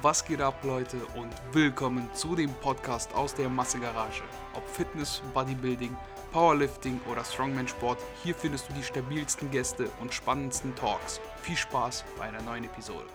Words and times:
Was 0.00 0.24
geht 0.24 0.40
ab, 0.40 0.62
Leute, 0.62 0.96
und 1.16 1.32
willkommen 1.52 2.08
zu 2.14 2.36
dem 2.36 2.52
Podcast 2.60 3.12
aus 3.14 3.34
der 3.34 3.48
Massegarage. 3.48 4.22
Ob 4.54 4.64
Fitness, 4.68 5.20
Bodybuilding, 5.34 5.96
Powerlifting 6.30 7.00
oder 7.10 7.24
Strongman-Sport, 7.24 7.98
hier 8.22 8.36
findest 8.36 8.68
du 8.68 8.74
die 8.74 8.82
stabilsten 8.84 9.50
Gäste 9.50 9.88
und 10.00 10.14
spannendsten 10.14 10.72
Talks. 10.76 11.20
Viel 11.42 11.56
Spaß 11.56 12.04
bei 12.16 12.26
einer 12.26 12.40
neuen 12.42 12.62
Episode. 12.62 13.06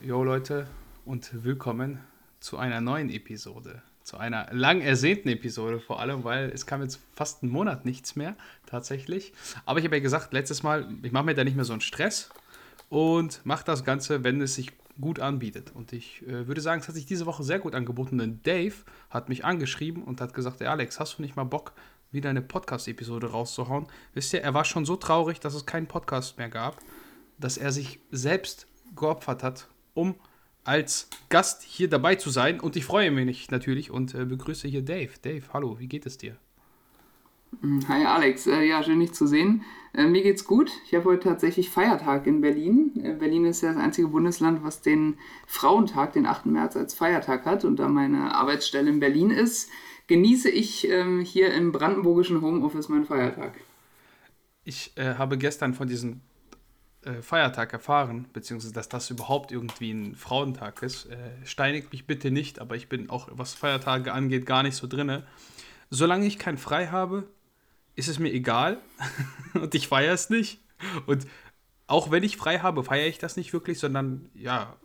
Jo, 0.00 0.24
Leute, 0.24 0.66
und 1.04 1.44
willkommen 1.44 2.00
zu 2.40 2.58
einer 2.58 2.80
neuen 2.80 3.08
Episode. 3.08 3.82
Zu 4.02 4.16
einer 4.16 4.52
lang 4.52 4.80
ersehnten 4.80 5.28
Episode 5.28 5.78
vor 5.78 6.00
allem, 6.00 6.24
weil 6.24 6.50
es 6.50 6.66
kam 6.66 6.82
jetzt 6.82 6.98
fast 7.12 7.44
einen 7.44 7.52
Monat 7.52 7.84
nichts 7.84 8.16
mehr, 8.16 8.34
tatsächlich. 8.66 9.32
Aber 9.64 9.78
ich 9.78 9.84
habe 9.84 9.94
ja 9.94 10.02
gesagt, 10.02 10.32
letztes 10.32 10.64
Mal, 10.64 10.88
ich 11.04 11.12
mache 11.12 11.24
mir 11.24 11.34
da 11.34 11.44
nicht 11.44 11.54
mehr 11.54 11.64
so 11.64 11.72
einen 11.72 11.82
Stress 11.82 12.30
und 12.88 13.46
mache 13.46 13.64
das 13.64 13.84
Ganze, 13.84 14.24
wenn 14.24 14.40
es 14.40 14.56
sich 14.56 14.72
gut 15.00 15.20
anbietet. 15.20 15.72
Und 15.74 15.92
ich 15.92 16.22
äh, 16.26 16.46
würde 16.46 16.60
sagen, 16.60 16.80
es 16.80 16.88
hat 16.88 16.94
sich 16.94 17.06
diese 17.06 17.26
Woche 17.26 17.42
sehr 17.42 17.58
gut 17.58 17.74
angeboten, 17.74 18.18
denn 18.18 18.40
Dave 18.42 18.74
hat 19.10 19.28
mich 19.28 19.44
angeschrieben 19.44 20.02
und 20.02 20.20
hat 20.20 20.34
gesagt, 20.34 20.60
hey 20.60 20.68
Alex, 20.68 21.00
hast 21.00 21.18
du 21.18 21.22
nicht 21.22 21.36
mal 21.36 21.44
Bock, 21.44 21.72
wieder 22.12 22.30
eine 22.30 22.42
Podcast-Episode 22.42 23.30
rauszuhauen? 23.30 23.86
Wisst 24.12 24.32
ihr, 24.32 24.42
er 24.42 24.54
war 24.54 24.64
schon 24.64 24.84
so 24.84 24.96
traurig, 24.96 25.40
dass 25.40 25.54
es 25.54 25.66
keinen 25.66 25.86
Podcast 25.86 26.38
mehr 26.38 26.48
gab, 26.48 26.78
dass 27.38 27.56
er 27.56 27.72
sich 27.72 27.98
selbst 28.10 28.66
geopfert 28.94 29.42
hat, 29.42 29.68
um 29.94 30.14
als 30.62 31.08
Gast 31.28 31.62
hier 31.62 31.88
dabei 31.88 32.14
zu 32.14 32.30
sein. 32.30 32.60
Und 32.60 32.76
ich 32.76 32.84
freue 32.84 33.10
mich 33.10 33.50
natürlich 33.50 33.90
und 33.90 34.14
äh, 34.14 34.24
begrüße 34.24 34.68
hier 34.68 34.82
Dave. 34.82 35.10
Dave, 35.22 35.42
hallo, 35.52 35.78
wie 35.78 35.88
geht 35.88 36.06
es 36.06 36.18
dir? 36.18 36.36
Hi 37.88 38.04
Alex, 38.04 38.46
äh, 38.46 38.62
ja, 38.62 38.82
schön 38.82 39.00
dich 39.00 39.12
zu 39.12 39.26
sehen. 39.26 39.64
Äh, 39.92 40.06
mir 40.06 40.22
geht's 40.22 40.44
gut. 40.44 40.70
Ich 40.86 40.94
habe 40.94 41.04
heute 41.04 41.28
tatsächlich 41.28 41.70
Feiertag 41.70 42.26
in 42.26 42.40
Berlin. 42.40 42.92
Äh, 43.02 43.14
Berlin 43.14 43.44
ist 43.44 43.62
ja 43.62 43.72
das 43.72 43.82
einzige 43.82 44.08
Bundesland, 44.08 44.64
was 44.64 44.80
den 44.80 45.18
Frauentag, 45.46 46.14
den 46.14 46.26
8. 46.26 46.46
März, 46.46 46.76
als 46.76 46.94
Feiertag 46.94 47.44
hat. 47.44 47.64
Und 47.64 47.76
da 47.76 47.88
meine 47.88 48.34
Arbeitsstelle 48.34 48.90
in 48.90 49.00
Berlin 49.00 49.30
ist, 49.30 49.70
genieße 50.06 50.50
ich 50.50 50.88
ähm, 50.88 51.20
hier 51.20 51.52
im 51.54 51.72
brandenburgischen 51.72 52.40
Homeoffice 52.40 52.88
meinen 52.88 53.04
Feiertag. 53.04 53.54
Ich 54.64 54.92
äh, 54.96 55.14
habe 55.14 55.38
gestern 55.38 55.74
von 55.74 55.86
diesem 55.86 56.22
äh, 57.02 57.22
Feiertag 57.22 57.72
erfahren, 57.72 58.26
beziehungsweise 58.32 58.72
dass 58.72 58.88
das 58.88 59.10
überhaupt 59.10 59.52
irgendwie 59.52 59.92
ein 59.92 60.14
Frauentag 60.14 60.82
ist. 60.82 61.06
Äh, 61.06 61.16
steinigt 61.44 61.92
mich 61.92 62.06
bitte 62.06 62.30
nicht, 62.30 62.58
aber 62.58 62.74
ich 62.76 62.88
bin 62.88 63.10
auch, 63.10 63.28
was 63.32 63.54
Feiertage 63.54 64.12
angeht, 64.12 64.46
gar 64.46 64.62
nicht 64.62 64.76
so 64.76 64.86
drinne. 64.86 65.24
Solange 65.90 66.26
ich 66.26 66.38
kein 66.38 66.58
Frei 66.58 66.88
habe, 66.88 67.28
ist 67.96 68.08
es 68.08 68.18
mir 68.18 68.32
egal 68.32 68.78
und 69.54 69.74
ich 69.74 69.88
feiere 69.88 70.14
es 70.14 70.30
nicht. 70.30 70.60
Und 71.06 71.26
auch 71.86 72.10
wenn 72.10 72.22
ich 72.22 72.36
frei 72.36 72.58
habe, 72.58 72.82
feiere 72.82 73.06
ich 73.06 73.18
das 73.18 73.36
nicht 73.36 73.52
wirklich, 73.52 73.78
sondern 73.78 74.28
ja, 74.34 74.76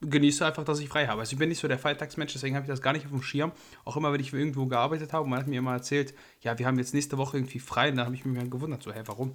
genieße 0.00 0.44
einfach, 0.44 0.64
dass 0.64 0.80
ich 0.80 0.88
frei 0.88 1.06
habe. 1.06 1.20
Also 1.20 1.32
ich 1.32 1.38
bin 1.38 1.48
nicht 1.48 1.60
so 1.60 1.68
der 1.68 1.78
Feiertagsmensch, 1.78 2.32
deswegen 2.32 2.56
habe 2.56 2.64
ich 2.64 2.70
das 2.70 2.82
gar 2.82 2.92
nicht 2.92 3.06
auf 3.06 3.12
dem 3.12 3.22
Schirm. 3.22 3.52
Auch 3.84 3.96
immer, 3.96 4.12
wenn 4.12 4.20
ich 4.20 4.32
irgendwo 4.32 4.66
gearbeitet 4.66 5.12
habe, 5.12 5.28
man 5.28 5.38
hat 5.38 5.46
mir 5.46 5.58
immer 5.58 5.72
erzählt, 5.72 6.14
ja, 6.40 6.58
wir 6.58 6.66
haben 6.66 6.78
jetzt 6.78 6.94
nächste 6.94 7.18
Woche 7.18 7.38
irgendwie 7.38 7.58
frei, 7.58 7.90
und 7.90 7.96
da 7.96 8.04
habe 8.04 8.14
ich 8.14 8.24
mich 8.24 8.36
mal 8.36 8.48
gewundert, 8.48 8.82
so, 8.82 8.92
hä, 8.92 9.02
warum? 9.06 9.34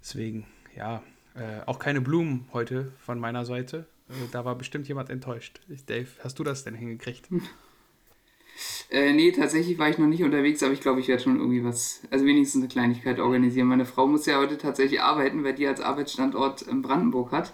Deswegen, 0.00 0.46
ja, 0.76 1.02
äh, 1.34 1.60
auch 1.66 1.78
keine 1.78 2.00
Blumen 2.00 2.48
heute 2.52 2.92
von 2.98 3.18
meiner 3.18 3.44
Seite. 3.44 3.86
Äh, 4.08 4.28
da 4.30 4.44
war 4.44 4.54
bestimmt 4.54 4.88
jemand 4.88 5.10
enttäuscht. 5.10 5.60
Dave, 5.86 6.08
hast 6.22 6.38
du 6.38 6.44
das 6.44 6.64
denn 6.64 6.74
hingekriegt? 6.74 7.28
Äh, 8.90 9.12
nee, 9.12 9.32
tatsächlich 9.32 9.78
war 9.78 9.88
ich 9.88 9.98
noch 9.98 10.06
nicht 10.06 10.22
unterwegs, 10.22 10.62
aber 10.62 10.72
ich 10.72 10.80
glaube, 10.80 11.00
ich 11.00 11.08
werde 11.08 11.22
schon 11.22 11.38
irgendwie 11.38 11.64
was, 11.64 12.02
also 12.10 12.24
wenigstens 12.24 12.62
eine 12.62 12.68
Kleinigkeit 12.68 13.18
organisieren. 13.18 13.68
Meine 13.68 13.86
Frau 13.86 14.06
muss 14.06 14.26
ja 14.26 14.38
heute 14.38 14.58
tatsächlich 14.58 15.00
arbeiten, 15.00 15.42
weil 15.44 15.54
die 15.54 15.66
als 15.66 15.80
Arbeitsstandort 15.80 16.66
Brandenburg 16.82 17.32
hat. 17.32 17.52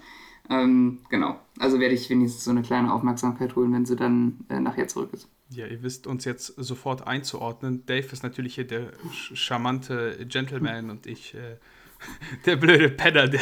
Ähm, 0.49 0.99
genau, 1.09 1.39
also 1.59 1.79
werde 1.79 1.95
ich 1.95 2.09
wenigstens 2.09 2.43
so 2.43 2.51
eine 2.51 2.61
kleine 2.61 2.93
Aufmerksamkeit 2.93 3.55
holen, 3.55 3.73
wenn 3.73 3.85
sie 3.85 3.95
dann 3.95 4.39
äh, 4.49 4.59
nachher 4.59 4.87
zurück 4.87 5.09
ist. 5.13 5.29
Ja, 5.49 5.67
ihr 5.67 5.83
wisst 5.83 6.07
uns 6.07 6.25
jetzt 6.25 6.47
sofort 6.57 7.07
einzuordnen. 7.07 7.85
Dave 7.85 8.07
ist 8.11 8.23
natürlich 8.23 8.55
hier 8.55 8.67
der 8.67 8.91
charmante 9.33 10.25
Gentleman 10.27 10.89
und 10.89 11.07
ich 11.07 11.33
äh, 11.33 11.57
der 12.45 12.55
blöde 12.55 12.89
Penner, 12.89 13.27
der, 13.27 13.41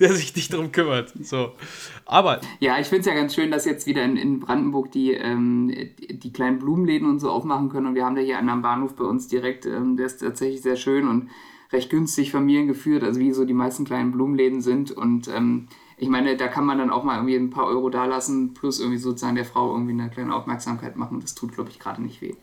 der 0.00 0.12
sich 0.12 0.34
nicht 0.34 0.52
darum 0.52 0.72
kümmert. 0.72 1.12
So. 1.22 1.52
Aber. 2.06 2.40
Ja, 2.60 2.78
ich 2.78 2.86
finde 2.86 3.00
es 3.00 3.06
ja 3.06 3.14
ganz 3.14 3.34
schön, 3.34 3.50
dass 3.50 3.64
jetzt 3.64 3.86
wieder 3.86 4.04
in, 4.04 4.16
in 4.16 4.40
Brandenburg 4.40 4.92
die, 4.92 5.12
ähm, 5.12 5.68
die, 5.98 6.18
die, 6.18 6.32
kleinen 6.32 6.58
Blumenläden 6.58 7.08
und 7.08 7.20
so 7.20 7.30
aufmachen 7.30 7.68
können. 7.68 7.86
Und 7.86 7.94
wir 7.94 8.04
haben 8.04 8.16
da 8.16 8.22
hier 8.22 8.38
einen 8.38 8.48
am 8.48 8.62
Bahnhof 8.62 8.94
bei 8.96 9.04
uns 9.04 9.28
direkt, 9.28 9.66
ähm, 9.66 9.96
der 9.96 10.06
ist 10.06 10.18
tatsächlich 10.18 10.62
sehr 10.62 10.76
schön 10.76 11.08
und 11.08 11.30
recht 11.72 11.90
günstig 11.90 12.30
familiengeführt, 12.30 13.02
also 13.02 13.20
wie 13.20 13.32
so 13.32 13.44
die 13.44 13.54
meisten 13.54 13.84
kleinen 13.84 14.12
Blumenläden 14.12 14.60
sind. 14.60 14.90
Und 14.90 15.28
ähm, 15.28 15.68
ich 15.96 16.08
meine, 16.08 16.36
da 16.36 16.48
kann 16.48 16.66
man 16.66 16.78
dann 16.78 16.90
auch 16.90 17.04
mal 17.04 17.16
irgendwie 17.16 17.36
ein 17.36 17.50
paar 17.50 17.66
Euro 17.66 17.90
dalassen, 17.90 18.54
plus 18.54 18.80
irgendwie 18.80 18.98
sozusagen 18.98 19.36
der 19.36 19.44
Frau 19.44 19.72
irgendwie 19.72 19.92
eine 19.92 20.10
kleine 20.10 20.34
Aufmerksamkeit 20.34 20.96
machen. 20.96 21.20
Das 21.20 21.34
tut, 21.34 21.52
glaube 21.52 21.70
ich, 21.70 21.78
gerade 21.78 22.02
nicht 22.02 22.20
weh. 22.20 22.34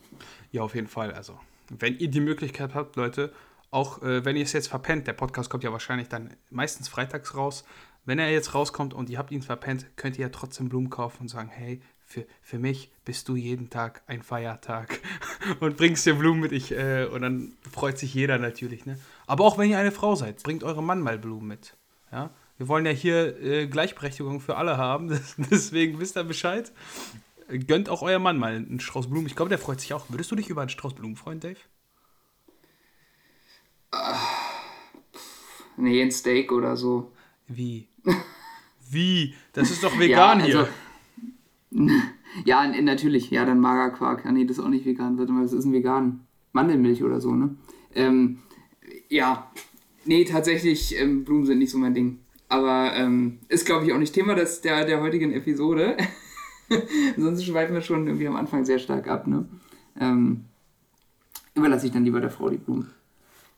Ja, 0.52 0.62
auf 0.62 0.74
jeden 0.74 0.86
Fall. 0.86 1.12
Also, 1.12 1.38
wenn 1.78 1.98
ihr 1.98 2.08
die 2.08 2.20
Möglichkeit 2.20 2.74
habt, 2.74 2.96
Leute, 2.96 3.32
auch 3.72 4.02
äh, 4.02 4.24
wenn 4.24 4.36
ihr 4.36 4.44
es 4.44 4.52
jetzt 4.52 4.68
verpennt, 4.68 5.06
der 5.08 5.14
Podcast 5.14 5.50
kommt 5.50 5.64
ja 5.64 5.72
wahrscheinlich 5.72 6.08
dann 6.08 6.36
meistens 6.50 6.88
freitags 6.88 7.34
raus. 7.34 7.64
Wenn 8.04 8.18
er 8.18 8.30
jetzt 8.30 8.54
rauskommt 8.54 8.94
und 8.94 9.10
ihr 9.10 9.18
habt 9.18 9.30
ihn 9.30 9.42
verpennt, 9.42 9.96
könnt 9.96 10.18
ihr 10.18 10.26
ja 10.26 10.28
trotzdem 10.28 10.68
Blumen 10.68 10.90
kaufen 10.90 11.22
und 11.22 11.28
sagen, 11.28 11.48
hey, 11.48 11.80
für, 12.04 12.26
für 12.42 12.58
mich 12.58 12.92
bist 13.04 13.28
du 13.28 13.36
jeden 13.36 13.70
Tag 13.70 14.02
ein 14.06 14.22
Feiertag 14.22 15.00
und 15.60 15.76
bringst 15.76 16.04
dir 16.04 16.14
Blumen 16.14 16.40
mit. 16.40 16.52
Ich, 16.52 16.72
äh, 16.72 17.06
und 17.06 17.22
dann 17.22 17.54
freut 17.70 17.98
sich 17.98 18.12
jeder 18.12 18.38
natürlich. 18.38 18.84
Ne? 18.84 18.98
Aber 19.26 19.44
auch 19.44 19.56
wenn 19.56 19.70
ihr 19.70 19.78
eine 19.78 19.92
Frau 19.92 20.14
seid, 20.16 20.42
bringt 20.42 20.64
eurem 20.64 20.84
Mann 20.84 21.00
mal 21.00 21.18
Blumen 21.18 21.48
mit. 21.48 21.74
Ja? 22.10 22.30
Wir 22.58 22.68
wollen 22.68 22.84
ja 22.84 22.92
hier 22.92 23.40
äh, 23.40 23.66
Gleichberechtigung 23.68 24.40
für 24.40 24.56
alle 24.56 24.76
haben, 24.76 25.08
deswegen 25.50 25.98
wisst 25.98 26.16
ihr 26.18 26.24
Bescheid. 26.24 26.72
Gönnt 27.66 27.88
auch 27.88 28.02
euer 28.02 28.18
Mann 28.18 28.38
mal 28.38 28.54
einen 28.54 28.80
Strauß 28.80 29.08
Blumen. 29.08 29.26
Ich 29.26 29.36
glaube, 29.36 29.48
der 29.48 29.58
freut 29.58 29.80
sich 29.80 29.94
auch. 29.94 30.10
Würdest 30.10 30.30
du 30.30 30.36
dich 30.36 30.50
über 30.50 30.60
einen 30.60 30.70
Strauß 30.70 30.94
Blumen 30.94 31.16
freuen, 31.16 31.40
Dave? 31.40 31.56
Nee, 35.76 36.02
ein 36.02 36.10
Steak 36.10 36.52
oder 36.52 36.76
so. 36.76 37.12
Wie? 37.48 37.88
Wie? 38.90 39.34
Das 39.52 39.70
ist 39.70 39.82
doch 39.82 39.98
vegan 39.98 40.40
ja, 40.44 40.44
also, 40.44 40.66
hier. 41.70 41.88
Ja, 42.44 42.66
natürlich. 42.66 43.30
Ja, 43.30 43.44
dann 43.44 43.60
Magerquark. 43.60 44.24
Ja, 44.24 44.32
nee, 44.32 44.44
das 44.44 44.58
ist 44.58 44.64
auch 44.64 44.68
nicht 44.68 44.86
vegan. 44.86 45.18
Warte 45.18 45.32
mal, 45.32 45.42
das 45.42 45.52
ist 45.52 45.64
ein 45.64 45.72
vegan. 45.72 46.20
Mandelmilch 46.52 47.02
oder 47.02 47.20
so, 47.20 47.34
ne? 47.34 47.56
Ähm, 47.94 48.38
ja. 49.08 49.50
Nee, 50.04 50.24
tatsächlich, 50.24 50.98
ähm, 50.98 51.24
Blumen 51.24 51.46
sind 51.46 51.58
nicht 51.58 51.70
so 51.70 51.78
mein 51.78 51.94
Ding. 51.94 52.18
Aber 52.48 52.92
ähm, 52.94 53.38
ist, 53.48 53.64
glaube 53.64 53.86
ich, 53.86 53.92
auch 53.92 53.98
nicht 53.98 54.14
Thema 54.14 54.34
des, 54.34 54.60
der, 54.60 54.84
der 54.84 55.00
heutigen 55.00 55.32
Episode. 55.32 55.96
Sonst 57.16 57.44
schweifen 57.44 57.74
wir 57.74 57.82
schon 57.82 58.06
irgendwie 58.06 58.28
am 58.28 58.36
Anfang 58.36 58.64
sehr 58.64 58.78
stark 58.78 59.08
ab, 59.08 59.26
ne? 59.26 59.48
Ähm, 59.98 60.44
überlasse 61.54 61.86
ich 61.86 61.92
dann 61.92 62.04
lieber 62.04 62.20
der 62.20 62.30
Frau 62.30 62.50
die 62.50 62.58
Blumen. 62.58 62.90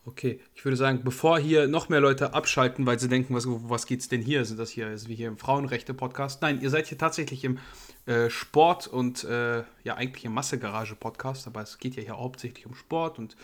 Okay, 0.07 0.39
ich 0.53 0.63
würde 0.63 0.77
sagen, 0.77 1.01
bevor 1.03 1.39
hier 1.39 1.67
noch 1.67 1.89
mehr 1.89 1.99
Leute 1.99 2.35
abschalten, 2.35 2.85
weil 2.85 2.99
sie 2.99 3.09
denken, 3.09 3.33
was, 3.33 3.45
was 3.47 3.87
geht's 3.87 4.07
denn 4.07 4.21
hier? 4.21 4.45
Sind 4.45 4.59
das 4.59 4.69
hier, 4.69 4.91
ist 4.91 5.09
wie 5.09 5.15
hier 5.15 5.27
im 5.27 5.39
Frauenrechte-Podcast? 5.39 6.43
Nein, 6.43 6.61
ihr 6.61 6.69
seid 6.69 6.85
hier 6.85 6.99
tatsächlich 6.99 7.43
im 7.43 7.57
äh, 8.05 8.29
Sport 8.29 8.85
und 8.85 9.23
äh, 9.23 9.63
ja, 9.83 9.95
eigentlich 9.95 10.23
im 10.25 10.33
Massegarage-Podcast, 10.33 11.47
aber 11.47 11.61
es 11.61 11.79
geht 11.79 11.95
ja 11.95 12.03
hier 12.03 12.19
hauptsächlich 12.19 12.67
um 12.67 12.75
Sport 12.75 13.17
und 13.17 13.35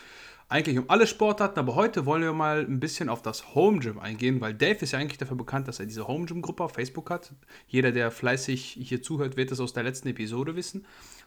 eigentlich 0.48 0.78
um 0.78 0.88
alle 0.88 1.08
Sportarten, 1.08 1.58
aber 1.58 1.74
heute 1.74 2.06
wollen 2.06 2.22
wir 2.22 2.32
mal 2.32 2.60
ein 2.60 2.78
bisschen 2.78 3.08
auf 3.08 3.22
das 3.22 3.56
Home 3.56 3.80
Gym 3.80 3.98
eingehen, 3.98 4.40
weil 4.40 4.54
Dave 4.54 4.78
ist 4.82 4.92
ja 4.92 5.00
eigentlich 5.00 5.18
dafür 5.18 5.36
bekannt, 5.36 5.66
dass 5.66 5.80
er 5.80 5.86
diese 5.86 6.06
Home 6.06 6.26
Gym 6.26 6.42
Gruppe 6.42 6.62
auf 6.62 6.74
Facebook 6.74 7.10
hat. 7.10 7.32
Jeder, 7.66 7.90
der 7.90 8.12
fleißig 8.12 8.78
hier 8.80 9.02
zuhört, 9.02 9.36
wird 9.36 9.50
es 9.50 9.58
aus 9.58 9.72
der 9.72 9.82
letzten 9.82 10.08
Episode 10.08 10.54
wissen. 10.54 10.86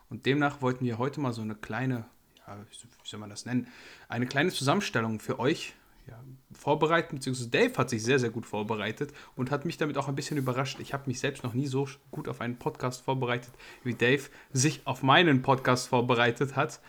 Und 0.09 0.25
demnach 0.27 0.61
wollten 0.61 0.85
wir 0.85 0.97
heute 0.97 1.19
mal 1.19 1.33
so 1.33 1.41
eine 1.41 1.55
kleine 1.55 2.05
ja, 2.47 2.57
wie 2.57 3.07
soll 3.07 3.19
man 3.19 3.29
das 3.29 3.45
nennen, 3.45 3.67
eine 4.07 4.25
kleine 4.25 4.51
Zusammenstellung 4.51 5.19
für 5.19 5.39
euch 5.39 5.73
ja, 6.07 6.19
vorbereiten, 6.53 7.15
beziehungsweise 7.15 7.49
Dave 7.49 7.75
hat 7.77 7.89
sich 7.89 8.03
sehr, 8.03 8.19
sehr 8.19 8.29
gut 8.29 8.45
vorbereitet 8.45 9.11
und 9.35 9.49
hat 9.51 9.65
mich 9.65 9.77
damit 9.77 9.97
auch 9.97 10.07
ein 10.07 10.15
bisschen 10.15 10.37
überrascht. 10.37 10.79
Ich 10.79 10.93
habe 10.93 11.03
mich 11.07 11.19
selbst 11.19 11.43
noch 11.43 11.53
nie 11.53 11.67
so 11.67 11.87
gut 12.11 12.27
auf 12.27 12.41
einen 12.41 12.57
Podcast 12.57 13.01
vorbereitet, 13.01 13.51
wie 13.83 13.95
Dave 13.95 14.23
sich 14.53 14.81
auf 14.85 15.01
meinen 15.01 15.41
Podcast 15.41 15.87
vorbereitet 15.87 16.55
hat. 16.55 16.79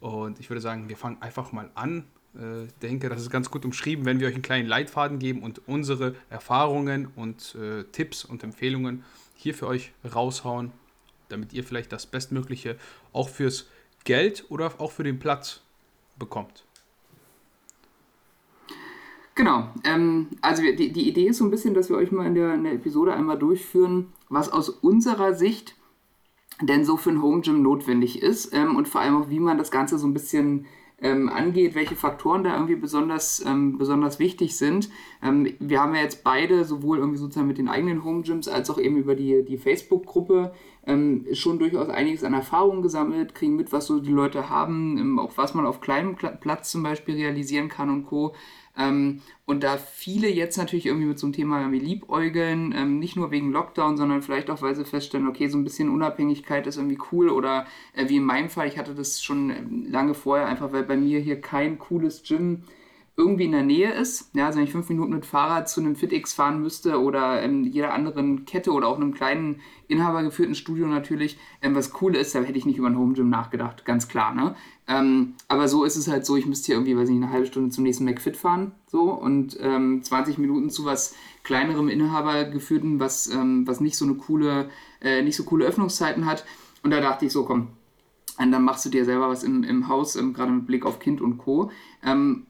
Und 0.00 0.40
ich 0.40 0.50
würde 0.50 0.60
sagen, 0.60 0.88
wir 0.88 0.96
fangen 0.96 1.20
einfach 1.20 1.52
mal 1.52 1.70
an. 1.74 2.06
Ich 2.34 2.40
äh, 2.40 2.66
denke, 2.82 3.08
das 3.08 3.20
ist 3.20 3.30
ganz 3.30 3.50
gut 3.50 3.64
umschrieben, 3.64 4.06
wenn 4.06 4.18
wir 4.18 4.28
euch 4.28 4.34
einen 4.34 4.42
kleinen 4.42 4.68
Leitfaden 4.68 5.18
geben 5.18 5.42
und 5.42 5.68
unsere 5.68 6.14
Erfahrungen 6.30 7.08
und 7.14 7.54
äh, 7.54 7.84
Tipps 7.84 8.24
und 8.24 8.42
Empfehlungen 8.42 9.04
hier 9.36 9.54
für 9.54 9.66
euch 9.66 9.92
raushauen, 10.04 10.72
damit 11.28 11.52
ihr 11.52 11.64
vielleicht 11.64 11.92
das 11.92 12.06
Bestmögliche 12.06 12.76
auch 13.12 13.28
fürs 13.28 13.66
Geld 14.04 14.44
oder 14.48 14.72
auch 14.78 14.92
für 14.92 15.04
den 15.04 15.18
Platz 15.18 15.60
bekommt. 16.18 16.64
Genau. 19.34 19.68
Ähm, 19.82 20.28
also 20.42 20.62
die, 20.62 20.92
die 20.92 21.08
Idee 21.08 21.26
ist 21.26 21.38
so 21.38 21.44
ein 21.44 21.50
bisschen, 21.50 21.74
dass 21.74 21.88
wir 21.88 21.96
euch 21.96 22.12
mal 22.12 22.26
in 22.26 22.34
der, 22.34 22.54
in 22.54 22.64
der 22.64 22.74
Episode 22.74 23.14
einmal 23.14 23.38
durchführen, 23.38 24.12
was 24.28 24.48
aus 24.50 24.68
unserer 24.68 25.34
Sicht 25.34 25.74
denn 26.60 26.84
so 26.84 26.96
für 26.96 27.10
ein 27.10 27.22
Home 27.22 27.40
Gym 27.40 27.62
notwendig 27.62 28.22
ist 28.22 28.54
ähm, 28.54 28.76
und 28.76 28.86
vor 28.86 29.00
allem 29.00 29.16
auch, 29.16 29.30
wie 29.30 29.40
man 29.40 29.58
das 29.58 29.72
Ganze 29.72 29.98
so 29.98 30.06
ein 30.06 30.14
bisschen 30.14 30.66
ähm, 31.00 31.28
angeht, 31.28 31.74
welche 31.74 31.96
Faktoren 31.96 32.44
da 32.44 32.54
irgendwie 32.54 32.76
besonders, 32.76 33.44
ähm, 33.44 33.78
besonders 33.78 34.18
wichtig 34.18 34.56
sind. 34.56 34.88
Ähm, 35.22 35.54
wir 35.58 35.80
haben 35.80 35.94
ja 35.94 36.02
jetzt 36.02 36.24
beide, 36.24 36.64
sowohl 36.64 36.98
irgendwie 36.98 37.18
sozusagen 37.18 37.48
mit 37.48 37.58
den 37.58 37.68
eigenen 37.68 38.04
Home 38.04 38.22
Gyms 38.22 38.48
als 38.48 38.70
auch 38.70 38.78
eben 38.78 38.96
über 38.96 39.14
die, 39.14 39.44
die 39.44 39.58
Facebook-Gruppe, 39.58 40.52
ähm, 40.86 41.26
schon 41.32 41.58
durchaus 41.58 41.88
einiges 41.88 42.24
an 42.24 42.34
Erfahrungen 42.34 42.82
gesammelt, 42.82 43.34
kriegen 43.34 43.56
mit, 43.56 43.72
was 43.72 43.86
so 43.86 44.00
die 44.00 44.12
Leute 44.12 44.50
haben, 44.50 44.98
ähm, 44.98 45.18
auch 45.18 45.32
was 45.36 45.54
man 45.54 45.66
auf 45.66 45.80
kleinem 45.80 46.16
Platz 46.16 46.70
zum 46.70 46.82
Beispiel 46.82 47.14
realisieren 47.14 47.68
kann 47.68 47.90
und 47.90 48.04
Co. 48.04 48.34
Ähm, 48.76 49.22
und 49.46 49.62
da 49.62 49.76
viele 49.76 50.28
jetzt 50.28 50.56
natürlich 50.56 50.86
irgendwie 50.86 51.06
mit 51.06 51.18
so 51.18 51.26
einem 51.26 51.32
Thema 51.32 51.66
liebäugeln, 51.68 52.74
ähm, 52.76 52.98
nicht 52.98 53.14
nur 53.16 53.30
wegen 53.30 53.52
Lockdown, 53.52 53.96
sondern 53.96 54.22
vielleicht 54.22 54.50
auch, 54.50 54.62
weil 54.62 54.74
sie 54.74 54.84
feststellen, 54.84 55.28
okay, 55.28 55.48
so 55.48 55.58
ein 55.58 55.64
bisschen 55.64 55.90
Unabhängigkeit 55.90 56.66
ist 56.66 56.76
irgendwie 56.76 56.98
cool 57.12 57.28
oder 57.28 57.66
äh, 57.94 58.08
wie 58.08 58.16
in 58.16 58.24
meinem 58.24 58.50
Fall, 58.50 58.66
ich 58.66 58.78
hatte 58.78 58.94
das 58.94 59.22
schon 59.22 59.50
ähm, 59.50 59.86
lange 59.88 60.14
vorher, 60.14 60.46
einfach 60.46 60.72
weil 60.72 60.82
bei 60.82 60.96
mir 60.96 61.20
hier 61.20 61.40
kein 61.40 61.78
cooles 61.78 62.22
Gym 62.24 62.64
irgendwie 63.16 63.44
in 63.44 63.52
der 63.52 63.62
Nähe 63.62 63.92
ist. 63.92 64.34
Ja, 64.34 64.46
also 64.46 64.58
wenn 64.58 64.64
ich 64.64 64.72
fünf 64.72 64.88
Minuten 64.88 65.12
mit 65.12 65.24
Fahrrad 65.24 65.68
zu 65.68 65.80
einem 65.80 65.94
FitX 65.94 66.32
fahren 66.32 66.60
müsste 66.60 67.00
oder 67.00 67.42
ähm, 67.42 67.64
jeder 67.64 67.94
anderen 67.94 68.44
Kette 68.44 68.72
oder 68.72 68.88
auch 68.88 68.96
einem 68.96 69.14
kleinen 69.14 69.60
inhabergeführten 69.86 70.56
Studio 70.56 70.88
natürlich, 70.88 71.38
ähm, 71.62 71.76
was 71.76 71.92
cool 72.00 72.16
ist, 72.16 72.34
da 72.34 72.40
hätte 72.40 72.58
ich 72.58 72.66
nicht 72.66 72.78
über 72.78 72.88
ein 72.88 72.98
Home 72.98 73.14
Gym 73.14 73.30
nachgedacht, 73.30 73.84
ganz 73.84 74.08
klar. 74.08 74.34
Ne? 74.34 74.56
Ähm, 74.88 75.34
aber 75.46 75.68
so 75.68 75.84
ist 75.84 75.94
es 75.94 76.08
halt 76.08 76.26
so, 76.26 76.36
ich 76.36 76.46
müsste 76.46 76.66
hier 76.66 76.74
irgendwie, 76.74 76.96
weiß 76.96 77.08
ich, 77.08 77.14
eine 77.14 77.30
halbe 77.30 77.46
Stunde 77.46 77.70
zum 77.70 77.84
nächsten 77.84 78.04
McFit 78.04 78.36
fahren 78.36 78.72
so 78.88 79.12
und 79.12 79.56
ähm, 79.60 80.02
20 80.02 80.38
Minuten 80.38 80.70
zu 80.70 80.84
was 80.84 81.14
kleinerem 81.44 81.88
Inhabergeführten, 81.88 82.98
was, 82.98 83.28
ähm, 83.28 83.64
was 83.66 83.80
nicht 83.80 83.96
so 83.96 84.06
eine 84.06 84.14
coole, 84.14 84.70
äh, 85.00 85.22
nicht 85.22 85.36
so 85.36 85.44
coole 85.44 85.66
Öffnungszeiten 85.66 86.26
hat. 86.26 86.44
Und 86.82 86.90
da 86.90 87.00
dachte 87.00 87.26
ich 87.26 87.32
so, 87.32 87.44
komm, 87.44 87.68
und 88.38 88.50
dann 88.50 88.64
machst 88.64 88.84
du 88.84 88.88
dir 88.88 89.04
selber 89.04 89.28
was 89.28 89.44
im, 89.44 89.62
im 89.62 89.86
Haus, 89.86 90.16
ähm, 90.16 90.34
gerade 90.34 90.50
mit 90.50 90.66
Blick 90.66 90.84
auf 90.84 90.98
Kind 90.98 91.20
und 91.20 91.38
Co. 91.38 91.70
Ähm, 92.02 92.46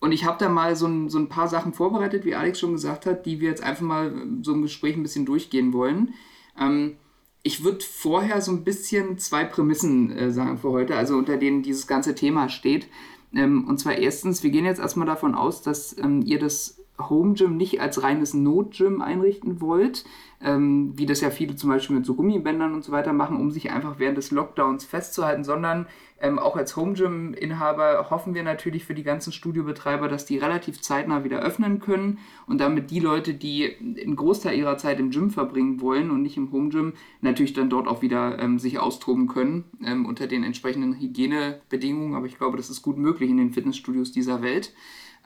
und 0.00 0.12
ich 0.12 0.24
habe 0.24 0.38
da 0.38 0.48
mal 0.48 0.74
so 0.76 0.86
ein, 0.86 1.08
so 1.08 1.18
ein 1.18 1.28
paar 1.28 1.48
Sachen 1.48 1.74
vorbereitet, 1.74 2.24
wie 2.24 2.34
Alex 2.34 2.58
schon 2.58 2.72
gesagt 2.72 3.04
hat, 3.06 3.26
die 3.26 3.40
wir 3.40 3.50
jetzt 3.50 3.62
einfach 3.62 3.82
mal 3.82 4.12
so 4.42 4.52
im 4.54 4.62
Gespräch 4.62 4.96
ein 4.96 5.02
bisschen 5.02 5.26
durchgehen 5.26 5.72
wollen. 5.74 6.14
Ähm, 6.58 6.96
ich 7.42 7.64
würde 7.64 7.84
vorher 7.84 8.40
so 8.40 8.50
ein 8.50 8.64
bisschen 8.64 9.18
zwei 9.18 9.44
Prämissen 9.44 10.10
äh, 10.10 10.30
sagen 10.30 10.58
für 10.58 10.70
heute, 10.70 10.96
also 10.96 11.16
unter 11.16 11.36
denen 11.36 11.62
dieses 11.62 11.86
ganze 11.86 12.14
Thema 12.14 12.48
steht. 12.48 12.88
Ähm, 13.34 13.66
und 13.68 13.78
zwar 13.78 13.96
erstens, 13.96 14.42
wir 14.42 14.50
gehen 14.50 14.64
jetzt 14.64 14.80
erstmal 14.80 15.06
davon 15.06 15.34
aus, 15.34 15.62
dass 15.62 15.96
ähm, 15.98 16.22
ihr 16.24 16.38
das 16.38 16.79
Home 17.08 17.34
Gym 17.34 17.56
nicht 17.56 17.80
als 17.80 18.02
reines 18.02 18.34
Not-Gym 18.34 19.00
einrichten 19.00 19.60
wollt, 19.60 20.04
ähm, 20.42 20.92
wie 20.96 21.06
das 21.06 21.20
ja 21.20 21.30
viele 21.30 21.56
zum 21.56 21.70
Beispiel 21.70 21.96
mit 21.96 22.06
so 22.06 22.14
Gummibändern 22.14 22.74
und 22.74 22.82
so 22.82 22.92
weiter 22.92 23.12
machen, 23.12 23.38
um 23.38 23.50
sich 23.50 23.70
einfach 23.70 23.98
während 23.98 24.18
des 24.18 24.30
Lockdowns 24.30 24.84
festzuhalten, 24.84 25.44
sondern 25.44 25.86
ähm, 26.20 26.38
auch 26.38 26.56
als 26.56 26.76
Home 26.76 26.92
Gym-Inhaber 26.92 28.10
hoffen 28.10 28.34
wir 28.34 28.42
natürlich 28.42 28.84
für 28.84 28.94
die 28.94 29.02
ganzen 29.02 29.32
Studiobetreiber, 29.32 30.08
dass 30.08 30.26
die 30.26 30.36
relativ 30.38 30.80
zeitnah 30.80 31.24
wieder 31.24 31.40
öffnen 31.40 31.80
können 31.80 32.18
und 32.46 32.60
damit 32.60 32.90
die 32.90 33.00
Leute, 33.00 33.32
die 33.32 33.74
einen 33.80 34.16
Großteil 34.16 34.56
ihrer 34.56 34.76
Zeit 34.76 35.00
im 35.00 35.10
Gym 35.10 35.30
verbringen 35.30 35.80
wollen 35.80 36.10
und 36.10 36.22
nicht 36.22 36.36
im 36.36 36.52
Home 36.52 36.68
Gym, 36.68 36.92
natürlich 37.22 37.54
dann 37.54 37.70
dort 37.70 37.88
auch 37.88 38.02
wieder 38.02 38.38
ähm, 38.38 38.58
sich 38.58 38.78
austoben 38.78 39.28
können 39.28 39.64
ähm, 39.84 40.04
unter 40.04 40.26
den 40.26 40.44
entsprechenden 40.44 40.98
Hygienebedingungen. 40.98 42.14
Aber 42.14 42.26
ich 42.26 42.36
glaube, 42.36 42.58
das 42.58 42.70
ist 42.70 42.82
gut 42.82 42.98
möglich 42.98 43.30
in 43.30 43.38
den 43.38 43.52
Fitnessstudios 43.52 44.12
dieser 44.12 44.42
Welt. 44.42 44.74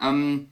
Ähm, 0.00 0.46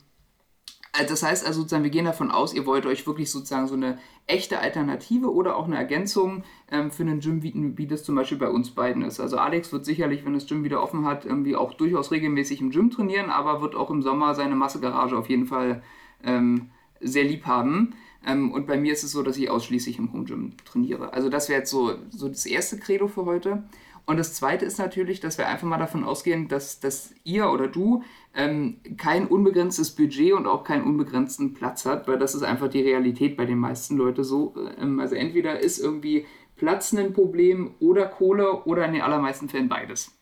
das 0.92 1.22
heißt 1.22 1.46
also 1.46 1.60
sozusagen, 1.60 1.84
wir 1.84 1.90
gehen 1.90 2.04
davon 2.04 2.30
aus, 2.30 2.52
ihr 2.52 2.66
wollt 2.66 2.84
euch 2.84 3.06
wirklich 3.06 3.30
sozusagen 3.30 3.66
so 3.66 3.74
eine 3.74 3.98
echte 4.26 4.58
Alternative 4.58 5.32
oder 5.32 5.56
auch 5.56 5.64
eine 5.64 5.76
Ergänzung 5.76 6.44
ähm, 6.70 6.90
für 6.90 7.02
einen 7.02 7.20
Gym 7.20 7.40
bieten, 7.40 7.78
wie 7.78 7.86
das 7.86 8.04
zum 8.04 8.14
Beispiel 8.14 8.36
bei 8.36 8.50
uns 8.50 8.70
beiden 8.70 9.02
ist. 9.02 9.18
Also 9.18 9.38
Alex 9.38 9.72
wird 9.72 9.86
sicherlich, 9.86 10.24
wenn 10.24 10.34
das 10.34 10.46
Gym 10.46 10.64
wieder 10.64 10.82
offen 10.82 11.06
hat, 11.06 11.24
irgendwie 11.24 11.56
auch 11.56 11.72
durchaus 11.72 12.10
regelmäßig 12.10 12.60
im 12.60 12.70
Gym 12.70 12.90
trainieren, 12.90 13.30
aber 13.30 13.62
wird 13.62 13.74
auch 13.74 13.90
im 13.90 14.02
Sommer 14.02 14.34
seine 14.34 14.54
Massegarage 14.54 15.16
auf 15.16 15.30
jeden 15.30 15.46
Fall 15.46 15.82
ähm, 16.22 16.70
sehr 17.00 17.24
lieb 17.24 17.46
haben. 17.46 17.94
Ähm, 18.26 18.52
und 18.52 18.66
bei 18.66 18.76
mir 18.76 18.92
ist 18.92 19.02
es 19.02 19.12
so, 19.12 19.22
dass 19.22 19.38
ich 19.38 19.50
ausschließlich 19.50 19.98
im 19.98 20.12
Home 20.12 20.24
Gym 20.24 20.52
trainiere. 20.64 21.12
Also 21.14 21.28
das 21.28 21.48
wäre 21.48 21.60
jetzt 21.60 21.70
so, 21.70 21.94
so 22.10 22.28
das 22.28 22.46
erste 22.46 22.78
Credo 22.78 23.08
für 23.08 23.24
heute. 23.24 23.64
Und 24.04 24.16
das 24.16 24.34
Zweite 24.34 24.64
ist 24.64 24.78
natürlich, 24.78 25.20
dass 25.20 25.38
wir 25.38 25.48
einfach 25.48 25.66
mal 25.66 25.78
davon 25.78 26.04
ausgehen, 26.04 26.48
dass, 26.48 26.80
dass 26.80 27.14
ihr 27.24 27.50
oder 27.50 27.68
du 27.68 28.02
ähm, 28.34 28.80
kein 28.96 29.28
unbegrenztes 29.28 29.92
Budget 29.92 30.32
und 30.32 30.46
auch 30.46 30.64
keinen 30.64 30.84
unbegrenzten 30.84 31.54
Platz 31.54 31.86
hat, 31.86 32.08
weil 32.08 32.18
das 32.18 32.34
ist 32.34 32.42
einfach 32.42 32.68
die 32.68 32.82
Realität 32.82 33.36
bei 33.36 33.44
den 33.44 33.58
meisten 33.58 33.96
Leuten 33.96 34.24
so. 34.24 34.54
Ähm, 34.78 34.98
also 34.98 35.14
entweder 35.14 35.60
ist 35.60 35.78
irgendwie 35.78 36.26
Platz 36.56 36.92
ein 36.92 37.12
Problem 37.12 37.74
oder 37.78 38.06
Kohle 38.06 38.64
oder 38.64 38.84
in 38.86 38.94
den 38.94 39.02
allermeisten 39.02 39.48
Fällen 39.48 39.68
beides. 39.68 40.12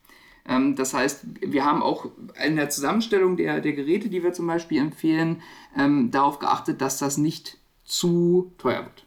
Ähm, 0.46 0.76
das 0.76 0.92
heißt, 0.92 1.24
wir 1.40 1.64
haben 1.64 1.82
auch 1.82 2.10
in 2.44 2.56
der 2.56 2.68
Zusammenstellung 2.68 3.38
der, 3.38 3.60
der 3.60 3.72
Geräte, 3.72 4.10
die 4.10 4.22
wir 4.22 4.34
zum 4.34 4.46
Beispiel 4.46 4.78
empfehlen, 4.80 5.42
ähm, 5.76 6.10
darauf 6.10 6.38
geachtet, 6.38 6.82
dass 6.82 6.98
das 6.98 7.16
nicht 7.16 7.56
zu 7.84 8.52
teuer 8.58 8.84
wird. 8.84 9.06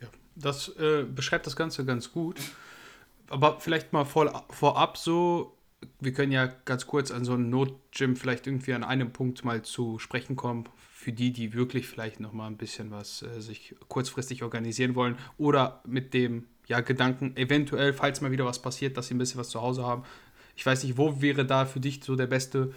Ja, 0.00 0.08
das 0.34 0.68
äh, 0.78 1.04
beschreibt 1.04 1.46
das 1.46 1.54
Ganze 1.54 1.84
ganz 1.84 2.10
gut 2.10 2.40
aber 3.28 3.60
vielleicht 3.60 3.92
mal 3.92 4.04
vor, 4.04 4.44
vorab 4.50 4.96
so, 4.96 5.56
wir 6.00 6.12
können 6.12 6.32
ja 6.32 6.46
ganz 6.64 6.86
kurz 6.86 7.10
an 7.10 7.24
so 7.24 7.34
ein 7.34 7.50
Not-Gym 7.50 8.16
vielleicht 8.16 8.46
irgendwie 8.46 8.74
an 8.74 8.84
einem 8.84 9.12
Punkt 9.12 9.44
mal 9.44 9.62
zu 9.62 9.98
sprechen 9.98 10.36
kommen, 10.36 10.68
für 10.78 11.12
die, 11.12 11.32
die 11.32 11.54
wirklich 11.54 11.86
vielleicht 11.86 12.20
noch 12.20 12.32
mal 12.32 12.46
ein 12.46 12.56
bisschen 12.56 12.90
was 12.90 13.22
äh, 13.22 13.40
sich 13.40 13.76
kurzfristig 13.88 14.42
organisieren 14.42 14.94
wollen 14.94 15.16
oder 15.38 15.82
mit 15.86 16.14
dem 16.14 16.46
ja, 16.66 16.80
Gedanken, 16.80 17.36
eventuell, 17.36 17.92
falls 17.92 18.20
mal 18.20 18.32
wieder 18.32 18.44
was 18.44 18.60
passiert, 18.60 18.96
dass 18.96 19.06
sie 19.06 19.14
ein 19.14 19.18
bisschen 19.18 19.38
was 19.38 19.50
zu 19.50 19.60
Hause 19.60 19.84
haben. 19.84 20.02
Ich 20.56 20.66
weiß 20.66 20.82
nicht, 20.82 20.96
wo 20.96 21.20
wäre 21.20 21.46
da 21.46 21.64
für 21.64 21.80
dich 21.80 22.02
so 22.02 22.16
der 22.16 22.26
beste 22.26 22.72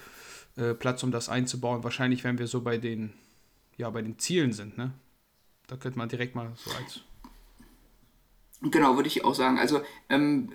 äh, 0.57 0.73
Platz, 0.73 1.01
um 1.01 1.11
das 1.11 1.29
einzubauen? 1.29 1.83
Wahrscheinlich, 1.83 2.23
wenn 2.23 2.37
wir 2.37 2.47
so 2.47 2.61
bei 2.61 2.77
den, 2.77 3.13
ja, 3.77 3.89
bei 3.89 4.01
den 4.01 4.19
Zielen 4.19 4.53
sind, 4.53 4.77
ne? 4.77 4.93
Da 5.65 5.77
könnte 5.77 5.97
man 5.97 6.09
direkt 6.09 6.35
mal 6.35 6.51
so 6.55 6.71
als 6.71 7.01
Genau, 8.61 8.95
würde 8.95 9.07
ich 9.07 9.23
auch 9.23 9.35
sagen. 9.35 9.57
Also 9.57 9.81
ähm, 10.09 10.49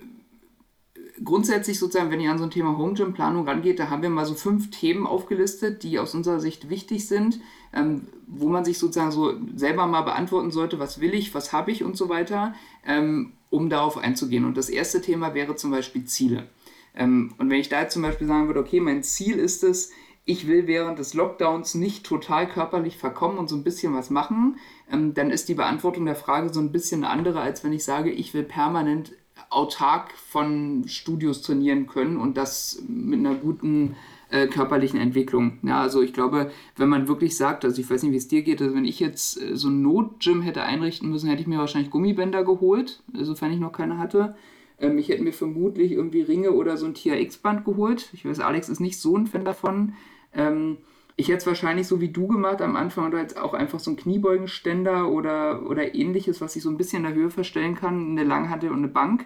grundsätzlich 1.23 1.79
sozusagen, 1.79 2.11
wenn 2.11 2.19
ihr 2.19 2.31
an 2.31 2.37
so 2.37 2.43
ein 2.43 2.51
Thema 2.51 2.77
Home 2.77 2.93
Gym 2.93 3.13
Planung 3.13 3.47
rangeht, 3.47 3.79
da 3.79 3.89
haben 3.89 4.01
wir 4.01 4.09
mal 4.09 4.25
so 4.25 4.35
fünf 4.35 4.69
Themen 4.69 5.07
aufgelistet, 5.07 5.83
die 5.83 5.99
aus 5.99 6.13
unserer 6.13 6.39
Sicht 6.39 6.69
wichtig 6.69 7.07
sind, 7.07 7.39
ähm, 7.73 8.07
wo 8.27 8.49
man 8.49 8.65
sich 8.65 8.77
sozusagen 8.77 9.11
so 9.11 9.33
selber 9.55 9.87
mal 9.87 10.01
beantworten 10.01 10.51
sollte, 10.51 10.79
was 10.79 10.99
will 10.99 11.13
ich, 11.13 11.33
was 11.33 11.53
habe 11.53 11.71
ich 11.71 11.83
und 11.83 11.97
so 11.97 12.09
weiter, 12.09 12.53
ähm, 12.85 13.33
um 13.49 13.69
darauf 13.69 13.97
einzugehen. 13.97 14.45
Und 14.45 14.57
das 14.57 14.69
erste 14.69 15.01
Thema 15.01 15.33
wäre 15.33 15.55
zum 15.55 15.71
Beispiel 15.71 16.05
Ziele. 16.05 16.47
Ähm, 16.93 17.33
und 17.37 17.49
wenn 17.49 17.59
ich 17.59 17.69
da 17.69 17.81
jetzt 17.81 17.93
zum 17.93 18.01
Beispiel 18.01 18.27
sagen 18.27 18.47
würde, 18.47 18.59
okay, 18.59 18.79
mein 18.79 19.03
Ziel 19.03 19.37
ist 19.37 19.63
es, 19.63 19.91
ich 20.25 20.47
will 20.47 20.67
während 20.67 20.97
des 20.99 21.13
Lockdowns 21.13 21.75
nicht 21.75 22.05
total 22.05 22.47
körperlich 22.47 22.97
verkommen 22.97 23.37
und 23.37 23.47
so 23.47 23.55
ein 23.55 23.63
bisschen 23.63 23.93
was 23.93 24.09
machen, 24.09 24.57
ähm, 24.91 25.13
dann 25.13 25.29
ist 25.29 25.47
die 25.49 25.53
Beantwortung 25.53 26.05
der 26.05 26.15
Frage 26.15 26.51
so 26.51 26.59
ein 26.59 26.71
bisschen 26.71 27.03
andere, 27.03 27.39
als 27.41 27.63
wenn 27.63 27.73
ich 27.73 27.85
sage, 27.85 28.11
ich 28.11 28.33
will 28.33 28.43
permanent 28.43 29.13
autark 29.49 30.11
von 30.13 30.87
Studios 30.87 31.41
trainieren 31.41 31.87
können 31.87 32.17
und 32.17 32.37
das 32.37 32.81
mit 32.87 33.19
einer 33.19 33.35
guten 33.35 33.95
äh, 34.29 34.47
körperlichen 34.47 34.99
Entwicklung. 34.99 35.59
Ja, 35.61 35.81
also 35.81 36.01
ich 36.01 36.13
glaube, 36.13 36.51
wenn 36.77 36.89
man 36.89 37.07
wirklich 37.07 37.37
sagt, 37.37 37.63
also 37.63 37.79
ich 37.79 37.89
weiß 37.89 38.03
nicht, 38.03 38.11
wie 38.11 38.17
es 38.17 38.27
dir 38.27 38.41
geht, 38.41 38.61
also 38.61 38.73
wenn 38.73 38.85
ich 38.85 38.99
jetzt 38.99 39.39
äh, 39.39 39.55
so 39.55 39.69
ein 39.69 39.81
Notgym 39.81 40.41
hätte 40.41 40.63
einrichten 40.63 41.09
müssen, 41.09 41.29
hätte 41.29 41.41
ich 41.41 41.47
mir 41.47 41.59
wahrscheinlich 41.59 41.91
Gummibänder 41.91 42.43
geholt, 42.43 43.03
sofern 43.13 43.51
ich 43.51 43.59
noch 43.59 43.71
keine 43.71 43.99
hatte. 43.99 44.35
Ähm, 44.79 44.97
ich 44.97 45.09
hätte 45.09 45.23
mir 45.23 45.33
vermutlich 45.33 45.91
irgendwie 45.91 46.21
Ringe 46.21 46.51
oder 46.51 46.77
so 46.77 46.85
ein 46.85 46.95
TRX-Band 46.95 47.65
geholt. 47.65 48.09
Ich 48.13 48.25
weiß, 48.25 48.39
Alex 48.39 48.69
ist 48.69 48.79
nicht 48.79 48.99
so 48.99 49.15
ein 49.15 49.27
Fan 49.27 49.45
davon. 49.45 49.93
Ähm, 50.35 50.77
ich 51.17 51.29
hätte 51.29 51.37
es 51.37 51.47
wahrscheinlich 51.47 51.87
so 51.87 52.01
wie 52.01 52.09
du 52.09 52.27
gemacht 52.27 52.61
am 52.61 52.75
Anfang 52.75 53.07
oder 53.07 53.21
jetzt 53.21 53.37
auch 53.37 53.53
einfach 53.53 53.79
so 53.79 53.91
ein 53.91 53.95
Kniebeugenständer 53.95 55.09
oder, 55.09 55.65
oder 55.65 55.95
ähnliches, 55.95 56.41
was 56.41 56.55
ich 56.57 56.63
so 56.63 56.69
ein 56.69 56.77
bisschen 56.77 57.05
in 57.05 57.11
der 57.11 57.13
Höhe 57.13 57.29
verstellen 57.29 57.75
kann, 57.75 58.11
eine 58.11 58.25
Langhantel 58.25 58.69
und 58.69 58.79
eine 58.79 58.89
Bank. 58.89 59.25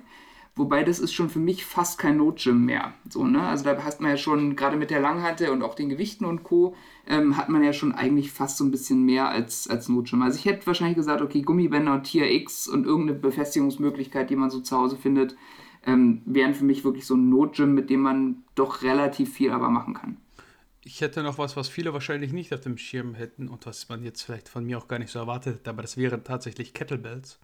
Wobei 0.55 0.83
das 0.83 0.99
ist 0.99 1.13
schon 1.13 1.29
für 1.29 1.39
mich 1.39 1.65
fast 1.65 1.97
kein 1.97 2.17
Notgym 2.17 2.65
mehr. 2.65 2.93
So, 3.09 3.25
ne? 3.25 3.41
Also 3.41 3.63
da 3.63 3.81
hast 3.83 4.01
man 4.01 4.11
ja 4.11 4.17
schon, 4.17 4.55
gerade 4.55 4.77
mit 4.77 4.91
der 4.91 4.99
Langhantel 4.99 5.49
und 5.49 5.63
auch 5.63 5.73
den 5.73 5.89
Gewichten 5.89 6.25
und 6.25 6.43
Co., 6.43 6.75
ähm, 7.07 7.37
hat 7.37 7.49
man 7.49 7.63
ja 7.63 7.71
schon 7.71 7.93
eigentlich 7.93 8.31
fast 8.31 8.57
so 8.57 8.65
ein 8.65 8.71
bisschen 8.71 9.03
mehr 9.03 9.29
als, 9.29 9.69
als 9.69 9.89
Notgym. 9.89 10.21
Also 10.21 10.37
ich 10.37 10.45
hätte 10.45 10.67
wahrscheinlich 10.67 10.97
gesagt, 10.97 11.21
okay, 11.21 11.41
Gummibänder 11.41 11.93
und 11.93 12.03
Tier 12.03 12.29
X 12.29 12.67
und 12.67 12.85
irgendeine 12.85 13.17
Befestigungsmöglichkeit, 13.17 14.29
die 14.29 14.35
man 14.35 14.49
so 14.49 14.59
zu 14.59 14.77
Hause 14.77 14.97
findet, 14.97 15.37
ähm, 15.87 16.21
wären 16.25 16.53
für 16.53 16.65
mich 16.65 16.83
wirklich 16.83 17.05
so 17.05 17.15
ein 17.15 17.29
Notgym, 17.29 17.73
mit 17.73 17.89
dem 17.89 18.01
man 18.01 18.43
doch 18.55 18.83
relativ 18.83 19.33
viel 19.33 19.51
aber 19.51 19.69
machen 19.69 19.93
kann 19.93 20.17
ich 20.89 21.01
hätte 21.01 21.21
noch 21.21 21.37
was, 21.37 21.55
was 21.55 21.69
viele 21.69 21.93
wahrscheinlich 21.93 22.33
nicht 22.33 22.51
auf 22.51 22.61
dem 22.61 22.79
Schirm 22.79 23.13
hätten 23.13 23.47
und 23.47 23.67
was 23.67 23.89
man 23.89 24.03
jetzt 24.03 24.23
vielleicht 24.23 24.49
von 24.49 24.65
mir 24.65 24.79
auch 24.79 24.87
gar 24.87 24.97
nicht 24.97 25.11
so 25.11 25.19
erwartet, 25.19 25.67
aber 25.67 25.83
das 25.83 25.97
wären 25.97 26.23
tatsächlich 26.23 26.73
Kettlebells. 26.73 27.37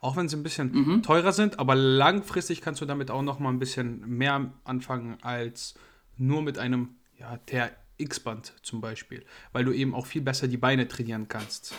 Auch 0.00 0.16
wenn 0.16 0.28
sie 0.28 0.36
ein 0.36 0.44
bisschen 0.44 0.70
mhm. 0.70 1.02
teurer 1.02 1.32
sind, 1.32 1.58
aber 1.58 1.74
langfristig 1.74 2.60
kannst 2.60 2.80
du 2.80 2.86
damit 2.86 3.10
auch 3.10 3.22
noch 3.22 3.40
mal 3.40 3.48
ein 3.48 3.58
bisschen 3.58 4.08
mehr 4.08 4.52
anfangen 4.62 5.18
als 5.22 5.74
nur 6.16 6.42
mit 6.42 6.58
einem 6.58 6.90
ja, 7.18 7.38
TRX-Band 7.38 8.54
zum 8.62 8.80
Beispiel, 8.80 9.24
weil 9.52 9.64
du 9.64 9.72
eben 9.72 9.96
auch 9.96 10.06
viel 10.06 10.22
besser 10.22 10.46
die 10.46 10.56
Beine 10.56 10.86
trainieren 10.86 11.26
kannst. 11.26 11.74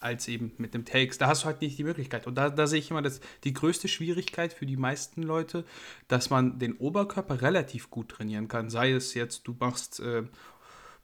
als 0.00 0.28
eben 0.28 0.52
mit 0.58 0.74
dem 0.74 0.84
Takes. 0.84 1.16
Da 1.16 1.28
hast 1.28 1.42
du 1.42 1.46
halt 1.46 1.62
nicht 1.62 1.78
die 1.78 1.84
Möglichkeit. 1.84 2.26
Und 2.26 2.34
da, 2.34 2.50
da 2.50 2.66
sehe 2.66 2.78
ich 2.78 2.90
immer 2.90 3.00
das, 3.00 3.20
die 3.42 3.54
größte 3.54 3.88
Schwierigkeit 3.88 4.52
für 4.52 4.66
die 4.66 4.76
meisten 4.76 5.22
Leute, 5.22 5.64
dass 6.08 6.28
man 6.28 6.58
den 6.58 6.74
Oberkörper 6.74 7.40
relativ 7.40 7.88
gut 7.90 8.10
trainieren 8.10 8.46
kann. 8.46 8.68
Sei 8.68 8.92
es 8.92 9.14
jetzt, 9.14 9.48
du 9.48 9.56
machst 9.58 10.00
äh, 10.00 10.24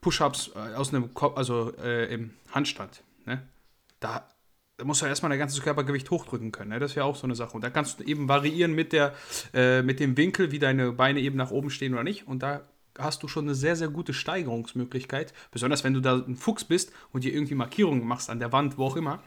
Push-Ups 0.00 0.52
äh, 0.54 0.74
aus 0.74 0.94
einem 0.94 1.14
Kopf, 1.14 1.36
also 1.36 1.72
äh, 1.82 2.12
im 2.12 2.30
Handstand. 2.52 3.02
Ne? 3.26 3.42
Da, 4.00 4.26
da 4.76 4.84
musst 4.84 5.02
du 5.02 5.06
erstmal 5.06 5.30
dein 5.30 5.38
ganzes 5.38 5.60
Körpergewicht 5.62 6.10
hochdrücken 6.10 6.52
können. 6.52 6.70
Ne? 6.70 6.78
Das 6.78 6.96
wäre 6.96 7.06
auch 7.06 7.16
so 7.16 7.24
eine 7.24 7.34
Sache. 7.34 7.52
Und 7.54 7.62
da 7.62 7.70
kannst 7.70 8.00
du 8.00 8.04
eben 8.04 8.28
variieren 8.28 8.74
mit, 8.74 8.92
der, 8.92 9.14
äh, 9.52 9.82
mit 9.82 10.00
dem 10.00 10.16
Winkel, 10.16 10.52
wie 10.52 10.58
deine 10.58 10.92
Beine 10.92 11.20
eben 11.20 11.36
nach 11.36 11.50
oben 11.50 11.70
stehen 11.70 11.92
oder 11.92 12.04
nicht. 12.04 12.26
Und 12.26 12.42
da 12.42 12.62
hast 12.98 13.22
du 13.22 13.28
schon 13.28 13.44
eine 13.44 13.54
sehr, 13.54 13.76
sehr 13.76 13.88
gute 13.88 14.14
Steigerungsmöglichkeit. 14.14 15.32
Besonders 15.50 15.84
wenn 15.84 15.94
du 15.94 16.00
da 16.00 16.16
ein 16.16 16.36
Fuchs 16.36 16.64
bist 16.64 16.92
und 17.12 17.24
dir 17.24 17.32
irgendwie 17.32 17.54
Markierungen 17.54 18.06
machst 18.06 18.30
an 18.30 18.40
der 18.40 18.52
Wand, 18.52 18.78
wo 18.78 18.86
auch 18.86 18.96
immer. 18.96 19.22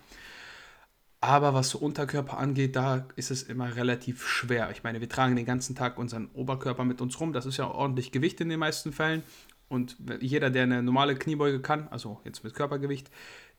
Aber 1.22 1.54
was 1.54 1.70
so 1.70 1.78
Unterkörper 1.78 2.38
angeht, 2.38 2.76
da 2.76 3.08
ist 3.16 3.32
es 3.32 3.44
immer 3.44 3.78
relativ 3.78 4.28
schwer. 4.28 4.72
Ich 4.72 4.84
meine, 4.84 5.00
wir 5.00 5.08
tragen 5.08 5.38
den 5.38 5.46
ganzen 5.46 5.74
Tag 5.74 5.98
unseren 5.98 6.28
Oberkörper 6.34 6.84
mit 6.84 7.00
uns 7.00 7.18
rum. 7.18 7.32
Das 7.32 7.46
ist 7.46 7.56
ja 7.56 7.68
ordentlich 7.68 8.12
Gewicht 8.12 8.42
in 8.42 8.50
den 8.50 8.60
meisten 8.60 8.92
Fällen. 8.92 9.24
Und 9.68 9.98
jeder, 10.20 10.50
der 10.50 10.64
eine 10.64 10.84
normale 10.84 11.16
Kniebeuge 11.16 11.62
kann, 11.62 11.88
also 11.90 12.20
jetzt 12.26 12.44
mit 12.44 12.54
Körpergewicht, 12.54 13.10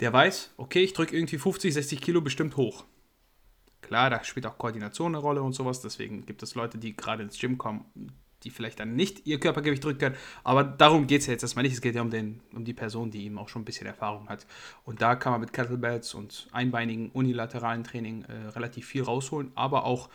der 0.00 0.12
weiß, 0.12 0.54
okay, 0.56 0.82
ich 0.82 0.92
drücke 0.92 1.16
irgendwie 1.16 1.38
50, 1.38 1.74
60 1.74 2.00
Kilo 2.00 2.20
bestimmt 2.20 2.56
hoch. 2.56 2.84
Klar, 3.80 4.10
da 4.10 4.24
spielt 4.24 4.46
auch 4.46 4.56
Koordination 4.56 5.14
eine 5.14 5.18
Rolle 5.18 5.42
und 5.42 5.52
sowas. 5.52 5.80
Deswegen 5.80 6.24
gibt 6.24 6.42
es 6.42 6.54
Leute, 6.54 6.78
die 6.78 6.96
gerade 6.96 7.22
ins 7.22 7.38
Gym 7.38 7.58
kommen, 7.58 7.84
die 8.44 8.50
vielleicht 8.50 8.80
dann 8.80 8.94
nicht 8.94 9.26
ihr 9.26 9.40
Körpergewicht 9.40 9.84
drücken 9.84 9.98
können. 9.98 10.16
Aber 10.42 10.64
darum 10.64 11.06
geht 11.06 11.22
es 11.22 11.26
ja 11.26 11.32
jetzt 11.32 11.42
erstmal 11.42 11.64
nicht. 11.64 11.74
Es 11.74 11.80
geht 11.80 11.94
ja 11.94 12.02
um, 12.02 12.10
den, 12.10 12.40
um 12.54 12.64
die 12.64 12.74
Person, 12.74 13.10
die 13.10 13.24
eben 13.24 13.38
auch 13.38 13.48
schon 13.48 13.62
ein 13.62 13.64
bisschen 13.64 13.86
Erfahrung 13.86 14.28
hat. 14.28 14.46
Und 14.84 15.02
da 15.02 15.16
kann 15.16 15.32
man 15.32 15.40
mit 15.40 15.52
Kettlebells 15.52 16.14
und 16.14 16.48
einbeinigen 16.52 17.10
unilateralen 17.10 17.84
Training 17.84 18.24
äh, 18.24 18.48
relativ 18.48 18.86
viel 18.86 19.02
rausholen. 19.02 19.50
Aber 19.54 19.84
auch, 19.84 20.08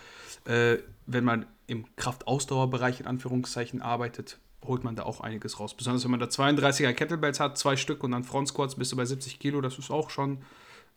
äh, 0.45 0.77
wenn 1.05 1.23
man 1.23 1.45
im 1.67 1.85
Kraftausdauerbereich 1.95 3.01
in 3.01 3.07
Anführungszeichen 3.07 3.81
arbeitet, 3.81 4.39
holt 4.65 4.83
man 4.83 4.95
da 4.95 5.03
auch 5.03 5.21
einiges 5.21 5.59
raus. 5.59 5.73
Besonders 5.73 6.03
wenn 6.03 6.11
man 6.11 6.19
da 6.19 6.27
32er 6.27 6.93
Kettlebells 6.93 7.39
hat, 7.39 7.57
zwei 7.57 7.75
Stück 7.75 8.03
und 8.03 8.11
dann 8.11 8.23
Front 8.23 8.49
Squats 8.49 8.75
bist 8.75 8.91
du 8.91 8.95
bei 8.95 9.05
70 9.05 9.39
Kilo. 9.39 9.61
Das 9.61 9.77
ist 9.77 9.91
auch 9.91 10.09
schon 10.09 10.39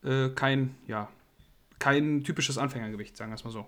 äh, 0.04 0.28
kein, 0.30 0.74
ja, 0.86 1.08
kein 1.78 2.24
typisches 2.24 2.58
Anfängergewicht, 2.58 3.16
sagen 3.16 3.30
wir 3.30 3.36
es 3.36 3.44
mal 3.44 3.50
so. 3.50 3.66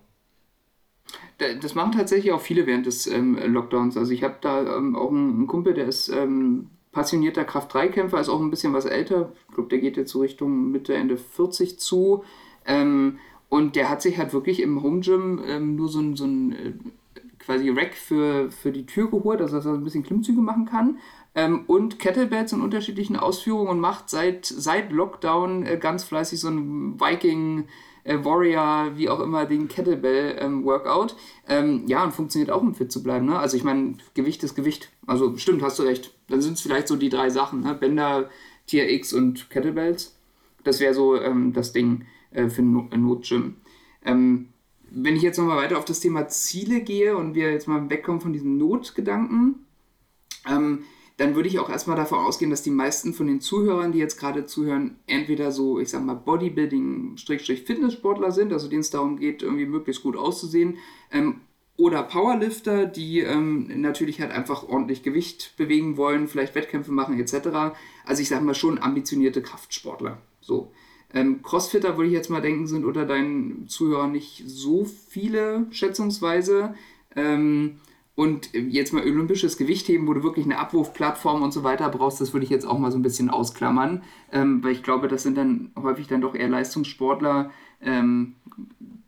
Das 1.37 1.75
machen 1.75 1.91
tatsächlich 1.91 2.31
auch 2.31 2.41
viele 2.41 2.65
während 2.65 2.85
des 2.85 3.07
ähm, 3.07 3.37
Lockdowns. 3.37 3.95
Also 3.95 4.11
ich 4.11 4.23
habe 4.23 4.37
da 4.41 4.77
ähm, 4.77 4.95
auch 4.95 5.11
einen, 5.11 5.47
Kumpel, 5.47 5.73
der 5.73 5.85
ist 5.85 6.09
ähm, 6.09 6.69
passionierter 6.91 7.43
Kraft-3-Kämpfer, 7.43 8.19
ist 8.19 8.29
auch 8.29 8.41
ein 8.41 8.49
bisschen 8.49 8.73
was 8.73 8.85
älter. 8.85 9.31
Ich 9.49 9.53
glaube, 9.53 9.69
der 9.69 9.79
geht 9.79 9.97
jetzt 9.97 10.11
so 10.11 10.21
Richtung 10.21 10.71
Mitte, 10.71 10.95
Ende 10.95 11.17
40 11.17 11.79
zu. 11.79 12.23
Ähm, 12.65 13.19
und 13.49 13.75
der 13.75 13.89
hat 13.89 14.01
sich 14.01 14.17
halt 14.17 14.33
wirklich 14.33 14.61
im 14.61 14.81
Home 14.81 15.01
Gym 15.01 15.41
ähm, 15.45 15.75
nur 15.75 15.89
so 15.89 15.99
ein, 15.99 16.15
so 16.15 16.25
ein 16.25 16.51
äh, 16.53 16.73
quasi 17.45 17.69
Rack 17.69 17.93
für, 17.93 18.51
für 18.51 18.71
die 18.71 18.85
Tür 18.85 19.09
geholt, 19.09 19.41
also 19.41 19.55
dass 19.55 19.65
er 19.65 19.73
ein 19.73 19.83
bisschen 19.83 20.03
Klimmzüge 20.03 20.41
machen 20.41 20.65
kann. 20.65 20.99
Ähm, 21.35 21.63
und 21.67 21.99
Kettlebells 21.99 22.53
in 22.53 22.61
unterschiedlichen 22.61 23.15
Ausführungen 23.15 23.69
und 23.69 23.79
macht 23.79 24.09
seit, 24.09 24.45
seit 24.45 24.91
Lockdown 24.91 25.65
äh, 25.65 25.77
ganz 25.77 26.03
fleißig 26.03 26.39
so 26.39 26.49
ein 26.49 26.99
Viking- 26.99 27.65
äh, 28.05 28.23
Warrior, 28.23 28.91
wie 28.95 29.09
auch 29.09 29.19
immer, 29.19 29.45
den 29.45 29.67
Kettlebell-Workout. 29.67 31.15
Ähm, 31.47 31.81
ähm, 31.81 31.87
ja, 31.87 32.03
und 32.03 32.13
funktioniert 32.13 32.51
auch, 32.51 32.61
um 32.61 32.73
fit 32.73 32.91
zu 32.91 33.03
bleiben. 33.03 33.25
Ne? 33.25 33.37
Also 33.37 33.57
ich 33.57 33.63
meine, 33.63 33.95
Gewicht 34.13 34.43
ist 34.43 34.55
Gewicht. 34.55 34.91
Also 35.05 35.35
stimmt, 35.37 35.61
hast 35.61 35.79
du 35.79 35.83
recht. 35.83 36.13
Dann 36.29 36.41
sind 36.41 36.53
es 36.53 36.61
vielleicht 36.61 36.87
so 36.87 36.95
die 36.95 37.09
drei 37.09 37.29
Sachen. 37.29 37.61
Ne? 37.61 37.73
Bänder, 37.73 38.29
Tier 38.67 38.89
X 38.89 39.11
und 39.11 39.49
Kettlebells. 39.49 40.15
Das 40.63 40.79
wäre 40.79 40.93
so 40.93 41.19
ähm, 41.19 41.51
das 41.53 41.73
Ding 41.73 42.05
äh, 42.31 42.47
für 42.47 42.61
ein 42.61 43.01
Notgym. 43.01 43.55
Ähm, 44.03 44.49
wenn 44.95 45.15
ich 45.17 45.21
jetzt 45.21 45.37
nochmal 45.37 45.57
weiter 45.57 45.77
auf 45.77 45.85
das 45.85 45.99
Thema 45.99 46.29
Ziele 46.29 46.79
gehe 46.79 47.17
und 47.17 47.35
wir 47.35 47.51
jetzt 47.51 47.67
mal 47.67 47.89
wegkommen 47.89 48.21
von 48.21 48.31
diesem 48.31 48.57
Notgedanken, 48.57 49.65
ähm, 50.49 50.85
dann 51.17 51.35
würde 51.35 51.49
ich 51.49 51.59
auch 51.59 51.69
erstmal 51.69 51.97
davon 51.97 52.19
ausgehen, 52.19 52.49
dass 52.49 52.63
die 52.63 52.71
meisten 52.71 53.13
von 53.13 53.27
den 53.27 53.41
Zuhörern, 53.41 53.91
die 53.91 53.99
jetzt 53.99 54.17
gerade 54.17 54.45
zuhören, 54.45 54.95
entweder 55.05 55.51
so, 55.51 55.79
ich 55.79 55.89
sag 55.89 56.01
mal, 56.03 56.15
Bodybuilding-Fitnesssportler 56.15 58.31
sind, 58.31 58.53
also 58.53 58.69
denen 58.69 58.79
es 58.81 58.89
darum 58.89 59.19
geht, 59.19 59.43
irgendwie 59.43 59.65
möglichst 59.65 60.03
gut 60.03 60.15
auszusehen, 60.15 60.77
ähm, 61.11 61.41
oder 61.77 62.03
Powerlifter, 62.03 62.85
die 62.85 63.19
ähm, 63.19 63.81
natürlich 63.81 64.21
halt 64.21 64.31
einfach 64.31 64.63
ordentlich 64.63 65.03
Gewicht 65.03 65.57
bewegen 65.57 65.97
wollen, 65.97 66.29
vielleicht 66.29 66.55
Wettkämpfe 66.55 66.93
machen 66.93 67.19
etc. 67.19 67.75
Also 68.05 68.21
ich 68.21 68.29
sag 68.29 68.41
mal 68.43 68.55
schon 68.55 68.81
ambitionierte 68.81 69.41
Kraftsportler. 69.41 70.21
So. 70.39 70.71
Ähm, 71.15 71.41
Crossfitter 71.41 71.95
würde 71.95 72.07
ich 72.07 72.13
jetzt 72.13 72.29
mal 72.29 72.41
denken, 72.41 72.67
sind 72.67 72.83
unter 72.83 73.05
deinen 73.05 73.67
Zuhörern 73.67 74.11
nicht 74.11 74.43
so 74.45 74.83
viele 74.83 75.65
schätzungsweise. 75.71 76.75
Ähm, 77.15 77.77
und 78.15 78.53
jetzt 78.53 78.93
mal 78.93 79.03
olympisches 79.03 79.57
Gewichtheben, 79.57 80.07
wo 80.07 80.13
du 80.13 80.23
wirklich 80.23 80.45
eine 80.45 80.57
Abwurfplattform 80.57 81.41
und 81.41 81.51
so 81.51 81.63
weiter 81.63 81.89
brauchst, 81.89 82.21
das 82.21 82.33
würde 82.33 82.45
ich 82.45 82.49
jetzt 82.49 82.65
auch 82.65 82.79
mal 82.79 82.91
so 82.91 82.97
ein 82.97 83.01
bisschen 83.01 83.29
ausklammern, 83.29 84.03
ähm, 84.31 84.63
weil 84.63 84.71
ich 84.71 84.83
glaube, 84.83 85.07
das 85.07 85.23
sind 85.23 85.37
dann 85.37 85.71
häufig 85.81 86.07
dann 86.07 86.21
doch 86.21 86.35
eher 86.35 86.47
Leistungssportler. 86.47 87.51
Ähm, 87.81 88.35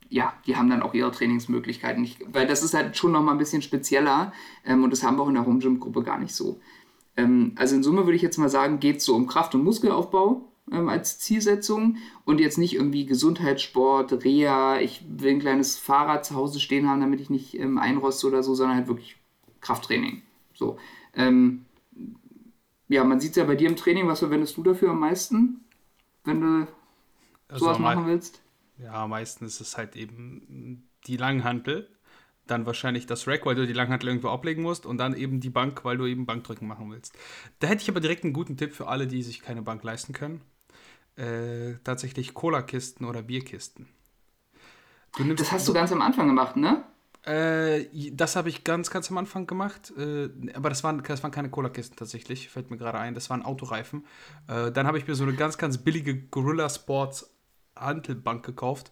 ja, 0.10 0.34
die 0.46 0.56
haben 0.56 0.70
dann 0.70 0.82
auch 0.82 0.94
ihre 0.94 1.12
Trainingsmöglichkeiten. 1.12 2.04
Ich, 2.04 2.20
weil 2.32 2.48
das 2.48 2.64
ist 2.64 2.74
halt 2.74 2.96
schon 2.96 3.12
nochmal 3.12 3.36
ein 3.36 3.40
bisschen 3.40 3.62
spezieller 3.62 4.32
ähm, 4.66 4.84
und 4.84 4.92
das 4.92 5.04
haben 5.04 5.18
wir 5.18 5.24
auch 5.24 5.30
in 5.30 5.36
der 5.36 5.46
Home 5.46 5.60
Gym 5.60 5.80
Gruppe 5.80 6.04
gar 6.04 6.20
nicht 6.20 6.34
so. 6.34 6.60
Ähm, 7.18 7.52
also 7.56 7.76
in 7.76 7.84
Summe 7.84 8.06
würde 8.06 8.16
ich 8.16 8.22
jetzt 8.22 8.38
mal 8.38 8.50
sagen, 8.50 8.80
geht 8.80 8.98
es 8.98 9.06
so 9.06 9.16
um 9.16 9.28
Kraft- 9.28 9.56
und 9.56 9.64
Muskelaufbau 9.64 10.50
ähm, 10.72 10.90
als 10.90 11.20
Zielsetzung 11.20 11.98
und 12.26 12.40
jetzt 12.40 12.58
nicht 12.58 12.76
irgendwie 12.76 13.06
Gesundheitssport, 13.06 14.24
Reha, 14.24 14.80
ich 14.80 15.04
will 15.08 15.32
ein 15.32 15.40
kleines 15.40 15.78
Fahrrad 15.78 16.26
zu 16.26 16.36
Hause 16.36 16.60
stehen 16.60 16.90
haben, 16.90 17.00
damit 17.00 17.22
ich 17.22 17.30
nicht 17.30 17.58
ähm, 17.58 17.78
einroste 17.78 18.28
oder 18.28 18.44
so, 18.44 18.54
sondern 18.54 18.78
halt 18.78 18.88
wirklich 18.88 19.18
Krafttraining. 19.62 20.22
So. 20.54 20.78
Ähm, 21.14 21.66
ja, 22.90 23.04
man 23.04 23.20
sieht 23.20 23.32
es 23.32 23.38
ja 23.38 23.46
bei 23.46 23.56
dir 23.56 23.70
im 23.70 23.76
Training, 23.76 24.08
was 24.08 24.20
verwendest 24.20 24.58
du 24.58 24.64
dafür 24.64 24.92
am 24.92 25.00
meisten, 25.00 25.62
wenn 26.24 26.42
du 26.42 26.68
also 27.48 27.66
sowas 27.66 27.80
machen 27.80 28.06
willst? 28.06 28.42
Ja, 28.78 29.08
meistens 29.08 29.56
ist 29.56 29.70
es 29.70 29.78
halt 29.78 29.96
eben 29.96 30.88
die 31.08 31.18
Langhantel, 31.18 31.90
dann 32.46 32.66
wahrscheinlich 32.66 33.06
das 33.06 33.28
Rack, 33.28 33.46
weil 33.46 33.56
du 33.56 33.66
die 33.66 33.74
Langhantel 33.74 34.10
irgendwo 34.10 34.30
ablegen 34.30 34.64
musst 34.64 34.86
und 34.86 34.98
dann 35.00 35.16
eben 35.16 35.40
die 35.40 35.50
Bank, 35.50 35.84
weil 35.84 35.98
du 35.98 36.06
eben 36.06 36.26
Bankdrücken 36.26 36.68
machen 36.68 36.92
willst. 36.92 37.18
Da 37.60 37.68
hätte 37.68 37.82
ich 37.82 37.90
aber 37.90 38.00
direkt 38.00 38.24
einen 38.24 38.34
guten 38.34 38.56
Tipp 38.56 38.74
für 38.74 38.88
alle, 38.88 39.08
die 39.08 39.24
sich 39.24 39.42
keine 39.42 39.62
Bank 39.62 39.84
leisten 39.84 40.14
können 40.14 40.42
äh, 41.18 41.76
tatsächlich 41.84 42.34
Cola-Kisten 42.34 43.06
oder 43.06 43.22
Bierkisten. 43.22 43.88
das 45.36 45.52
hast 45.52 45.68
du 45.68 45.74
ganz 45.74 45.92
am 45.92 46.02
Anfang 46.02 46.28
gemacht, 46.28 46.56
ne? 46.56 46.84
Äh, 47.28 48.12
das 48.14 48.38
habe 48.38 48.48
ich 48.48 48.64
ganz, 48.64 48.90
ganz 48.90 49.12
am 49.12 49.18
Anfang 49.18 49.48
gemacht. 49.48 49.92
Äh, 49.98 50.30
aber 50.54 50.70
das 50.70 50.84
waren, 50.84 51.04
das 51.04 51.24
waren 51.24 51.32
keine 51.32 51.50
Cola-Kisten 51.50 51.98
tatsächlich, 51.98 52.50
fällt 52.50 52.72
mir 52.72 52.78
gerade 52.78 53.00
ein. 53.00 53.14
Das 53.14 53.30
waren 53.30 53.44
Autoreifen. 53.44 54.06
Äh, 54.48 54.72
dann 54.72 54.88
habe 54.88 54.98
ich 54.98 55.08
mir 55.08 55.16
so 55.16 55.24
eine 55.24 55.34
ganz, 55.34 55.58
ganz 55.58 55.78
billige 55.78 56.16
Gorilla 56.16 56.70
Sports 56.70 57.34
Hantelbank 57.76 58.46
gekauft, 58.46 58.92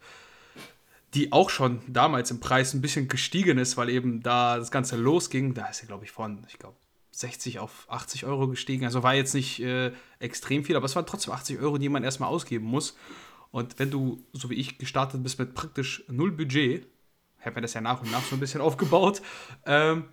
die 1.14 1.32
auch 1.32 1.50
schon 1.50 1.82
damals 1.88 2.30
im 2.30 2.40
Preis 2.40 2.74
ein 2.74 2.82
bisschen 2.82 3.08
gestiegen 3.08 3.58
ist, 3.58 3.78
weil 3.78 3.90
eben 3.90 4.22
da 4.22 4.58
das 4.58 4.70
Ganze 4.70 4.98
losging. 4.98 5.54
Da 5.54 5.68
ist 5.68 5.78
sie, 5.78 5.88
glaube 5.88 6.04
ich, 6.04 6.12
von, 6.12 6.46
ich 6.48 6.60
glaube, 6.60 6.76
60 7.16 7.60
auf 7.60 7.86
80 7.88 8.26
Euro 8.26 8.48
gestiegen. 8.48 8.86
Also 8.86 9.04
war 9.04 9.16
jetzt 9.16 9.34
nicht 9.34 9.62
äh, 9.62 9.94
extrem 10.20 10.66
viel, 10.66 10.76
aber 10.76 10.86
es 10.86 10.96
waren 10.96 11.06
trotzdem 11.06 11.34
80 11.34 11.60
Euro, 11.60 11.78
die 11.78 11.90
man 11.90 12.04
erstmal 12.04 12.30
ausgeben 12.30 12.66
muss. 12.66 12.98
Und 13.52 13.80
wenn 13.80 13.90
du, 13.90 14.22
so 14.34 14.50
wie 14.50 14.56
ich, 14.56 14.78
gestartet 14.78 15.24
bist 15.24 15.40
mit 15.40 15.54
praktisch 15.54 16.04
null 16.10 16.32
Budget, 16.32 16.88
habe 17.40 17.56
mir 17.56 17.62
das 17.62 17.74
ja 17.74 17.82
nach 17.82 18.02
und 18.02 18.12
nach 18.12 18.24
so 18.24 18.36
ein 18.36 18.40
bisschen 18.40 18.60
aufgebaut, 18.68 19.22
ähm, 19.66 20.10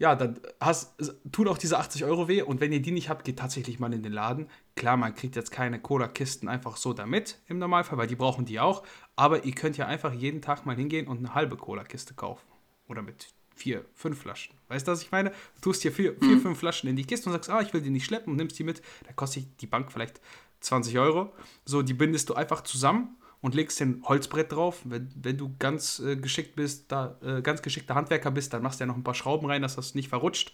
ja, 0.00 0.14
dann 0.14 0.38
hast, 0.60 0.94
tun 1.32 1.48
auch 1.48 1.58
diese 1.58 1.76
80 1.76 2.04
Euro 2.04 2.28
weh. 2.28 2.42
Und 2.42 2.60
wenn 2.60 2.70
ihr 2.70 2.80
die 2.80 2.92
nicht 2.92 3.08
habt, 3.08 3.24
geht 3.24 3.40
tatsächlich 3.40 3.80
mal 3.80 3.92
in 3.92 4.04
den 4.04 4.12
Laden. 4.12 4.48
Klar, 4.76 4.96
man 4.96 5.16
kriegt 5.16 5.34
jetzt 5.34 5.50
keine 5.50 5.80
Cola-Kisten 5.80 6.48
einfach 6.48 6.76
so 6.76 6.92
damit 6.92 7.40
im 7.48 7.58
Normalfall, 7.58 7.98
weil 7.98 8.06
die 8.06 8.14
brauchen 8.14 8.44
die 8.44 8.60
auch. 8.60 8.84
Aber 9.16 9.44
ihr 9.44 9.52
könnt 9.52 9.76
ja 9.76 9.86
einfach 9.86 10.12
jeden 10.12 10.40
Tag 10.40 10.64
mal 10.64 10.76
hingehen 10.76 11.08
und 11.08 11.18
eine 11.18 11.34
halbe 11.34 11.56
Cola-Kiste 11.56 12.14
kaufen. 12.14 12.46
Oder 12.86 13.02
mit 13.02 13.34
vier, 13.58 13.84
fünf 13.94 14.20
Flaschen. 14.20 14.54
Weißt 14.68 14.86
du, 14.86 14.92
was 14.92 15.02
ich 15.02 15.10
meine? 15.10 15.30
Du 15.30 15.60
tust 15.62 15.82
hier 15.82 15.92
vier, 15.92 16.14
vier 16.14 16.36
mhm. 16.36 16.40
fünf 16.40 16.58
Flaschen 16.58 16.88
in 16.88 16.96
die 16.96 17.04
Kiste 17.04 17.28
und 17.28 17.32
sagst, 17.32 17.50
ah, 17.50 17.60
ich 17.60 17.72
will 17.72 17.80
die 17.80 17.90
nicht 17.90 18.04
schleppen 18.04 18.32
und 18.32 18.36
nimmst 18.36 18.58
die 18.58 18.64
mit. 18.64 18.82
Da 19.06 19.12
kostet 19.12 19.44
die 19.60 19.66
Bank 19.66 19.92
vielleicht 19.92 20.20
20 20.60 20.98
Euro. 20.98 21.32
So, 21.64 21.82
die 21.82 21.94
bindest 21.94 22.28
du 22.30 22.34
einfach 22.34 22.62
zusammen 22.62 23.16
und 23.40 23.54
legst 23.54 23.80
den 23.80 24.02
Holzbrett 24.04 24.52
drauf. 24.52 24.80
Wenn, 24.84 25.10
wenn 25.16 25.36
du 25.36 25.54
ganz 25.58 26.00
äh, 26.00 26.16
geschickt 26.16 26.56
bist, 26.56 26.90
da 26.90 27.18
äh, 27.22 27.42
ganz 27.42 27.62
geschickter 27.62 27.94
Handwerker 27.94 28.30
bist, 28.30 28.52
dann 28.52 28.62
machst 28.62 28.80
du 28.80 28.84
ja 28.84 28.86
noch 28.86 28.96
ein 28.96 29.04
paar 29.04 29.14
Schrauben 29.14 29.46
rein, 29.46 29.62
dass 29.62 29.76
das 29.76 29.94
nicht 29.94 30.08
verrutscht. 30.08 30.52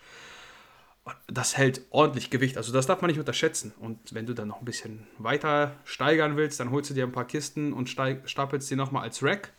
Das 1.27 1.59
hält 1.59 1.83
ordentlich 1.91 2.31
Gewicht, 2.31 2.57
also 2.57 2.73
das 2.73 2.87
darf 2.87 3.03
man 3.03 3.11
nicht 3.11 3.19
unterschätzen. 3.19 3.75
Und 3.79 4.15
wenn 4.15 4.25
du 4.25 4.33
dann 4.33 4.49
noch 4.49 4.61
ein 4.61 4.65
bisschen 4.65 5.07
weiter 5.19 5.77
steigern 5.85 6.39
willst, 6.39 6.61
dann 6.61 6.71
holst 6.71 6.89
du 6.89 6.95
dir 6.95 7.05
ein 7.05 7.13
paar 7.13 7.27
Kisten 7.27 7.75
und 7.75 7.91
stapelst 7.91 8.71
die 8.71 8.77
nochmal 8.77 9.03
als 9.03 9.23
Rack. 9.23 9.53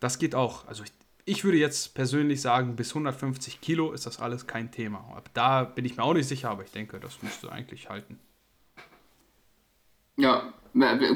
Das 0.00 0.18
geht 0.18 0.34
auch. 0.34 0.66
Also 0.66 0.84
ich, 0.84 0.92
ich 1.28 1.44
würde 1.44 1.58
jetzt 1.58 1.94
persönlich 1.94 2.40
sagen, 2.40 2.74
bis 2.76 2.90
150 2.90 3.60
Kilo 3.60 3.92
ist 3.92 4.06
das 4.06 4.18
alles 4.18 4.46
kein 4.46 4.70
Thema. 4.70 4.98
Ab 5.14 5.30
da 5.34 5.64
bin 5.64 5.84
ich 5.84 5.96
mir 5.96 6.02
auch 6.02 6.14
nicht 6.14 6.28
sicher, 6.28 6.50
aber 6.50 6.64
ich 6.64 6.72
denke, 6.72 6.98
das 7.00 7.22
müsste 7.22 7.52
eigentlich 7.52 7.88
halten. 7.88 8.18
Ja, 10.16 10.52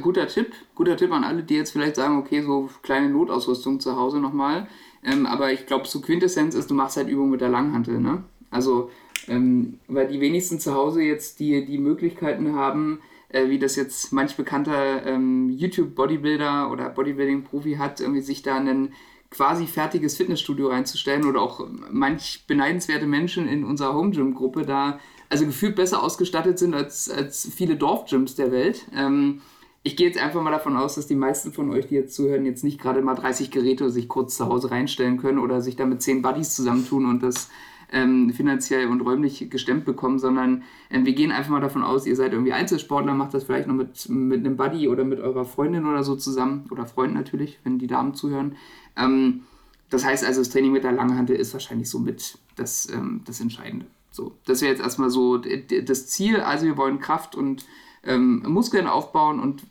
Guter 0.00 0.26
Tipp, 0.28 0.52
guter 0.74 0.96
Tipp 0.96 1.12
an 1.12 1.24
alle, 1.24 1.42
die 1.42 1.54
jetzt 1.54 1.72
vielleicht 1.72 1.96
sagen, 1.96 2.18
okay, 2.18 2.42
so 2.42 2.70
kleine 2.82 3.10
Notausrüstung 3.10 3.80
zu 3.80 3.96
Hause 3.96 4.18
nochmal. 4.18 4.66
Ähm, 5.04 5.26
aber 5.26 5.52
ich 5.52 5.66
glaube, 5.66 5.86
so 5.86 6.00
Quintessenz 6.00 6.54
ist, 6.54 6.70
du 6.70 6.74
machst 6.74 6.96
halt 6.96 7.08
Übungen 7.08 7.30
mit 7.30 7.40
der 7.40 7.48
Langhantel, 7.48 8.00
ne? 8.00 8.24
Also, 8.50 8.90
ähm, 9.28 9.78
weil 9.88 10.08
die 10.08 10.20
wenigsten 10.20 10.58
zu 10.58 10.74
Hause 10.74 11.02
jetzt 11.02 11.40
die, 11.40 11.64
die 11.64 11.78
Möglichkeiten 11.78 12.54
haben, 12.54 13.00
äh, 13.28 13.48
wie 13.48 13.58
das 13.58 13.76
jetzt 13.76 14.12
manch 14.12 14.36
bekannter 14.36 15.06
ähm, 15.06 15.50
YouTube-Bodybuilder 15.50 16.70
oder 16.70 16.88
Bodybuilding-Profi 16.88 17.76
hat, 17.76 18.00
irgendwie 18.00 18.20
sich 18.20 18.42
da 18.42 18.56
ein 18.56 18.92
quasi 19.32 19.66
fertiges 19.66 20.16
Fitnessstudio 20.16 20.68
reinzustellen 20.68 21.24
oder 21.24 21.40
auch 21.40 21.66
manch 21.90 22.44
beneidenswerte 22.46 23.06
Menschen 23.06 23.48
in 23.48 23.64
unserer 23.64 23.94
Home 23.94 24.10
Gym 24.10 24.34
Gruppe 24.34 24.62
da 24.62 25.00
also 25.28 25.46
gefühlt 25.46 25.74
besser 25.74 26.02
ausgestattet 26.02 26.58
sind 26.58 26.74
als, 26.74 27.08
als 27.08 27.50
viele 27.52 27.76
Dorfgyms 27.76 28.34
der 28.34 28.52
Welt. 28.52 28.86
Ähm, 28.94 29.40
ich 29.82 29.96
gehe 29.96 30.06
jetzt 30.06 30.18
einfach 30.18 30.42
mal 30.42 30.50
davon 30.50 30.76
aus, 30.76 30.94
dass 30.94 31.06
die 31.06 31.16
meisten 31.16 31.52
von 31.52 31.70
euch, 31.70 31.86
die 31.88 31.94
jetzt 31.94 32.14
zuhören, 32.14 32.44
jetzt 32.44 32.62
nicht 32.62 32.80
gerade 32.80 33.00
mal 33.00 33.14
30 33.14 33.50
Geräte 33.50 33.90
sich 33.90 34.08
kurz 34.08 34.36
zu 34.36 34.46
Hause 34.46 34.70
reinstellen 34.70 35.16
können 35.16 35.38
oder 35.38 35.60
sich 35.60 35.74
da 35.74 35.86
mit 35.86 36.02
10 36.02 36.22
Buddies 36.22 36.54
zusammentun 36.54 37.06
und 37.06 37.22
das 37.22 37.48
ähm, 37.92 38.30
finanziell 38.30 38.88
und 38.88 39.02
räumlich 39.02 39.48
gestemmt 39.50 39.84
bekommen, 39.84 40.18
sondern 40.18 40.62
ähm, 40.90 41.06
wir 41.06 41.12
gehen 41.12 41.30
einfach 41.30 41.50
mal 41.50 41.60
davon 41.60 41.82
aus, 41.82 42.06
ihr 42.06 42.16
seid 42.16 42.32
irgendwie 42.32 42.52
Einzelsportler, 42.52 43.14
macht 43.14 43.34
das 43.34 43.44
vielleicht 43.44 43.68
noch 43.68 43.74
mit, 43.74 44.08
mit 44.08 44.40
einem 44.40 44.56
Buddy 44.56 44.88
oder 44.88 45.04
mit 45.04 45.20
eurer 45.20 45.44
Freundin 45.44 45.86
oder 45.86 46.02
so 46.02 46.16
zusammen 46.16 46.64
oder 46.70 46.86
Freund 46.86 47.14
natürlich, 47.14 47.58
wenn 47.64 47.78
die 47.78 47.86
Damen 47.86 48.14
zuhören. 48.14 48.56
Ähm, 48.96 49.42
das 49.90 50.04
heißt 50.04 50.24
also, 50.24 50.40
das 50.40 50.48
Training 50.48 50.72
mit 50.72 50.84
der 50.84 50.92
Langhantel 50.92 51.36
ist 51.36 51.52
wahrscheinlich 51.52 51.90
so 51.90 51.98
mit 51.98 52.38
das, 52.56 52.88
ähm, 52.90 53.20
das 53.26 53.40
Entscheidende. 53.40 53.86
So, 54.10 54.32
das 54.46 54.62
wäre 54.62 54.72
jetzt 54.72 54.82
erstmal 54.82 55.10
so 55.10 55.38
das 55.38 56.06
Ziel. 56.08 56.40
Also 56.40 56.66
wir 56.66 56.76
wollen 56.76 56.98
Kraft 56.98 57.34
und 57.34 57.66
ähm, 58.04 58.42
Muskeln 58.46 58.86
aufbauen 58.86 59.40
und 59.40 59.64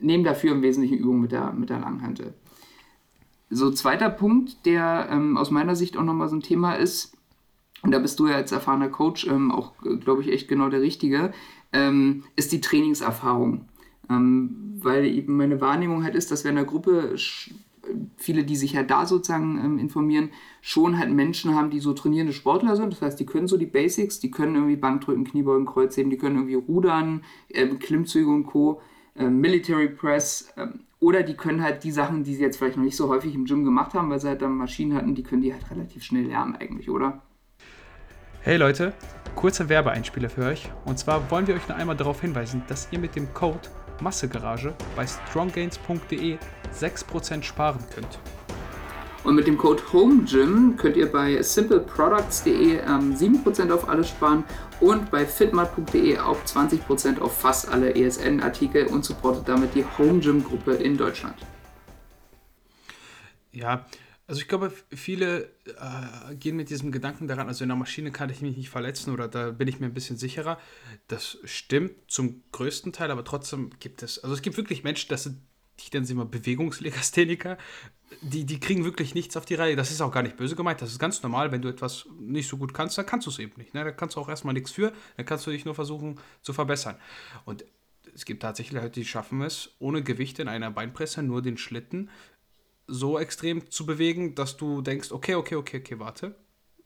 nehmen 0.00 0.24
dafür 0.24 0.52
im 0.52 0.62
Wesentlichen 0.62 0.98
Übungen 0.98 1.20
mit 1.20 1.32
der, 1.32 1.52
mit 1.52 1.70
der 1.70 1.80
Langhantel. 1.80 2.34
So, 3.50 3.70
zweiter 3.70 4.10
Punkt, 4.10 4.66
der 4.66 5.08
ähm, 5.10 5.36
aus 5.36 5.50
meiner 5.50 5.74
Sicht 5.74 5.96
auch 5.96 6.02
nochmal 6.02 6.28
so 6.28 6.36
ein 6.36 6.42
Thema 6.42 6.74
ist, 6.74 7.16
und 7.82 7.92
da 7.92 7.98
bist 7.98 8.18
du 8.18 8.26
ja 8.26 8.36
als 8.36 8.52
erfahrener 8.52 8.88
Coach 8.88 9.26
ähm, 9.26 9.50
auch, 9.50 9.72
glaube 10.00 10.22
ich, 10.22 10.32
echt 10.32 10.48
genau 10.48 10.68
der 10.68 10.80
Richtige, 10.80 11.32
ähm, 11.72 12.24
ist 12.36 12.52
die 12.52 12.60
Trainingserfahrung. 12.60 13.66
Ähm, 14.10 14.78
weil 14.80 15.04
eben 15.06 15.36
meine 15.36 15.60
Wahrnehmung 15.60 16.02
halt 16.04 16.14
ist, 16.14 16.30
dass 16.30 16.44
wir 16.44 16.50
in 16.50 16.56
der 16.56 16.64
Gruppe 16.64 17.16
viele, 18.16 18.44
die 18.44 18.56
sich 18.56 18.76
halt 18.76 18.90
da 18.90 19.06
sozusagen 19.06 19.58
ähm, 19.64 19.78
informieren, 19.78 20.30
schon 20.60 20.98
halt 20.98 21.10
Menschen 21.12 21.54
haben, 21.54 21.70
die 21.70 21.80
so 21.80 21.92
trainierende 21.92 22.32
Sportler 22.32 22.76
sind. 22.76 22.92
Das 22.92 23.02
heißt, 23.02 23.20
die 23.20 23.26
können 23.26 23.48
so 23.48 23.56
die 23.56 23.66
Basics, 23.66 24.20
die 24.20 24.30
können 24.30 24.54
irgendwie 24.54 24.76
Bankdrücken, 24.76 25.24
Kniebeugen, 25.24 25.66
Kreuzheben, 25.66 26.10
die 26.10 26.18
können 26.18 26.36
irgendwie 26.36 26.54
rudern, 26.54 27.22
ähm, 27.50 27.78
Klimmzüge 27.78 28.30
und 28.30 28.44
Co., 28.44 28.80
ähm, 29.16 29.40
Military 29.40 29.88
Press 29.88 30.52
ähm, 30.56 30.80
oder 31.00 31.22
die 31.22 31.34
können 31.34 31.62
halt 31.62 31.84
die 31.84 31.90
Sachen, 31.90 32.24
die 32.24 32.34
sie 32.34 32.42
jetzt 32.42 32.56
vielleicht 32.56 32.76
noch 32.76 32.84
nicht 32.84 32.96
so 32.96 33.08
häufig 33.08 33.34
im 33.34 33.44
Gym 33.44 33.64
gemacht 33.64 33.94
haben, 33.94 34.10
weil 34.10 34.20
sie 34.20 34.28
halt 34.28 34.42
dann 34.42 34.56
Maschinen 34.56 34.94
hatten, 34.94 35.14
die 35.14 35.22
können 35.22 35.42
die 35.42 35.52
halt 35.52 35.70
relativ 35.70 36.02
schnell 36.02 36.26
lernen 36.26 36.56
eigentlich, 36.56 36.90
oder? 36.90 37.22
Hey 38.48 38.56
Leute, 38.56 38.94
kurzer 39.34 39.68
Werbeeinspieler 39.68 40.30
für 40.30 40.46
euch. 40.46 40.70
Und 40.86 40.98
zwar 40.98 41.30
wollen 41.30 41.46
wir 41.46 41.54
euch 41.54 41.68
noch 41.68 41.76
einmal 41.76 41.96
darauf 41.96 42.22
hinweisen, 42.22 42.62
dass 42.66 42.88
ihr 42.90 42.98
mit 42.98 43.14
dem 43.14 43.34
Code 43.34 43.68
Massegarage 44.00 44.72
bei 44.96 45.06
stronggains.de 45.06 46.38
6% 46.74 47.42
sparen 47.42 47.84
könnt. 47.94 48.18
Und 49.22 49.34
mit 49.34 49.46
dem 49.46 49.58
Code 49.58 49.82
HOMEGYM 49.92 50.76
könnt 50.78 50.96
ihr 50.96 51.12
bei 51.12 51.42
simpleproducts.de 51.42 52.78
ähm, 52.78 53.14
7% 53.14 53.70
auf 53.70 53.86
alles 53.86 54.08
sparen 54.08 54.44
und 54.80 55.10
bei 55.10 55.26
fitmat.de 55.26 56.16
auch 56.16 56.42
20% 56.42 57.20
auf 57.20 57.38
fast 57.38 57.68
alle 57.68 57.94
ESN-Artikel 57.94 58.86
und 58.86 59.04
supportet 59.04 59.46
damit 59.46 59.74
die 59.74 59.84
HomeGym-Gruppe 59.98 60.72
in 60.72 60.96
Deutschland. 60.96 61.36
Ja, 63.52 63.84
also 64.28 64.42
ich 64.42 64.46
glaube, 64.46 64.70
viele 64.90 65.44
äh, 65.64 66.34
gehen 66.34 66.54
mit 66.54 66.68
diesem 66.68 66.92
Gedanken 66.92 67.26
daran, 67.26 67.48
also 67.48 67.64
in 67.64 67.70
der 67.70 67.78
Maschine 67.78 68.12
kann 68.12 68.28
ich 68.28 68.42
mich 68.42 68.58
nicht 68.58 68.68
verletzen 68.68 69.10
oder 69.10 69.26
da 69.26 69.52
bin 69.52 69.68
ich 69.68 69.80
mir 69.80 69.86
ein 69.86 69.94
bisschen 69.94 70.18
sicherer. 70.18 70.58
Das 71.08 71.38
stimmt 71.44 71.92
zum 72.08 72.42
größten 72.52 72.92
Teil, 72.92 73.10
aber 73.10 73.24
trotzdem 73.24 73.70
gibt 73.80 74.02
es, 74.02 74.22
also 74.22 74.34
es 74.34 74.42
gibt 74.42 74.58
wirklich 74.58 74.84
Menschen, 74.84 75.08
das 75.08 75.22
sind, 75.22 75.38
ich 75.80 75.90
nenne 75.94 76.04
sie 76.04 76.12
mal 76.12 76.26
Bewegungslegastheniker, 76.26 77.56
die, 78.20 78.44
die 78.44 78.60
kriegen 78.60 78.84
wirklich 78.84 79.14
nichts 79.14 79.34
auf 79.38 79.46
die 79.46 79.54
Reihe. 79.54 79.76
Das 79.76 79.90
ist 79.90 80.02
auch 80.02 80.12
gar 80.12 80.22
nicht 80.22 80.36
böse 80.36 80.56
gemeint, 80.56 80.82
das 80.82 80.92
ist 80.92 80.98
ganz 80.98 81.22
normal, 81.22 81.50
wenn 81.50 81.62
du 81.62 81.68
etwas 81.68 82.04
nicht 82.20 82.48
so 82.48 82.58
gut 82.58 82.74
kannst, 82.74 82.98
dann 82.98 83.06
kannst 83.06 83.26
du 83.26 83.30
es 83.30 83.38
eben 83.38 83.54
nicht. 83.56 83.72
Ne? 83.72 83.82
Da 83.82 83.92
kannst 83.92 84.16
du 84.16 84.20
auch 84.20 84.28
erstmal 84.28 84.52
nichts 84.52 84.72
für, 84.72 84.92
dann 85.16 85.24
kannst 85.24 85.46
du 85.46 85.50
dich 85.50 85.64
nur 85.64 85.74
versuchen 85.74 86.20
zu 86.42 86.52
verbessern. 86.52 86.96
Und 87.46 87.64
es 88.14 88.24
gibt 88.24 88.42
tatsächlich 88.42 88.82
Leute, 88.82 89.00
die 89.00 89.04
schaffen 89.04 89.42
es, 89.42 89.70
ohne 89.78 90.02
Gewicht 90.02 90.38
in 90.38 90.48
einer 90.48 90.70
Beinpresse 90.70 91.22
nur 91.22 91.40
den 91.40 91.56
Schlitten 91.56 92.10
so 92.88 93.18
extrem 93.18 93.70
zu 93.70 93.86
bewegen, 93.86 94.34
dass 94.34 94.56
du 94.56 94.80
denkst, 94.80 95.12
okay, 95.12 95.34
okay, 95.34 95.54
okay, 95.56 95.78
okay, 95.78 95.98
warte, 95.98 96.34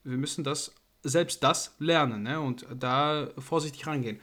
wir 0.04 0.18
müssen 0.18 0.44
das, 0.44 0.74
selbst 1.02 1.42
das 1.42 1.74
lernen 1.78 2.24
ne? 2.24 2.40
und 2.40 2.66
da 2.74 3.30
vorsichtig 3.38 3.86
rangehen. 3.86 4.20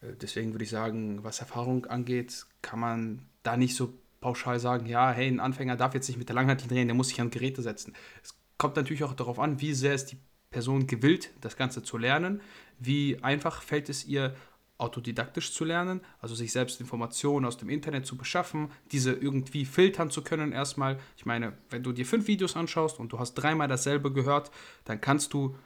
Äh, 0.00 0.14
deswegen 0.20 0.52
würde 0.52 0.64
ich 0.64 0.70
sagen, 0.70 1.22
was 1.24 1.40
Erfahrung 1.40 1.86
angeht, 1.86 2.46
kann 2.62 2.80
man 2.80 3.26
da 3.42 3.56
nicht 3.56 3.76
so 3.76 3.92
pauschal 4.20 4.60
sagen, 4.60 4.86
ja, 4.86 5.10
hey, 5.10 5.28
ein 5.28 5.40
Anfänger 5.40 5.76
darf 5.76 5.94
jetzt 5.94 6.08
nicht 6.08 6.18
mit 6.18 6.28
der 6.28 6.36
Langhantel 6.36 6.68
drehen, 6.68 6.86
der 6.86 6.94
muss 6.94 7.08
sich 7.08 7.20
an 7.20 7.30
Geräte 7.30 7.60
setzen. 7.60 7.94
Es 8.22 8.34
kommt 8.56 8.76
natürlich 8.76 9.02
auch 9.02 9.14
darauf 9.14 9.40
an, 9.40 9.60
wie 9.60 9.74
sehr 9.74 9.94
ist 9.94 10.12
die 10.12 10.18
Person 10.50 10.86
gewillt, 10.86 11.30
das 11.40 11.56
Ganze 11.56 11.82
zu 11.82 11.98
lernen, 11.98 12.40
wie 12.78 13.18
einfach 13.22 13.62
fällt 13.62 13.88
es 13.88 14.04
ihr, 14.04 14.36
autodidaktisch 14.82 15.52
zu 15.52 15.64
lernen, 15.64 16.00
also 16.20 16.34
sich 16.34 16.52
selbst 16.52 16.80
Informationen 16.80 17.46
aus 17.46 17.56
dem 17.56 17.68
Internet 17.68 18.04
zu 18.04 18.16
beschaffen, 18.16 18.70
diese 18.90 19.12
irgendwie 19.12 19.64
filtern 19.64 20.10
zu 20.10 20.22
können 20.22 20.52
erstmal. 20.52 20.98
Ich 21.16 21.24
meine, 21.24 21.54
wenn 21.70 21.82
du 21.82 21.92
dir 21.92 22.04
fünf 22.04 22.26
Videos 22.26 22.56
anschaust 22.56 22.98
und 22.98 23.12
du 23.12 23.18
hast 23.18 23.34
dreimal 23.34 23.68
dasselbe 23.68 24.12
gehört, 24.12 24.50
dann 24.84 25.00
kannst 25.00 25.32
du 25.32 25.56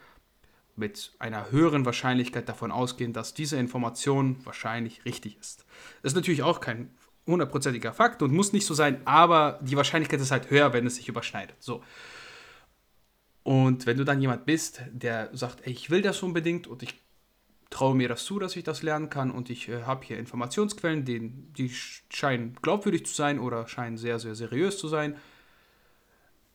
mit 0.77 1.13
einer 1.19 1.51
höheren 1.51 1.87
Wahrscheinlichkeit 1.87 2.49
davon 2.49 2.71
ausgehen, 2.71 3.15
dass 3.15 3.33
diese 3.33 3.57
Information 3.57 4.37
wahrscheinlich 4.45 5.05
richtig 5.07 5.39
ist. 5.41 5.65
Das 6.03 6.13
ist 6.13 6.17
natürlich 6.17 6.43
auch 6.43 6.61
kein 6.61 6.91
hundertprozentiger 7.27 7.93
Fakt 7.93 8.23
und 8.23 8.33
muss 8.33 8.53
nicht 8.53 8.67
so 8.67 8.75
sein, 8.75 9.01
aber 9.07 9.59
die 9.63 9.77
Wahrscheinlichkeit 9.77 10.21
ist 10.21 10.31
halt 10.31 10.51
höher, 10.51 10.73
wenn 10.73 10.87
es 10.87 10.97
sich 10.97 11.09
überschneidet. 11.09 11.57
So. 11.61 11.83
Und 13.43 13.87
wenn 13.87 13.97
du 13.97 14.05
dann 14.05 14.21
jemand 14.21 14.45
bist, 14.45 14.83
der 14.91 15.31
sagt, 15.33 15.67
ey, 15.67 15.73
ich 15.73 15.89
will 15.89 16.03
das 16.03 16.23
unbedingt 16.23 16.67
und 16.67 16.83
ich 16.83 17.01
traue 17.71 17.95
mir 17.95 18.09
das 18.09 18.25
zu, 18.25 18.39
dass 18.39 18.57
ich 18.57 18.65
das 18.65 18.83
lernen 18.83 19.11
kann 19.11 19.31
und 19.31 19.51
ich 19.51 19.69
äh, 19.69 19.83
habe 19.83 20.05
hier 20.05 20.19
Informationsquellen, 20.19 21.05
die, 21.05 21.31
die 21.31 21.71
scheinen 21.71 22.57
glaubwürdig 22.63 23.07
zu 23.07 23.15
sein 23.15 23.39
oder 23.39 23.67
scheinen 23.67 23.97
sehr, 23.97 24.19
sehr 24.19 24.35
seriös 24.35 24.79
zu 24.79 24.89
sein. 24.89 25.17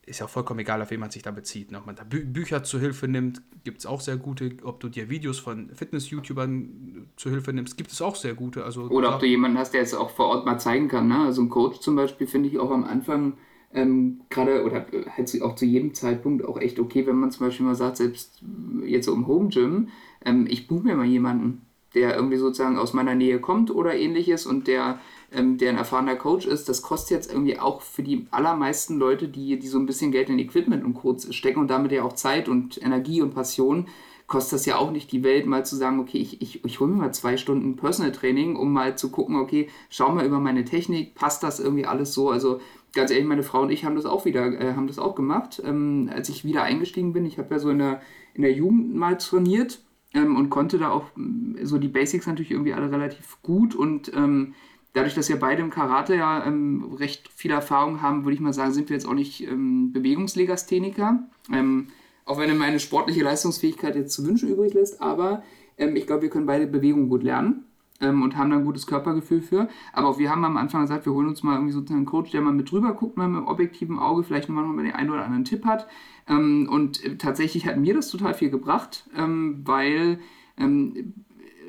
Ist 0.04 0.20
ja 0.20 0.26
auch 0.26 0.30
vollkommen 0.30 0.60
egal, 0.62 0.82
auf 0.82 0.90
wen 0.90 1.00
man 1.00 1.12
sich 1.12 1.22
da 1.22 1.32
bezieht. 1.32 1.72
Ne? 1.72 1.78
Ob 1.78 1.86
man 1.86 1.96
da 1.96 2.04
Bü 2.04 2.26
Bücher 2.26 2.64
zur 2.64 2.80
Hilfe 2.80 3.08
nimmt, 3.08 3.42
gibt 3.64 3.80
es 3.80 3.86
auch 3.86 4.02
sehr 4.02 4.18
gute. 4.18 4.58
Ob 4.64 4.80
du 4.80 4.90
dir 4.90 5.10
Videos 5.10 5.38
von 5.38 5.70
Fitness-YouTubern 5.76 7.10
zur 7.18 7.32
Hilfe 7.32 7.54
nimmst, 7.54 7.78
gibt 7.78 7.92
es 7.92 8.02
auch 8.02 8.16
sehr 8.16 8.34
gute. 8.34 8.64
Also, 8.64 8.84
oder 8.84 9.14
ob 9.14 9.20
du 9.20 9.28
jemanden 9.28 9.60
hast, 9.60 9.74
der 9.74 9.82
es 9.82 9.94
auch 9.94 10.10
vor 10.10 10.28
Ort 10.28 10.46
mal 10.46 10.58
zeigen 10.58 10.88
kann. 10.88 11.08
Ne? 11.08 11.20
Also 11.20 11.44
ein 11.44 11.50
Coach 11.50 11.80
zum 11.82 11.96
Beispiel 11.96 12.26
finde 12.26 12.50
ich 12.50 12.58
auch 12.58 12.72
am 12.72 12.84
Anfang 12.84 13.34
ähm, 13.74 14.22
gerade 14.30 14.64
oder 14.66 14.86
halt 15.16 15.42
auch 15.42 15.56
zu 15.56 15.66
jedem 15.66 15.94
Zeitpunkt 15.94 16.44
auch 16.46 16.60
echt 16.60 16.80
okay, 16.80 17.06
wenn 17.06 17.18
man 17.18 17.32
zum 17.32 17.48
Beispiel 17.48 17.66
mal 17.66 17.76
sagt, 17.76 17.98
selbst 17.98 18.42
jetzt 18.84 19.06
so 19.06 19.14
im 19.14 19.28
Home 19.28 19.50
Gym, 19.50 19.90
ähm, 20.26 20.48
ich 20.50 20.68
buche 20.68 20.84
mir 20.84 20.96
mal 20.96 21.06
jemanden, 21.06 21.66
der 21.94 22.16
irgendwie 22.16 22.38
sozusagen 22.38 22.78
aus 22.78 22.94
meiner 22.94 23.16
Nähe 23.16 23.40
kommt 23.40 23.70
oder 23.70 23.96
ähnliches 23.96 24.46
und 24.46 24.68
der, 24.68 25.00
ähm, 25.32 25.58
der 25.58 25.72
ein 25.72 25.78
erfahrener 25.78 26.16
Coach 26.16 26.46
ist, 26.46 26.70
das 26.70 26.82
kostet 26.82 27.12
jetzt 27.18 27.32
irgendwie 27.32 27.60
auch 27.60 27.82
für 27.82 28.04
die 28.04 28.28
allermeisten 28.32 28.98
Leute, 28.98 29.28
die, 29.28 29.60
die 29.60 29.68
so 29.68 29.78
ein 29.78 29.86
bisschen 29.86 30.12
Geld 30.12 30.30
in 30.30 30.40
Equipment 30.40 30.86
und 30.86 30.94
Co. 30.94 31.18
stecken 31.32 31.60
und 31.60 31.70
damit 31.70 31.92
ja 31.92 32.04
auch 32.04 32.14
Zeit 32.14 32.48
und 32.48 32.82
Energie 32.82 33.22
und 33.22 33.34
Passion, 33.34 33.88
kostet 34.28 34.54
das 34.54 34.66
ja 34.66 34.78
auch 34.78 34.92
nicht 34.92 35.12
die 35.12 35.24
Welt, 35.24 35.46
mal 35.46 35.66
zu 35.66 35.76
sagen, 35.76 36.00
okay, 36.00 36.18
ich, 36.18 36.42
ich, 36.42 36.64
ich 36.64 36.80
hole 36.80 36.90
mir 36.90 36.98
mal 36.98 37.14
zwei 37.14 37.36
Stunden 37.36 37.76
Personal 37.76 38.14
Training, 38.14 38.56
um 38.56 38.72
mal 38.72 38.98
zu 38.98 39.12
gucken, 39.12 39.36
okay, 39.36 39.68
schau 39.90 40.10
mal 40.14 40.26
über 40.26 40.40
meine 40.40 40.64
Technik, 40.64 41.16
passt 41.16 41.44
das 41.44 41.60
irgendwie 41.60 41.86
alles 41.86 42.14
so? 42.14 42.30
Also 42.30 42.62
ganz 42.94 43.12
ehrlich, 43.12 43.28
meine 43.28 43.44
Frau 43.44 43.64
und 43.64 43.72
ich 43.72 43.84
haben 43.84 43.98
das 43.98 44.06
auch 44.06 44.24
wieder, 44.24 44.46
äh, 44.46 44.74
haben 44.76 44.88
das 44.88 45.00
auch 45.00 45.16
gemacht. 45.16 45.62
Ähm, 45.66 46.10
als 46.14 46.30
ich 46.30 46.46
wieder 46.46 46.64
eingestiegen 46.64 47.12
bin, 47.12 47.26
ich 47.26 47.38
habe 47.40 47.54
ja 47.54 47.60
so 47.60 47.70
in 47.70 47.80
der, 47.80 48.02
in 48.34 48.44
der 48.44 48.54
Jugend 48.54 48.96
mal 48.96 49.18
trainiert 49.18 49.82
ähm, 50.14 50.36
und 50.36 50.50
konnte 50.50 50.78
da 50.78 50.90
auch 50.92 51.06
mm, 51.16 51.58
so 51.64 51.78
die 51.78 51.88
Basics 51.88 52.28
natürlich 52.28 52.52
irgendwie 52.52 52.74
alle 52.74 52.92
relativ 52.92 53.42
gut. 53.42 53.76
Und 53.76 54.12
ähm, 54.14 54.54
dadurch, 54.94 55.16
dass 55.16 55.30
wir 55.30 55.40
beide 55.40 55.62
im 55.62 55.70
Karate 55.70 56.16
ja 56.16 56.46
ähm, 56.46 56.94
recht 56.98 57.30
viel 57.34 57.52
Erfahrung 57.52 58.02
haben, 58.02 58.24
würde 58.24 58.36
ich 58.36 58.42
mal 58.42 58.54
sagen, 58.54 58.74
sind 58.74 58.90
wir 58.90 58.96
jetzt 58.96 59.08
auch 59.08 59.14
nicht 59.14 59.48
ähm, 59.48 59.92
Bewegungslegastheniker. 59.94 61.24
Ähm, 61.52 61.88
auch 62.26 62.38
wenn 62.38 62.56
meine 62.58 62.80
sportliche 62.80 63.24
Leistungsfähigkeit 63.24 63.96
jetzt 63.96 64.14
zu 64.14 64.26
wünschen 64.26 64.50
übrig 64.50 64.74
lässt, 64.74 65.02
aber 65.02 65.44
ich 65.78 66.06
glaube, 66.06 66.22
wir 66.22 66.30
können 66.30 66.46
beide 66.46 66.68
Bewegung 66.68 67.10
gut 67.10 67.24
lernen 67.24 67.66
ähm, 68.02 68.22
und 68.24 68.36
haben 68.36 68.50
da 68.50 68.58
ein 68.58 68.66
gutes 68.66 68.88
Körpergefühl 68.88 69.42
für. 69.42 69.68
Aber 69.94 70.10
auch 70.10 70.20
wir 70.20 70.30
haben 70.30 70.44
am 70.44 70.58
Anfang 70.58 70.82
gesagt, 70.82 71.06
wir 71.06 71.14
holen 71.14 71.28
uns 71.28 71.44
mal 71.44 71.56
irgendwie 71.56 71.74
sozusagen 71.74 72.00
einen 72.00 72.06
Coach, 72.06 72.32
der 72.32 72.42
mal 72.42 72.54
mit 72.54 72.72
drüber 72.72 72.94
guckt, 72.94 73.18
mal 73.18 73.28
mit 73.28 73.48
objektiven 73.48 74.00
Auge, 74.00 74.24
vielleicht 74.24 74.50
nochmal 74.50 74.66
noch 74.66 74.74
mal 74.74 74.84
den 74.84 74.96
einen 74.96 75.10
oder 75.10 75.24
anderen 75.24 75.46
Tipp 75.46 75.66
hat. 75.66 75.88
Ähm, 76.28 76.68
und 76.70 77.04
äh, 77.04 77.18
tatsächlich 77.18 77.66
hat 77.66 77.78
mir 77.78 77.94
das 77.94 78.10
total 78.10 78.34
viel 78.34 78.50
gebracht, 78.50 79.10
ähm, 79.16 79.62
weil 79.64 80.20
ähm, 80.58 81.14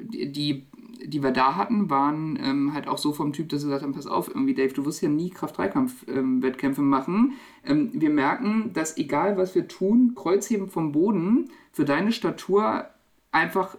die 0.03 0.67
die 1.05 1.23
wir 1.23 1.31
da 1.31 1.57
hatten, 1.57 1.91
waren 1.91 2.39
ähm, 2.41 2.75
halt 2.75 2.89
auch 2.89 2.99
so 2.99 3.13
vom 3.13 3.33
Typ, 3.33 3.49
dass 3.49 3.61
sie 3.61 3.67
gesagt 3.67 3.83
haben, 3.83 3.93
pass 3.93 4.07
auf, 4.07 4.29
irgendwie 4.29 4.55
Dave, 4.55 4.73
du 4.73 4.85
wirst 4.85 5.03
ja 5.03 5.09
nie 5.09 5.31
Kraft-3-Kampf-Wettkämpfe 5.31 6.81
ähm, 6.81 6.89
machen. 6.89 7.33
Ähm, 7.65 7.91
wir 7.93 8.11
merken, 8.11 8.71
dass 8.73 8.97
egal 8.97 9.37
was 9.37 9.55
wir 9.55 9.69
tun, 9.69 10.13
Kreuzheben 10.15 10.69
vom 10.69 10.93
Boden 10.93 11.51
für 11.73 11.85
deine 11.85 12.13
Statur 12.13 12.87
einfach 13.31 13.77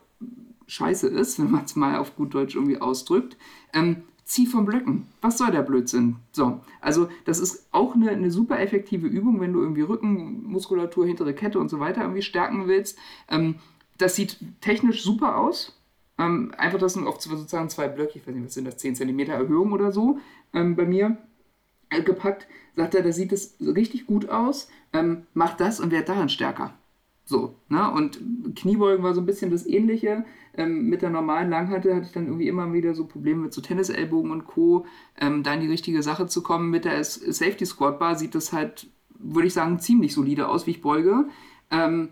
scheiße 0.67 1.07
ist, 1.07 1.39
wenn 1.43 1.51
man 1.51 1.65
es 1.65 1.75
mal 1.75 1.97
auf 1.97 2.15
gut 2.15 2.33
Deutsch 2.33 2.55
irgendwie 2.55 2.79
ausdrückt. 2.79 3.37
Ähm, 3.73 4.03
zieh 4.25 4.47
vom 4.47 4.65
Blöcken. 4.65 5.07
Was 5.21 5.37
soll 5.37 5.51
der 5.51 5.63
Blödsinn? 5.63 6.17
So, 6.31 6.61
also 6.81 7.09
das 7.25 7.39
ist 7.39 7.67
auch 7.71 7.95
eine, 7.95 8.11
eine 8.11 8.31
super 8.31 8.59
effektive 8.59 9.07
Übung, 9.07 9.41
wenn 9.41 9.53
du 9.53 9.61
irgendwie 9.61 9.81
Rückenmuskulatur, 9.81 11.05
hintere 11.05 11.33
Kette 11.33 11.59
und 11.59 11.69
so 11.69 11.79
weiter 11.79 12.01
irgendwie 12.01 12.21
stärken 12.21 12.67
willst. 12.67 12.97
Ähm, 13.29 13.55
das 13.97 14.15
sieht 14.15 14.37
technisch 14.61 15.03
super 15.03 15.37
aus. 15.37 15.79
Ähm, 16.17 16.53
einfach 16.57 16.79
das 16.79 16.93
sind 16.93 17.07
oft 17.07 17.21
sozusagen 17.21 17.69
zwei 17.69 17.87
Blöcke, 17.87 18.17
ich 18.17 18.27
weiß 18.27 18.33
nicht, 18.33 18.45
was 18.45 18.53
sind 18.53 18.65
das, 18.65 18.77
10 18.77 18.95
cm 18.95 19.19
Erhöhung 19.19 19.71
oder 19.71 19.91
so, 19.91 20.19
ähm, 20.53 20.75
bei 20.75 20.85
mir 20.85 21.17
äh, 21.89 22.01
gepackt. 22.01 22.47
Sagt 22.75 22.95
er, 22.95 23.03
da 23.03 23.11
sieht 23.11 23.31
es 23.31 23.55
richtig 23.59 24.05
gut 24.05 24.29
aus. 24.29 24.69
Ähm, 24.93 25.27
mach 25.33 25.55
das 25.55 25.79
und 25.79 25.91
werd 25.91 26.09
daran 26.09 26.29
stärker. 26.29 26.73
So, 27.25 27.55
ne? 27.69 27.89
Und 27.91 28.19
Kniebeugen 28.55 29.03
war 29.03 29.13
so 29.13 29.21
ein 29.21 29.25
bisschen 29.25 29.51
das 29.51 29.65
Ähnliche. 29.65 30.25
Ähm, 30.55 30.89
mit 30.89 31.01
der 31.01 31.09
normalen 31.09 31.49
Langhantel 31.49 31.95
hatte 31.95 32.05
ich 32.05 32.11
dann 32.11 32.25
irgendwie 32.25 32.47
immer 32.47 32.73
wieder 32.73 32.93
so 32.93 33.05
Probleme 33.05 33.43
mit 33.43 33.53
so 33.53 33.61
Tennisellbogen 33.61 34.31
und 34.31 34.45
Co. 34.45 34.85
Ähm, 35.19 35.43
da 35.43 35.53
in 35.53 35.61
die 35.61 35.67
richtige 35.67 36.03
Sache 36.03 36.27
zu 36.27 36.43
kommen. 36.43 36.69
Mit 36.69 36.85
der 36.85 37.03
Safety 37.03 37.65
Squat 37.65 37.99
Bar 37.99 38.15
sieht 38.15 38.35
das 38.35 38.51
halt, 38.51 38.87
würde 39.17 39.47
ich 39.47 39.53
sagen, 39.53 39.79
ziemlich 39.79 40.13
solide 40.13 40.49
aus, 40.49 40.67
wie 40.67 40.71
ich 40.71 40.81
beuge. 40.81 41.25
Ähm, 41.71 42.09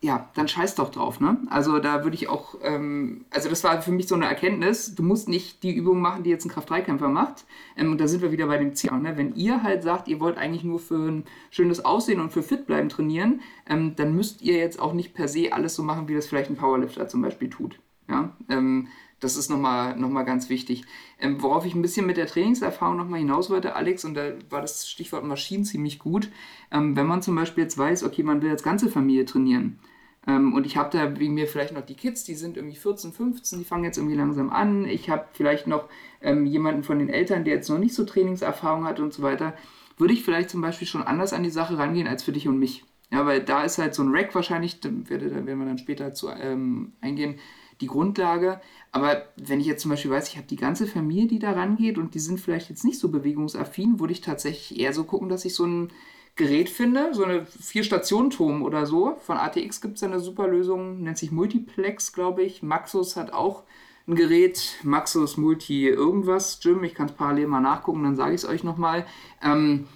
ja, 0.00 0.28
dann 0.34 0.46
scheiß 0.46 0.76
doch 0.76 0.90
drauf, 0.90 1.18
ne? 1.18 1.38
Also 1.50 1.80
da 1.80 2.04
würde 2.04 2.14
ich 2.14 2.28
auch, 2.28 2.54
ähm, 2.62 3.24
also 3.30 3.48
das 3.48 3.64
war 3.64 3.82
für 3.82 3.90
mich 3.90 4.06
so 4.06 4.14
eine 4.14 4.26
Erkenntnis, 4.26 4.94
du 4.94 5.02
musst 5.02 5.28
nicht 5.28 5.64
die 5.64 5.74
Übung 5.74 6.00
machen, 6.00 6.22
die 6.22 6.30
jetzt 6.30 6.44
ein 6.44 6.50
Kraft-3-Kämpfer 6.50 7.08
macht. 7.08 7.46
Ähm, 7.76 7.90
und 7.90 8.00
da 8.00 8.06
sind 8.06 8.22
wir 8.22 8.30
wieder 8.30 8.46
bei 8.46 8.58
dem 8.58 8.74
Ziel, 8.74 8.92
ne? 8.92 9.16
Wenn 9.16 9.34
ihr 9.34 9.64
halt 9.64 9.82
sagt, 9.82 10.06
ihr 10.06 10.20
wollt 10.20 10.38
eigentlich 10.38 10.62
nur 10.62 10.78
für 10.78 11.10
ein 11.10 11.24
schönes 11.50 11.84
Aussehen 11.84 12.20
und 12.20 12.32
für 12.32 12.44
fit 12.44 12.66
bleiben 12.66 12.88
trainieren, 12.88 13.40
ähm, 13.68 13.96
dann 13.96 14.14
müsst 14.14 14.40
ihr 14.42 14.56
jetzt 14.56 14.78
auch 14.80 14.92
nicht 14.92 15.14
per 15.14 15.26
se 15.26 15.52
alles 15.52 15.74
so 15.74 15.82
machen, 15.82 16.06
wie 16.06 16.14
das 16.14 16.28
vielleicht 16.28 16.50
ein 16.50 16.56
Powerlifter 16.56 17.08
zum 17.08 17.22
Beispiel 17.22 17.50
tut. 17.50 17.80
Ja, 18.08 18.36
ähm, 18.48 18.88
das 19.20 19.36
ist 19.36 19.50
nochmal 19.50 19.96
noch 19.96 20.08
mal 20.10 20.22
ganz 20.22 20.48
wichtig. 20.48 20.84
Ähm, 21.18 21.42
worauf 21.42 21.66
ich 21.66 21.74
ein 21.74 21.82
bisschen 21.82 22.06
mit 22.06 22.16
der 22.16 22.26
Trainingserfahrung 22.26 22.96
nochmal 22.96 23.18
hinaus 23.18 23.50
wollte, 23.50 23.74
Alex, 23.74 24.04
und 24.04 24.14
da 24.14 24.30
war 24.50 24.60
das 24.60 24.88
Stichwort 24.88 25.24
Maschinen 25.24 25.64
ziemlich 25.64 25.98
gut. 25.98 26.30
Ähm, 26.70 26.94
wenn 26.96 27.06
man 27.06 27.22
zum 27.22 27.34
Beispiel 27.34 27.64
jetzt 27.64 27.76
weiß, 27.76 28.04
okay, 28.04 28.22
man 28.22 28.42
will 28.42 28.50
als 28.50 28.62
ganze 28.62 28.88
Familie 28.88 29.24
trainieren, 29.24 29.80
ähm, 30.28 30.52
und 30.52 30.66
ich 30.66 30.76
habe 30.76 30.90
da 30.96 31.18
wegen 31.18 31.32
mir 31.32 31.48
vielleicht 31.48 31.72
noch 31.72 31.84
die 31.84 31.94
Kids, 31.94 32.22
die 32.22 32.34
sind 32.34 32.58
irgendwie 32.58 32.76
14, 32.76 33.12
15, 33.12 33.58
die 33.58 33.64
fangen 33.64 33.84
jetzt 33.84 33.96
irgendwie 33.96 34.16
langsam 34.16 34.50
an. 34.50 34.84
Ich 34.84 35.08
habe 35.08 35.24
vielleicht 35.32 35.66
noch 35.66 35.88
ähm, 36.20 36.44
jemanden 36.44 36.82
von 36.82 36.98
den 36.98 37.08
Eltern, 37.08 37.44
der 37.44 37.54
jetzt 37.54 37.70
noch 37.70 37.78
nicht 37.78 37.94
so 37.94 38.04
Trainingserfahrung 38.04 38.84
hat 38.84 39.00
und 39.00 39.14
so 39.14 39.22
weiter. 39.22 39.54
Würde 39.96 40.12
ich 40.12 40.22
vielleicht 40.22 40.50
zum 40.50 40.60
Beispiel 40.60 40.86
schon 40.86 41.02
anders 41.02 41.32
an 41.32 41.42
die 41.42 41.50
Sache 41.50 41.78
rangehen 41.78 42.06
als 42.06 42.22
für 42.22 42.32
dich 42.32 42.46
und 42.46 42.58
mich. 42.58 42.84
Ja, 43.10 43.24
weil 43.24 43.40
da 43.42 43.64
ist 43.64 43.78
halt 43.78 43.94
so 43.94 44.02
ein 44.02 44.14
Rack 44.14 44.34
wahrscheinlich, 44.34 44.80
da 44.80 44.90
werden 44.90 45.46
wir 45.46 45.66
dann 45.66 45.78
später 45.78 46.12
zu 46.12 46.28
ähm, 46.28 46.92
eingehen, 47.00 47.36
die 47.80 47.86
Grundlage. 47.86 48.60
Aber 48.92 49.22
wenn 49.36 49.60
ich 49.60 49.66
jetzt 49.66 49.80
zum 49.80 49.90
Beispiel 49.90 50.10
weiß, 50.10 50.28
ich 50.28 50.36
habe 50.36 50.46
die 50.46 50.56
ganze 50.56 50.86
Familie, 50.86 51.26
die 51.26 51.38
da 51.38 51.52
rangeht 51.52 51.96
und 51.96 52.14
die 52.14 52.18
sind 52.18 52.38
vielleicht 52.38 52.68
jetzt 52.68 52.84
nicht 52.84 52.98
so 52.98 53.08
bewegungsaffin, 53.08 53.98
würde 53.98 54.12
ich 54.12 54.20
tatsächlich 54.20 54.78
eher 54.78 54.92
so 54.92 55.04
gucken, 55.04 55.30
dass 55.30 55.46
ich 55.46 55.54
so 55.54 55.64
ein 55.64 55.90
Gerät 56.38 56.70
finde, 56.70 57.12
so 57.12 57.24
eine 57.24 57.44
Vier-Stationen-Turm 57.44 58.62
oder 58.62 58.86
so. 58.86 59.16
Von 59.20 59.36
ATX 59.36 59.80
gibt 59.80 59.96
es 59.96 60.02
eine 60.04 60.20
super 60.20 60.46
Lösung, 60.46 61.02
nennt 61.02 61.18
sich 61.18 61.32
Multiplex, 61.32 62.12
glaube 62.12 62.42
ich. 62.42 62.62
Maxus 62.62 63.16
hat 63.16 63.32
auch 63.32 63.64
ein 64.06 64.14
Gerät, 64.14 64.76
Maxus 64.84 65.36
Multi 65.36 65.88
irgendwas 65.88 66.60
Gym. 66.60 66.84
Ich 66.84 66.94
kann 66.94 67.08
es 67.08 67.12
parallel 67.12 67.48
mal 67.48 67.60
nachgucken, 67.60 68.04
dann 68.04 68.16
sage 68.16 68.34
ich 68.34 68.42
es 68.42 68.48
euch 68.48 68.62
nochmal. 68.64 69.04
Ähm, 69.42 69.86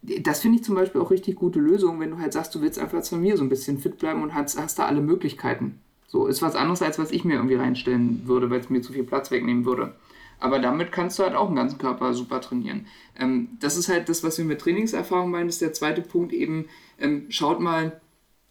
das 0.00 0.40
finde 0.40 0.58
ich 0.58 0.64
zum 0.64 0.74
Beispiel 0.74 1.00
auch 1.00 1.10
richtig 1.10 1.36
gute 1.36 1.60
Lösung, 1.60 2.00
wenn 2.00 2.10
du 2.10 2.18
halt 2.18 2.32
sagst, 2.32 2.54
du 2.54 2.62
willst 2.62 2.78
einfach 2.78 2.96
als 2.96 3.10
Familie 3.10 3.36
so 3.36 3.44
ein 3.44 3.50
bisschen 3.50 3.78
fit 3.78 3.98
bleiben 3.98 4.22
und 4.22 4.34
hast, 4.34 4.58
hast 4.58 4.78
da 4.78 4.86
alle 4.86 5.02
Möglichkeiten. 5.02 5.78
So, 6.08 6.26
ist 6.26 6.42
was 6.42 6.56
anderes, 6.56 6.82
als 6.82 6.98
was 6.98 7.10
ich 7.10 7.24
mir 7.24 7.34
irgendwie 7.34 7.54
reinstellen 7.54 8.22
würde, 8.24 8.50
weil 8.50 8.60
es 8.60 8.70
mir 8.70 8.80
zu 8.80 8.92
viel 8.92 9.04
Platz 9.04 9.30
wegnehmen 9.30 9.64
würde. 9.64 9.94
Aber 10.42 10.58
damit 10.58 10.90
kannst 10.90 11.20
du 11.20 11.22
halt 11.22 11.36
auch 11.36 11.46
den 11.46 11.54
ganzen 11.54 11.78
Körper 11.78 12.14
super 12.14 12.40
trainieren. 12.40 12.88
Ähm, 13.16 13.50
das 13.60 13.76
ist 13.76 13.88
halt 13.88 14.08
das, 14.08 14.24
was 14.24 14.38
wir 14.38 14.44
mit 14.44 14.60
Trainingserfahrung 14.60 15.30
meinen. 15.30 15.46
Das 15.46 15.54
ist 15.54 15.62
der 15.62 15.72
zweite 15.72 16.02
Punkt 16.02 16.32
eben. 16.32 16.68
Ähm, 16.98 17.26
schaut 17.28 17.60
mal, 17.60 18.00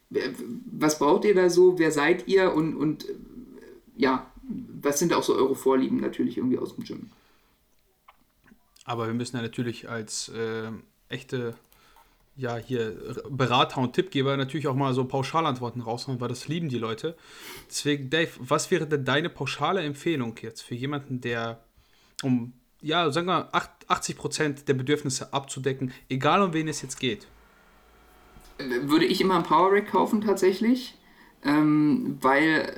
was 0.10 1.00
braucht 1.00 1.26
ihr 1.26 1.36
da 1.36 1.50
so? 1.50 1.78
Wer 1.78 1.92
seid 1.92 2.30
ihr? 2.30 2.54
Und, 2.54 2.78
und 2.78 3.10
äh, 3.10 3.16
ja, 3.98 4.32
was 4.82 5.00
sind 5.00 5.14
auch 5.14 5.24
so 5.24 5.36
eure 5.36 5.54
Vorlieben 5.54 6.00
natürlich 6.00 6.38
irgendwie 6.38 6.60
aus 6.60 6.76
dem 6.76 6.86
Gym? 6.86 7.10
Aber 8.86 9.08
wir 9.08 9.14
müssen 9.14 9.36
ja 9.36 9.42
natürlich 9.42 9.90
als 9.90 10.30
äh, 10.30 10.72
echte 11.10 11.56
ja, 12.38 12.56
hier 12.56 12.96
Berater 13.30 13.82
und 13.82 13.92
Tippgeber 13.92 14.38
natürlich 14.38 14.70
auch 14.70 14.76
mal 14.76 14.94
so 14.94 15.04
Pauschalantworten 15.04 15.82
raushauen, 15.82 16.22
weil 16.22 16.30
das 16.30 16.48
lieben 16.48 16.70
die 16.70 16.80
Leute. 16.80 17.18
Deswegen, 17.68 18.10
Dave, 18.10 18.32
was 18.40 18.72
wäre 18.72 18.88
denn 18.88 19.04
deine 19.04 19.30
pauschale 19.30 19.82
Empfehlung 19.82 20.38
jetzt 20.42 20.62
für 20.62 20.76
jemanden, 20.76 21.20
der 21.20 21.62
um, 22.24 22.54
ja, 22.82 23.12
sagen 23.12 23.28
wir 23.28 23.50
80 23.88 24.18
Prozent 24.18 24.68
der 24.68 24.74
Bedürfnisse 24.74 25.34
abzudecken, 25.34 25.92
egal 26.10 26.42
um 26.42 26.54
wen 26.54 26.68
es 26.68 26.82
jetzt 26.82 27.00
geht? 27.00 27.28
Würde 28.58 29.06
ich 29.06 29.22
immer 29.22 29.36
ein 29.36 29.44
Power 29.44 29.72
Rack 29.72 29.92
kaufen 29.92 30.22
tatsächlich, 30.22 30.98
ähm, 31.44 32.18
weil 32.22 32.74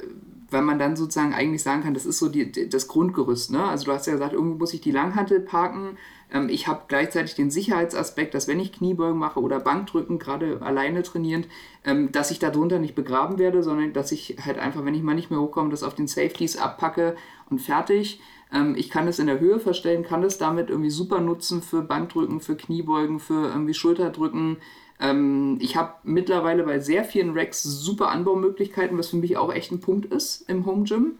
weil 0.54 0.62
man 0.62 0.80
dann 0.80 0.96
sozusagen 0.96 1.34
eigentlich 1.34 1.64
sagen 1.64 1.84
kann, 1.84 1.96
das 1.96 2.06
ist 2.06 2.20
so 2.20 2.30
die, 2.30 2.70
das 2.70 2.88
Grundgerüst. 2.88 3.52
Ne? 3.52 3.64
Also 3.64 3.86
du 3.86 3.92
hast 3.92 4.06
ja 4.06 4.14
gesagt, 4.14 4.34
irgendwo 4.34 4.60
muss 4.60 4.74
ich 4.74 4.82
die 4.82 4.92
Langhantel 4.92 5.42
parken. 5.42 5.98
Ähm, 6.32 6.48
ich 6.48 6.68
habe 6.68 6.84
gleichzeitig 6.88 7.36
den 7.36 7.52
Sicherheitsaspekt, 7.52 8.34
dass 8.34 8.48
wenn 8.48 8.60
ich 8.60 8.72
Kniebeugen 8.72 9.18
mache 9.18 9.42
oder 9.42 9.60
Bankdrücken, 9.60 10.20
gerade 10.20 10.62
alleine 10.62 11.04
trainierend, 11.04 11.48
ähm, 11.84 12.12
dass 12.12 12.32
ich 12.32 12.40
darunter 12.40 12.80
nicht 12.80 12.96
begraben 12.96 13.40
werde, 13.40 13.64
sondern 13.64 13.92
dass 13.92 14.12
ich 14.12 14.38
halt 14.46 14.60
einfach, 14.60 14.86
wenn 14.86 14.94
ich 14.94 15.02
mal 15.02 15.16
nicht 15.16 15.32
mehr 15.32 15.42
hochkomme, 15.42 15.72
das 15.72 15.84
auf 15.84 15.96
den 15.96 16.08
Safeties 16.08 16.56
abpacke 16.56 17.16
und 17.50 17.60
fertig. 17.60 18.22
Ähm, 18.54 18.76
ich 18.78 18.89
kann 18.89 19.08
es 19.08 19.20
in 19.20 19.28
der 19.28 19.39
Höhe 19.39 19.60
verstellen, 19.60 20.04
kann 20.04 20.24
es 20.24 20.38
damit 20.38 20.70
irgendwie 20.70 20.92
super 20.92 21.20
nutzen 21.20 21.62
für 21.62 21.82
Bankdrücken, 21.82 22.39
für 22.39 22.56
Kniebeugen, 22.56 23.20
für 23.20 23.48
irgendwie 23.48 23.74
Schulterdrücken. 23.74 24.58
Ähm, 25.00 25.58
ich 25.60 25.76
habe 25.76 25.96
mittlerweile 26.04 26.63
bei 26.63 26.80
sehr 26.80 27.04
vielen 27.04 27.38
Racks 27.38 27.63
super 27.63 28.10
Anbaumöglichkeiten, 28.10 28.98
was 28.98 29.10
für 29.10 29.18
mich 29.18 29.38
auch 29.38 29.52
echt 29.52 29.72
ein 29.72 29.82
Punkt 29.82 30.06
ist 30.06 30.48
im 30.50 30.66
Home 30.66 30.84
Gym. 30.84 31.18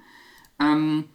Ähm, 0.60 1.06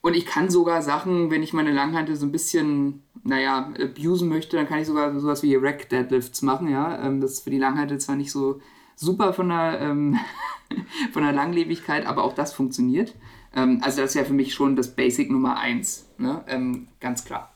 und 0.00 0.14
ich 0.14 0.26
kann 0.26 0.48
sogar 0.48 0.80
Sachen, 0.80 1.30
wenn 1.30 1.42
ich 1.42 1.52
meine 1.52 1.72
Langhantel 1.72 2.14
so 2.14 2.24
ein 2.24 2.32
bisschen, 2.32 3.02
naja, 3.24 3.72
abusen 3.78 4.28
möchte, 4.28 4.56
dann 4.56 4.68
kann 4.68 4.78
ich 4.78 4.86
sogar 4.86 5.18
sowas 5.18 5.42
wie 5.42 5.56
Rack 5.56 5.88
Deadlifts 5.88 6.42
machen, 6.42 6.68
ja. 6.68 7.04
Ähm, 7.04 7.20
das 7.20 7.32
ist 7.32 7.44
für 7.44 7.50
die 7.50 7.58
Langhantel 7.58 7.98
zwar 7.98 8.14
nicht 8.14 8.30
so 8.30 8.60
super 8.94 9.32
von 9.32 9.48
der, 9.48 9.80
ähm, 9.80 10.18
von 11.12 11.24
der 11.24 11.32
Langlebigkeit, 11.32 12.06
aber 12.06 12.22
auch 12.22 12.34
das 12.34 12.52
funktioniert. 12.52 13.14
Ähm, 13.58 13.80
also 13.82 14.00
das 14.00 14.10
ist 14.10 14.14
ja 14.14 14.24
für 14.24 14.32
mich 14.32 14.54
schon 14.54 14.76
das 14.76 14.94
Basic 14.94 15.30
Nummer 15.30 15.58
eins, 15.58 16.06
ne? 16.18 16.44
Ähm, 16.46 16.88
ganz 17.00 17.24
klar. 17.24 17.52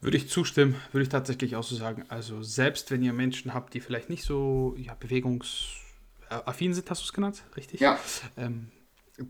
Würde 0.00 0.16
ich 0.16 0.28
zustimmen, 0.28 0.76
würde 0.92 1.02
ich 1.02 1.08
tatsächlich 1.08 1.56
auch 1.56 1.64
so 1.64 1.74
sagen. 1.74 2.04
Also 2.08 2.42
selbst 2.42 2.90
wenn 2.90 3.02
ihr 3.02 3.12
Menschen 3.12 3.52
habt, 3.52 3.74
die 3.74 3.80
vielleicht 3.80 4.10
nicht 4.10 4.24
so 4.24 4.74
ja, 4.78 4.94
bewegungsaffin 4.94 6.72
sind, 6.72 6.88
hast 6.88 7.02
du 7.02 7.04
es 7.04 7.12
genannt, 7.12 7.42
richtig? 7.56 7.80
Ja. 7.80 7.98
Ähm, 8.36 8.68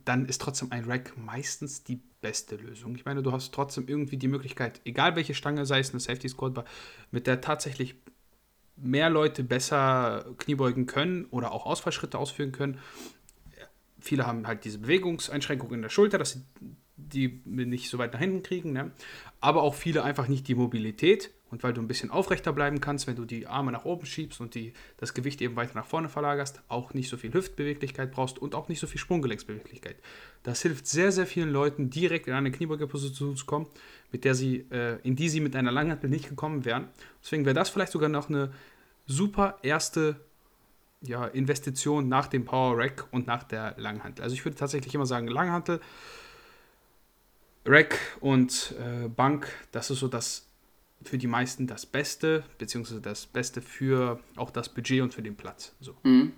dann 0.04 0.26
ist 0.26 0.42
trotzdem 0.42 0.70
ein 0.70 0.84
Rack 0.84 1.14
meistens 1.16 1.84
die 1.84 2.00
beste 2.20 2.56
Lösung. 2.56 2.94
Ich 2.96 3.06
meine, 3.06 3.22
du 3.22 3.32
hast 3.32 3.54
trotzdem 3.54 3.88
irgendwie 3.88 4.18
die 4.18 4.28
Möglichkeit, 4.28 4.82
egal 4.84 5.16
welche 5.16 5.34
Stange, 5.34 5.64
sei 5.64 5.78
es 5.78 5.90
eine 5.90 6.00
Safety 6.00 6.28
Squad 6.28 6.64
mit 7.10 7.26
der 7.26 7.40
tatsächlich 7.40 7.94
mehr 8.76 9.08
Leute 9.08 9.42
besser 9.42 10.26
Kniebeugen 10.36 10.84
können 10.86 11.24
oder 11.26 11.52
auch 11.52 11.64
Ausfallschritte 11.64 12.18
ausführen 12.18 12.52
können. 12.52 12.78
Viele 14.00 14.26
haben 14.26 14.46
halt 14.46 14.64
diese 14.64 14.78
Bewegungseinschränkungen 14.78 15.76
in 15.76 15.82
der 15.82 15.88
Schulter, 15.88 16.18
dass 16.18 16.32
sie 16.32 16.42
die 16.98 17.40
nicht 17.44 17.90
so 17.90 17.98
weit 17.98 18.12
nach 18.12 18.20
hinten 18.20 18.42
kriegen. 18.42 18.72
Ne? 18.72 18.92
Aber 19.40 19.62
auch 19.62 19.74
viele 19.74 20.04
einfach 20.04 20.28
nicht 20.28 20.48
die 20.48 20.54
Mobilität. 20.54 21.30
Und 21.50 21.62
weil 21.62 21.72
du 21.72 21.80
ein 21.80 21.88
bisschen 21.88 22.10
aufrechter 22.10 22.52
bleiben 22.52 22.82
kannst, 22.82 23.06
wenn 23.06 23.16
du 23.16 23.24
die 23.24 23.46
Arme 23.46 23.72
nach 23.72 23.86
oben 23.86 24.04
schiebst 24.04 24.38
und 24.40 24.54
die, 24.54 24.74
das 24.98 25.14
Gewicht 25.14 25.40
eben 25.40 25.56
weiter 25.56 25.74
nach 25.74 25.86
vorne 25.86 26.10
verlagerst, 26.10 26.60
auch 26.68 26.92
nicht 26.92 27.08
so 27.08 27.16
viel 27.16 27.32
Hüftbeweglichkeit 27.32 28.10
brauchst 28.10 28.38
und 28.38 28.54
auch 28.54 28.68
nicht 28.68 28.80
so 28.80 28.86
viel 28.86 29.00
Sprunggelenksbeweglichkeit. 29.00 29.96
Das 30.42 30.60
hilft 30.60 30.86
sehr, 30.86 31.10
sehr 31.10 31.26
vielen 31.26 31.50
Leuten, 31.50 31.88
direkt 31.88 32.28
in 32.28 32.34
eine 32.34 32.52
Kniebeugeposition 32.52 33.34
zu 33.34 33.46
kommen, 33.46 33.66
mit 34.12 34.26
der 34.26 34.34
sie, 34.34 34.66
äh, 34.70 34.98
in 35.02 35.16
die 35.16 35.30
sie 35.30 35.40
mit 35.40 35.56
einer 35.56 35.72
Langhantel 35.72 36.10
nicht 36.10 36.28
gekommen 36.28 36.66
wären. 36.66 36.88
Deswegen 37.22 37.46
wäre 37.46 37.54
das 37.54 37.70
vielleicht 37.70 37.92
sogar 37.92 38.10
noch 38.10 38.28
eine 38.28 38.52
super 39.06 39.58
erste 39.62 40.20
ja, 41.00 41.26
Investition 41.26 42.08
nach 42.08 42.26
dem 42.26 42.44
Power 42.44 42.76
Rack 42.76 43.06
und 43.12 43.26
nach 43.26 43.44
der 43.44 43.74
Langhantel. 43.78 44.22
Also 44.22 44.34
ich 44.34 44.44
würde 44.44 44.56
tatsächlich 44.56 44.94
immer 44.94 45.06
sagen, 45.06 45.28
Langhantel 45.28 45.80
Rack 47.64 47.98
und 48.20 48.74
äh, 48.78 49.08
Bank, 49.08 49.48
das 49.72 49.90
ist 49.90 50.00
so 50.00 50.08
das 50.08 50.46
für 51.02 51.18
die 51.18 51.26
meisten 51.26 51.66
das 51.66 51.86
Beste, 51.86 52.42
beziehungsweise 52.58 53.00
das 53.00 53.26
Beste 53.26 53.60
für 53.60 54.18
auch 54.36 54.50
das 54.50 54.68
Budget 54.68 55.02
und 55.02 55.14
für 55.14 55.22
den 55.22 55.36
Platz. 55.36 55.74
So. 55.80 55.94
Mhm. 56.02 56.32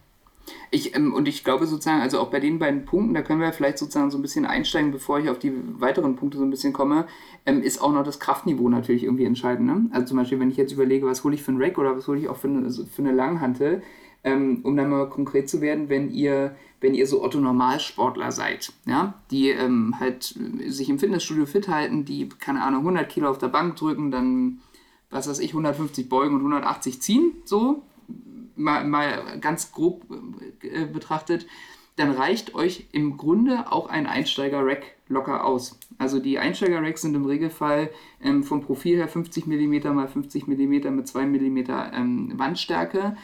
Ich, 0.71 0.97
ähm, 0.97 1.15
und 1.15 1.29
ich 1.29 1.45
glaube 1.45 1.67
sozusagen, 1.67 2.01
also 2.01 2.19
auch 2.19 2.31
bei 2.31 2.41
den 2.41 2.59
beiden 2.59 2.85
Punkten, 2.85 3.15
da 3.15 3.23
können 3.23 3.41
wir 3.41 3.53
vielleicht 3.53 3.79
sozusagen 3.79 4.11
so 4.11 4.19
ein 4.19 4.23
bisschen 4.23 4.47
einsteigen, 4.47 4.91
bevor 4.91 5.19
ich 5.19 5.29
auf 5.29 5.39
die 5.39 5.53
weiteren 5.81 6.17
Punkte 6.17 6.39
so 6.39 6.45
ein 6.45 6.51
bisschen 6.51 6.73
komme, 6.73 7.07
ähm, 7.47 7.63
ist 7.63 7.81
auch 7.81 7.93
noch 7.93 8.05
das 8.05 8.21
Kraftniveau 8.21 8.69
natürlich 8.69 9.05
irgendwie 9.05 9.25
entscheidend. 9.25 9.67
Ne? 9.67 9.91
Also 9.93 10.09
zum 10.09 10.17
Beispiel, 10.17 10.41
wenn 10.41 10.51
ich 10.51 10.57
jetzt 10.57 10.73
überlege, 10.73 11.07
was 11.07 11.25
hole 11.25 11.35
ich 11.35 11.43
für 11.43 11.53
einen 11.53 11.63
Rack 11.63 11.79
oder 11.79 11.97
was 11.97 12.09
hole 12.09 12.19
ich 12.19 12.29
auch 12.29 12.37
für 12.37 12.49
eine, 12.49 12.71
für 12.71 13.03
eine 13.03 13.13
Langhantel, 13.13 13.83
ähm, 14.25 14.61
um 14.63 14.77
dann 14.77 14.91
mal 14.91 15.09
konkret 15.09 15.49
zu 15.49 15.61
werden, 15.61 15.89
wenn 15.89 16.11
ihr, 16.11 16.55
wenn 16.81 16.95
ihr 16.95 17.07
so 17.07 17.23
Otto-Normalsportler 17.23 18.33
seid, 18.33 18.73
ja, 18.87 19.15
die 19.31 19.51
ähm, 19.51 19.95
halt 19.99 20.35
sich 20.67 20.89
im 20.89 20.99
Fitnessstudio 20.99 21.47
fit 21.47 21.69
halten, 21.69 22.05
die, 22.05 22.29
keine 22.29 22.63
Ahnung, 22.63 22.81
100 22.81 23.09
Kilo 23.09 23.29
auf 23.31 23.39
der 23.39 23.49
Bank 23.49 23.77
drücken, 23.77 24.11
dann, 24.11 24.61
was 25.11 25.29
weiß 25.29 25.39
ich, 25.41 25.51
150 25.51 26.09
beugen 26.09 26.35
und 26.35 26.41
180 26.41 27.01
ziehen, 27.01 27.33
so, 27.45 27.83
mal, 28.57 28.85
mal 28.85 29.39
ganz 29.41 29.73
grob 29.73 30.05
äh, 30.63 30.85
betrachtet, 30.85 31.47
dann 31.97 32.13
reicht 32.13 32.55
euch 32.55 32.87
im 32.93 33.17
Grunde 33.17 33.71
auch 33.71 33.89
ein 33.89 34.07
Einsteiger-Rack 34.07 34.97
locker 35.09 35.45
aus. 35.45 35.79
Also 35.99 36.19
die 36.19 36.39
Einsteiger-Racks 36.39 37.03
sind 37.03 37.15
im 37.15 37.27
Regelfall 37.27 37.91
ähm, 38.23 38.43
vom 38.43 38.63
Profil 38.63 38.97
her 38.97 39.09
50 39.09 39.47
mm 39.47 39.73
x 39.75 40.13
50 40.13 40.47
mm 40.47 40.95
mit 40.95 41.09
2 41.09 41.27
mm 41.27 41.59
ähm, 41.93 42.33
Wandstärke. 42.37 43.17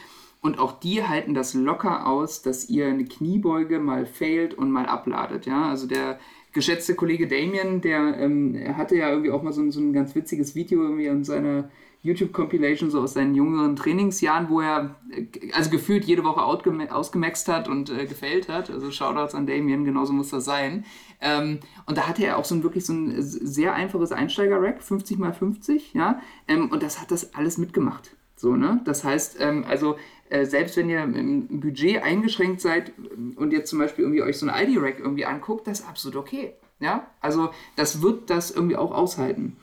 Und 0.47 0.61
auch 0.61 0.79
die 0.79 1.03
halten 1.03 1.35
das 1.35 1.55
locker 1.55 2.07
aus, 2.07 2.41
dass 2.41 2.69
ihr 2.69 2.87
eine 2.87 3.05
Kniebeuge 3.05 3.81
mal 3.81 4.07
failt 4.07 4.55
und 4.55 4.71
mal 4.71 4.87
abladet. 4.87 5.45
Ja? 5.45 5.69
Also 5.69 5.89
der 5.89 6.21
geschätzte 6.53 6.95
Kollege 6.95 7.27
Damien, 7.27 7.81
der 7.81 8.17
ähm, 8.17 8.57
hatte 8.77 8.95
ja 8.95 9.11
irgendwie 9.11 9.33
auch 9.33 9.43
mal 9.43 9.53
so, 9.53 9.69
so 9.73 9.81
ein 9.81 9.93
ganz 9.93 10.15
witziges 10.15 10.55
Video 10.55 10.83
irgendwie 10.83 11.09
an 11.09 11.25
seiner 11.25 11.69
YouTube-Compilation 12.03 12.93
so 12.93 13.01
aus 13.01 13.15
seinen 13.15 13.35
jüngeren 13.35 13.75
Trainingsjahren, 13.75 14.49
wo 14.49 14.61
er 14.61 14.95
äh, 15.11 15.27
also 15.53 15.69
gefühlt 15.69 16.05
jede 16.05 16.23
Woche 16.23 16.45
ausgemaxt 16.45 17.49
hat 17.49 17.69
und 17.69 17.91
äh, 17.91 18.07
gefällt 18.07 18.49
hat. 18.49 18.71
Also 18.71 18.93
Shoutouts 18.93 19.35
an 19.35 19.49
Damien, 19.49 19.85
genauso 19.85 20.13
muss 20.13 20.31
das 20.31 20.45
sein. 20.45 20.85
Ähm, 21.21 21.59
und 21.87 21.99
da 21.99 22.07
hatte 22.07 22.25
er 22.25 22.39
auch 22.39 22.45
so 22.45 22.55
ein 22.55 22.63
wirklich 22.63 22.87
so 22.87 22.93
ein 22.93 23.21
sehr 23.21 23.75
einfaches 23.75 24.13
Einsteiger-Rack, 24.13 24.81
50 24.81 25.19
x 25.19 25.39
50, 25.39 25.95
ja. 25.95 26.21
Ähm, 26.47 26.71
und 26.71 26.85
das 26.85 27.01
hat 27.01 27.11
das 27.11 27.35
alles 27.35 27.59
mitgemacht. 27.59 28.13
So, 28.39 28.55
ne? 28.55 28.83
Das 28.85 29.03
heißt, 29.03 29.39
ähm, 29.41 29.65
also 29.67 29.97
äh, 30.31 30.45
selbst 30.45 30.77
wenn 30.77 30.89
ihr 30.89 31.03
im 31.03 31.61
Budget 31.61 32.03
eingeschränkt 32.03 32.61
seid 32.61 32.93
und 33.37 33.53
jetzt 33.53 33.71
zum 33.71 33.79
Beispiel 33.79 34.05
irgendwie 34.05 34.23
euch 34.23 34.39
so 34.39 34.47
ein 34.47 34.69
ID-Rack 34.69 34.99
irgendwie 34.99 35.27
anguckt, 35.27 35.67
das 35.67 35.81
ist 35.81 35.89
absolut 35.89 36.17
okay. 36.17 36.55
Ja, 36.79 37.07
also 37.21 37.51
das 37.77 38.03
wird 38.03 38.29
das 38.29 38.51
irgendwie 38.51 38.77
auch 38.77 38.93
aushalten. 38.93 39.57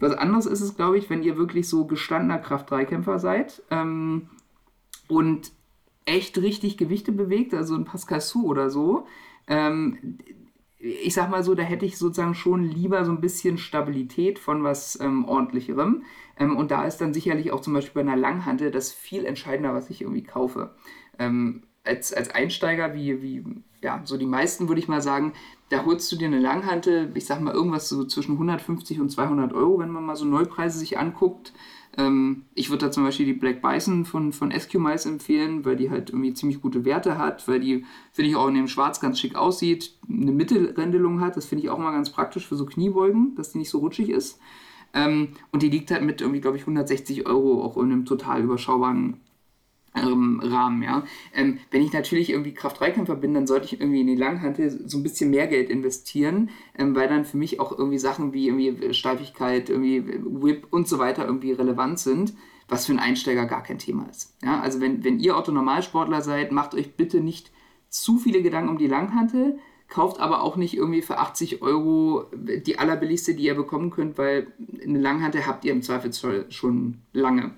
Was 0.00 0.12
anderes 0.12 0.46
ist 0.46 0.60
es, 0.60 0.76
glaube 0.76 0.98
ich, 0.98 1.10
wenn 1.10 1.22
ihr 1.22 1.36
wirklich 1.36 1.68
so 1.68 1.86
gestandener 1.86 2.38
Kraft-3-Kämpfer 2.38 3.18
seid 3.18 3.62
ähm, 3.70 4.28
und 5.08 5.52
echt 6.04 6.38
richtig 6.38 6.76
Gewichte 6.76 7.12
bewegt, 7.12 7.54
also 7.54 7.74
ein 7.74 7.84
Pascal 7.84 8.20
Su 8.20 8.46
oder 8.46 8.70
so. 8.70 9.06
Ähm, 9.46 10.18
ich 10.78 11.14
sag 11.14 11.28
mal 11.30 11.42
so, 11.42 11.54
da 11.54 11.64
hätte 11.64 11.84
ich 11.84 11.98
sozusagen 11.98 12.34
schon 12.34 12.62
lieber 12.62 13.04
so 13.04 13.10
ein 13.10 13.20
bisschen 13.20 13.58
Stabilität 13.58 14.38
von 14.38 14.62
was 14.62 14.98
ähm, 15.00 15.24
ordentlicherem. 15.24 16.04
Ähm, 16.38 16.56
und 16.56 16.70
da 16.70 16.84
ist 16.84 16.98
dann 16.98 17.14
sicherlich 17.14 17.52
auch 17.52 17.60
zum 17.60 17.72
Beispiel 17.72 18.02
bei 18.02 18.10
einer 18.10 18.20
Langhantel 18.20 18.70
das 18.70 18.92
viel 18.92 19.24
entscheidender, 19.24 19.74
was 19.74 19.90
ich 19.90 20.02
irgendwie 20.02 20.22
kaufe. 20.22 20.74
Ähm, 21.18 21.64
als, 21.84 22.12
als 22.12 22.30
Einsteiger, 22.30 22.94
wie, 22.94 23.22
wie 23.22 23.44
ja, 23.82 24.02
so 24.04 24.16
die 24.16 24.26
meisten 24.26 24.68
würde 24.68 24.80
ich 24.80 24.88
mal 24.88 25.00
sagen, 25.00 25.32
da 25.70 25.84
holst 25.84 26.10
du 26.10 26.16
dir 26.16 26.26
eine 26.26 26.40
Langhantel, 26.40 27.10
ich 27.14 27.26
sag 27.26 27.40
mal 27.40 27.54
irgendwas 27.54 27.88
so 27.88 28.04
zwischen 28.04 28.32
150 28.32 29.00
und 29.00 29.10
200 29.10 29.52
Euro, 29.52 29.78
wenn 29.78 29.90
man 29.90 30.04
mal 30.04 30.16
so 30.16 30.24
Neupreise 30.24 30.78
sich 30.78 30.98
anguckt. 30.98 31.52
Ähm, 31.96 32.44
ich 32.54 32.70
würde 32.70 32.86
da 32.86 32.92
zum 32.92 33.04
Beispiel 33.04 33.26
die 33.26 33.34
Black 33.34 33.62
Bison 33.62 34.04
von, 34.04 34.32
von 34.32 34.50
SQ-Mice 34.50 35.06
empfehlen, 35.06 35.64
weil 35.64 35.76
die 35.76 35.90
halt 35.90 36.10
irgendwie 36.10 36.34
ziemlich 36.34 36.60
gute 36.60 36.84
Werte 36.84 37.18
hat, 37.18 37.46
weil 37.48 37.60
die, 37.60 37.84
finde 38.12 38.30
ich, 38.30 38.36
auch 38.36 38.48
in 38.48 38.54
dem 38.54 38.68
Schwarz 38.68 39.00
ganz 39.00 39.18
schick 39.18 39.36
aussieht, 39.36 39.98
eine 40.08 40.32
Mittelrendelung 40.32 41.20
hat, 41.20 41.36
das 41.36 41.46
finde 41.46 41.64
ich 41.64 41.70
auch 41.70 41.78
mal 41.78 41.92
ganz 41.92 42.10
praktisch 42.10 42.46
für 42.46 42.56
so 42.56 42.66
Kniebeugen, 42.66 43.34
dass 43.36 43.52
die 43.52 43.58
nicht 43.58 43.70
so 43.70 43.78
rutschig 43.78 44.10
ist. 44.10 44.40
Ähm, 44.94 45.28
und 45.52 45.62
die 45.62 45.70
liegt 45.70 45.90
halt 45.90 46.02
mit 46.02 46.20
irgendwie, 46.20 46.40
glaube 46.40 46.56
ich, 46.56 46.62
160 46.62 47.26
Euro 47.26 47.62
auch 47.62 47.76
in 47.76 47.92
einem 47.92 48.04
total 48.04 48.42
überschaubaren 48.42 49.20
ähm, 49.94 50.40
Rahmen, 50.42 50.82
ja. 50.82 51.04
Ähm, 51.34 51.58
wenn 51.70 51.82
ich 51.82 51.92
natürlich 51.92 52.30
irgendwie 52.30 52.54
Kraft-3-Kämpfer 52.54 53.16
bin, 53.16 53.34
dann 53.34 53.46
sollte 53.46 53.66
ich 53.66 53.80
irgendwie 53.80 54.00
in 54.00 54.06
die 54.06 54.16
Langhantel 54.16 54.70
so 54.86 54.98
ein 54.98 55.02
bisschen 55.02 55.30
mehr 55.30 55.46
Geld 55.46 55.70
investieren, 55.70 56.50
ähm, 56.76 56.94
weil 56.94 57.08
dann 57.08 57.24
für 57.24 57.36
mich 57.36 57.60
auch 57.60 57.76
irgendwie 57.76 57.98
Sachen 57.98 58.32
wie 58.32 58.48
irgendwie 58.48 58.92
Steifigkeit, 58.94 59.70
irgendwie 59.70 60.04
Whip 60.24 60.66
und 60.70 60.88
so 60.88 60.98
weiter 60.98 61.24
irgendwie 61.24 61.52
relevant 61.52 61.98
sind, 61.98 62.34
was 62.68 62.86
für 62.86 62.92
einen 62.92 63.00
Einsteiger 63.00 63.46
gar 63.46 63.62
kein 63.62 63.78
Thema 63.78 64.06
ist. 64.10 64.34
Ja, 64.42 64.60
also 64.60 64.80
wenn, 64.80 65.04
wenn 65.04 65.20
ihr 65.20 65.36
Otto-Normalsportler 65.36 66.20
seid, 66.20 66.52
macht 66.52 66.74
euch 66.74 66.94
bitte 66.94 67.20
nicht 67.20 67.50
zu 67.88 68.18
viele 68.18 68.42
Gedanken 68.42 68.68
um 68.68 68.78
die 68.78 68.86
Langhantel, 68.86 69.58
kauft 69.88 70.20
aber 70.20 70.42
auch 70.42 70.56
nicht 70.56 70.76
irgendwie 70.76 71.02
für 71.02 71.18
80 71.18 71.62
Euro 71.62 72.30
die 72.34 72.78
allerbilligste, 72.78 73.34
die 73.34 73.44
ihr 73.44 73.54
bekommen 73.54 73.90
könnt, 73.90 74.18
weil 74.18 74.48
eine 74.82 74.98
Langhantel 74.98 75.46
habt 75.46 75.64
ihr 75.64 75.72
im 75.72 75.82
Zweifelsfall 75.82 76.46
schon 76.50 77.02
lange. 77.12 77.52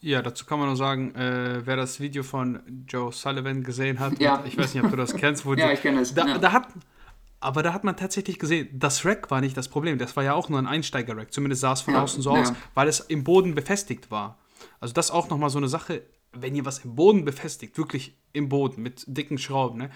Ja, 0.00 0.22
dazu 0.22 0.44
kann 0.44 0.58
man 0.58 0.68
nur 0.68 0.76
sagen, 0.76 1.14
äh, 1.14 1.62
wer 1.64 1.76
das 1.76 1.98
Video 1.98 2.22
von 2.22 2.84
Joe 2.86 3.12
Sullivan 3.12 3.64
gesehen 3.64 3.98
hat, 3.98 4.20
ja. 4.20 4.44
ich 4.46 4.56
weiß 4.56 4.74
nicht, 4.74 4.84
ob 4.84 4.90
du 4.90 4.96
das 4.96 5.14
kennst, 5.14 5.44
wo 5.44 5.54
ja, 5.54 5.72
ich 5.72 5.82
kenne 5.82 6.00
es. 6.00 6.14
Da, 6.14 6.26
ja. 6.26 6.38
da, 6.38 6.52
hat, 6.52 6.68
aber 7.40 7.64
da 7.64 7.72
hat 7.72 7.82
man 7.82 7.96
tatsächlich 7.96 8.38
gesehen, 8.38 8.68
das 8.72 9.04
Rack 9.04 9.30
war 9.30 9.40
nicht 9.40 9.56
das 9.56 9.68
Problem, 9.68 9.98
das 9.98 10.14
war 10.16 10.22
ja 10.22 10.34
auch 10.34 10.48
nur 10.48 10.60
ein 10.60 10.68
Einsteiger-Rack, 10.68 11.32
zumindest 11.32 11.62
sah 11.62 11.72
es 11.72 11.80
von 11.80 11.94
ja, 11.94 12.02
außen 12.02 12.22
so 12.22 12.30
aus, 12.30 12.52
weil 12.74 12.86
es 12.86 13.00
im 13.00 13.24
Boden 13.24 13.56
befestigt 13.56 14.10
war. 14.12 14.38
Also 14.78 14.94
das 14.94 15.10
auch 15.10 15.30
nochmal 15.30 15.50
so 15.50 15.58
eine 15.58 15.68
Sache, 15.68 16.02
wenn 16.32 16.54
ihr 16.54 16.64
was 16.64 16.84
im 16.84 16.94
Boden 16.94 17.24
befestigt, 17.24 17.78
wirklich 17.78 18.16
im 18.32 18.48
Boden 18.48 18.82
mit 18.82 19.04
dicken 19.06 19.38
Schrauben, 19.38 19.78
ne? 19.78 19.90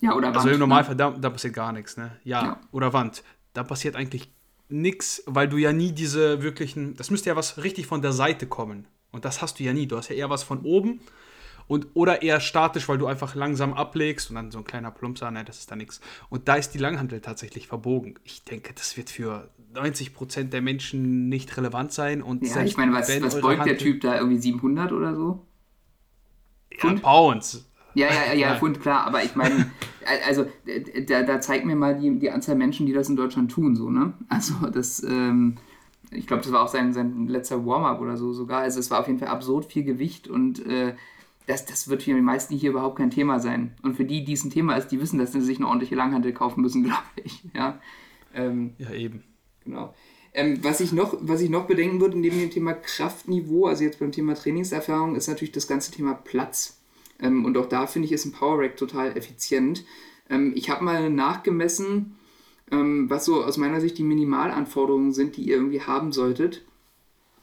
Ja, 0.00 0.14
oder 0.14 0.28
also 0.28 0.38
Wand. 0.40 0.46
Also 0.46 0.50
im 0.50 0.58
Normalfall, 0.60 0.94
ne? 0.94 0.98
da, 0.98 1.10
da, 1.10 1.30
passiert 1.30 1.54
gar 1.54 1.72
nichts, 1.72 1.96
ne? 1.96 2.16
Ja, 2.24 2.60
oder 2.72 2.92
Wand. 2.92 3.22
Da 3.52 3.62
passiert 3.62 3.96
eigentlich 3.96 4.30
nichts, 4.68 5.22
weil 5.26 5.48
du 5.48 5.56
ja 5.56 5.72
nie 5.72 5.92
diese 5.92 6.42
wirklichen, 6.42 6.96
das 6.96 7.10
müsste 7.10 7.30
ja 7.30 7.36
was 7.36 7.62
richtig 7.62 7.86
von 7.86 8.02
der 8.02 8.12
Seite 8.12 8.46
kommen. 8.46 8.86
Und 9.12 9.24
das 9.24 9.42
hast 9.42 9.60
du 9.60 9.64
ja 9.64 9.72
nie. 9.72 9.86
Du 9.86 9.96
hast 9.96 10.08
ja 10.08 10.16
eher 10.16 10.30
was 10.30 10.42
von 10.42 10.62
oben 10.62 11.00
und 11.66 11.88
oder 11.94 12.22
eher 12.22 12.40
statisch, 12.40 12.88
weil 12.88 12.98
du 12.98 13.06
einfach 13.06 13.34
langsam 13.34 13.74
ablegst 13.74 14.30
und 14.30 14.36
dann 14.36 14.50
so 14.50 14.58
ein 14.58 14.64
kleiner 14.64 14.90
Plumpser, 14.90 15.30
ne, 15.30 15.44
das 15.44 15.58
ist 15.58 15.70
da 15.70 15.76
nichts. 15.76 16.00
Und 16.28 16.48
da 16.48 16.54
ist 16.54 16.70
die 16.70 16.78
Langhantel 16.78 17.20
tatsächlich 17.20 17.68
verbogen. 17.68 18.14
Ich 18.24 18.44
denke, 18.44 18.72
das 18.74 18.96
wird 18.96 19.10
für 19.10 19.48
90% 19.74 20.44
der 20.44 20.62
Menschen 20.62 21.28
nicht 21.28 21.56
relevant 21.56 21.92
sein. 21.92 22.22
Und 22.22 22.46
ja, 22.46 22.62
ich 22.62 22.76
meine, 22.76 22.92
was, 22.92 23.08
was 23.22 23.40
beugt 23.40 23.60
Handel 23.60 23.76
der 23.76 23.78
Typ 23.78 24.00
da? 24.00 24.16
Irgendwie 24.16 24.38
700 24.38 24.92
oder 24.92 25.14
so? 25.14 25.46
Ja, 26.82 26.92
Pounds. 26.94 27.68
Ja, 27.94 28.08
ja, 28.08 28.32
ja, 28.32 28.34
ja, 28.34 28.56
Pfund, 28.56 28.80
klar, 28.80 29.06
aber 29.06 29.22
ich 29.22 29.36
meine, 29.36 29.70
also 30.26 30.46
da, 31.06 31.22
da 31.22 31.40
zeigt 31.40 31.64
mir 31.64 31.76
mal 31.76 31.96
die, 31.96 32.18
die 32.18 32.30
Anzahl 32.30 32.56
Menschen, 32.56 32.86
die 32.86 32.92
das 32.92 33.08
in 33.08 33.14
Deutschland 33.14 33.52
tun, 33.52 33.76
so, 33.76 33.88
ne? 33.88 34.14
Also 34.28 34.54
das, 34.72 35.00
ähm, 35.04 35.56
ich 36.10 36.26
glaube, 36.26 36.42
das 36.42 36.52
war 36.52 36.62
auch 36.62 36.68
sein, 36.68 36.92
sein 36.92 37.28
letzter 37.28 37.64
Warm-up 37.64 38.00
oder 38.00 38.16
so 38.16 38.32
sogar. 38.32 38.62
Also 38.62 38.80
es 38.80 38.90
war 38.90 39.00
auf 39.00 39.06
jeden 39.06 39.18
Fall 39.18 39.28
absurd 39.28 39.66
viel 39.66 39.84
Gewicht 39.84 40.26
und 40.26 40.64
äh, 40.66 40.94
das, 41.46 41.66
das 41.66 41.88
wird 41.88 42.02
für 42.02 42.14
die 42.14 42.20
meisten 42.20 42.54
hier 42.54 42.70
überhaupt 42.70 42.96
kein 42.96 43.10
Thema 43.10 43.38
sein. 43.38 43.74
Und 43.82 43.96
für 43.96 44.04
die, 44.04 44.24
die 44.24 44.32
es 44.32 44.44
ein 44.44 44.50
Thema 44.50 44.76
ist, 44.76 44.88
die 44.88 45.00
wissen, 45.00 45.18
dass 45.18 45.32
sie 45.32 45.40
sich 45.40 45.58
eine 45.58 45.66
ordentliche 45.66 45.94
Langhantel 45.94 46.32
kaufen 46.32 46.62
müssen, 46.62 46.84
glaube 46.84 47.02
ich. 47.22 47.44
Ja, 47.54 47.80
ähm, 48.34 48.74
ja 48.78 48.90
eben. 48.92 49.24
Genau. 49.64 49.94
Ähm, 50.32 50.58
was, 50.62 50.80
ich 50.80 50.92
noch, 50.92 51.16
was 51.20 51.40
ich 51.40 51.50
noch 51.50 51.66
bedenken 51.66 52.00
würde 52.00 52.18
neben 52.18 52.38
dem 52.38 52.50
Thema 52.50 52.72
Kraftniveau, 52.74 53.66
also 53.66 53.84
jetzt 53.84 54.00
beim 54.00 54.10
Thema 54.10 54.34
Trainingserfahrung, 54.34 55.14
ist 55.14 55.28
natürlich 55.28 55.52
das 55.52 55.68
ganze 55.68 55.92
Thema 55.92 56.14
Platz. 56.14 56.80
Ähm, 57.20 57.44
und 57.44 57.56
auch 57.56 57.66
da 57.66 57.86
finde 57.86 58.06
ich, 58.06 58.12
ist 58.12 58.24
ein 58.24 58.32
Power 58.32 58.58
Rack 58.58 58.76
total 58.76 59.16
effizient. 59.16 59.84
Ähm, 60.28 60.52
ich 60.56 60.70
habe 60.70 60.84
mal 60.84 61.10
nachgemessen, 61.10 62.16
ähm, 62.72 63.08
was 63.08 63.26
so 63.26 63.44
aus 63.44 63.58
meiner 63.58 63.80
Sicht 63.80 63.98
die 63.98 64.02
Minimalanforderungen 64.02 65.12
sind, 65.12 65.36
die 65.36 65.42
ihr 65.42 65.56
irgendwie 65.56 65.82
haben 65.82 66.10
solltet. 66.10 66.64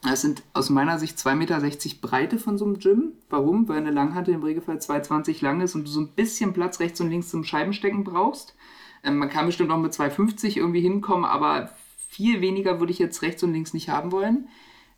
Das 0.02 0.20
sind 0.20 0.42
aus 0.52 0.68
meiner 0.68 0.98
Sicht 0.98 1.16
2,60 1.16 1.34
Meter 1.36 1.60
Breite 2.00 2.38
von 2.38 2.58
so 2.58 2.64
einem 2.64 2.78
Gym. 2.78 3.12
Warum? 3.30 3.68
Weil 3.68 3.78
eine 3.78 3.92
Langhantel 3.92 4.34
im 4.34 4.42
Regelfall 4.42 4.78
2,20 4.78 5.42
lang 5.42 5.60
ist 5.60 5.76
und 5.76 5.86
du 5.86 5.90
so 5.90 6.00
ein 6.00 6.08
bisschen 6.08 6.52
Platz 6.52 6.80
rechts 6.80 7.00
und 7.00 7.08
links 7.08 7.30
zum 7.30 7.44
Scheibenstecken 7.44 8.02
brauchst. 8.02 8.56
Ähm, 9.04 9.18
man 9.18 9.30
kann 9.30 9.46
bestimmt 9.46 9.70
auch 9.70 9.78
mit 9.78 9.92
2,50 9.92 10.56
irgendwie 10.56 10.80
hinkommen, 10.80 11.24
aber 11.24 11.70
viel 12.08 12.40
weniger 12.40 12.80
würde 12.80 12.92
ich 12.92 12.98
jetzt 12.98 13.22
rechts 13.22 13.44
und 13.44 13.52
links 13.52 13.74
nicht 13.74 13.90
haben 13.90 14.10
wollen. 14.10 14.48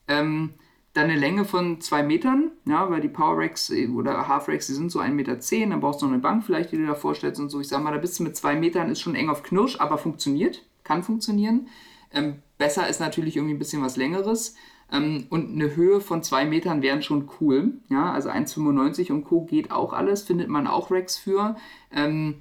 Ähm, 0.09 0.55
dann 0.95 1.11
eine 1.11 1.19
Länge 1.19 1.45
von 1.45 1.81
2 1.81 2.03
Metern, 2.03 2.53
ja, 2.65 2.89
weil 2.89 3.01
die 3.01 3.09
Power 3.09 3.37
Racks 3.37 3.69
äh, 3.69 3.89
oder 3.89 4.27
Half 4.27 4.49
Racks, 4.49 4.69
die 4.69 4.75
sind 4.75 4.91
so 4.91 5.01
1,10 5.01 5.11
Meter, 5.11 5.37
dann 5.69 5.81
brauchst 5.81 6.01
du 6.01 6.07
noch 6.07 6.13
eine 6.13 6.23
Bank 6.23 6.45
vielleicht, 6.45 6.73
die 6.73 6.79
du 6.79 6.87
da 6.87 6.95
vorstellst 6.95 7.41
und 7.41 7.51
so. 7.51 7.61
Ich 7.61 7.69
sag 7.69 7.83
mal, 7.83 7.93
da 7.93 7.99
bist 7.99 8.19
du 8.19 8.23
mit 8.23 8.37
2 8.37 8.57
Metern, 8.57 8.89
ist 8.89 9.01
schon 9.01 9.17
eng 9.17 9.29
auf 9.29 9.43
Knirsch, 9.43 9.81
aber 9.81 9.99
funktioniert, 9.99 10.65
kann 10.83 11.03
funktionieren. 11.03 11.69
Ähm, 12.11 12.37
besser 12.57 12.89
ist 12.89 13.01
natürlich 13.01 13.37
irgendwie 13.37 13.55
ein 13.55 13.59
bisschen 13.59 13.83
was 13.83 13.97
Längeres. 13.97 14.55
Ähm, 14.93 15.27
und 15.31 15.53
eine 15.53 15.77
Höhe 15.77 16.01
von 16.01 16.23
2 16.23 16.45
Metern 16.47 16.83
wären 16.83 17.03
schon 17.03 17.29
cool. 17.41 17.75
Ja, 17.89 18.13
also 18.13 18.29
1,95 18.29 19.13
und 19.13 19.25
Co. 19.25 19.45
geht 19.45 19.71
auch 19.71 19.93
alles, 19.93 20.23
findet 20.23 20.49
man 20.49 20.67
auch 20.67 20.91
Racks 20.91 21.17
für. 21.17 21.57
Ähm, 21.93 22.37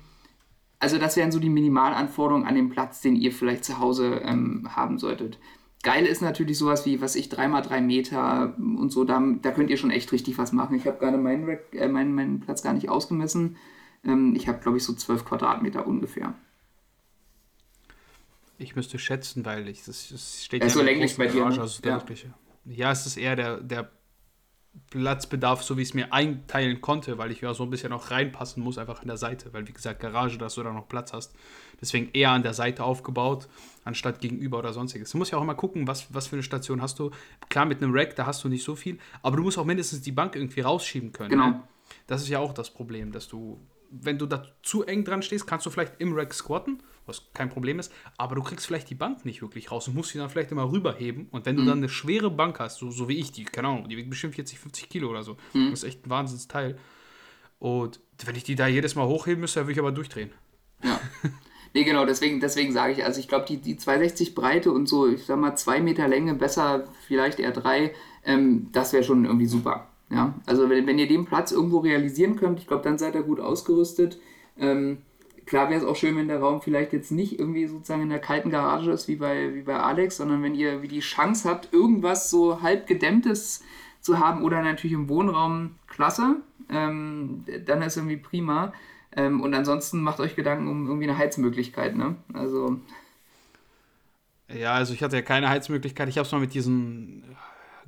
also 0.79 0.97
das 0.97 1.15
wären 1.15 1.31
so 1.31 1.39
die 1.39 1.49
Minimalanforderungen 1.49 2.45
an 2.45 2.55
den 2.55 2.69
Platz, 2.69 2.99
den 2.99 3.15
ihr 3.15 3.31
vielleicht 3.31 3.63
zu 3.63 3.79
Hause 3.79 4.21
ähm, 4.23 4.67
haben 4.75 4.97
solltet. 4.97 5.39
Geil 5.81 6.05
ist 6.05 6.21
natürlich 6.21 6.57
sowas 6.57 6.85
wie, 6.85 7.01
was 7.01 7.15
ich, 7.15 7.27
3x3 7.27 7.81
Meter 7.81 8.53
und 8.57 8.89
so, 8.89 9.03
da, 9.03 9.21
da 9.41 9.51
könnt 9.51 9.69
ihr 9.69 9.77
schon 9.77 9.91
echt 9.91 10.11
richtig 10.11 10.37
was 10.37 10.51
machen. 10.51 10.75
Ich 10.75 10.87
habe 10.87 10.97
gerade 10.97 11.17
meinen, 11.17 11.47
äh, 11.73 11.87
meinen, 11.87 12.13
meinen 12.15 12.39
Platz 12.39 12.63
gar 12.63 12.73
nicht 12.73 12.89
ausgemessen. 12.89 13.57
Ähm, 14.05 14.33
ich 14.35 14.47
habe, 14.47 14.59
glaube 14.59 14.77
ich, 14.77 14.83
so 14.83 14.93
12 14.93 15.25
Quadratmeter 15.25 15.87
ungefähr. 15.87 16.33
Ich 18.57 18.75
müsste 18.75 18.99
schätzen, 18.99 19.45
weil 19.45 19.67
ich, 19.67 19.83
das, 19.83 20.09
das 20.09 20.43
steht 20.43 20.61
ja, 20.61 20.67
ja 20.67 20.73
so 20.73 20.81
länglich 20.81 21.17
bei 21.17 21.27
dir. 21.27 21.45
Ne? 21.45 21.59
Also 21.59 21.81
ja. 21.83 22.03
ja, 22.65 22.91
es 22.91 23.05
ist 23.05 23.17
eher 23.17 23.35
der, 23.35 23.59
der 23.59 23.89
Platzbedarf, 24.89 25.63
so 25.63 25.77
wie 25.77 25.83
ich 25.83 25.89
es 25.89 25.93
mir 25.93 26.11
einteilen 26.11 26.81
konnte, 26.81 27.19
weil 27.19 27.31
ich 27.31 27.41
ja 27.41 27.53
so 27.53 27.63
ein 27.63 27.69
bisschen 27.69 27.93
auch 27.93 28.09
reinpassen 28.09 28.63
muss, 28.63 28.79
einfach 28.79 29.01
in 29.03 29.07
der 29.07 29.17
Seite, 29.17 29.53
weil 29.53 29.67
wie 29.67 29.73
gesagt, 29.73 29.99
Garage, 29.99 30.37
dass 30.39 30.55
du 30.55 30.63
da 30.63 30.73
noch 30.73 30.87
Platz 30.87 31.13
hast. 31.13 31.35
Deswegen 31.79 32.09
eher 32.13 32.31
an 32.31 32.41
der 32.41 32.53
Seite 32.53 32.83
aufgebaut, 32.83 33.47
anstatt 33.83 34.19
gegenüber 34.19 34.59
oder 34.59 34.73
sonstiges. 34.73 35.11
Du 35.11 35.19
musst 35.19 35.31
ja 35.31 35.37
auch 35.37 35.43
immer 35.43 35.53
gucken, 35.53 35.87
was, 35.87 36.11
was 36.13 36.27
für 36.27 36.37
eine 36.37 36.43
Station 36.43 36.81
hast 36.81 36.97
du. 36.97 37.11
Klar, 37.49 37.65
mit 37.65 37.83
einem 37.83 37.93
Rack, 37.93 38.15
da 38.15 38.25
hast 38.25 38.43
du 38.43 38.49
nicht 38.49 38.63
so 38.63 38.75
viel, 38.75 38.97
aber 39.21 39.37
du 39.37 39.43
musst 39.43 39.59
auch 39.59 39.65
mindestens 39.65 40.01
die 40.01 40.11
Bank 40.11 40.35
irgendwie 40.35 40.61
rausschieben 40.61 41.11
können. 41.11 41.29
Genau. 41.29 41.49
Ne? 41.49 41.63
Das 42.07 42.23
ist 42.23 42.29
ja 42.29 42.39
auch 42.39 42.53
das 42.53 42.71
Problem, 42.71 43.11
dass 43.11 43.27
du, 43.27 43.59
wenn 43.91 44.17
du 44.17 44.25
da 44.25 44.43
zu 44.63 44.83
eng 44.83 45.03
dran 45.03 45.21
stehst, 45.21 45.45
kannst 45.45 45.67
du 45.67 45.69
vielleicht 45.69 46.01
im 46.01 46.15
Rack 46.15 46.33
squatten 46.33 46.81
was 47.05 47.23
kein 47.33 47.49
Problem 47.49 47.79
ist, 47.79 47.91
aber 48.17 48.35
du 48.35 48.43
kriegst 48.43 48.65
vielleicht 48.65 48.89
die 48.89 48.95
Bank 48.95 49.25
nicht 49.25 49.41
wirklich 49.41 49.71
raus 49.71 49.87
und 49.87 49.95
musst 49.95 50.11
sie 50.11 50.17
dann 50.17 50.29
vielleicht 50.29 50.51
immer 50.51 50.71
rüberheben. 50.71 51.27
Und 51.31 51.45
wenn 51.45 51.55
du 51.55 51.63
mhm. 51.63 51.67
dann 51.67 51.77
eine 51.79 51.89
schwere 51.89 52.31
Bank 52.31 52.59
hast, 52.59 52.77
so, 52.77 52.91
so 52.91 53.07
wie 53.09 53.17
ich, 53.17 53.31
die, 53.31 53.43
keine 53.43 53.67
Ahnung, 53.67 53.89
die 53.89 53.97
wiegt 53.97 54.09
bestimmt 54.09 54.35
40, 54.35 54.59
50 54.59 54.89
Kilo 54.89 55.09
oder 55.09 55.23
so, 55.23 55.37
mhm. 55.53 55.71
das 55.71 55.83
ist 55.83 55.89
echt 55.89 56.05
ein 56.05 56.09
Wahnsinnsteil. 56.09 56.77
Und 57.59 57.99
wenn 58.25 58.35
ich 58.35 58.43
die 58.43 58.55
da 58.55 58.67
jedes 58.67 58.95
Mal 58.95 59.07
hochheben 59.07 59.41
müsste, 59.41 59.59
dann 59.59 59.67
würde 59.67 59.73
ich 59.73 59.79
aber 59.79 59.91
durchdrehen. 59.91 60.31
Ja. 60.83 60.99
Nee, 61.75 61.85
genau, 61.85 62.05
deswegen, 62.05 62.39
deswegen 62.39 62.71
sage 62.71 62.93
ich, 62.93 63.03
also 63.03 63.19
ich 63.19 63.27
glaube, 63.27 63.45
die, 63.47 63.57
die 63.57 63.77
260 63.77 64.35
Breite 64.35 64.71
und 64.71 64.87
so, 64.87 65.07
ich 65.07 65.25
sag 65.25 65.39
mal, 65.39 65.55
zwei 65.55 65.81
Meter 65.81 66.07
Länge, 66.07 66.35
besser 66.35 66.83
vielleicht 67.07 67.39
eher 67.39 67.51
drei, 67.51 67.93
ähm, 68.23 68.67
das 68.71 68.93
wäre 68.93 69.03
schon 69.03 69.25
irgendwie 69.25 69.47
super. 69.47 69.87
Ja, 70.09 70.35
also 70.45 70.69
wenn, 70.69 70.85
wenn 70.85 70.99
ihr 70.99 71.07
den 71.07 71.25
Platz 71.25 71.51
irgendwo 71.51 71.79
realisieren 71.79 72.35
könnt, 72.35 72.59
ich 72.59 72.67
glaube, 72.67 72.83
dann 72.83 72.99
seid 72.99 73.15
ihr 73.15 73.23
gut 73.23 73.39
ausgerüstet. 73.39 74.19
Ähm, 74.59 74.99
klar 75.45 75.69
wäre 75.69 75.79
es 75.79 75.85
auch 75.85 75.95
schön, 75.95 76.15
wenn 76.15 76.27
der 76.27 76.39
Raum 76.39 76.61
vielleicht 76.61 76.93
jetzt 76.93 77.11
nicht 77.11 77.39
irgendwie 77.39 77.67
sozusagen 77.67 78.03
in 78.03 78.09
der 78.09 78.19
kalten 78.19 78.49
Garage 78.49 78.91
ist 78.91 79.07
wie 79.07 79.15
bei, 79.15 79.53
wie 79.53 79.61
bei 79.61 79.77
Alex, 79.77 80.17
sondern 80.17 80.43
wenn 80.43 80.55
ihr 80.55 80.81
wie 80.81 80.87
die 80.87 80.99
Chance 80.99 81.49
habt, 81.49 81.73
irgendwas 81.73 82.29
so 82.29 82.61
halb 82.61 82.87
gedämmtes 82.87 83.63
zu 83.99 84.19
haben 84.19 84.43
oder 84.43 84.61
natürlich 84.61 84.93
im 84.93 85.09
Wohnraum, 85.09 85.75
klasse, 85.87 86.37
ähm, 86.69 87.45
dann 87.65 87.81
ist 87.81 87.97
irgendwie 87.97 88.17
prima. 88.17 88.73
Ähm, 89.15 89.41
und 89.41 89.53
ansonsten 89.53 90.01
macht 90.01 90.19
euch 90.19 90.35
Gedanken 90.35 90.67
um 90.67 90.87
irgendwie 90.87 91.09
eine 91.09 91.17
Heizmöglichkeit, 91.17 91.95
ne? 91.95 92.15
Also. 92.33 92.79
Ja, 94.51 94.73
also 94.73 94.93
ich 94.93 95.03
hatte 95.03 95.15
ja 95.15 95.21
keine 95.21 95.49
Heizmöglichkeit. 95.49 96.09
Ich 96.09 96.17
habe 96.17 96.25
es 96.25 96.31
mal 96.31 96.39
mit 96.39 96.53
diesen 96.53 97.23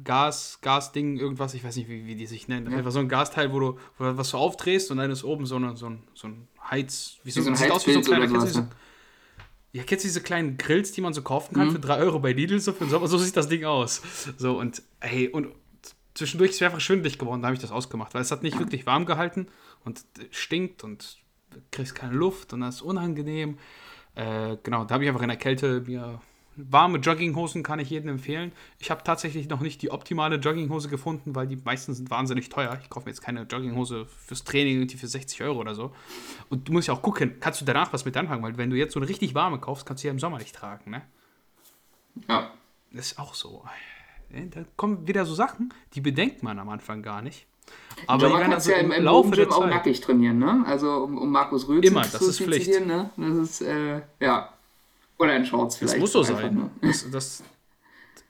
Gas, 0.03 0.59
Gasding, 0.61 1.17
irgendwas, 1.17 1.53
ich 1.53 1.63
weiß 1.63 1.75
nicht, 1.77 1.89
wie, 1.89 2.05
wie 2.05 2.15
die 2.15 2.25
sich 2.25 2.47
nennen. 2.47 2.71
Ja. 2.71 2.77
Einfach 2.77 2.91
so 2.91 2.99
ein 2.99 3.09
Gasteil, 3.09 3.51
wo 3.51 3.59
du, 3.59 3.77
wo 3.97 4.03
du 4.03 4.17
was 4.17 4.29
so 4.29 4.37
aufdrehst 4.37 4.91
und 4.91 4.97
dann 4.97 5.11
ist 5.11 5.23
oben 5.23 5.45
so, 5.45 5.55
eine, 5.55 5.75
so, 5.75 5.87
ein, 5.87 6.03
so 6.13 6.27
ein 6.27 6.47
Heiz. 6.69 7.17
Wie, 7.23 7.31
so, 7.31 7.41
wie 7.41 7.43
so 7.45 7.49
ein 7.51 7.55
sieht 7.55 7.71
aus 7.71 7.87
wie 7.87 7.93
so 7.93 7.99
ein 7.99 8.05
kleiner, 8.05 8.27
kennst 8.27 8.41
du 8.43 8.47
diese, 8.47 8.69
ja, 9.73 9.83
kennst 9.83 10.03
du 10.03 10.07
diese 10.07 10.21
kleinen 10.21 10.57
Grills, 10.57 10.91
die 10.91 11.01
man 11.01 11.13
so 11.13 11.21
kaufen 11.21 11.53
kann 11.53 11.67
mhm. 11.67 11.73
für 11.73 11.79
3 11.79 11.97
Euro 11.97 12.19
bei 12.19 12.33
Lidl? 12.33 12.59
So, 12.59 12.73
für 12.73 12.85
so, 12.85 13.05
so 13.05 13.17
sieht 13.17 13.35
das 13.37 13.47
Ding 13.47 13.65
aus. 13.65 14.01
So, 14.37 14.59
und 14.59 14.81
hey, 14.99 15.27
und 15.27 15.49
zwischendurch 16.13 16.51
ist 16.51 16.55
es 16.57 16.61
einfach 16.61 16.79
schwindelig 16.79 17.19
geworden, 17.19 17.41
da 17.41 17.47
habe 17.47 17.55
ich 17.55 17.61
das 17.61 17.71
ausgemacht, 17.71 18.13
weil 18.13 18.21
es 18.21 18.31
hat 18.31 18.41
nicht 18.41 18.57
wirklich 18.57 18.85
warm 18.85 19.05
gehalten 19.05 19.47
und 19.83 20.03
stinkt 20.31 20.83
und 20.83 21.17
kriegst 21.71 21.95
keine 21.95 22.13
Luft 22.13 22.53
und 22.53 22.61
das 22.61 22.75
ist 22.75 22.81
unangenehm. 22.81 23.57
Äh, 24.15 24.57
genau, 24.63 24.85
da 24.85 24.95
habe 24.95 25.03
ich 25.03 25.09
einfach 25.09 25.21
in 25.21 25.29
der 25.29 25.37
Kälte 25.37 25.81
mir 25.81 26.21
warme 26.55 26.99
Jogginghosen 26.99 27.63
kann 27.63 27.79
ich 27.79 27.89
jedem 27.89 28.09
empfehlen. 28.09 28.51
Ich 28.79 28.91
habe 28.91 29.03
tatsächlich 29.03 29.49
noch 29.49 29.59
nicht 29.59 29.81
die 29.81 29.91
optimale 29.91 30.37
Jogginghose 30.37 30.89
gefunden, 30.89 31.35
weil 31.35 31.47
die 31.47 31.57
meisten 31.57 31.93
sind 31.93 32.09
wahnsinnig 32.09 32.49
teuer. 32.49 32.77
Ich 32.81 32.89
kaufe 32.89 33.05
mir 33.05 33.11
jetzt 33.11 33.21
keine 33.21 33.43
Jogginghose 33.43 34.05
fürs 34.05 34.43
Training 34.43 34.77
irgendwie 34.77 34.97
für 34.97 35.07
60 35.07 35.41
Euro 35.43 35.59
oder 35.59 35.75
so. 35.75 35.91
Und 36.49 36.67
du 36.67 36.73
musst 36.73 36.87
ja 36.87 36.93
auch 36.93 37.01
gucken, 37.01 37.37
kannst 37.39 37.61
du 37.61 37.65
danach 37.65 37.91
was 37.93 38.05
mit 38.05 38.15
anfangen, 38.17 38.43
weil 38.43 38.57
wenn 38.57 38.69
du 38.69 38.75
jetzt 38.75 38.93
so 38.93 38.99
eine 38.99 39.09
richtig 39.09 39.35
warme 39.35 39.59
kaufst, 39.59 39.85
kannst 39.85 40.03
du 40.03 40.07
ja 40.07 40.13
im 40.13 40.19
Sommer 40.19 40.37
nicht 40.37 40.55
tragen, 40.55 40.91
ne? 40.91 41.01
Ja. 42.29 42.51
Das 42.91 43.07
ist 43.07 43.19
auch 43.19 43.33
so. 43.33 43.63
Da 44.29 44.61
kommen 44.77 45.07
wieder 45.07 45.25
so 45.25 45.35
Sachen, 45.35 45.73
die 45.93 46.01
bedenkt 46.01 46.43
man 46.43 46.59
am 46.59 46.69
Anfang 46.69 47.03
gar 47.03 47.21
nicht. 47.21 47.45
Aber 48.07 48.29
man 48.29 48.41
kann 48.41 48.53
es 48.53 48.67
ja 48.67 48.77
im, 48.77 48.91
im 48.91 49.03
Laufe 49.03 49.31
der 49.31 49.49
Zeit 49.49 49.57
auch 49.57 49.65
nackig 49.67 50.01
trainieren, 50.01 50.37
ne? 50.37 50.63
Also 50.67 51.03
um, 51.03 51.17
um 51.17 51.31
Markus 51.31 51.67
Röhl 51.67 51.83
Immer, 51.83 52.01
das 52.01 52.21
ist 52.21 52.41
Pflicht. 52.41 52.85
Ne? 52.85 53.09
Das 53.17 53.35
ist, 53.35 53.61
äh, 53.61 54.01
ja. 54.19 54.54
Oder 55.17 55.35
in 55.35 55.45
Shorts 55.45 55.77
vielleicht. 55.77 55.95
Das 55.95 56.01
muss 56.01 56.11
so 56.11 56.23
sein. 56.23 56.69
Das, 56.81 57.09
das, 57.09 57.43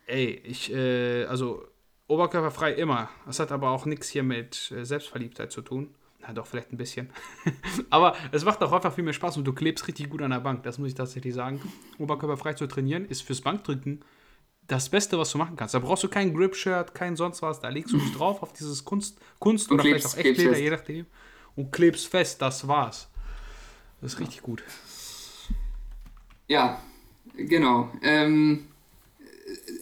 ey, 0.05 0.41
ich, 0.43 0.71
äh, 0.71 1.25
also 1.25 1.65
oberkörperfrei 2.07 2.73
immer. 2.73 3.09
Das 3.25 3.39
hat 3.39 3.51
aber 3.51 3.71
auch 3.71 3.85
nichts 3.85 4.09
hier 4.09 4.23
mit 4.23 4.71
äh, 4.71 4.85
Selbstverliebtheit 4.85 5.51
zu 5.51 5.61
tun. 5.61 5.95
Na 6.21 6.33
doch, 6.33 6.47
vielleicht 6.47 6.71
ein 6.71 6.77
bisschen. 6.77 7.09
aber 7.89 8.15
es 8.31 8.45
macht 8.45 8.61
auch 8.63 8.71
einfach 8.71 8.93
viel 8.93 9.03
mehr 9.03 9.13
Spaß 9.13 9.37
und 9.37 9.45
du 9.45 9.53
klebst 9.53 9.87
richtig 9.87 10.09
gut 10.09 10.21
an 10.21 10.31
der 10.31 10.39
Bank. 10.39 10.63
Das 10.63 10.77
muss 10.77 10.89
ich 10.89 10.95
tatsächlich 10.95 11.33
sagen. 11.33 11.61
Oberkörperfrei 11.97 12.53
zu 12.53 12.67
trainieren 12.67 13.05
ist 13.05 13.21
fürs 13.21 13.41
Bankdrücken 13.41 14.03
das 14.67 14.89
Beste, 14.89 15.17
was 15.17 15.31
du 15.31 15.37
machen 15.37 15.55
kannst. 15.55 15.73
Da 15.73 15.79
brauchst 15.79 16.03
du 16.03 16.07
kein 16.07 16.33
Grip-Shirt, 16.33 16.95
kein 16.95 17.15
sonst 17.15 17.41
was. 17.41 17.59
Da 17.59 17.69
legst 17.69 17.93
du 17.93 17.97
dich 17.97 18.13
drauf 18.13 18.41
auf 18.41 18.53
dieses 18.53 18.83
Kunst, 18.83 19.19
Kunst 19.39 19.71
oder 19.71 19.83
klebst, 19.83 20.13
vielleicht 20.13 20.25
auch 20.25 20.31
Echtleder, 20.31 20.57
je 20.57 20.69
nachdem. 20.69 21.05
Und 21.55 21.71
klebst 21.71 22.07
fest. 22.07 22.41
Das 22.41 22.67
war's. 22.67 23.09
Das 24.01 24.13
ist 24.13 24.19
richtig 24.19 24.41
gut. 24.41 24.63
Ja, 26.47 26.79
genau. 27.35 27.89
Ähm, 28.01 28.65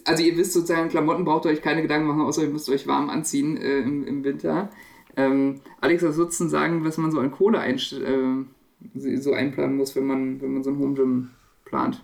also 0.04 0.22
ihr 0.22 0.36
wisst 0.36 0.52
sozusagen, 0.52 0.88
Klamotten 0.88 1.24
braucht 1.24 1.44
ihr 1.46 1.50
euch 1.50 1.62
keine 1.62 1.82
Gedanken 1.82 2.08
machen, 2.08 2.22
außer 2.22 2.42
ihr 2.42 2.50
müsst 2.50 2.68
euch 2.68 2.86
warm 2.86 3.10
anziehen 3.10 3.56
äh, 3.56 3.78
im, 3.78 4.06
im 4.06 4.24
Winter. 4.24 4.70
Ähm, 5.16 5.60
Alex, 5.80 6.02
was 6.02 6.16
würdest 6.16 6.40
du 6.40 6.48
sagen, 6.48 6.84
was 6.84 6.98
man 6.98 7.10
so 7.10 7.20
an 7.20 7.30
Kohle 7.30 7.60
ein, 7.60 7.76
äh, 7.76 9.20
so 9.20 9.32
einplanen 9.32 9.76
muss, 9.76 9.94
wenn 9.96 10.06
man, 10.06 10.40
wenn 10.40 10.54
man 10.54 10.64
so 10.64 10.70
ein 10.70 10.78
Home 10.78 10.94
Gym 10.94 11.30
plant? 11.64 12.02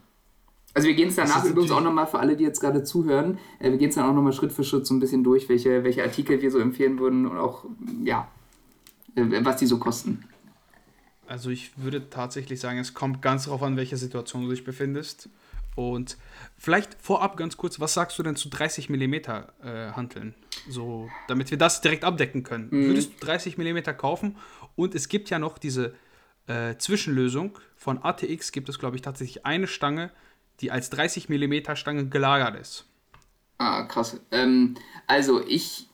Also 0.72 0.86
wir 0.86 0.94
gehen 0.94 1.08
es 1.08 1.16
danach 1.16 1.44
übrigens 1.44 1.72
auch 1.72 1.80
nochmal 1.80 2.06
für 2.06 2.20
alle, 2.20 2.36
die 2.36 2.44
jetzt 2.44 2.60
gerade 2.60 2.84
zuhören, 2.84 3.38
äh, 3.58 3.70
wir 3.70 3.78
gehen 3.78 3.88
es 3.88 3.96
dann 3.96 4.08
auch 4.08 4.14
nochmal 4.14 4.32
Schritt 4.32 4.52
für 4.52 4.64
Schritt 4.64 4.86
so 4.86 4.94
ein 4.94 5.00
bisschen 5.00 5.24
durch, 5.24 5.48
welche, 5.48 5.82
welche 5.82 6.02
Artikel 6.02 6.40
wir 6.40 6.50
so 6.50 6.58
empfehlen 6.58 6.98
würden 6.98 7.26
und 7.26 7.36
auch, 7.36 7.64
ja, 8.04 8.28
äh, 9.16 9.24
was 9.44 9.56
die 9.56 9.66
so 9.66 9.78
kosten. 9.78 10.24
Also 11.30 11.50
ich 11.50 11.70
würde 11.78 12.10
tatsächlich 12.10 12.58
sagen, 12.58 12.80
es 12.80 12.92
kommt 12.92 13.22
ganz 13.22 13.44
darauf 13.44 13.62
an, 13.62 13.76
welche 13.76 13.96
Situation 13.96 14.42
du 14.42 14.50
dich 14.50 14.64
befindest. 14.64 15.28
Und 15.76 16.16
vielleicht 16.58 17.00
vorab 17.00 17.36
ganz 17.36 17.56
kurz, 17.56 17.78
was 17.78 17.94
sagst 17.94 18.18
du 18.18 18.24
denn 18.24 18.34
zu 18.34 18.48
30 18.48 18.90
mm 18.90 19.14
äh, 19.14 19.92
Hanteln? 19.92 20.34
So, 20.68 21.08
damit 21.28 21.52
wir 21.52 21.56
das 21.56 21.82
direkt 21.82 22.04
abdecken 22.04 22.42
können. 22.42 22.66
Mhm. 22.72 22.86
Würdest 22.88 23.12
du 23.12 23.26
30 23.26 23.58
mm 23.58 23.78
kaufen? 23.96 24.38
Und 24.74 24.96
es 24.96 25.08
gibt 25.08 25.30
ja 25.30 25.38
noch 25.38 25.58
diese 25.58 25.94
äh, 26.48 26.74
Zwischenlösung. 26.78 27.56
Von 27.76 28.02
ATX 28.02 28.50
gibt 28.50 28.68
es, 28.68 28.80
glaube 28.80 28.96
ich, 28.96 29.02
tatsächlich 29.02 29.46
eine 29.46 29.68
Stange, 29.68 30.10
die 30.58 30.72
als 30.72 30.90
30 30.90 31.28
mm 31.28 31.76
Stange 31.76 32.08
gelagert 32.08 32.60
ist. 32.60 32.86
Ah, 33.58 33.84
krass. 33.84 34.20
Ähm, 34.32 34.74
also 35.06 35.40
ich, 35.46 35.88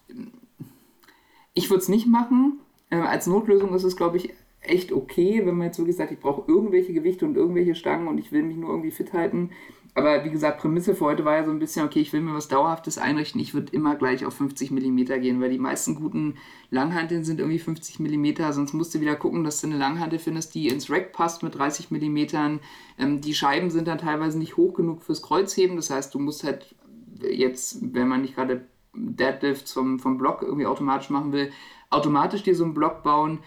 ich 1.53 1.69
würde 1.69 1.83
es 1.83 1.91
nicht 1.91 2.07
machen. 2.07 2.59
Ähm, 2.91 3.03
als 3.03 3.27
Notlösung 3.27 3.75
ist 3.75 3.85
es, 3.85 3.97
glaube 3.97 4.17
ich, 4.17 4.33
echt 4.69 4.93
okay, 4.93 5.43
wenn 5.45 5.57
man 5.57 5.69
jetzt 5.69 5.79
wirklich 5.79 5.97
sagt, 5.97 6.13
ich 6.13 6.21
brauche 6.21 6.51
irgendwelche 6.51 6.93
Gewichte 6.93 7.25
und 7.25 7.37
irgendwelche 7.37 7.75
Stangen 7.75 8.09
und 8.09 8.19
ich 8.19 8.33
will 8.33 8.43
mich 8.43 8.57
nur 8.57 8.71
irgendwie 8.71 8.91
fit 8.91 9.13
halten. 9.13 9.51
Aber 9.97 10.27
wie 10.27 10.31
gesagt, 10.31 10.61
Prämisse 10.61 10.95
für 10.95 11.07
heute 11.07 11.25
war 11.25 11.37
ja 11.37 11.45
so 11.45 11.51
ein 11.51 11.59
bisschen, 11.59 11.87
okay, 11.87 12.01
ich 12.01 12.13
will 12.13 12.21
mir 12.21 12.35
was 12.35 12.49
Dauerhaftes 12.49 12.99
einrichten. 12.99 13.41
Ich 13.41 13.55
würde 13.55 13.73
immer 13.73 13.95
gleich 13.95 14.27
auf 14.27 14.35
50 14.35 14.71
mm 14.71 14.97
gehen, 15.23 15.41
weil 15.41 15.49
die 15.49 15.59
meisten 15.59 15.95
guten 15.95 16.35
Langhanteln 16.71 17.25
sind 17.25 17.41
irgendwie 17.41 17.59
50 17.59 18.01
mm. 18.01 18.53
Sonst 18.53 18.75
musst 18.75 18.95
du 18.95 19.01
wieder 19.01 19.17
gucken, 19.17 19.43
dass 19.43 19.63
du 19.63 19.69
eine 19.69 19.79
Langhantel 19.79 20.19
findest, 20.19 20.55
die 20.55 20.69
ins 20.69 20.91
Rack 20.91 21.13
passt 21.13 21.43
mit 21.43 21.55
30 21.55 21.91
mm. 21.91 22.59
Ähm, 22.99 23.23
die 23.23 23.33
Scheiben 23.33 23.71
sind 23.71 23.89
dann 23.89 23.97
teilweise 23.97 24.39
nicht 24.39 24.59
hoch 24.59 24.75
genug 24.75 25.03
fürs 25.03 25.23
Kreuzheben. 25.23 25.77
Das 25.77 25.89
heißt, 25.89 26.15
du 26.15 26.19
musst 26.19 26.45
halt 26.45 26.75
jetzt, 27.19 27.79
wenn 27.95 28.07
man 28.09 28.21
nicht 28.21 28.35
gerade 28.35 28.67
Deadlifts 28.95 29.73
vom, 29.73 29.99
vom 29.99 30.19
Block 30.19 30.43
irgendwie 30.43 30.67
automatisch 30.67 31.09
machen 31.09 31.33
will, 31.33 31.51
automatisch 31.89 32.43
dir 32.43 32.55
so 32.55 32.65
einen 32.65 32.75
Block 32.75 33.03
bauen 33.03 33.39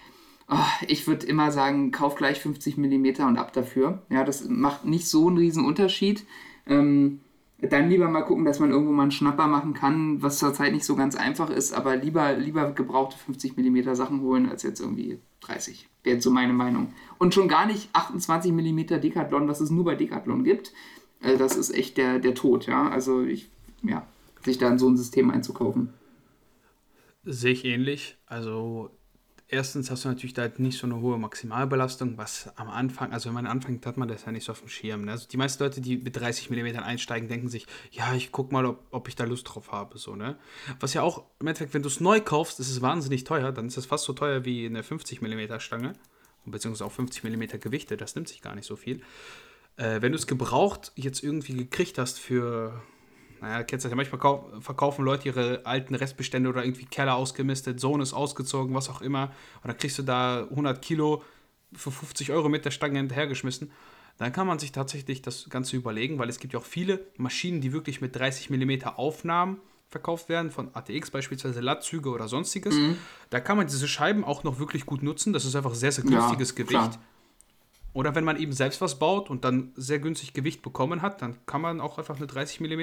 ich 0.87 1.07
würde 1.07 1.25
immer 1.27 1.51
sagen, 1.51 1.91
kauf 1.91 2.15
gleich 2.15 2.39
50 2.39 2.77
mm 2.77 3.21
und 3.27 3.37
ab 3.37 3.53
dafür. 3.53 4.01
Ja, 4.09 4.23
das 4.23 4.47
macht 4.47 4.85
nicht 4.85 5.07
so 5.07 5.27
einen 5.27 5.37
riesen 5.37 5.65
Unterschied. 5.65 6.25
Ähm, 6.65 7.19
dann 7.61 7.89
lieber 7.89 8.07
mal 8.07 8.21
gucken, 8.21 8.45
dass 8.45 8.59
man 8.59 8.71
irgendwo 8.71 8.93
mal 8.93 9.03
einen 9.03 9.11
Schnapper 9.11 9.47
machen 9.47 9.73
kann, 9.73 10.21
was 10.21 10.39
zurzeit 10.39 10.71
nicht 10.71 10.85
so 10.85 10.95
ganz 10.95 11.15
einfach 11.15 11.49
ist, 11.49 11.73
aber 11.73 11.97
lieber, 11.97 12.33
lieber 12.33 12.71
gebrauchte 12.71 13.17
50 13.17 13.57
mm 13.57 13.93
Sachen 13.95 14.21
holen, 14.21 14.49
als 14.49 14.63
jetzt 14.63 14.79
irgendwie 14.79 15.19
30. 15.41 15.89
Wäre 16.03 16.15
jetzt 16.15 16.23
so 16.23 16.31
meine 16.31 16.53
Meinung. 16.53 16.93
Und 17.17 17.33
schon 17.33 17.49
gar 17.49 17.65
nicht 17.65 17.89
28 17.93 18.53
mm 18.53 19.01
Decathlon, 19.01 19.47
was 19.49 19.59
es 19.59 19.71
nur 19.71 19.83
bei 19.83 19.95
Decathlon 19.95 20.45
gibt. 20.45 20.71
Äh, 21.21 21.37
das 21.37 21.57
ist 21.57 21.71
echt 21.71 21.97
der, 21.97 22.19
der 22.19 22.33
Tod, 22.33 22.65
ja. 22.65 22.89
Also 22.89 23.23
ich, 23.23 23.49
ja, 23.83 24.07
sich 24.45 24.57
da 24.57 24.69
in 24.69 24.79
so 24.79 24.87
ein 24.87 24.97
System 24.97 25.29
einzukaufen. 25.29 25.93
Sehe 27.23 27.51
ich 27.51 27.65
ähnlich. 27.65 28.17
Also 28.25 28.91
erstens 29.49 29.89
hast 29.91 30.05
du 30.05 30.09
natürlich 30.09 30.33
da 30.33 30.49
nicht 30.57 30.77
so 30.77 30.87
eine 30.87 31.01
hohe 31.01 31.17
Maximalbelastung, 31.17 32.17
was 32.17 32.49
am 32.55 32.69
Anfang, 32.69 33.11
also 33.11 33.29
wenn 33.29 33.33
man 33.33 33.47
anfängt, 33.47 33.85
hat 33.85 33.97
man 33.97 34.07
das 34.07 34.25
ja 34.25 34.31
nicht 34.31 34.45
so 34.45 34.51
auf 34.51 34.59
dem 34.59 34.69
Schirm. 34.69 35.05
Ne? 35.05 35.11
Also 35.11 35.27
die 35.27 35.37
meisten 35.37 35.61
Leute, 35.63 35.81
die 35.81 35.97
mit 35.97 36.15
30 36.15 36.49
mm 36.49 36.79
einsteigen, 36.79 37.27
denken 37.27 37.49
sich, 37.49 37.65
ja, 37.91 38.13
ich 38.13 38.31
guck 38.31 38.51
mal, 38.51 38.65
ob, 38.65 38.85
ob 38.91 39.07
ich 39.07 39.15
da 39.15 39.25
Lust 39.25 39.47
drauf 39.49 39.71
habe. 39.71 39.97
So, 39.97 40.15
ne? 40.15 40.37
Was 40.79 40.93
ja 40.93 41.01
auch 41.01 41.23
im 41.39 41.47
Endeffekt, 41.47 41.73
wenn 41.73 41.81
du 41.81 41.89
es 41.89 41.99
neu 41.99 42.21
kaufst, 42.21 42.59
ist 42.59 42.69
es 42.69 42.81
wahnsinnig 42.81 43.23
teuer, 43.23 43.51
dann 43.51 43.67
ist 43.67 43.77
es 43.77 43.87
fast 43.87 44.05
so 44.05 44.13
teuer 44.13 44.45
wie 44.45 44.65
eine 44.65 44.83
50 44.83 45.21
mm 45.21 45.59
Stange, 45.59 45.93
beziehungsweise 46.45 46.85
auch 46.85 46.91
50 46.91 47.23
mm 47.23 47.59
Gewichte, 47.59 47.97
das 47.97 48.15
nimmt 48.15 48.27
sich 48.27 48.41
gar 48.41 48.55
nicht 48.55 48.65
so 48.65 48.75
viel. 48.75 49.01
Äh, 49.77 50.01
wenn 50.01 50.11
du 50.11 50.17
es 50.17 50.27
gebraucht 50.27 50.91
jetzt 50.95 51.23
irgendwie 51.23 51.53
gekriegt 51.53 51.97
hast 51.97 52.19
für 52.19 52.81
naja, 53.41 53.63
kennst 53.63 53.85
du 53.85 53.89
ja 53.89 53.95
manchmal 53.95 54.41
verkaufen 54.59 55.05
Leute 55.05 55.29
ihre 55.29 55.65
alten 55.65 55.95
Restbestände 55.95 56.49
oder 56.49 56.63
irgendwie 56.63 56.85
Keller 56.85 57.15
ausgemistet, 57.15 57.79
Sohn 57.79 58.01
ist 58.01 58.13
ausgezogen, 58.13 58.75
was 58.75 58.89
auch 58.89 59.01
immer. 59.01 59.31
Und 59.63 59.67
dann 59.67 59.77
kriegst 59.77 59.97
du 59.97 60.03
da 60.03 60.47
100 60.49 60.81
Kilo 60.81 61.23
für 61.73 61.91
50 61.91 62.31
Euro 62.31 62.49
mit 62.49 62.65
der 62.65 62.71
Stange 62.71 62.97
hinterhergeschmissen. 62.99 63.71
Dann 64.17 64.33
kann 64.33 64.47
man 64.47 64.59
sich 64.59 64.71
tatsächlich 64.71 65.21
das 65.21 65.49
Ganze 65.49 65.77
überlegen, 65.77 66.19
weil 66.19 66.29
es 66.29 66.39
gibt 66.39 66.53
ja 66.53 66.59
auch 66.59 66.65
viele 66.65 67.05
Maschinen, 67.17 67.61
die 67.61 67.71
wirklich 67.71 68.01
mit 68.01 68.15
30 68.15 68.49
mm 68.49 68.83
Aufnahmen 68.95 69.61
verkauft 69.87 70.29
werden, 70.29 70.51
von 70.51 70.69
ATX 70.73 71.09
beispielsweise 71.09 71.61
Lattzüge 71.61 72.09
oder 72.09 72.27
sonstiges. 72.27 72.75
Mhm. 72.75 72.97
Da 73.29 73.39
kann 73.39 73.57
man 73.57 73.67
diese 73.67 73.87
Scheiben 73.87 74.23
auch 74.23 74.43
noch 74.43 74.59
wirklich 74.59 74.85
gut 74.85 75.03
nutzen. 75.03 75.33
Das 75.33 75.45
ist 75.45 75.55
einfach 75.55 75.73
sehr, 75.73 75.91
sehr 75.91 76.03
günstiges 76.03 76.49
ja, 76.49 76.55
Gewicht. 76.55 76.69
Klar. 76.69 76.99
Oder 77.93 78.15
wenn 78.15 78.23
man 78.23 78.37
eben 78.37 78.53
selbst 78.53 78.81
was 78.81 78.99
baut 78.99 79.29
und 79.29 79.43
dann 79.43 79.71
sehr 79.75 79.99
günstig 79.99 80.33
Gewicht 80.33 80.61
bekommen 80.61 81.01
hat, 81.01 81.21
dann 81.21 81.37
kann 81.45 81.61
man 81.61 81.81
auch 81.81 81.97
einfach 81.97 82.17
eine 82.17 82.27
30 82.27 82.59
mm 82.61 82.81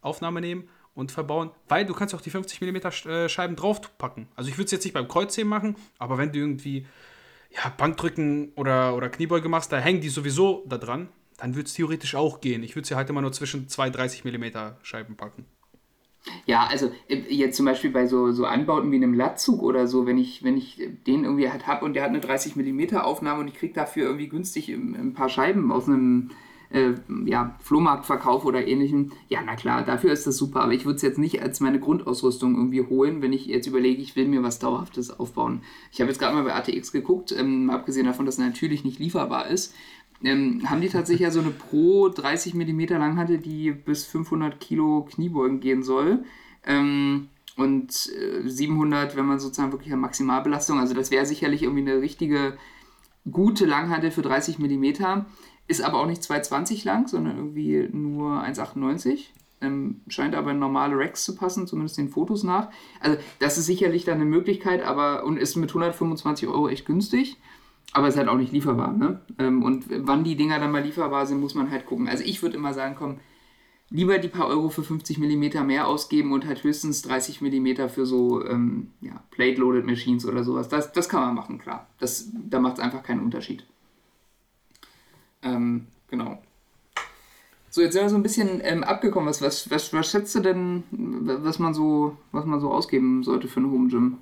Aufnahme 0.00 0.40
nehmen 0.40 0.68
und 0.94 1.12
verbauen, 1.12 1.50
weil 1.68 1.84
du 1.84 1.94
kannst 1.94 2.14
auch 2.14 2.20
die 2.20 2.30
50 2.30 2.60
mm 2.60 2.76
äh, 3.08 3.28
Scheiben 3.28 3.56
draufpacken. 3.56 4.28
Also 4.34 4.48
ich 4.48 4.56
würde 4.56 4.66
es 4.66 4.72
jetzt 4.72 4.84
nicht 4.84 4.94
beim 4.94 5.08
Kreuzheben 5.08 5.48
machen, 5.48 5.76
aber 5.98 6.16
wenn 6.16 6.32
du 6.32 6.38
irgendwie 6.38 6.86
ja, 7.50 7.72
Bankdrücken 7.76 8.52
oder, 8.54 8.94
oder 8.94 9.08
Kniebeuge 9.08 9.48
machst, 9.48 9.72
da 9.72 9.78
hängen 9.78 10.00
die 10.00 10.08
sowieso 10.08 10.64
da 10.66 10.78
dran, 10.78 11.08
dann 11.36 11.54
würde 11.54 11.66
es 11.66 11.74
theoretisch 11.74 12.14
auch 12.14 12.40
gehen. 12.40 12.62
Ich 12.62 12.76
würde 12.76 12.88
sie 12.88 12.94
halt 12.94 13.10
immer 13.10 13.20
nur 13.20 13.32
zwischen 13.32 13.68
zwei 13.68 13.90
30 13.90 14.24
mm 14.24 14.44
Scheiben 14.82 15.16
packen. 15.16 15.44
Ja, 16.46 16.66
also 16.66 16.90
äh, 17.08 17.22
jetzt 17.28 17.56
zum 17.56 17.66
Beispiel 17.66 17.90
bei 17.90 18.06
so, 18.06 18.32
so 18.32 18.44
Anbauten 18.44 18.90
wie 18.90 18.96
einem 18.96 19.14
Lattzug 19.14 19.62
oder 19.62 19.86
so, 19.86 20.06
wenn 20.06 20.18
ich, 20.18 20.44
wenn 20.44 20.56
ich 20.56 20.88
den 21.06 21.24
irgendwie 21.24 21.50
halt 21.50 21.66
habe 21.66 21.84
und 21.84 21.94
der 21.94 22.02
hat 22.02 22.10
eine 22.10 22.20
30 22.20 22.56
mm 22.56 22.96
Aufnahme 22.96 23.40
und 23.40 23.48
ich 23.48 23.54
kriege 23.54 23.74
dafür 23.74 24.06
irgendwie 24.06 24.28
günstig 24.28 24.68
ein 24.68 25.14
paar 25.14 25.28
Scheiben 25.28 25.72
aus 25.72 25.86
einem 25.86 26.30
äh, 26.70 26.94
ja, 27.24 27.56
Flohmarktverkauf 27.60 28.44
oder 28.44 28.66
ähnlichem, 28.66 29.12
ja, 29.28 29.40
na 29.44 29.54
klar, 29.54 29.84
dafür 29.84 30.12
ist 30.12 30.26
das 30.26 30.36
super, 30.36 30.62
aber 30.62 30.72
ich 30.72 30.84
würde 30.84 30.96
es 30.96 31.02
jetzt 31.02 31.18
nicht 31.18 31.42
als 31.42 31.60
meine 31.60 31.80
Grundausrüstung 31.80 32.56
irgendwie 32.56 32.82
holen, 32.82 33.22
wenn 33.22 33.32
ich 33.32 33.46
jetzt 33.46 33.66
überlege, 33.66 34.02
ich 34.02 34.16
will 34.16 34.26
mir 34.26 34.42
was 34.42 34.58
Dauerhaftes 34.58 35.18
aufbauen. 35.18 35.60
Ich 35.92 36.00
habe 36.00 36.10
jetzt 36.10 36.18
gerade 36.18 36.34
mal 36.34 36.44
bei 36.44 36.54
ATX 36.54 36.92
geguckt, 36.92 37.34
ähm, 37.36 37.70
abgesehen 37.70 38.06
davon, 38.06 38.26
dass 38.26 38.36
es 38.38 38.44
natürlich 38.44 38.84
nicht 38.84 38.98
lieferbar 38.98 39.48
ist, 39.48 39.74
ähm, 40.22 40.68
haben 40.68 40.80
die 40.80 40.88
tatsächlich 40.88 41.22
ja 41.22 41.30
so 41.30 41.40
eine 41.40 41.50
Pro 41.50 42.08
30 42.08 42.54
mm 42.54 42.80
Langhantel, 42.90 43.38
die 43.38 43.72
bis 43.72 44.04
500 44.06 44.60
Kilo 44.60 45.06
Kniebeugen 45.10 45.60
gehen 45.60 45.82
soll. 45.82 46.24
Ähm, 46.64 47.28
und 47.56 48.10
äh, 48.14 48.48
700, 48.48 49.16
wenn 49.16 49.26
man 49.26 49.38
sozusagen 49.38 49.72
wirklich 49.72 49.92
an 49.92 50.00
Maximalbelastung, 50.00 50.78
also 50.78 50.94
das 50.94 51.10
wäre 51.10 51.26
sicherlich 51.26 51.62
irgendwie 51.62 51.90
eine 51.90 52.00
richtige 52.00 52.58
gute 53.30 53.66
Langhantel 53.66 54.10
für 54.10 54.22
30 54.22 54.58
mm. 54.58 54.84
Ist 55.68 55.82
aber 55.82 55.98
auch 55.98 56.06
nicht 56.06 56.22
220 56.22 56.84
lang, 56.84 57.08
sondern 57.08 57.36
irgendwie 57.36 57.88
nur 57.90 58.42
1,98. 58.42 59.30
Ähm, 59.60 60.02
scheint 60.06 60.34
aber 60.34 60.52
in 60.52 60.58
normale 60.58 60.96
Racks 60.96 61.24
zu 61.24 61.34
passen, 61.34 61.66
zumindest 61.66 61.98
den 61.98 62.10
Fotos 62.10 62.44
nach. 62.44 62.68
Also 63.00 63.18
das 63.40 63.58
ist 63.58 63.66
sicherlich 63.66 64.04
dann 64.04 64.16
eine 64.16 64.26
Möglichkeit, 64.26 64.84
aber 64.84 65.24
und 65.24 65.38
ist 65.38 65.56
mit 65.56 65.70
125 65.70 66.46
Euro 66.46 66.68
echt 66.68 66.86
günstig. 66.86 67.38
Aber 67.92 68.08
es 68.08 68.14
ist 68.14 68.18
halt 68.18 68.28
auch 68.28 68.36
nicht 68.36 68.52
lieferbar. 68.52 68.92
Ne? 68.92 69.20
Ähm, 69.38 69.62
und 69.62 69.86
wann 69.88 70.24
die 70.24 70.36
Dinger 70.36 70.58
dann 70.58 70.72
mal 70.72 70.82
lieferbar 70.82 71.26
sind, 71.26 71.40
muss 71.40 71.54
man 71.54 71.70
halt 71.70 71.86
gucken. 71.86 72.08
Also 72.08 72.24
ich 72.24 72.42
würde 72.42 72.56
immer 72.56 72.74
sagen, 72.74 72.94
komm, 72.98 73.20
lieber 73.90 74.18
die 74.18 74.28
paar 74.28 74.48
Euro 74.48 74.68
für 74.68 74.82
50 74.82 75.18
mm 75.18 75.64
mehr 75.64 75.86
ausgeben 75.86 76.32
und 76.32 76.46
halt 76.46 76.64
höchstens 76.64 77.02
30 77.02 77.40
mm 77.40 77.88
für 77.88 78.04
so 78.04 78.44
ähm, 78.44 78.90
ja, 79.00 79.22
Plate-Loaded 79.30 79.86
Machines 79.86 80.26
oder 80.26 80.44
sowas. 80.44 80.68
Das, 80.68 80.92
das 80.92 81.08
kann 81.08 81.20
man 81.20 81.34
machen, 81.34 81.58
klar. 81.58 81.86
Das, 81.98 82.30
da 82.32 82.58
macht 82.58 82.74
es 82.74 82.80
einfach 82.80 83.02
keinen 83.02 83.20
Unterschied. 83.20 83.64
Ähm, 85.42 85.86
genau. 86.10 86.42
So, 87.70 87.82
jetzt 87.82 87.92
sind 87.92 88.02
wir 88.02 88.08
so 88.08 88.16
ein 88.16 88.22
bisschen 88.22 88.60
ähm, 88.64 88.82
abgekommen. 88.82 89.28
Was, 89.28 89.42
was, 89.42 89.70
was, 89.70 89.92
was 89.92 90.10
schätzt 90.10 90.34
du 90.34 90.40
denn, 90.40 90.82
was 90.90 91.58
man, 91.58 91.74
so, 91.74 92.16
was 92.32 92.46
man 92.46 92.60
so 92.60 92.72
ausgeben 92.72 93.22
sollte 93.22 93.48
für 93.48 93.60
ein 93.60 93.70
Home 93.70 93.88
Gym? 93.88 94.18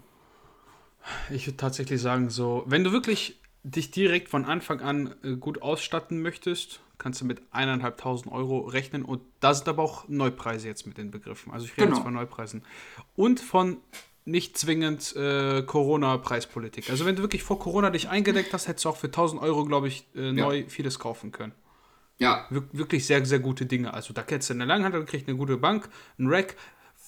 Ich 1.30 1.46
würde 1.46 1.56
tatsächlich 1.56 2.00
sagen, 2.00 2.30
so, 2.30 2.64
wenn 2.66 2.82
du 2.82 2.92
wirklich 2.92 3.38
dich 3.64 3.90
direkt 3.90 4.28
von 4.28 4.44
Anfang 4.44 4.80
an 4.80 5.14
äh, 5.24 5.36
gut 5.36 5.62
ausstatten 5.62 6.22
möchtest, 6.22 6.80
kannst 6.98 7.20
du 7.20 7.24
mit 7.24 7.40
1.500 7.52 8.30
Euro 8.30 8.60
rechnen 8.60 9.04
und 9.04 9.22
da 9.40 9.54
sind 9.54 9.68
aber 9.68 9.82
auch 9.82 10.08
Neupreise 10.08 10.68
jetzt 10.68 10.86
mit 10.86 10.98
den 10.98 11.10
Begriffen. 11.10 11.52
Also 11.52 11.64
ich 11.66 11.72
rede 11.72 11.86
genau. 11.86 11.96
jetzt 11.96 12.04
von 12.04 12.14
Neupreisen. 12.14 12.62
Und 13.16 13.40
von 13.40 13.78
nicht 14.26 14.56
zwingend 14.56 15.14
äh, 15.16 15.62
Corona-Preispolitik. 15.62 16.88
Also 16.90 17.04
wenn 17.04 17.16
du 17.16 17.22
wirklich 17.22 17.42
vor 17.42 17.58
Corona 17.58 17.90
dich 17.90 18.08
eingedeckt 18.08 18.52
hast, 18.52 18.68
hättest 18.68 18.84
du 18.84 18.90
auch 18.90 18.96
für 18.96 19.08
1000 19.08 19.42
Euro, 19.42 19.64
glaube 19.64 19.88
ich, 19.88 20.06
äh, 20.14 20.32
neu 20.32 20.60
ja. 20.60 20.68
vieles 20.68 20.98
kaufen 20.98 21.32
können. 21.32 21.52
Ja. 22.18 22.46
Wir 22.48 22.64
wirklich 22.72 23.06
sehr, 23.06 23.24
sehr 23.26 23.40
gute 23.40 23.66
Dinge. 23.66 23.92
Also 23.92 24.14
da 24.14 24.22
kennst 24.22 24.48
du 24.48 24.54
eine 24.54 24.64
Langhand, 24.64 24.94
dann 24.94 25.04
kriegst 25.04 25.28
eine 25.28 25.36
gute 25.36 25.56
Bank, 25.56 25.88
ein 26.18 26.28
Rack, 26.28 26.56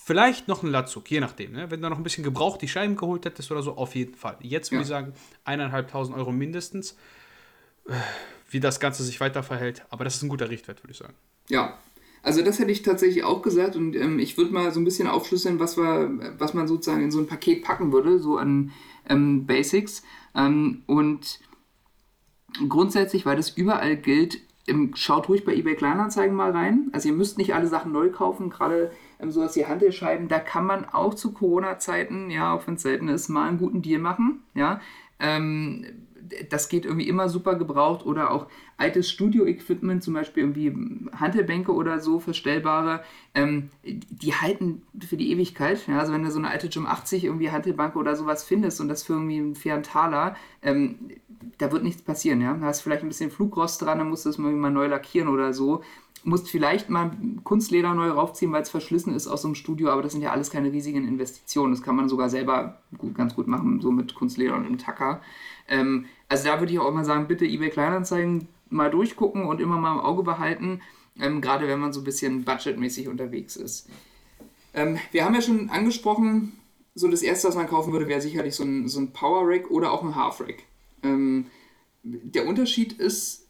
Vielleicht 0.07 0.47
noch 0.47 0.63
ein 0.63 0.71
Latzug, 0.71 1.11
je 1.11 1.19
nachdem. 1.19 1.51
Ne? 1.51 1.69
Wenn 1.69 1.83
du 1.83 1.91
noch 1.91 1.97
ein 1.97 2.05
bisschen 2.05 2.23
gebraucht 2.23 2.63
die 2.63 2.69
Scheiben 2.69 2.95
geholt 2.95 3.25
hättest 3.25 3.51
oder 3.51 3.61
so, 3.61 3.73
auf 3.73 3.97
jeden 3.97 4.15
Fall. 4.15 4.37
Jetzt 4.41 4.71
würde 4.71 4.77
ja. 4.77 4.83
ich 4.83 4.87
sagen, 4.87 5.13
eineinhalbtausend 5.43 6.17
Euro 6.17 6.31
mindestens, 6.31 6.93
äh, 7.89 7.95
wie 8.49 8.61
das 8.61 8.79
Ganze 8.79 9.03
sich 9.03 9.19
weiter 9.19 9.43
verhält. 9.43 9.85
Aber 9.91 10.05
das 10.05 10.15
ist 10.15 10.23
ein 10.23 10.29
guter 10.29 10.49
Richtwert, 10.49 10.85
würde 10.85 10.93
ich 10.93 10.99
sagen. 10.99 11.15
Ja, 11.49 11.77
also 12.23 12.43
das 12.43 12.61
hätte 12.61 12.71
ich 12.71 12.83
tatsächlich 12.83 13.25
auch 13.25 13.43
gesagt 13.43 13.75
und 13.75 13.97
ähm, 13.97 14.21
ich 14.21 14.39
würde 14.39 14.53
mal 14.53 14.71
so 14.71 14.79
ein 14.79 14.85
bisschen 14.85 15.09
aufschlüsseln, 15.09 15.59
was, 15.59 15.77
wir, 15.77 16.37
was 16.39 16.55
man 16.55 16.69
sozusagen 16.69 17.03
in 17.03 17.11
so 17.11 17.19
ein 17.19 17.27
Paket 17.27 17.65
packen 17.65 17.91
würde, 17.91 18.21
so 18.21 18.37
an 18.37 18.71
ähm, 19.09 19.45
Basics. 19.45 20.05
Ähm, 20.37 20.85
und 20.87 21.41
grundsätzlich, 22.69 23.27
weil 23.27 23.37
das 23.37 23.51
überall 23.51 23.97
gilt, 23.97 24.39
ähm, 24.69 24.93
schaut 24.95 25.29
ruhig 25.29 25.45
bei 25.45 25.53
eBay 25.53 25.75
Kleinanzeigen 25.75 26.37
mal 26.37 26.53
rein. 26.53 26.91
Also 26.93 27.09
ihr 27.09 27.15
müsst 27.17 27.39
nicht 27.39 27.55
alle 27.55 27.67
Sachen 27.67 27.91
neu 27.91 28.11
kaufen, 28.11 28.51
gerade 28.51 28.93
ähm, 29.21 29.31
sowas 29.31 29.57
wie 29.57 29.67
Handelscheiben, 29.67 30.29
da 30.29 30.39
kann 30.39 30.67
man 30.67 30.85
auch 30.85 31.15
zu 31.15 31.33
Corona-Zeiten, 31.33 32.31
ja, 32.31 32.55
auch 32.55 32.67
wenn 32.67 32.75
es 32.75 32.83
selten 32.83 33.09
ist, 33.09 33.29
mal 33.29 33.49
einen 33.49 33.59
guten 33.59 33.83
Deal 33.83 34.01
machen, 34.01 34.43
ja. 34.55 34.81
Ähm, 35.19 35.85
das 36.51 36.69
geht 36.69 36.85
irgendwie 36.85 37.09
immer 37.09 37.29
super 37.29 37.55
gebraucht 37.55 38.05
oder 38.05 38.31
auch 38.31 38.47
altes 38.77 39.11
Studio-Equipment, 39.11 40.03
zum 40.03 40.15
Beispiel 40.15 40.43
irgendwie 40.43 40.75
Handelbänke 41.15 41.73
oder 41.73 42.01
so, 42.01 42.21
verstellbare, 42.21 43.03
ähm, 43.35 43.71
die 43.85 44.35
halten 44.35 44.83
für 45.07 45.17
die 45.17 45.31
Ewigkeit. 45.31 45.87
Ja? 45.87 45.99
Also 45.99 46.13
wenn 46.13 46.23
du 46.23 46.31
so 46.31 46.39
eine 46.39 46.51
alte 46.51 46.69
Gym 46.69 46.87
80 46.87 47.25
irgendwie 47.25 47.51
Handelbank 47.51 47.97
oder 47.97 48.17
sowas 48.17 48.45
findest 48.45 48.81
und 48.81 48.89
das 48.89 49.03
für 49.03 49.15
irgendwie 49.15 49.39
einen 49.39 49.55
fairen 49.55 49.83
Taler, 49.83 50.37
ähm, 50.63 50.97
da 51.59 51.73
wird 51.73 51.85
nichts 51.85 52.03
passieren. 52.03 52.41
Ja? 52.41 52.55
Da 52.55 52.67
hast 52.67 52.81
vielleicht 52.81 53.03
ein 53.03 53.09
bisschen 53.09 53.31
Flugrost 53.31 53.83
dran, 53.83 53.99
dann 53.99 54.09
musst 54.09 54.25
du 54.25 54.31
das 54.31 54.39
mal 54.39 54.71
neu 54.71 54.87
lackieren 54.87 55.29
oder 55.29 55.53
so 55.53 55.83
musst 56.27 56.51
vielleicht 56.51 56.91
mal 56.91 57.13
Kunstleder 57.45 57.95
neu 57.95 58.11
raufziehen, 58.11 58.51
weil 58.51 58.63
es 58.63 58.69
verschlissen 58.69 59.15
ist 59.15 59.29
aus 59.29 59.43
so 59.43 59.49
einem 59.49 59.55
Studio, 59.55 59.91
aber 59.91 60.03
das 60.03 60.13
sind 60.13 60.23
ja 60.23 60.33
alles 60.33 60.51
keine 60.51 60.73
riesigen 60.73 61.07
Investitionen. 61.07 61.73
Das 61.73 61.83
kann 61.83 61.95
man 61.95 62.09
sogar 62.09 62.29
selber 62.29 62.81
gut, 62.99 63.15
ganz 63.15 63.37
gut 63.37 63.47
machen, 63.47 63.81
so 63.81 63.93
mit 63.93 64.15
Kunstleder 64.17 64.57
und 64.57 64.67
einem 64.67 64.77
Tacker. 64.77 65.21
Ähm, 65.69 66.07
also 66.29 66.45
da 66.45 66.59
würde 66.59 66.73
ich 66.73 66.81
auch 66.81 66.89
immer 66.89 67.05
sagen, 67.05 67.29
bitte 67.29 67.45
eBay 67.45 67.71
Kleinanzeigen 67.71 68.49
mal 68.69 68.91
durchgucken 68.91 69.45
und 69.45 69.61
immer 69.61 69.79
mal 69.79 69.93
im 69.93 70.01
Auge 70.01 70.25
behalten, 70.25 70.81
ähm, 71.21 71.41
gerade 71.41 71.69
wenn 71.69 71.79
man 71.79 71.93
so 71.93 72.01
ein 72.01 72.05
bisschen 72.05 72.45
budgetmäßig 72.45 73.07
unterwegs 73.07 73.55
ist. 73.55 73.89
Ähm, 74.75 74.99
wir 75.13 75.25
haben 75.25 75.35
ja 75.35 75.43
schon 75.43 75.71
angesprochen, 75.71 76.59
so 76.97 77.07
das 77.09 77.23
erste, 77.23 77.47
was 77.47 77.55
man 77.55 77.69
kaufen 77.69 77.93
würde, 77.93 78.09
wäre 78.09 78.21
sicherlich 78.21 78.55
so 78.57 78.65
ein, 78.65 78.89
so 78.89 78.99
ein 78.99 79.13
Power 79.13 79.43
Rack 79.47 79.71
oder 79.71 79.93
auch 79.93 80.03
ein 80.03 80.17
Half 80.17 80.41
Rack. 80.41 80.65
Ähm, 81.05 81.47
der 82.03 82.49
Unterschied 82.49 82.95
ist, 82.95 83.46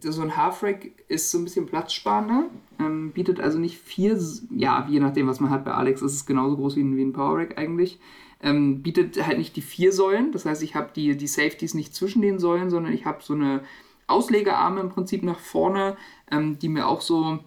so 0.00 0.22
ein 0.22 0.36
Half-Rack 0.36 0.90
ist 1.08 1.30
so 1.30 1.38
ein 1.38 1.44
bisschen 1.44 1.66
platzsparender, 1.66 2.44
ähm, 2.78 3.12
bietet 3.12 3.40
also 3.40 3.58
nicht 3.58 3.78
vier, 3.78 4.18
ja, 4.50 4.86
je 4.88 5.00
nachdem, 5.00 5.26
was 5.26 5.40
man 5.40 5.50
hat. 5.50 5.64
Bei 5.64 5.72
Alex 5.72 6.02
ist 6.02 6.14
es 6.14 6.26
genauso 6.26 6.56
groß 6.56 6.76
wie 6.76 6.82
ein, 6.82 6.96
wie 6.96 7.02
ein 7.02 7.12
Power-Rack 7.12 7.58
eigentlich. 7.58 7.98
Ähm, 8.42 8.82
bietet 8.82 9.26
halt 9.26 9.38
nicht 9.38 9.56
die 9.56 9.62
vier 9.62 9.92
Säulen, 9.92 10.32
das 10.32 10.46
heißt, 10.46 10.62
ich 10.62 10.74
habe 10.74 10.90
die, 10.94 11.16
die 11.16 11.26
Safeties 11.26 11.74
nicht 11.74 11.94
zwischen 11.94 12.22
den 12.22 12.38
Säulen, 12.38 12.70
sondern 12.70 12.92
ich 12.92 13.04
habe 13.04 13.18
so 13.22 13.34
eine 13.34 13.62
Auslegearme 14.06 14.80
im 14.80 14.88
Prinzip 14.88 15.22
nach 15.22 15.38
vorne, 15.38 15.96
ähm, 16.30 16.58
die 16.58 16.68
mir 16.68 16.88
auch 16.88 17.00
so, 17.00 17.38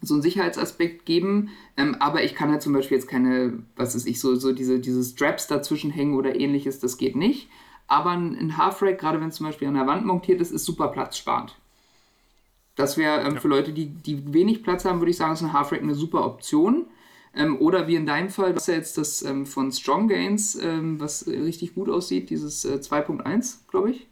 so 0.00 0.14
einen 0.14 0.22
Sicherheitsaspekt 0.22 1.06
geben. 1.06 1.50
Ähm, 1.76 1.96
aber 2.00 2.22
ich 2.22 2.34
kann 2.34 2.50
halt 2.50 2.62
zum 2.62 2.72
Beispiel 2.72 2.96
jetzt 2.96 3.08
keine, 3.08 3.64
was 3.76 3.94
ist 3.94 4.06
ich, 4.06 4.20
so, 4.20 4.34
so 4.34 4.52
diese, 4.52 4.80
diese 4.80 5.02
Straps 5.02 5.46
dazwischen 5.46 5.90
hängen 5.90 6.14
oder 6.14 6.38
ähnliches, 6.38 6.78
das 6.78 6.96
geht 6.96 7.16
nicht. 7.16 7.48
Aber 7.88 8.10
ein 8.10 8.56
Half-Rack, 8.56 8.98
gerade 8.98 9.20
wenn 9.20 9.28
es 9.28 9.36
zum 9.36 9.46
Beispiel 9.46 9.68
an 9.68 9.74
der 9.74 9.86
Wand 9.86 10.06
montiert 10.06 10.40
ist, 10.40 10.50
ist 10.50 10.64
super 10.64 10.88
platzsparend. 10.88 11.56
Das 12.76 12.96
wäre 12.96 13.20
ähm, 13.20 13.34
ja. 13.34 13.40
für 13.40 13.48
Leute, 13.48 13.72
die, 13.72 13.86
die 13.86 14.32
wenig 14.32 14.62
Platz 14.62 14.84
haben, 14.84 15.00
würde 15.00 15.10
ich 15.10 15.16
sagen, 15.16 15.34
ist 15.34 15.42
ein 15.42 15.52
Half-Rack 15.52 15.82
eine 15.82 15.94
super 15.94 16.24
Option. 16.24 16.86
Ähm, 17.34 17.58
oder 17.60 17.86
wie 17.86 17.96
in 17.96 18.06
deinem 18.06 18.30
Fall, 18.30 18.50
du 18.50 18.56
hast 18.56 18.68
ja 18.68 18.74
jetzt 18.74 18.98
das 18.98 19.22
ähm, 19.22 19.46
von 19.46 19.72
Strong 19.72 20.08
Gains, 20.08 20.54
ähm, 20.54 21.00
was 21.00 21.26
richtig 21.26 21.74
gut 21.74 21.88
aussieht, 21.88 22.30
dieses 22.30 22.64
äh, 22.64 22.74
2.1, 22.74 23.68
glaube 23.70 23.90
ich. 23.90 24.06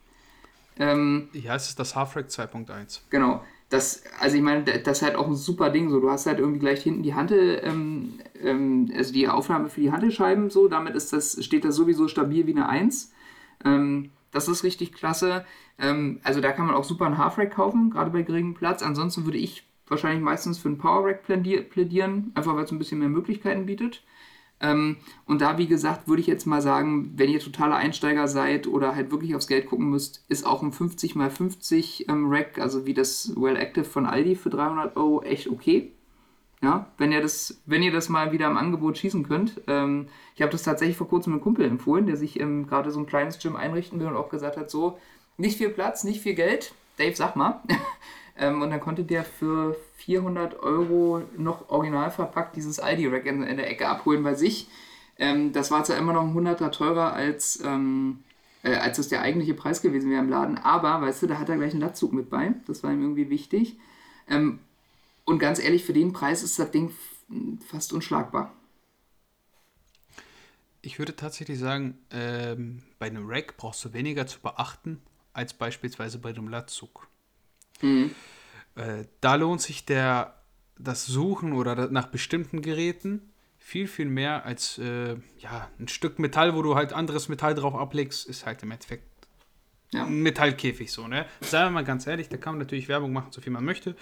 Ähm, 0.78 1.28
ja, 1.32 1.54
es 1.54 1.68
ist 1.68 1.78
das 1.78 1.94
Half-Rack 1.94 2.28
2.1. 2.28 3.00
Genau. 3.11 3.44
Das, 3.68 4.02
also 4.18 4.36
ich 4.36 4.42
meine, 4.42 4.64
das 4.64 4.98
ist 4.98 5.02
halt 5.02 5.14
auch 5.14 5.28
ein 5.28 5.36
super 5.36 5.70
Ding. 5.70 5.90
So, 5.90 6.00
du 6.00 6.11
hast 6.11 6.26
halt 6.26 6.40
irgendwie 6.40 6.58
gleich 6.58 6.82
hinten 6.82 7.02
die 7.02 7.14
Hantel, 7.14 7.61
ähm, 7.62 8.90
also 8.96 9.12
die 9.12 9.28
Aufnahme 9.28 9.68
für 9.68 9.80
die 9.80 9.92
Hantelscheiben 9.92 10.50
so, 10.50 10.66
damit 10.66 10.96
ist 10.96 11.12
das, 11.12 11.42
steht 11.44 11.64
das 11.64 11.76
sowieso 11.76 12.08
stabil 12.08 12.46
wie 12.46 12.52
eine 12.52 12.68
1. 12.68 13.12
Ähm, 13.64 14.11
das 14.32 14.48
ist 14.48 14.64
richtig 14.64 14.92
klasse. 14.92 15.44
Ähm, 15.78 16.20
also 16.22 16.40
da 16.40 16.52
kann 16.52 16.66
man 16.66 16.74
auch 16.74 16.84
super 16.84 17.06
einen 17.06 17.18
Half-Rack 17.18 17.52
kaufen, 17.52 17.90
gerade 17.90 18.10
bei 18.10 18.22
geringem 18.22 18.54
Platz. 18.54 18.82
Ansonsten 18.82 19.24
würde 19.24 19.38
ich 19.38 19.64
wahrscheinlich 19.86 20.22
meistens 20.22 20.58
für 20.58 20.68
einen 20.68 20.78
Power-Rack 20.78 21.24
plädieren, 21.24 22.32
einfach 22.34 22.54
weil 22.54 22.64
es 22.64 22.72
ein 22.72 22.78
bisschen 22.78 23.00
mehr 23.00 23.08
Möglichkeiten 23.08 23.66
bietet. 23.66 24.02
Ähm, 24.60 24.98
und 25.26 25.40
da, 25.40 25.58
wie 25.58 25.66
gesagt, 25.66 26.06
würde 26.06 26.20
ich 26.20 26.26
jetzt 26.26 26.46
mal 26.46 26.60
sagen, 26.60 27.12
wenn 27.16 27.30
ihr 27.30 27.40
totaler 27.40 27.76
Einsteiger 27.76 28.28
seid 28.28 28.66
oder 28.66 28.94
halt 28.94 29.10
wirklich 29.10 29.34
aufs 29.34 29.46
Geld 29.46 29.66
gucken 29.66 29.88
müsst, 29.88 30.24
ist 30.28 30.46
auch 30.46 30.62
ein 30.62 30.72
50x50 30.72 32.10
ähm, 32.10 32.26
Rack, 32.30 32.58
also 32.58 32.86
wie 32.86 32.94
das 32.94 33.32
Well 33.36 33.56
Active 33.56 33.84
von 33.84 34.06
Aldi 34.06 34.36
für 34.36 34.50
300 34.50 34.96
Euro, 34.96 35.22
echt 35.22 35.48
okay. 35.48 35.92
Ja, 36.62 36.86
wenn 36.98 37.11
ihr 37.11 37.22
das, 37.22 37.62
wenn 37.64 37.82
ihr 37.82 37.92
das 37.92 38.11
mal 38.11 38.32
wieder 38.32 38.46
im 38.46 38.58
Angebot 38.58 38.98
schießen 38.98 39.26
könnt. 39.26 39.61
Ähm, 39.66 40.08
ich 40.34 40.42
habe 40.42 40.52
das 40.52 40.62
tatsächlich 40.62 40.96
vor 40.96 41.08
kurzem 41.08 41.32
einem 41.32 41.42
Kumpel 41.42 41.64
empfohlen, 41.64 42.06
der 42.06 42.16
sich 42.16 42.38
ähm, 42.38 42.66
gerade 42.66 42.90
so 42.90 43.00
ein 43.00 43.06
kleines 43.06 43.38
Gym 43.38 43.56
einrichten 43.56 43.98
will 43.98 44.08
und 44.08 44.16
auch 44.16 44.28
gesagt 44.28 44.58
hat, 44.58 44.70
so, 44.70 44.98
nicht 45.38 45.56
viel 45.56 45.70
Platz, 45.70 46.04
nicht 46.04 46.20
viel 46.20 46.34
Geld. 46.34 46.74
Dave, 46.98 47.16
sag 47.16 47.34
mal. 47.34 47.62
ähm, 48.38 48.61
und 48.61 48.70
dann 48.70 48.80
konnte 48.80 49.04
der 49.04 49.24
für 49.24 49.74
400 49.96 50.62
Euro 50.62 51.22
noch 51.38 51.70
original 51.70 52.11
verpackt 52.11 52.56
dieses 52.56 52.78
Aldi-Rack 52.78 53.24
in, 53.24 53.42
in, 53.42 53.56
der 53.56 53.70
Ecke 53.70 53.88
abholen 53.88 54.22
bei 54.22 54.34
sich. 54.34 54.68
Ähm, 55.18 55.52
das 55.52 55.70
war 55.70 55.82
zwar 55.84 55.96
immer 55.96 56.12
noch 56.12 56.22
ein 56.22 56.34
100er 56.34 56.70
teurer 56.70 57.14
als, 57.14 57.62
ähm, 57.64 58.18
äh, 58.62 58.74
als 58.74 58.98
das 58.98 59.08
der 59.08 59.22
eigentliche 59.22 59.54
Preis 59.54 59.80
gewesen 59.80 60.11
wäre 60.11 60.22
im 60.22 60.28
Laden, 60.28 60.58
aber, 60.58 61.00
weißt 61.00 61.22
du, 61.22 61.26
da 61.26 61.38
hat 61.38 61.48
er 61.48 61.56
gleich 61.56 61.72
einen 61.72 61.80
Latzug 61.80 62.12
mit 62.12 62.28
bei. 62.28 62.52
Das 62.66 62.82
war 62.82 62.92
ihm 62.92 63.00
irgendwie 63.00 63.30
wichtig. 63.30 63.78
Und 65.30 65.38
ganz 65.38 65.60
ehrlich, 65.60 65.84
für 65.84 65.92
den 65.92 66.12
Preis 66.12 66.42
ist 66.42 66.58
das 66.58 66.72
Ding 66.72 66.92
fast 67.70 67.92
unschlagbar. 67.92 68.52
Ich 70.82 70.98
würde 70.98 71.14
tatsächlich 71.14 71.56
sagen, 71.56 71.98
ähm, 72.10 72.82
bei 72.98 73.06
einem 73.06 73.28
Rack 73.28 73.56
brauchst 73.56 73.84
du 73.84 73.92
weniger 73.92 74.26
zu 74.26 74.40
beachten 74.40 75.00
als 75.32 75.54
beispielsweise 75.54 76.18
bei 76.18 76.30
einem 76.30 76.48
Latzug. 76.48 77.06
Mhm. 77.80 78.10
Äh, 78.74 79.04
da 79.20 79.36
lohnt 79.36 79.60
sich 79.60 79.86
der, 79.86 80.42
das 80.76 81.06
Suchen 81.06 81.52
oder 81.52 81.88
nach 81.92 82.08
bestimmten 82.08 82.60
Geräten 82.60 83.30
viel, 83.56 83.86
viel 83.86 84.06
mehr 84.06 84.44
als 84.44 84.78
äh, 84.78 85.14
ja, 85.38 85.70
ein 85.78 85.86
Stück 85.86 86.18
Metall, 86.18 86.56
wo 86.56 86.62
du 86.62 86.74
halt 86.74 86.92
anderes 86.92 87.28
Metall 87.28 87.54
drauf 87.54 87.76
ablegst, 87.76 88.26
ist 88.26 88.46
halt 88.46 88.64
im 88.64 88.72
Endeffekt 88.72 89.04
ja. 89.92 90.06
ein 90.06 90.22
Metallkäfig 90.22 90.90
so, 90.90 91.06
ne? 91.06 91.24
Seien 91.40 91.66
wir 91.66 91.70
mal 91.70 91.84
ganz 91.84 92.08
ehrlich, 92.08 92.28
da 92.28 92.36
kann 92.36 92.54
man 92.54 92.58
natürlich 92.66 92.88
Werbung 92.88 93.12
machen, 93.12 93.30
so 93.30 93.40
viel 93.40 93.52
man 93.52 93.64
möchte. 93.64 93.94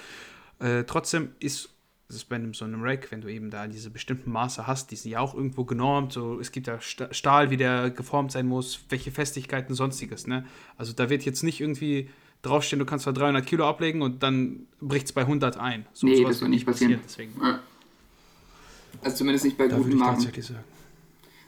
Äh, 0.61 0.84
trotzdem 0.84 1.30
ist 1.40 1.70
es 2.09 2.24
bei 2.24 2.36
einem, 2.36 2.54
so 2.54 2.64
einem 2.64 2.82
Rack, 2.82 3.11
wenn 3.11 3.20
du 3.20 3.28
eben 3.28 3.50
da 3.50 3.66
diese 3.66 3.90
bestimmten 3.90 4.30
Maße 4.30 4.66
hast, 4.66 4.90
die 4.90 4.96
sind 4.96 5.11
ja 5.11 5.20
auch 5.20 5.34
irgendwo 5.34 5.64
genormt. 5.64 6.12
So, 6.12 6.40
es 6.40 6.52
gibt 6.52 6.66
ja 6.66 6.80
Stahl, 6.80 7.50
wie 7.50 7.56
der 7.56 7.90
geformt 7.90 8.32
sein 8.32 8.46
muss, 8.46 8.80
welche 8.88 9.11
Festigkeiten, 9.11 9.74
sonstiges. 9.74 10.26
Ne? 10.26 10.46
Also 10.76 10.92
da 10.92 11.11
wird 11.11 11.24
jetzt 11.24 11.42
nicht 11.42 11.61
irgendwie 11.61 12.09
draufstehen, 12.42 12.78
du 12.78 12.86
kannst 12.86 13.02
zwar 13.02 13.12
300 13.12 13.44
Kilo 13.44 13.68
ablegen 13.68 14.00
und 14.00 14.22
dann 14.22 14.66
bricht 14.80 15.06
es 15.06 15.12
bei 15.12 15.22
100 15.22 15.59
ein. 15.59 15.86
So, 15.92 16.06
nee, 16.06 16.22
das 16.24 16.40
wird 16.40 16.50
nicht 16.50 16.64
passieren. 16.64 17.00
Deswegen. 17.04 17.32
Ja. 17.42 17.61
Also 19.02 19.18
zumindest 19.18 19.44
nicht 19.44 19.59
bei 19.59 19.68
da 19.68 19.76
guten 19.76 19.96
Marken. 19.96 20.26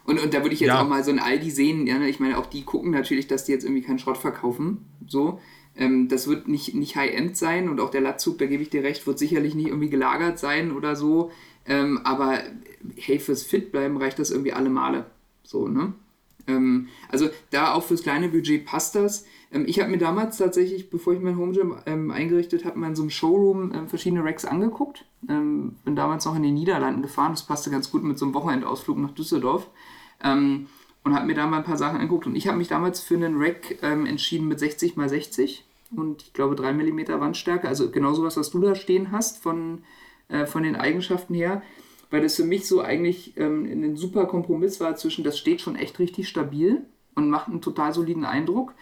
Und, 0.03 0.19
und 0.19 0.33
da 0.33 0.41
würde 0.41 0.53
ich 0.53 0.59
jetzt 0.59 0.69
ja. 0.69 0.81
auch 0.81 0.87
mal 0.87 1.03
so 1.03 1.11
ein 1.11 1.19
Aldi 1.19 1.51
sehen. 1.51 1.87
Ja, 1.87 1.97
ne? 1.97 2.09
ich 2.09 2.19
meine, 2.19 2.37
auch 2.37 2.47
die 2.47 2.63
gucken 2.63 2.91
natürlich, 2.91 3.27
dass 3.27 3.45
die 3.45 3.51
jetzt 3.51 3.63
irgendwie 3.63 3.81
keinen 3.81 3.99
Schrott 3.99 4.17
verkaufen. 4.17 4.85
So. 5.07 5.39
Ähm, 5.75 6.07
das 6.09 6.27
wird 6.27 6.47
nicht, 6.47 6.75
nicht 6.75 6.95
High-End 6.95 7.37
sein 7.37 7.69
und 7.69 7.79
auch 7.79 7.89
der 7.89 8.01
Latzug, 8.01 8.37
da 8.37 8.45
gebe 8.45 8.63
ich 8.63 8.69
dir 8.69 8.83
recht, 8.83 9.07
wird 9.07 9.19
sicherlich 9.19 9.55
nicht 9.55 9.67
irgendwie 9.67 9.89
gelagert 9.89 10.39
sein 10.39 10.71
oder 10.71 10.95
so. 10.95 11.31
Ähm, 11.65 12.01
aber 12.03 12.39
hey, 12.95 13.19
fürs 13.19 13.43
Fitbleiben 13.43 13.97
reicht 13.97 14.19
das 14.19 14.31
irgendwie 14.31 14.53
alle 14.53 14.69
Male. 14.69 15.05
So, 15.43 15.67
ne? 15.67 15.93
Ähm, 16.47 16.87
also 17.09 17.29
da 17.51 17.73
auch 17.73 17.83
fürs 17.83 18.03
kleine 18.03 18.29
Budget 18.29 18.65
passt 18.65 18.95
das. 18.95 19.25
Ähm, 19.51 19.65
ich 19.67 19.79
habe 19.79 19.91
mir 19.91 19.97
damals 19.97 20.37
tatsächlich, 20.37 20.89
bevor 20.89 21.13
ich 21.13 21.19
mein 21.19 21.37
Home 21.37 21.53
Gym 21.53 21.75
ähm, 21.85 22.11
eingerichtet 22.11 22.65
habe, 22.65 22.79
mal 22.79 22.87
in 22.87 22.95
so 22.95 23.03
einem 23.03 23.11
Showroom 23.11 23.71
ähm, 23.73 23.87
verschiedene 23.87 24.23
Racks 24.23 24.45
angeguckt. 24.45 25.05
bin 25.21 25.75
damals 25.95 26.25
noch 26.25 26.35
in 26.35 26.43
den 26.43 26.55
Niederlanden 26.55 27.03
gefahren, 27.03 27.33
das 27.33 27.45
passte 27.45 27.69
ganz 27.69 27.91
gut 27.91 28.03
mit 28.03 28.17
so 28.17 28.25
einem 28.25 28.33
Wochenendausflug 28.33 28.97
nach 28.97 29.11
Düsseldorf 29.11 29.69
und 31.03 31.15
habe 31.15 31.25
mir 31.25 31.35
da 31.35 31.47
mal 31.47 31.57
ein 31.57 31.63
paar 31.63 31.77
Sachen 31.77 31.97
angeguckt. 31.97 32.27
Und 32.27 32.35
ich 32.35 32.47
habe 32.47 32.57
mich 32.57 32.67
damals 32.67 33.01
für 33.01 33.15
einen 33.15 33.41
Rack 33.41 33.79
ähm, 33.81 34.05
entschieden 34.05 34.47
mit 34.47 34.59
60 34.59 34.97
x 34.97 35.09
60 35.09 35.65
und 35.95 36.21
ich 36.23 36.33
glaube 36.33 36.55
3 36.55 36.73
mm 36.73 37.07
Wandstärke. 37.19 37.67
Also 37.67 37.89
genau 37.91 38.13
sowas, 38.13 38.37
was 38.37 38.51
du 38.51 38.59
da 38.59 38.75
stehen 38.75 39.11
hast 39.11 39.41
von, 39.41 39.83
äh, 40.29 40.45
von 40.45 40.63
den 40.63 40.75
Eigenschaften 40.75 41.33
her. 41.33 41.61
Weil 42.09 42.21
das 42.21 42.35
für 42.35 42.43
mich 42.43 42.67
so 42.67 42.81
eigentlich 42.81 43.37
ähm, 43.37 43.65
ein 43.65 43.95
super 43.95 44.25
Kompromiss 44.25 44.79
war 44.79 44.95
zwischen, 44.95 45.23
das 45.23 45.37
steht 45.37 45.61
schon 45.61 45.75
echt 45.75 45.97
richtig 45.97 46.27
stabil 46.27 46.85
und 47.15 47.29
macht 47.29 47.47
einen 47.47 47.61
total 47.61 47.93
soliden 47.93 48.25
Eindruck 48.25 48.73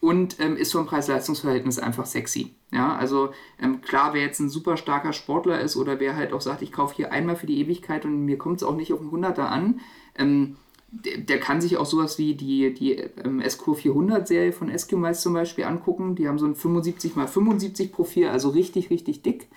und 0.00 0.38
ähm, 0.38 0.56
ist 0.56 0.72
vom 0.72 0.86
Preis-Leistungs-Verhältnis 0.86 1.78
einfach 1.78 2.06
sexy. 2.06 2.54
Ja, 2.70 2.94
also 2.94 3.30
ähm, 3.60 3.80
klar, 3.80 4.14
wer 4.14 4.22
jetzt 4.22 4.38
ein 4.38 4.48
super 4.48 4.76
starker 4.76 5.12
Sportler 5.12 5.60
ist 5.60 5.76
oder 5.76 5.98
wer 5.98 6.14
halt 6.14 6.32
auch 6.32 6.40
sagt, 6.40 6.62
ich 6.62 6.70
kaufe 6.70 6.94
hier 6.94 7.12
einmal 7.12 7.34
für 7.34 7.46
die 7.46 7.60
Ewigkeit 7.60 8.04
und 8.04 8.24
mir 8.24 8.38
kommt 8.38 8.58
es 8.58 8.62
auch 8.62 8.76
nicht 8.76 8.92
auf 8.92 9.00
einen 9.00 9.10
Hunderter 9.10 9.50
an, 9.50 9.80
ähm, 10.16 10.56
der, 10.90 11.38
kann 11.38 11.60
sich 11.60 11.76
auch 11.76 11.84
sowas 11.84 12.18
wie 12.18 12.34
die, 12.34 12.72
die 12.72 12.92
ähm, 12.92 13.40
SQ400-Serie 13.40 14.52
von 14.52 14.70
Eskimos 14.70 15.20
zum 15.20 15.34
Beispiel 15.34 15.64
angucken. 15.64 16.14
Die 16.14 16.26
haben 16.26 16.38
so 16.38 16.46
ein 16.46 16.54
75x75 16.54 17.92
Profil, 17.92 18.28
also 18.28 18.48
richtig, 18.48 18.90
richtig 18.90 19.22
dick. 19.22 19.48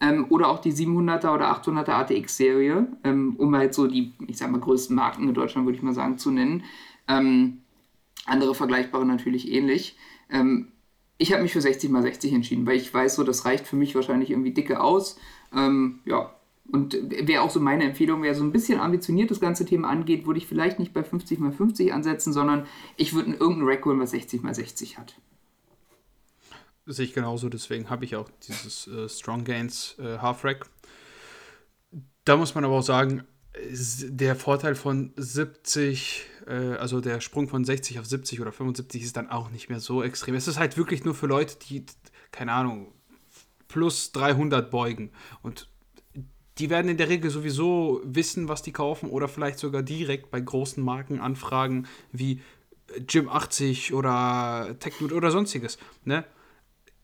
Ähm, 0.00 0.26
oder 0.30 0.48
auch 0.48 0.60
die 0.60 0.72
700er 0.72 1.34
oder 1.34 1.52
800er 1.52 1.90
ATX-Serie, 1.90 2.86
ähm, 3.04 3.34
um 3.36 3.54
halt 3.54 3.74
so 3.74 3.86
die, 3.86 4.14
ich 4.26 4.38
sag 4.38 4.50
mal, 4.50 4.60
größten 4.60 4.94
Marken 4.96 5.28
in 5.28 5.34
Deutschland, 5.34 5.66
würde 5.66 5.76
ich 5.76 5.82
mal 5.82 5.92
sagen, 5.92 6.18
zu 6.18 6.30
nennen. 6.30 6.64
Ähm, 7.06 7.58
andere 8.24 8.54
vergleichbare 8.54 9.04
natürlich 9.04 9.50
ähnlich. 9.50 9.96
Ähm, 10.30 10.68
ich 11.18 11.32
habe 11.32 11.42
mich 11.42 11.52
für 11.52 11.58
60x60 11.58 12.34
entschieden, 12.34 12.66
weil 12.66 12.76
ich 12.76 12.94
weiß, 12.94 13.16
so 13.16 13.24
das 13.24 13.44
reicht 13.44 13.66
für 13.66 13.76
mich 13.76 13.94
wahrscheinlich 13.94 14.30
irgendwie 14.30 14.52
dicke 14.52 14.80
aus. 14.80 15.18
Ähm, 15.52 15.98
ja, 16.04 16.30
und 16.70 16.94
wäre 17.10 17.42
auch 17.42 17.50
so 17.50 17.60
meine 17.60 17.84
Empfehlung, 17.84 18.22
wer 18.22 18.34
so 18.34 18.44
ein 18.44 18.52
bisschen 18.52 18.78
ambitioniert 18.78 19.30
das 19.30 19.40
ganze 19.40 19.64
Thema 19.64 19.88
angeht, 19.88 20.26
würde 20.26 20.38
ich 20.38 20.46
vielleicht 20.46 20.78
nicht 20.78 20.92
bei 20.92 21.02
50 21.02 21.40
x 21.40 21.56
50 21.56 21.92
ansetzen, 21.92 22.32
sondern 22.32 22.66
ich 22.96 23.14
würde 23.14 23.32
irgendein 23.32 23.66
Rack 23.66 23.84
holen, 23.84 24.00
was 24.00 24.10
60 24.10 24.44
x 24.44 24.56
60 24.56 24.98
hat. 24.98 25.14
Sehe 26.86 27.04
ich 27.04 27.14
genauso, 27.14 27.48
deswegen 27.48 27.90
habe 27.90 28.04
ich 28.04 28.16
auch 28.16 28.30
dieses 28.46 28.86
äh, 28.86 29.08
Strong 29.08 29.44
Gains 29.44 29.96
äh, 29.98 30.18
Half 30.18 30.44
Rack. 30.44 30.66
Da 32.24 32.36
muss 32.36 32.54
man 32.54 32.64
aber 32.64 32.74
auch 32.74 32.82
sagen, 32.82 33.24
der 33.60 34.36
Vorteil 34.36 34.74
von 34.74 35.12
70, 35.16 36.26
äh, 36.46 36.52
also 36.52 37.00
der 37.00 37.20
Sprung 37.20 37.48
von 37.48 37.64
60 37.64 37.98
auf 37.98 38.06
70 38.06 38.40
oder 38.40 38.52
75 38.52 39.02
ist 39.02 39.16
dann 39.16 39.30
auch 39.30 39.50
nicht 39.50 39.68
mehr 39.68 39.80
so 39.80 40.02
extrem. 40.02 40.34
Es 40.34 40.48
ist 40.48 40.58
halt 40.58 40.76
wirklich 40.76 41.04
nur 41.04 41.14
für 41.14 41.26
Leute, 41.26 41.56
die, 41.68 41.84
keine 42.30 42.52
Ahnung, 42.52 42.92
plus 43.68 44.12
300 44.12 44.70
beugen. 44.70 45.10
Und 45.42 45.68
die 46.58 46.70
werden 46.70 46.88
in 46.88 46.96
der 46.96 47.08
Regel 47.08 47.30
sowieso 47.30 48.00
wissen, 48.04 48.48
was 48.48 48.62
die 48.62 48.72
kaufen 48.72 49.10
oder 49.10 49.28
vielleicht 49.28 49.58
sogar 49.58 49.82
direkt 49.82 50.30
bei 50.30 50.40
großen 50.40 50.82
Marken 50.82 51.20
anfragen 51.20 51.86
wie 52.12 52.40
Gym 53.06 53.28
80 53.28 53.94
oder 53.94 54.76
TechNote 54.80 55.14
oder 55.14 55.30
sonstiges. 55.30 55.78
Ne? 56.04 56.24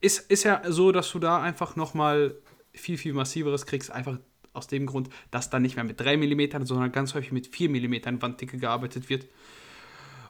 Ist, 0.00 0.30
ist 0.30 0.44
ja 0.44 0.62
so, 0.66 0.92
dass 0.92 1.10
du 1.12 1.18
da 1.18 1.40
einfach 1.40 1.76
nochmal 1.76 2.36
viel, 2.72 2.98
viel 2.98 3.12
massiveres 3.12 3.66
kriegst, 3.66 3.90
einfach 3.90 4.18
aus 4.52 4.66
dem 4.66 4.86
Grund, 4.86 5.08
dass 5.30 5.50
da 5.50 5.58
nicht 5.58 5.76
mehr 5.76 5.84
mit 5.84 6.00
3 6.00 6.16
mm, 6.16 6.64
sondern 6.64 6.92
ganz 6.92 7.14
häufig 7.14 7.32
mit 7.32 7.48
4 7.48 7.68
mm 7.70 8.22
Wanddicke 8.22 8.56
gearbeitet 8.56 9.08
wird. 9.08 9.26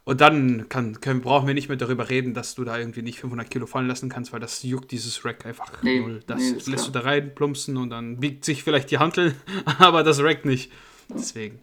Und 0.04 0.20
dann 0.20 0.68
kann, 0.68 1.00
können, 1.00 1.22
brauchen 1.22 1.46
wir 1.46 1.54
nicht 1.54 1.68
mehr 1.68 1.78
darüber 1.78 2.10
reden, 2.10 2.34
dass 2.34 2.54
du 2.54 2.64
da 2.64 2.78
irgendwie 2.78 3.00
nicht 3.00 3.20
500 3.20 3.50
Kilo 3.50 3.64
fallen 3.64 3.88
lassen 3.88 4.10
kannst, 4.10 4.34
weil 4.34 4.40
das 4.40 4.62
juckt 4.62 4.90
dieses 4.90 5.24
Rack 5.24 5.46
einfach 5.46 5.82
nee, 5.82 5.98
null. 5.98 6.20
Das 6.26 6.40
nee, 6.40 6.50
lässt 6.52 6.66
klar. 6.66 6.86
du 6.86 6.90
da 6.92 7.00
rein, 7.00 7.34
plumpsen 7.34 7.78
und 7.78 7.88
dann 7.88 8.18
biegt 8.18 8.44
sich 8.44 8.62
vielleicht 8.62 8.90
die 8.90 8.98
Hantel, 8.98 9.34
aber 9.78 10.02
das 10.02 10.22
Rack 10.22 10.44
nicht. 10.44 10.70
Deswegen. 11.08 11.58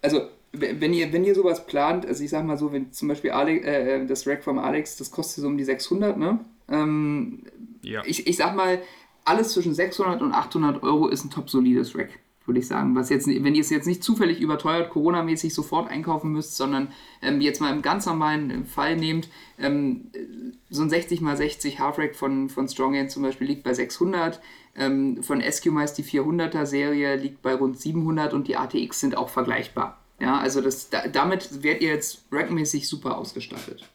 Also, 0.00 0.28
wenn 0.52 0.94
ihr, 0.94 1.12
wenn 1.12 1.24
ihr 1.24 1.34
sowas 1.34 1.66
plant, 1.66 2.06
also 2.06 2.22
ich 2.22 2.30
sag 2.30 2.44
mal 2.44 2.56
so, 2.56 2.72
wenn 2.72 2.92
zum 2.92 3.08
Beispiel 3.08 3.32
Alex, 3.32 3.66
äh, 3.66 3.96
äh, 3.96 4.06
das 4.06 4.26
Rack 4.28 4.44
vom 4.44 4.58
Alex, 4.58 4.96
das 4.96 5.10
kostet 5.10 5.42
so 5.42 5.48
um 5.48 5.58
die 5.58 5.64
600, 5.64 6.16
ne? 6.16 6.38
Ähm, 6.68 7.42
ja. 7.82 8.02
Ich, 8.06 8.28
ich 8.28 8.36
sag 8.36 8.54
mal, 8.54 8.80
alles 9.24 9.52
zwischen 9.52 9.74
600 9.74 10.22
und 10.22 10.32
800 10.32 10.84
Euro 10.84 11.08
ist 11.08 11.24
ein 11.24 11.30
top 11.30 11.50
solides 11.50 11.96
Rack. 11.96 12.10
Würde 12.46 12.60
ich 12.60 12.68
sagen. 12.68 12.94
Was 12.94 13.10
jetzt, 13.10 13.26
wenn 13.26 13.54
ihr 13.54 13.60
es 13.60 13.70
jetzt 13.70 13.86
nicht 13.86 14.02
zufällig 14.02 14.40
überteuert, 14.40 14.90
Corona-mäßig 14.90 15.52
sofort 15.52 15.90
einkaufen 15.90 16.32
müsst, 16.32 16.56
sondern 16.56 16.88
ähm, 17.22 17.40
jetzt 17.40 17.60
mal 17.60 17.72
im 17.72 17.82
ganz 17.82 18.06
normalen 18.06 18.66
Fall 18.66 18.96
nehmt, 18.96 19.28
ähm, 19.58 20.10
so 20.70 20.82
ein 20.82 20.90
60 20.90 21.22
x 21.22 21.38
60 21.38 21.80
Half-Rack 21.80 22.16
von, 22.16 22.48
von 22.48 22.68
Stronghand 22.68 23.10
zum 23.10 23.22
Beispiel 23.22 23.46
liegt 23.46 23.64
bei 23.64 23.74
600, 23.74 24.40
ähm, 24.76 25.22
von 25.22 25.40
SQMice 25.40 25.94
die 25.94 26.04
400er 26.04 26.66
Serie 26.66 27.16
liegt 27.16 27.42
bei 27.42 27.54
rund 27.54 27.78
700 27.78 28.34
und 28.34 28.48
die 28.48 28.56
ATX 28.56 29.00
sind 29.00 29.16
auch 29.16 29.28
vergleichbar. 29.28 29.98
Ja, 30.20 30.38
also 30.38 30.60
das, 30.60 30.88
da, 30.88 31.08
damit 31.08 31.62
werdet 31.62 31.82
ihr 31.82 31.90
jetzt 31.90 32.24
rackmäßig 32.32 32.88
super 32.88 33.18
ausgestattet. 33.18 33.88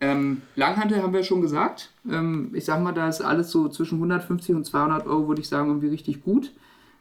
Ähm, 0.00 0.42
Langhantel 0.54 1.02
haben 1.02 1.12
wir 1.12 1.24
schon 1.24 1.42
gesagt. 1.42 1.90
Ähm, 2.08 2.52
ich 2.54 2.64
sag 2.64 2.82
mal, 2.82 2.92
da 2.92 3.08
ist 3.08 3.20
alles 3.20 3.50
so 3.50 3.68
zwischen 3.68 3.96
150 3.96 4.54
und 4.54 4.64
200 4.64 5.06
Euro, 5.06 5.28
würde 5.28 5.40
ich 5.40 5.48
sagen, 5.48 5.68
irgendwie 5.68 5.88
richtig 5.88 6.22
gut. 6.22 6.52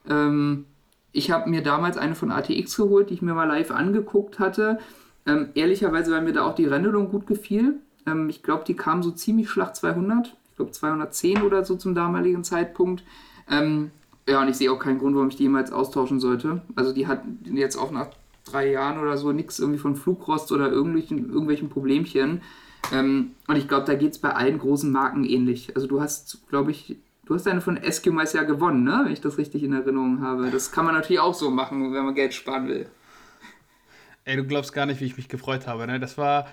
Ähm, 0.10 0.66
ich 1.12 1.32
habe 1.32 1.50
mir 1.50 1.64
damals 1.64 1.98
eine 1.98 2.16
von 2.16 2.32
ATX 2.32 2.78
geholt, 2.78 3.10
die 3.10 3.16
ich 3.16 3.22
mir 3.22 3.34
mal 3.34 3.46
live 3.46 3.72
angeguckt 3.72 4.40
hatte. 4.40 4.80
Ähm, 5.26 5.50
ehrlicherweise, 5.56 6.12
weil 6.12 6.22
mir 6.22 6.34
da 6.34 6.46
auch 6.46 6.56
die 6.56 6.66
Rennelung 6.66 7.10
gut 7.10 7.28
gefiel. 7.28 7.80
Ähm, 8.06 8.30
ich 8.30 8.44
glaube, 8.44 8.64
die 8.66 8.76
kam 8.76 9.04
so 9.04 9.12
ziemlich 9.12 9.50
schlacht 9.50 9.76
200. 9.76 10.36
Ich 10.52 10.56
glaube 10.58 10.72
210 10.72 11.42
oder 11.42 11.66
so 11.66 11.76
zum 11.76 11.96
damaligen 11.96 12.44
Zeitpunkt. 12.44 13.04
Ähm, 13.50 13.92
ja, 14.28 14.42
und 14.42 14.50
ich 14.50 14.58
sehe 14.58 14.72
auch 14.72 14.80
keinen 14.80 15.00
Grund, 15.00 15.16
warum 15.16 15.30
ich 15.30 15.38
die 15.38 15.44
jemals 15.44 15.72
austauschen 15.72 16.20
sollte. 16.20 16.62
Also 16.76 16.94
die 16.94 17.08
hat 17.08 17.22
jetzt 17.46 17.78
auch 17.78 17.92
nach 17.92 18.10
drei 18.46 18.72
Jahren 18.72 19.00
oder 19.00 19.18
so 19.18 19.32
nichts 19.32 19.60
irgendwie 19.60 19.80
von 19.80 19.96
Flugrost 19.96 20.52
oder 20.52 20.70
irgendwelchen, 20.72 21.30
irgendwelchen 21.30 21.70
Problemchen. 21.70 22.42
Ähm, 22.92 23.32
und 23.48 23.56
ich 23.56 23.68
glaube, 23.68 23.86
da 23.86 23.96
geht 23.96 24.12
es 24.12 24.20
bei 24.20 24.34
allen 24.34 24.60
großen 24.60 24.92
Marken 24.92 25.24
ähnlich. 25.24 25.76
Also 25.76 25.88
du 25.88 26.02
hast, 26.02 26.48
glaube 26.50 26.72
ich, 26.72 26.98
du 27.28 27.36
hast 27.36 27.48
eine 27.48 27.62
von 27.62 27.78
Eskimos 27.78 28.34
ja 28.34 28.44
gewonnen, 28.44 28.84
ne? 28.84 29.02
wenn 29.06 29.14
ich 29.14 29.22
das 29.22 29.38
richtig 29.38 29.64
in 29.64 29.74
Erinnerung 29.74 30.22
habe. 30.22 30.50
Das 30.50 30.72
kann 30.72 30.86
man 30.86 30.96
natürlich 30.96 31.20
auch 31.20 31.34
so 31.34 31.50
machen, 31.52 31.94
wenn 31.94 32.06
man 32.06 32.16
Geld 32.16 32.34
sparen 32.34 32.68
will. 32.68 32.90
Ey, 34.24 34.36
du 34.36 34.44
glaubst 34.44 34.74
gar 34.74 34.86
nicht, 34.86 35.00
wie 35.02 35.06
ich 35.06 35.18
mich 35.18 35.30
gefreut 35.30 35.68
habe. 35.68 35.88
Ne? 35.88 36.00
Das 36.00 36.18
war 36.18 36.48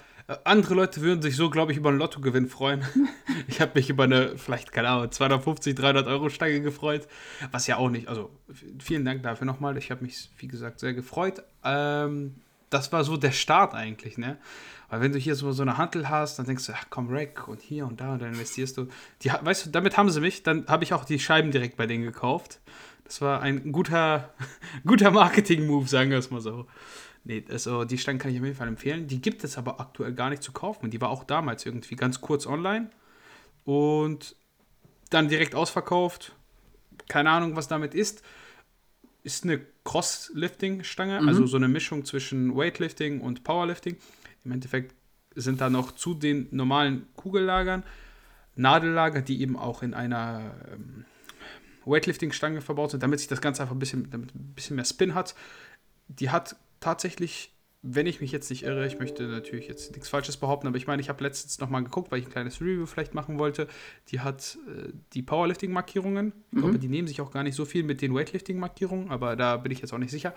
andere 0.45 0.75
Leute 0.75 1.03
würden 1.03 1.20
sich 1.20 1.37
so, 1.37 1.51
glaube 1.51 1.72
ich, 1.72 1.79
über 1.79 1.91
einen 1.91 1.99
Lottogewinn 1.99 2.49
freuen. 2.49 2.85
Ich 3.47 3.61
habe 3.61 3.72
mich 3.75 3.91
über 3.91 4.05
eine, 4.05 4.39
vielleicht, 4.39 4.72
keine 4.72 4.89
Ahnung, 4.89 5.11
250, 5.11 5.75
300 5.75 6.07
Euro 6.07 6.31
Stange 6.31 6.61
gefreut. 6.62 7.07
Was 7.51 7.66
ja 7.66 7.77
auch 7.77 7.91
nicht, 7.91 8.09
also 8.09 8.31
vielen 8.79 9.05
Dank 9.05 9.22
dafür 9.22 9.45
nochmal. 9.45 9.77
Ich 9.77 9.91
habe 9.91 10.03
mich, 10.03 10.31
wie 10.39 10.49
gesagt, 10.49 10.81
sehr 10.81 10.95
gefreut. 10.95 11.43
Ähm, 11.62 12.37
das 12.70 12.91
war 12.91 13.05
so 13.05 13.16
der 13.16 13.33
Start 13.33 13.75
eigentlich, 13.75 14.16
ne? 14.16 14.39
Weil 14.95 15.01
wenn 15.01 15.13
du 15.13 15.19
hier 15.19 15.35
so, 15.35 15.51
so 15.51 15.63
eine 15.63 15.77
Hantel 15.77 16.09
hast, 16.09 16.39
dann 16.39 16.47
denkst 16.47 16.67
du, 16.67 16.73
ach 16.73 16.87
komm, 16.89 17.09
Rack 17.11 17.49
und 17.49 17.61
hier 17.61 17.85
und 17.85 18.01
da 18.01 18.13
und 18.13 18.23
dann 18.23 18.29
investierst 18.29 18.77
du. 18.79 18.87
Die, 19.23 19.29
weißt 19.29 19.67
du, 19.67 19.71
damit 19.71 19.97
haben 19.97 20.09
sie 20.09 20.21
mich. 20.21 20.45
Dann 20.45 20.69
habe 20.69 20.85
ich 20.85 20.95
auch 20.95 21.05
die 21.05 21.19
Scheiben 21.19 21.51
direkt 21.51 21.77
bei 21.77 21.89
denen 21.89 22.05
gekauft. 22.05 22.61
Das 23.03 23.21
war 23.21 23.43
ein 23.43 23.73
guter, 23.73 24.33
guter 24.87 25.11
Marketing-Move, 25.11 25.89
sagen 25.89 26.11
wir 26.11 26.19
es 26.19 26.31
mal 26.31 26.41
so. 26.41 26.69
Nee, 27.25 27.45
also 27.51 27.85
die 27.85 27.99
Stange 27.99 28.21
kann 28.21 28.31
ich 28.31 28.39
auf 28.39 28.45
jeden 28.45 28.57
Fall 28.57 28.69
empfehlen. 28.69 29.09
Die 29.09 29.21
gibt 29.21 29.43
es 29.43 29.59
aber 29.59 29.81
aktuell 29.81 30.13
gar 30.13 30.31
nicht 30.31 30.45
zu 30.45 30.53
kaufen. 30.53 30.91
Die 30.91 31.01
war 31.01 31.09
auch 31.09 31.25
damals 31.25 31.67
irgendwie 31.67 31.97
ganz 31.97 32.21
kurz 32.21 32.47
online 32.47 32.89
und 33.65 34.37
dann 35.11 35.27
direkt 35.27 35.57
ausverkauft. 35.57 36.37
Keine 37.09 37.31
Ahnung, 37.31 37.57
was 37.57 37.67
damit 37.67 37.97
ist. 37.97 38.23
Ist 39.25 39.43
eine 39.43 39.61
Cross-Lifting-Stange, 39.83 41.21
mhm. 41.21 41.29
also 41.29 41.47
so 41.47 41.57
eine 41.57 41.67
Mischung 41.67 42.05
zwischen 42.05 42.55
Weightlifting 42.55 43.21
und 43.21 43.43
Powerlifting. 43.43 43.97
Im 44.45 44.53
Endeffekt 44.53 44.95
sind 45.35 45.61
da 45.61 45.71
noch 45.71 45.93
zu 45.93 46.15
den 46.15 46.49
normalen 46.51 47.07
Kugellagern 47.17 47.83
Nadellager, 48.57 49.21
die 49.21 49.41
eben 49.41 49.57
auch 49.57 49.83
in 49.83 49.95
einer 49.95 50.55
ähm, 50.73 51.05
Weightlifting-Stange 51.85 52.61
verbaut 52.61 52.93
sind, 52.93 53.03
damit 53.03 53.19
sich 53.19 53.29
das 53.29 53.41
Ganze 53.41 53.63
einfach 53.63 53.75
ein 53.75 53.79
bisschen, 53.79 54.11
damit 54.11 54.35
ein 54.35 54.53
bisschen 54.55 54.77
mehr 54.77 54.85
Spin 54.85 55.15
hat. 55.15 55.35
Die 56.09 56.31
hat 56.31 56.57
tatsächlich, 56.81 57.53
wenn 57.83 58.07
ich 58.07 58.21
mich 58.21 58.33
jetzt 58.33 58.49
nicht 58.51 58.63
irre, 58.63 58.87
ich 58.87 58.99
möchte 58.99 59.25
natürlich 59.25 59.67
jetzt 59.67 59.93
nichts 59.93 60.09
Falsches 60.09 60.37
behaupten, 60.37 60.67
aber 60.67 60.77
ich 60.77 60.87
meine, 60.87 61.03
ich 61.03 61.09
habe 61.09 61.23
letztens 61.25 61.59
nochmal 61.59 61.83
geguckt, 61.83 62.11
weil 62.13 62.21
ich 62.21 62.27
ein 62.27 62.31
kleines 62.31 62.61
Review 62.61 62.87
vielleicht 62.87 63.15
machen 63.15 63.39
wollte. 63.39 63.67
Die 64.09 64.21
hat 64.21 64.57
äh, 64.69 64.93
die 65.13 65.23
Powerlifting-Markierungen. 65.23 66.33
Ich 66.51 66.57
mhm. 66.57 66.61
glaube, 66.61 66.79
die 66.79 66.89
nehmen 66.89 67.09
sich 67.09 67.21
auch 67.21 67.31
gar 67.31 67.43
nicht 67.43 67.57
so 67.57 67.65
viel 67.65 67.83
mit 67.83 68.03
den 68.03 68.15
Weightlifting-Markierungen, 68.15 69.11
aber 69.11 69.37
da 69.37 69.57
bin 69.57 69.73
ich 69.73 69.81
jetzt 69.81 69.93
auch 69.93 69.99
nicht 69.99 70.13
sicher. 70.13 70.33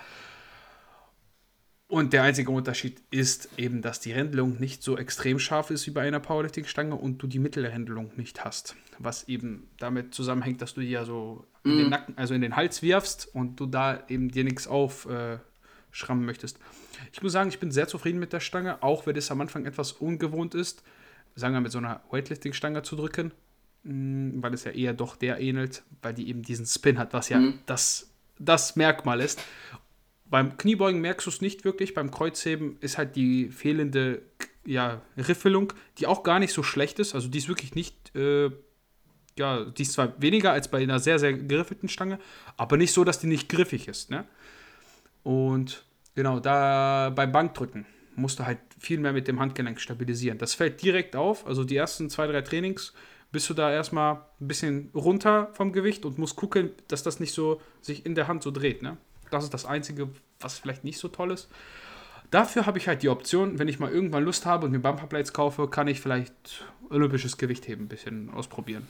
Und 1.89 2.11
der 2.11 2.23
einzige 2.23 2.51
Unterschied 2.51 3.01
ist 3.11 3.47
eben, 3.57 3.81
dass 3.81 4.01
die 4.01 4.11
Rändelung 4.11 4.59
nicht 4.59 4.83
so 4.83 4.97
extrem 4.97 5.39
scharf 5.39 5.71
ist 5.71 5.87
wie 5.87 5.91
bei 5.91 6.01
einer 6.01 6.19
Powerlifting-Stange 6.19 6.95
und 6.95 7.19
du 7.19 7.27
die 7.27 7.39
Mittelrändelung 7.39 8.11
nicht 8.17 8.43
hast. 8.43 8.75
Was 8.99 9.29
eben 9.29 9.69
damit 9.77 10.13
zusammenhängt, 10.13 10.61
dass 10.61 10.73
du 10.73 10.81
die 10.81 10.89
ja 10.89 11.05
so 11.05 11.45
in 11.63 11.77
den 11.77 11.83
mhm. 11.85 11.89
Nacken, 11.89 12.17
also 12.17 12.33
in 12.33 12.41
den 12.41 12.57
Hals 12.57 12.81
wirfst 12.81 13.33
und 13.33 13.57
du 13.57 13.67
da 13.67 14.03
eben 14.09 14.29
dir 14.29 14.43
nichts 14.43 14.67
auf 14.67 15.07
äh, 15.07 15.37
möchtest. 16.09 16.59
Ich 17.13 17.21
muss 17.21 17.31
sagen, 17.31 17.49
ich 17.49 17.59
bin 17.59 17.71
sehr 17.71 17.87
zufrieden 17.87 18.19
mit 18.19 18.33
der 18.33 18.41
Stange, 18.41 18.83
auch 18.83 19.05
wenn 19.05 19.15
es 19.15 19.31
am 19.31 19.39
Anfang 19.39 19.65
etwas 19.65 19.93
ungewohnt 19.93 20.55
ist, 20.55 20.83
sagen 21.35 21.53
wir 21.53 21.61
mit 21.61 21.71
so 21.71 21.77
einer 21.77 22.01
Weightlifting-Stange 22.11 22.83
zu 22.83 22.97
drücken, 22.97 23.31
mm, 23.83 24.41
weil 24.41 24.53
es 24.53 24.65
ja 24.65 24.71
eher 24.71 24.93
doch 24.93 25.15
der 25.15 25.39
ähnelt, 25.39 25.83
weil 26.01 26.13
die 26.13 26.27
eben 26.27 26.41
diesen 26.41 26.65
Spin 26.65 26.97
hat, 26.97 27.13
was 27.13 27.29
ja 27.29 27.39
mhm. 27.39 27.59
das, 27.65 28.09
das 28.39 28.75
Merkmal 28.75 29.21
ist. 29.21 29.41
Beim 30.29 30.57
Kniebeugen 30.57 31.01
merkst 31.01 31.25
du 31.25 31.29
es 31.29 31.41
nicht 31.41 31.63
wirklich, 31.63 31.93
beim 31.93 32.11
Kreuzheben 32.11 32.77
ist 32.81 32.97
halt 32.97 33.15
die 33.15 33.49
fehlende 33.49 34.21
ja, 34.65 35.01
Riffelung, 35.17 35.73
die 35.97 36.07
auch 36.07 36.23
gar 36.23 36.39
nicht 36.39 36.53
so 36.53 36.63
schlecht 36.63 36.99
ist, 36.99 37.15
also 37.15 37.29
die 37.29 37.37
ist 37.37 37.47
wirklich 37.47 37.75
nicht, 37.75 38.13
äh, 38.15 38.51
ja, 39.37 39.63
die 39.63 39.83
ist 39.83 39.93
zwar 39.93 40.21
weniger 40.21 40.51
als 40.51 40.69
bei 40.69 40.79
einer 40.79 40.99
sehr, 40.99 41.19
sehr 41.19 41.33
geriffelten 41.33 41.87
Stange, 41.87 42.19
aber 42.57 42.75
nicht 42.75 42.91
so, 42.93 43.03
dass 43.03 43.19
die 43.19 43.27
nicht 43.27 43.47
griffig 43.47 43.87
ist, 43.87 44.11
ne? 44.11 44.25
Und 45.23 45.85
genau, 46.15 46.39
da 46.39 47.11
beim 47.15 47.31
Bankdrücken 47.31 47.85
musst 48.15 48.39
du 48.39 48.45
halt 48.45 48.59
viel 48.79 48.99
mehr 48.99 49.13
mit 49.13 49.27
dem 49.27 49.39
Handgelenk 49.39 49.79
stabilisieren. 49.79 50.37
Das 50.37 50.53
fällt 50.53 50.81
direkt 50.81 51.15
auf. 51.15 51.45
Also 51.45 51.63
die 51.63 51.75
ersten 51.75 52.09
zwei, 52.09 52.27
drei 52.27 52.41
Trainings 52.41 52.93
bist 53.31 53.49
du 53.49 53.53
da 53.53 53.71
erstmal 53.71 54.21
ein 54.39 54.47
bisschen 54.47 54.89
runter 54.93 55.49
vom 55.53 55.71
Gewicht 55.71 56.05
und 56.05 56.17
musst 56.17 56.35
gucken, 56.35 56.71
dass 56.87 57.03
das 57.03 57.19
nicht 57.19 57.33
so 57.33 57.61
sich 57.81 58.05
in 58.05 58.15
der 58.15 58.27
Hand 58.27 58.41
so 58.43 58.51
dreht. 58.51 58.81
Ne? 58.81 58.97
Das 59.29 59.43
ist 59.43 59.53
das 59.53 59.65
Einzige, 59.65 60.09
was 60.39 60.59
vielleicht 60.59 60.83
nicht 60.83 60.99
so 60.99 61.07
toll 61.07 61.31
ist. 61.31 61.49
Dafür 62.31 62.65
habe 62.65 62.77
ich 62.77 62.87
halt 62.87 63.03
die 63.03 63.09
Option, 63.09 63.57
wenn 63.57 63.67
ich 63.67 63.79
mal 63.79 63.91
irgendwann 63.91 64.23
Lust 64.23 64.45
habe 64.45 64.65
und 64.65 64.71
mir 64.71 64.79
Bumperplates 64.79 65.31
kaufe, 65.31 65.69
kann 65.69 65.87
ich 65.87 66.01
vielleicht 66.01 66.65
olympisches 66.89 67.37
Gewichtheben 67.37 67.85
ein 67.85 67.89
bisschen 67.89 68.29
ausprobieren. 68.31 68.87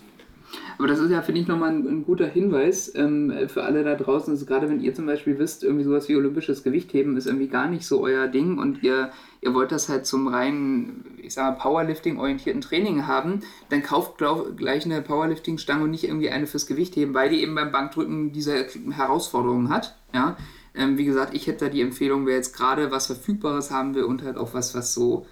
Aber 0.77 0.87
das 0.87 0.99
ist 0.99 1.11
ja, 1.11 1.21
finde 1.21 1.41
ich, 1.41 1.47
nochmal 1.47 1.69
ein, 1.69 1.87
ein 1.87 2.05
guter 2.05 2.27
Hinweis 2.27 2.93
ähm, 2.95 3.33
für 3.47 3.63
alle 3.63 3.83
da 3.83 3.95
draußen. 3.95 4.31
Also 4.31 4.45
gerade 4.45 4.69
wenn 4.69 4.79
ihr 4.79 4.93
zum 4.93 5.05
Beispiel 5.05 5.39
wisst, 5.39 5.63
irgendwie 5.63 5.83
sowas 5.83 6.07
wie 6.07 6.15
olympisches 6.15 6.63
Gewichtheben 6.63 7.17
ist 7.17 7.25
irgendwie 7.25 7.47
gar 7.47 7.67
nicht 7.67 7.85
so 7.85 8.01
euer 8.01 8.27
Ding 8.27 8.57
und 8.57 8.83
ihr, 8.83 9.11
ihr 9.41 9.53
wollt 9.53 9.71
das 9.71 9.89
halt 9.89 10.05
zum 10.05 10.27
reinen, 10.27 11.05
ich 11.21 11.33
sage 11.33 11.57
Powerlifting-orientierten 11.59 12.61
Training 12.61 13.07
haben, 13.07 13.41
dann 13.69 13.83
kauft 13.83 14.17
glaub, 14.17 14.55
gleich 14.55 14.85
eine 14.85 15.01
Powerlifting-Stange 15.01 15.83
und 15.83 15.91
nicht 15.91 16.03
irgendwie 16.03 16.29
eine 16.29 16.47
fürs 16.47 16.67
Gewichtheben, 16.67 17.13
weil 17.13 17.29
die 17.29 17.41
eben 17.41 17.55
beim 17.55 17.71
Bankdrücken 17.71 18.31
diese 18.31 18.67
Herausforderungen 18.91 19.69
hat. 19.69 19.97
Ja. 20.13 20.37
Ähm, 20.75 20.97
wie 20.97 21.05
gesagt, 21.05 21.33
ich 21.33 21.47
hätte 21.47 21.65
da 21.65 21.71
die 21.71 21.81
Empfehlung, 21.81 22.27
wer 22.27 22.35
jetzt 22.35 22.55
gerade 22.55 22.91
was 22.91 23.07
Verfügbares 23.07 23.71
haben 23.71 23.95
will 23.95 24.03
und 24.03 24.23
halt 24.23 24.37
auch 24.37 24.53
was, 24.53 24.75
was 24.75 24.93
so 24.93 25.25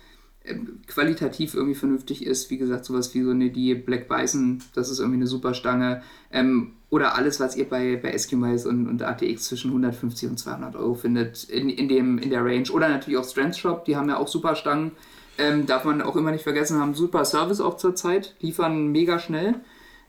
qualitativ 0.87 1.55
irgendwie 1.55 1.75
vernünftig 1.75 2.25
ist. 2.25 2.49
Wie 2.49 2.57
gesagt, 2.57 2.85
sowas 2.85 3.13
wie 3.13 3.23
so 3.23 3.31
eine 3.31 3.49
die 3.49 3.75
Black 3.75 4.07
Bison, 4.07 4.61
das 4.73 4.89
ist 4.89 4.99
irgendwie 4.99 5.17
eine 5.17 5.27
super 5.27 5.53
Stange. 5.53 6.01
Ähm, 6.31 6.73
oder 6.89 7.15
alles, 7.15 7.39
was 7.39 7.55
ihr 7.55 7.67
bei, 7.67 7.97
bei 7.97 8.11
Eskimos 8.11 8.65
und, 8.65 8.87
und 8.87 9.01
ATX 9.01 9.45
zwischen 9.45 9.71
150 9.71 10.29
und 10.29 10.37
200 10.37 10.75
Euro 10.75 10.93
findet 10.93 11.43
in, 11.45 11.69
in, 11.69 11.89
dem, 11.89 12.17
in 12.17 12.29
der 12.29 12.45
Range. 12.45 12.69
Oder 12.71 12.89
natürlich 12.89 13.19
auch 13.19 13.27
Strength 13.27 13.57
Shop, 13.57 13.85
die 13.85 13.95
haben 13.95 14.09
ja 14.09 14.17
auch 14.17 14.27
super 14.27 14.55
Stangen. 14.55 14.91
Ähm, 15.37 15.65
darf 15.65 15.83
man 15.83 16.01
auch 16.01 16.15
immer 16.15 16.31
nicht 16.31 16.43
vergessen, 16.43 16.79
haben 16.79 16.93
super 16.93 17.25
Service 17.25 17.59
auch 17.59 17.75
zur 17.75 17.95
Zeit, 17.95 18.35
liefern 18.39 18.87
mega 18.87 19.19
schnell. 19.19 19.55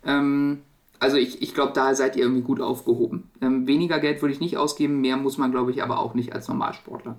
Ähm, 0.05 0.59
also 1.01 1.17
ich, 1.17 1.43
ich 1.43 1.55
glaube, 1.55 1.73
da 1.75 1.95
seid 1.95 2.17
ihr 2.17 2.23
irgendwie 2.23 2.43
gut 2.43 2.61
aufgehoben. 2.61 3.31
Ähm, 3.41 3.67
weniger 3.67 3.99
Geld 3.99 4.23
würde 4.23 4.33
ich 4.33 4.41
nicht 4.41 4.57
ausgeben, 4.57 5.01
mehr 5.01 5.17
muss 5.17 5.39
man, 5.39 5.51
glaube 5.51 5.73
ich, 5.73 5.83
aber 5.83 5.99
auch 5.99 6.15
nicht 6.15 6.33
als 6.33 6.49
Normalsportler. 6.49 7.17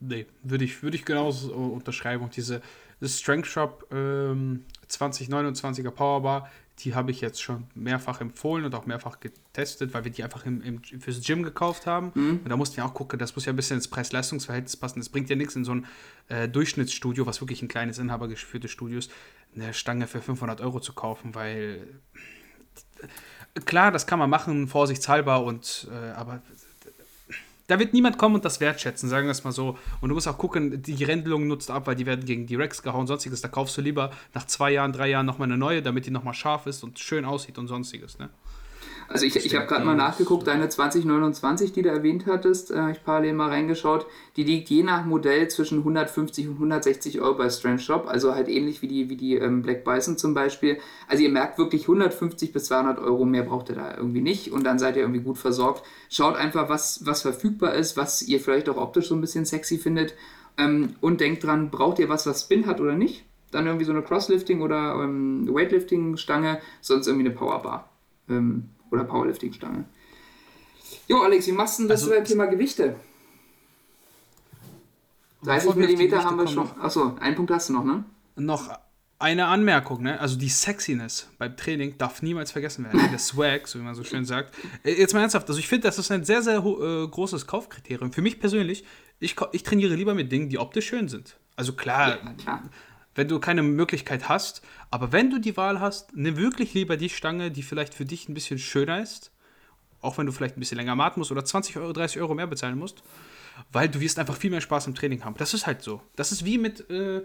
Nee, 0.00 0.26
würde 0.42 0.64
ich, 0.64 0.82
würd 0.82 0.94
ich 0.94 1.04
genauso 1.04 1.52
unterschreiben. 1.52 2.24
Und 2.24 2.36
diese 2.36 2.62
Strength 3.02 3.46
Shop 3.46 3.86
ähm, 3.92 4.64
2029er 4.88 5.90
Powerbar, 5.90 6.50
die 6.78 6.94
habe 6.94 7.10
ich 7.10 7.20
jetzt 7.20 7.42
schon 7.42 7.66
mehrfach 7.74 8.22
empfohlen 8.22 8.64
und 8.64 8.74
auch 8.74 8.86
mehrfach 8.86 9.20
getestet, 9.20 9.92
weil 9.92 10.04
wir 10.04 10.10
die 10.10 10.24
einfach 10.24 10.46
im, 10.46 10.62
im, 10.62 10.82
fürs 10.82 11.20
Gym 11.20 11.42
gekauft 11.42 11.86
haben. 11.86 12.12
Mhm. 12.14 12.40
Und 12.42 12.48
da 12.48 12.56
mussten 12.56 12.78
wir 12.78 12.86
auch 12.86 12.94
gucken, 12.94 13.18
das 13.18 13.36
muss 13.36 13.44
ja 13.44 13.52
ein 13.52 13.56
bisschen 13.56 13.76
ins 13.76 13.88
Preis-Leistungs-Verhältnis 13.88 14.76
passen. 14.76 15.00
Das 15.00 15.10
bringt 15.10 15.28
ja 15.28 15.36
nichts 15.36 15.54
in 15.54 15.64
so 15.64 15.72
ein 15.72 15.86
äh, 16.28 16.48
Durchschnittsstudio, 16.48 17.26
was 17.26 17.42
wirklich 17.42 17.60
ein 17.60 17.68
kleines 17.68 17.98
inhabergeführtes 17.98 18.70
Studio 18.70 18.98
ist, 18.98 19.10
eine 19.54 19.74
Stange 19.74 20.06
für 20.06 20.22
500 20.22 20.62
Euro 20.62 20.80
zu 20.80 20.94
kaufen, 20.94 21.34
weil 21.34 21.86
klar, 23.64 23.90
das 23.90 24.06
kann 24.06 24.18
man 24.18 24.30
machen, 24.30 24.68
vorsichtshalber, 24.68 25.42
und, 25.42 25.88
äh, 25.90 26.10
aber 26.10 26.42
da 27.70 27.78
wird 27.78 27.92
niemand 27.92 28.18
kommen 28.18 28.34
und 28.34 28.44
das 28.44 28.60
wertschätzen, 28.60 29.08
sagen 29.08 29.28
wir 29.28 29.32
es 29.32 29.44
mal 29.44 29.52
so. 29.52 29.78
Und 30.00 30.08
du 30.08 30.14
musst 30.14 30.26
auch 30.26 30.38
gucken, 30.38 30.82
die 30.82 31.04
Rändelung 31.04 31.46
nutzt 31.46 31.70
ab, 31.70 31.86
weil 31.86 31.94
die 31.94 32.04
werden 32.04 32.24
gegen 32.24 32.46
die 32.46 32.56
Rex 32.56 32.82
gehauen, 32.82 33.06
sonstiges. 33.06 33.42
Da 33.42 33.48
kaufst 33.48 33.76
du 33.76 33.80
lieber 33.80 34.10
nach 34.34 34.44
zwei 34.46 34.72
Jahren, 34.72 34.92
drei 34.92 35.08
Jahren 35.08 35.26
nochmal 35.26 35.46
eine 35.46 35.56
neue, 35.56 35.80
damit 35.80 36.06
die 36.06 36.10
nochmal 36.10 36.34
scharf 36.34 36.66
ist 36.66 36.82
und 36.82 36.98
schön 36.98 37.24
aussieht 37.24 37.58
und 37.58 37.68
sonstiges. 37.68 38.18
Ne? 38.18 38.28
Also 39.12 39.26
ich, 39.26 39.34
ich 39.34 39.56
habe 39.56 39.66
gerade 39.66 39.84
mal 39.84 39.96
nachgeguckt, 39.96 40.46
deine 40.46 40.68
2029, 40.68 41.72
die 41.72 41.82
du 41.82 41.88
erwähnt 41.88 42.26
hattest, 42.26 42.70
äh, 42.70 42.92
ich 42.92 43.02
parallel 43.02 43.32
mal 43.32 43.48
reingeschaut, 43.48 44.06
die 44.36 44.44
liegt 44.44 44.70
je 44.70 44.84
nach 44.84 45.04
Modell 45.04 45.48
zwischen 45.48 45.78
150 45.78 46.46
und 46.46 46.54
160 46.54 47.20
Euro 47.20 47.34
bei 47.34 47.50
Strange 47.50 47.80
Shop, 47.80 48.06
also 48.06 48.36
halt 48.36 48.48
ähnlich 48.48 48.82
wie 48.82 48.86
die, 48.86 49.10
wie 49.10 49.16
die 49.16 49.34
ähm, 49.34 49.62
Black 49.62 49.84
Bison 49.84 50.16
zum 50.16 50.32
Beispiel. 50.32 50.78
Also 51.08 51.24
ihr 51.24 51.28
merkt 51.28 51.58
wirklich 51.58 51.82
150 51.82 52.52
bis 52.52 52.66
200 52.66 53.00
Euro 53.00 53.24
mehr 53.24 53.42
braucht 53.42 53.70
ihr 53.70 53.74
da 53.74 53.96
irgendwie 53.96 54.20
nicht 54.20 54.52
und 54.52 54.62
dann 54.62 54.78
seid 54.78 54.94
ihr 54.94 55.02
irgendwie 55.02 55.22
gut 55.22 55.38
versorgt. 55.38 55.82
Schaut 56.08 56.36
einfach, 56.36 56.68
was, 56.68 57.04
was 57.04 57.22
verfügbar 57.22 57.74
ist, 57.74 57.96
was 57.96 58.22
ihr 58.22 58.38
vielleicht 58.38 58.68
auch 58.68 58.76
optisch 58.76 59.08
so 59.08 59.16
ein 59.16 59.20
bisschen 59.20 59.44
sexy 59.44 59.78
findet 59.78 60.14
ähm, 60.56 60.94
und 61.00 61.20
denkt 61.20 61.42
dran, 61.42 61.72
braucht 61.72 61.98
ihr 61.98 62.08
was, 62.08 62.26
was 62.26 62.42
Spin 62.42 62.66
hat 62.66 62.80
oder 62.80 62.94
nicht? 62.94 63.24
Dann 63.50 63.66
irgendwie 63.66 63.86
so 63.86 63.92
eine 63.92 64.02
Crosslifting 64.02 64.62
oder 64.62 65.02
ähm, 65.02 65.48
Weightlifting-Stange, 65.52 66.60
sonst 66.80 67.08
irgendwie 67.08 67.26
eine 67.26 67.34
Powerbar 67.34 67.90
ähm, 68.30 68.70
oder 68.90 69.04
Powerlifting-Stange. 69.04 69.84
Jo, 71.08 71.22
Alex, 71.22 71.46
wie 71.46 71.52
machst 71.52 71.78
du 71.78 71.86
das 71.86 72.02
also, 72.02 72.14
beim 72.14 72.24
Thema 72.24 72.46
Gewichte? 72.46 72.96
30 75.42 75.74
mm 75.74 76.14
haben 76.14 76.38
wir 76.38 76.46
schon. 76.46 76.68
Achso, 76.80 77.16
einen 77.20 77.34
Punkt 77.34 77.50
hast 77.50 77.68
du 77.68 77.72
noch, 77.72 77.84
ne? 77.84 78.04
Noch 78.36 78.68
eine 79.18 79.46
Anmerkung, 79.46 80.02
ne? 80.02 80.18
Also 80.18 80.36
die 80.36 80.48
Sexiness 80.48 81.28
beim 81.38 81.56
Training 81.56 81.96
darf 81.98 82.22
niemals 82.22 82.52
vergessen 82.52 82.84
werden. 82.84 83.00
Der 83.10 83.18
Swag, 83.18 83.68
so 83.68 83.78
wie 83.78 83.82
man 83.82 83.94
so 83.94 84.02
schön 84.02 84.24
sagt. 84.24 84.54
Äh, 84.82 84.94
jetzt 84.94 85.12
mal 85.12 85.20
ernsthaft, 85.20 85.48
also 85.48 85.60
ich 85.60 85.68
finde, 85.68 85.88
das 85.88 85.98
ist 85.98 86.10
ein 86.10 86.24
sehr, 86.24 86.42
sehr 86.42 86.58
äh, 86.58 87.06
großes 87.06 87.46
Kaufkriterium. 87.46 88.12
Für 88.12 88.22
mich 88.22 88.40
persönlich, 88.40 88.84
ich, 89.18 89.36
ich 89.52 89.62
trainiere 89.62 89.94
lieber 89.94 90.14
mit 90.14 90.32
Dingen, 90.32 90.48
die 90.48 90.58
optisch 90.58 90.88
schön 90.88 91.08
sind. 91.08 91.36
Also 91.54 91.74
klar, 91.74 92.18
ja, 92.24 92.32
klar, 92.32 92.62
wenn 93.14 93.28
du 93.28 93.40
keine 93.40 93.62
Möglichkeit 93.62 94.28
hast, 94.28 94.62
aber 94.90 95.12
wenn 95.12 95.30
du 95.30 95.38
die 95.38 95.56
Wahl 95.56 95.80
hast, 95.80 96.14
nimm 96.14 96.36
wirklich 96.36 96.74
lieber 96.74 96.96
die 96.96 97.08
Stange, 97.08 97.50
die 97.50 97.62
vielleicht 97.62 97.94
für 97.94 98.04
dich 98.04 98.28
ein 98.28 98.34
bisschen 98.34 98.58
schöner 98.58 99.02
ist, 99.02 99.32
auch 100.00 100.18
wenn 100.18 100.26
du 100.26 100.32
vielleicht 100.32 100.56
ein 100.56 100.60
bisschen 100.60 100.78
länger 100.78 100.96
warten 100.96 101.20
musst 101.20 101.32
oder 101.32 101.44
20 101.44 101.76
Euro, 101.76 101.92
30 101.92 102.20
Euro 102.20 102.34
mehr 102.34 102.46
bezahlen 102.46 102.78
musst, 102.78 103.02
weil 103.72 103.88
du 103.88 104.00
wirst 104.00 104.18
einfach 104.18 104.36
viel 104.36 104.50
mehr 104.50 104.60
Spaß 104.60 104.86
im 104.86 104.94
Training 104.94 105.24
haben. 105.24 105.34
Das 105.36 105.54
ist 105.54 105.66
halt 105.66 105.82
so. 105.82 106.00
Das 106.16 106.32
ist 106.32 106.44
wie 106.44 106.58
mit, 106.58 106.88
äh, 106.88 107.22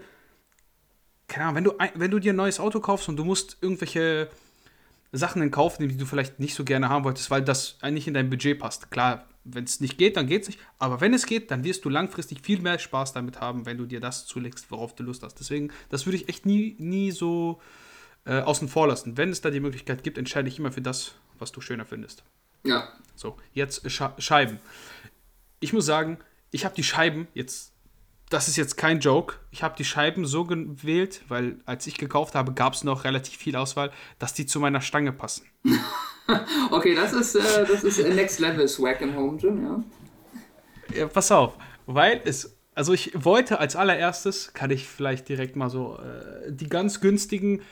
keine 1.28 1.46
Ahnung, 1.46 1.56
wenn 1.56 1.64
du, 1.64 1.72
wenn 1.94 2.10
du 2.10 2.18
dir 2.18 2.32
ein 2.32 2.36
neues 2.36 2.60
Auto 2.60 2.80
kaufst 2.80 3.08
und 3.08 3.16
du 3.16 3.24
musst 3.24 3.56
irgendwelche 3.60 4.28
Sachen 5.12 5.40
in 5.40 5.50
Kauf 5.50 5.78
nehmen, 5.78 5.92
die 5.92 5.98
du 5.98 6.06
vielleicht 6.06 6.40
nicht 6.40 6.54
so 6.54 6.64
gerne 6.64 6.88
haben 6.88 7.04
wolltest, 7.04 7.30
weil 7.30 7.42
das 7.42 7.78
eigentlich 7.80 8.06
in 8.06 8.14
dein 8.14 8.28
Budget 8.28 8.58
passt. 8.58 8.90
Klar, 8.90 9.26
wenn 9.46 9.64
es 9.64 9.80
nicht 9.80 9.96
geht, 9.98 10.16
dann 10.16 10.26
geht 10.26 10.42
es 10.42 10.48
nicht. 10.48 10.60
Aber 10.78 11.00
wenn 11.00 11.14
es 11.14 11.26
geht, 11.26 11.50
dann 11.50 11.64
wirst 11.64 11.84
du 11.84 11.88
langfristig 11.88 12.40
viel 12.40 12.60
mehr 12.60 12.78
Spaß 12.78 13.12
damit 13.12 13.40
haben, 13.40 13.66
wenn 13.66 13.78
du 13.78 13.86
dir 13.86 14.00
das 14.00 14.26
zulegst, 14.26 14.70
worauf 14.70 14.94
du 14.94 15.02
Lust 15.02 15.22
hast. 15.22 15.38
Deswegen, 15.38 15.70
das 15.88 16.06
würde 16.06 16.16
ich 16.16 16.28
echt 16.28 16.46
nie, 16.46 16.76
nie 16.78 17.12
so 17.12 17.60
äh, 18.24 18.40
außen 18.40 18.68
vor 18.68 18.88
lassen. 18.88 19.16
Wenn 19.16 19.30
es 19.30 19.40
da 19.40 19.50
die 19.50 19.60
Möglichkeit 19.60 20.02
gibt, 20.02 20.18
entscheide 20.18 20.48
ich 20.48 20.58
immer 20.58 20.72
für 20.72 20.82
das, 20.82 21.14
was 21.38 21.52
du 21.52 21.60
schöner 21.60 21.86
findest. 21.86 22.24
Ja. 22.64 22.88
So, 23.14 23.36
jetzt 23.52 23.88
Sch 23.90 24.02
Scheiben. 24.18 24.58
Ich 25.60 25.72
muss 25.72 25.86
sagen, 25.86 26.18
ich 26.50 26.64
habe 26.64 26.74
die 26.74 26.84
Scheiben 26.84 27.28
jetzt. 27.34 27.72
Das 28.28 28.48
ist 28.48 28.56
jetzt 28.56 28.76
kein 28.76 28.98
Joke. 28.98 29.36
Ich 29.52 29.62
habe 29.62 29.76
die 29.76 29.84
Scheiben 29.84 30.26
so 30.26 30.44
gewählt, 30.44 31.22
weil 31.28 31.60
als 31.64 31.86
ich 31.86 31.96
gekauft 31.96 32.34
habe, 32.34 32.52
gab 32.52 32.74
es 32.74 32.82
noch 32.82 33.04
relativ 33.04 33.38
viel 33.38 33.54
Auswahl, 33.54 33.92
dass 34.18 34.34
die 34.34 34.46
zu 34.46 34.58
meiner 34.58 34.80
Stange 34.80 35.12
passen. 35.12 35.46
okay, 36.70 36.94
das 36.94 37.12
ist, 37.12 37.36
äh, 37.36 37.64
das 37.66 37.84
ist 37.84 37.98
Next 37.98 38.40
Level 38.40 38.66
Swag 38.66 39.00
im 39.00 39.14
Home 39.14 39.36
Gym, 39.38 39.62
ja. 39.62 39.84
ja. 40.96 41.06
Pass 41.06 41.30
auf, 41.30 41.54
weil 41.86 42.20
es, 42.24 42.56
also 42.74 42.92
ich 42.92 43.12
wollte 43.14 43.60
als 43.60 43.76
allererstes, 43.76 44.52
kann 44.52 44.70
ich 44.70 44.88
vielleicht 44.88 45.28
direkt 45.28 45.54
mal 45.54 45.70
so, 45.70 45.98
äh, 45.98 46.50
die 46.50 46.68
ganz 46.68 47.00
günstigen, 47.00 47.62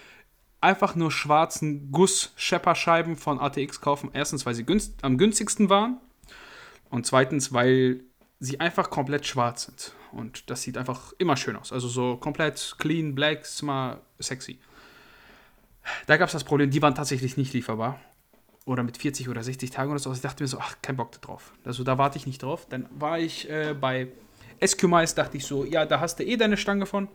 einfach 0.61 0.95
nur 0.95 1.11
schwarzen 1.11 1.91
Guss-Shepper-Scheiben 1.93 3.17
von 3.17 3.39
ATX 3.39 3.81
kaufen. 3.81 4.11
Erstens, 4.13 4.47
weil 4.47 4.55
sie 4.55 4.65
günst, 4.65 4.95
am 5.03 5.19
günstigsten 5.19 5.69
waren 5.69 6.01
und 6.91 7.07
zweitens, 7.07 7.53
weil 7.53 8.05
sie 8.41 8.61
einfach 8.61 8.89
komplett 8.89 9.27
schwarz 9.27 9.67
sind. 9.67 9.93
Und 10.15 10.49
das 10.51 10.62
sieht 10.62 10.77
einfach 10.77 11.12
immer 11.19 11.37
schön 11.37 11.57
aus. 11.57 11.73
Also 11.73 11.89
so 11.89 12.17
komplett 12.17 12.77
clean, 12.79 13.15
black, 13.15 13.45
smart, 13.45 14.01
sexy. 14.19 14.59
Da 16.07 16.17
gab 16.17 16.29
es 16.29 16.33
das 16.33 16.45
Problem, 16.45 16.71
die 16.71 16.81
waren 16.81 16.95
tatsächlich 16.95 17.37
nicht 17.37 17.53
lieferbar 17.53 18.01
oder 18.65 18.83
mit 18.83 18.97
40 18.97 19.29
oder 19.29 19.43
60 19.43 19.71
Tagen 19.71 19.91
oder 19.91 19.99
so. 19.99 20.11
Also 20.11 20.19
ich 20.19 20.23
dachte 20.23 20.43
mir 20.43 20.49
so, 20.49 20.59
ach, 20.59 20.77
kein 20.81 20.97
Bock 20.97 21.21
drauf. 21.21 21.53
Also 21.65 21.85
da 21.85 21.99
warte 21.99 22.17
ich 22.17 22.27
nicht 22.27 22.43
drauf. 22.43 22.67
Dann 22.69 22.89
war 22.99 23.19
ich 23.19 23.51
äh, 23.51 23.75
bei 23.79 24.09
Escumice, 24.61 25.15
dachte 25.15 25.37
ich 25.37 25.45
so, 25.45 25.65
ja, 25.65 25.85
da 25.85 26.01
hast 26.01 26.19
du 26.19 26.25
eh 26.25 26.37
deine 26.37 26.57
Stange 26.57 26.87
von. 26.87 27.09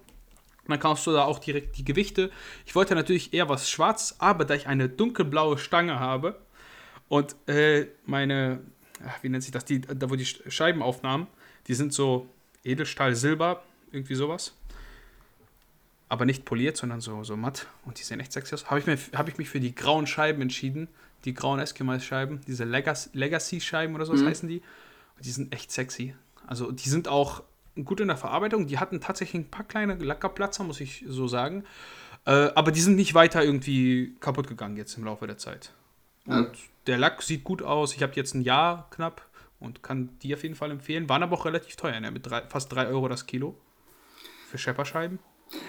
dann 0.68 0.80
kaufst 0.80 1.08
du 1.08 1.12
da 1.12 1.24
auch 1.24 1.40
direkt 1.40 1.78
die 1.78 1.86
Gewichte. 1.86 2.30
Ich 2.66 2.76
wollte 2.76 2.94
natürlich 2.94 3.34
eher 3.34 3.50
was 3.50 3.70
schwarz, 3.70 4.16
aber 4.20 4.46
da 4.46 4.54
ich 4.54 4.68
eine 4.68 4.88
dunkelblaue 4.88 5.58
Stange 5.58 6.00
habe 6.00 6.40
und 7.08 7.36
äh, 7.48 7.88
meine, 8.06 8.62
ach, 9.04 9.24
wie 9.24 9.30
nennt 9.30 9.44
sich 9.44 9.52
das, 9.52 9.66
die, 9.66 9.82
da 9.82 10.10
wo 10.12 10.16
die 10.16 10.26
Scheiben 10.26 10.84
aufnahmen, 10.84 11.26
die 11.68 11.74
sind 11.74 11.92
so 11.92 12.30
Edelstahl, 12.64 13.16
Silber, 13.16 13.64
irgendwie 13.92 14.16
sowas. 14.16 14.54
Aber 16.08 16.26
nicht 16.26 16.46
poliert, 16.46 16.78
sondern 16.78 17.02
so, 17.02 17.24
so 17.24 17.38
matt. 17.38 17.68
Und 17.86 18.00
die 18.00 18.04
sehen 18.04 18.20
echt 18.20 18.32
sexy 18.32 18.56
aus. 18.56 18.70
Habe 18.70 18.80
ich, 18.80 19.14
hab 19.14 19.28
ich 19.28 19.38
mich 19.38 19.50
für 19.50 19.60
die 19.60 19.76
grauen 19.76 20.08
Scheiben 20.08 20.42
entschieden 20.42 20.88
die 21.26 21.34
grauen 21.34 21.60
Eskimos-Scheiben, 21.60 22.42
diese 22.48 22.64
Legacy-Scheiben 22.64 23.96
oder 23.96 24.06
so 24.06 24.14
mhm. 24.14 24.28
heißen 24.28 24.48
die. 24.48 24.62
Und 25.18 25.26
die 25.26 25.32
sind 25.32 25.54
echt 25.54 25.72
sexy. 25.72 26.16
Also 26.48 26.72
die 26.72 26.90
sind 26.90 27.08
auch 27.08 27.44
gut 27.84 28.00
in 28.00 28.08
der 28.08 28.18
Verarbeitung. 28.18 28.68
Die 28.68 28.80
hatten 28.80 29.02
tatsächlich 29.02 29.42
ein 29.42 29.50
paar 29.50 29.66
kleine 29.66 29.96
Lackerplatzer, 29.96 30.64
muss 30.64 30.80
ich 30.80 31.04
so 31.08 31.28
sagen. 31.28 31.66
Äh, 32.26 32.52
aber 32.56 32.72
die 32.72 32.82
sind 32.82 32.96
nicht 32.96 33.14
weiter 33.14 33.44
irgendwie 33.44 34.16
kaputt 34.20 34.48
gegangen 34.48 34.78
jetzt 34.78 34.98
im 34.98 35.04
Laufe 35.04 35.28
der 35.28 35.38
Zeit. 35.38 35.74
Und 36.26 36.36
ja. 36.36 36.52
der 36.88 36.98
Lack 36.98 37.22
sieht 37.22 37.44
gut 37.44 37.62
aus. 37.62 37.96
Ich 37.96 38.04
habe 38.04 38.14
jetzt 38.16 38.34
ein 38.34 38.42
Jahr 38.42 38.88
knapp 38.92 39.29
und 39.60 39.84
kann 39.84 40.10
die 40.22 40.34
auf 40.34 40.44
jeden 40.44 40.56
Fall 40.56 40.72
empfehlen. 40.72 41.10
Waren 41.10 41.24
aber 41.24 41.38
auch 41.38 41.46
relativ 41.46 41.76
teuer, 41.76 42.00
ne? 42.00 42.12
mit 42.12 42.30
drei, 42.30 42.42
fast 42.50 42.72
3 42.74 42.88
Euro 42.88 43.08
das 43.08 43.26
Kilo 43.26 43.56
für 44.50 44.58
Schepperscheiben. 44.58 45.20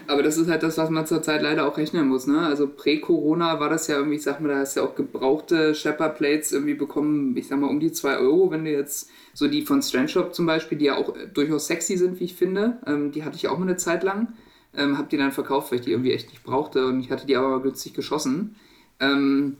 Aber 0.07 0.23
das 0.23 0.37
ist 0.37 0.49
halt 0.49 0.63
das, 0.63 0.77
was 0.77 0.91
man 0.91 1.07
zurzeit 1.07 1.41
leider 1.41 1.67
auch 1.67 1.79
rechnen 1.79 2.09
muss. 2.09 2.27
Ne? 2.27 2.39
Also 2.41 2.69
prä-Corona 2.69 3.61
war 3.61 3.71
das 3.71 3.87
ja 3.87 3.97
irgendwie, 3.97 4.17
ich 4.17 4.23
sag 4.23 4.41
mal, 4.41 4.49
da 4.49 4.59
hast 4.59 4.77
du 4.77 4.81
ja 4.81 4.87
auch 4.87 4.95
gebrauchte 4.95 5.75
Shepard-Plates 5.75 6.53
irgendwie 6.53 6.75
bekommen, 6.75 7.37
ich 7.37 7.49
sag 7.49 7.59
mal, 7.59 7.69
um 7.69 7.81
die 7.81 7.93
2 7.93 8.19
Euro. 8.19 8.51
Wenn 8.51 8.65
du 8.65 8.71
jetzt 8.71 9.11
so 9.33 9.49
die 9.49 9.63
von 9.63 9.83
Strandshop 9.83 10.35
zum 10.35 10.47
Beispiel, 10.47 10.77
die 10.77 10.87
ja 10.87 10.97
auch 10.97 11.15
durchaus 11.33 11.67
sexy 11.67 11.97
sind, 11.97 12.21
wie 12.21 12.25
ich 12.25 12.35
finde, 12.35 12.79
ähm, 12.87 13.11
die 13.13 13.25
hatte 13.25 13.37
ich 13.37 13.49
auch 13.49 13.59
mal 13.59 13.67
eine 13.67 13.77
Zeit 13.77 14.03
lang. 14.03 14.35
Ähm, 14.77 14.99
hab 14.99 15.09
die 15.09 15.17
dann 15.17 15.33
verkauft, 15.33 15.73
weil 15.73 15.79
ich 15.81 15.85
die 15.85 15.93
irgendwie 15.93 16.13
echt 16.13 16.29
nicht 16.29 16.45
brauchte 16.45 16.87
und 16.87 17.01
ich 17.01 17.11
hatte 17.11 17.27
die 17.27 17.37
aber 17.37 17.61
günstig 17.63 17.95
geschossen. 17.95 18.55
Ähm, 19.01 19.57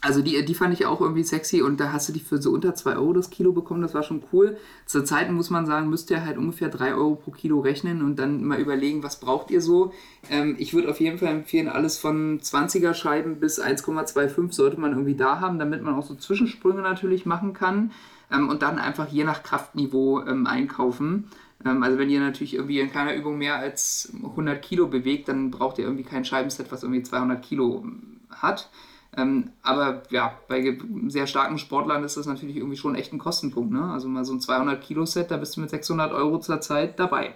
also 0.00 0.22
die, 0.22 0.44
die 0.44 0.54
fand 0.54 0.72
ich 0.72 0.86
auch 0.86 1.00
irgendwie 1.00 1.24
sexy 1.24 1.60
und 1.60 1.80
da 1.80 1.92
hast 1.92 2.08
du 2.08 2.12
die 2.12 2.20
für 2.20 2.40
so 2.40 2.52
unter 2.52 2.74
2 2.74 2.96
Euro 2.96 3.12
das 3.14 3.30
Kilo 3.30 3.52
bekommen, 3.52 3.82
das 3.82 3.94
war 3.94 4.04
schon 4.04 4.22
cool. 4.32 4.56
Zur 4.86 5.04
Zeit 5.04 5.30
muss 5.32 5.50
man 5.50 5.66
sagen, 5.66 5.90
müsst 5.90 6.10
ihr 6.10 6.24
halt 6.24 6.38
ungefähr 6.38 6.68
3 6.68 6.94
Euro 6.94 7.16
pro 7.16 7.32
Kilo 7.32 7.58
rechnen 7.58 8.02
und 8.02 8.16
dann 8.16 8.44
mal 8.44 8.60
überlegen, 8.60 9.02
was 9.02 9.18
braucht 9.18 9.50
ihr 9.50 9.60
so. 9.60 9.92
Ähm, 10.30 10.54
ich 10.58 10.72
würde 10.72 10.88
auf 10.88 11.00
jeden 11.00 11.18
Fall 11.18 11.28
empfehlen, 11.28 11.68
alles 11.68 11.98
von 11.98 12.38
20er 12.38 12.94
Scheiben 12.94 13.40
bis 13.40 13.60
1,25 13.60 14.52
sollte 14.52 14.80
man 14.80 14.92
irgendwie 14.92 15.16
da 15.16 15.40
haben, 15.40 15.58
damit 15.58 15.82
man 15.82 15.94
auch 15.94 16.06
so 16.06 16.14
Zwischensprünge 16.14 16.80
natürlich 16.80 17.26
machen 17.26 17.52
kann 17.52 17.90
ähm, 18.30 18.48
und 18.48 18.62
dann 18.62 18.78
einfach 18.78 19.08
je 19.08 19.24
nach 19.24 19.42
Kraftniveau 19.42 20.24
ähm, 20.24 20.46
einkaufen. 20.46 21.28
Ähm, 21.64 21.82
also 21.82 21.98
wenn 21.98 22.08
ihr 22.08 22.20
natürlich 22.20 22.54
irgendwie 22.54 22.78
in 22.78 22.92
keiner 22.92 23.16
Übung 23.16 23.38
mehr 23.38 23.56
als 23.56 24.12
100 24.22 24.62
Kilo 24.62 24.86
bewegt, 24.86 25.28
dann 25.28 25.50
braucht 25.50 25.78
ihr 25.78 25.84
irgendwie 25.84 26.04
kein 26.04 26.24
Scheibenset, 26.24 26.70
was 26.70 26.84
irgendwie 26.84 27.02
200 27.02 27.42
Kilo 27.42 27.84
hat. 28.30 28.70
Ähm, 29.16 29.50
aber 29.62 30.02
ja, 30.10 30.38
bei 30.48 30.78
sehr 31.08 31.26
starken 31.26 31.58
Sportlern 31.58 32.04
ist 32.04 32.16
das 32.16 32.26
natürlich 32.26 32.56
irgendwie 32.56 32.76
schon 32.76 32.94
echt 32.94 33.12
ein 33.12 33.18
Kostenpunkt. 33.18 33.72
Ne? 33.72 33.90
Also 33.90 34.08
mal 34.08 34.24
so 34.24 34.32
ein 34.32 34.40
200-Kilo-Set, 34.40 35.30
da 35.30 35.38
bist 35.38 35.56
du 35.56 35.60
mit 35.60 35.70
600 35.70 36.12
Euro 36.12 36.38
zur 36.38 36.60
Zeit 36.60 36.98
dabei. 36.98 37.34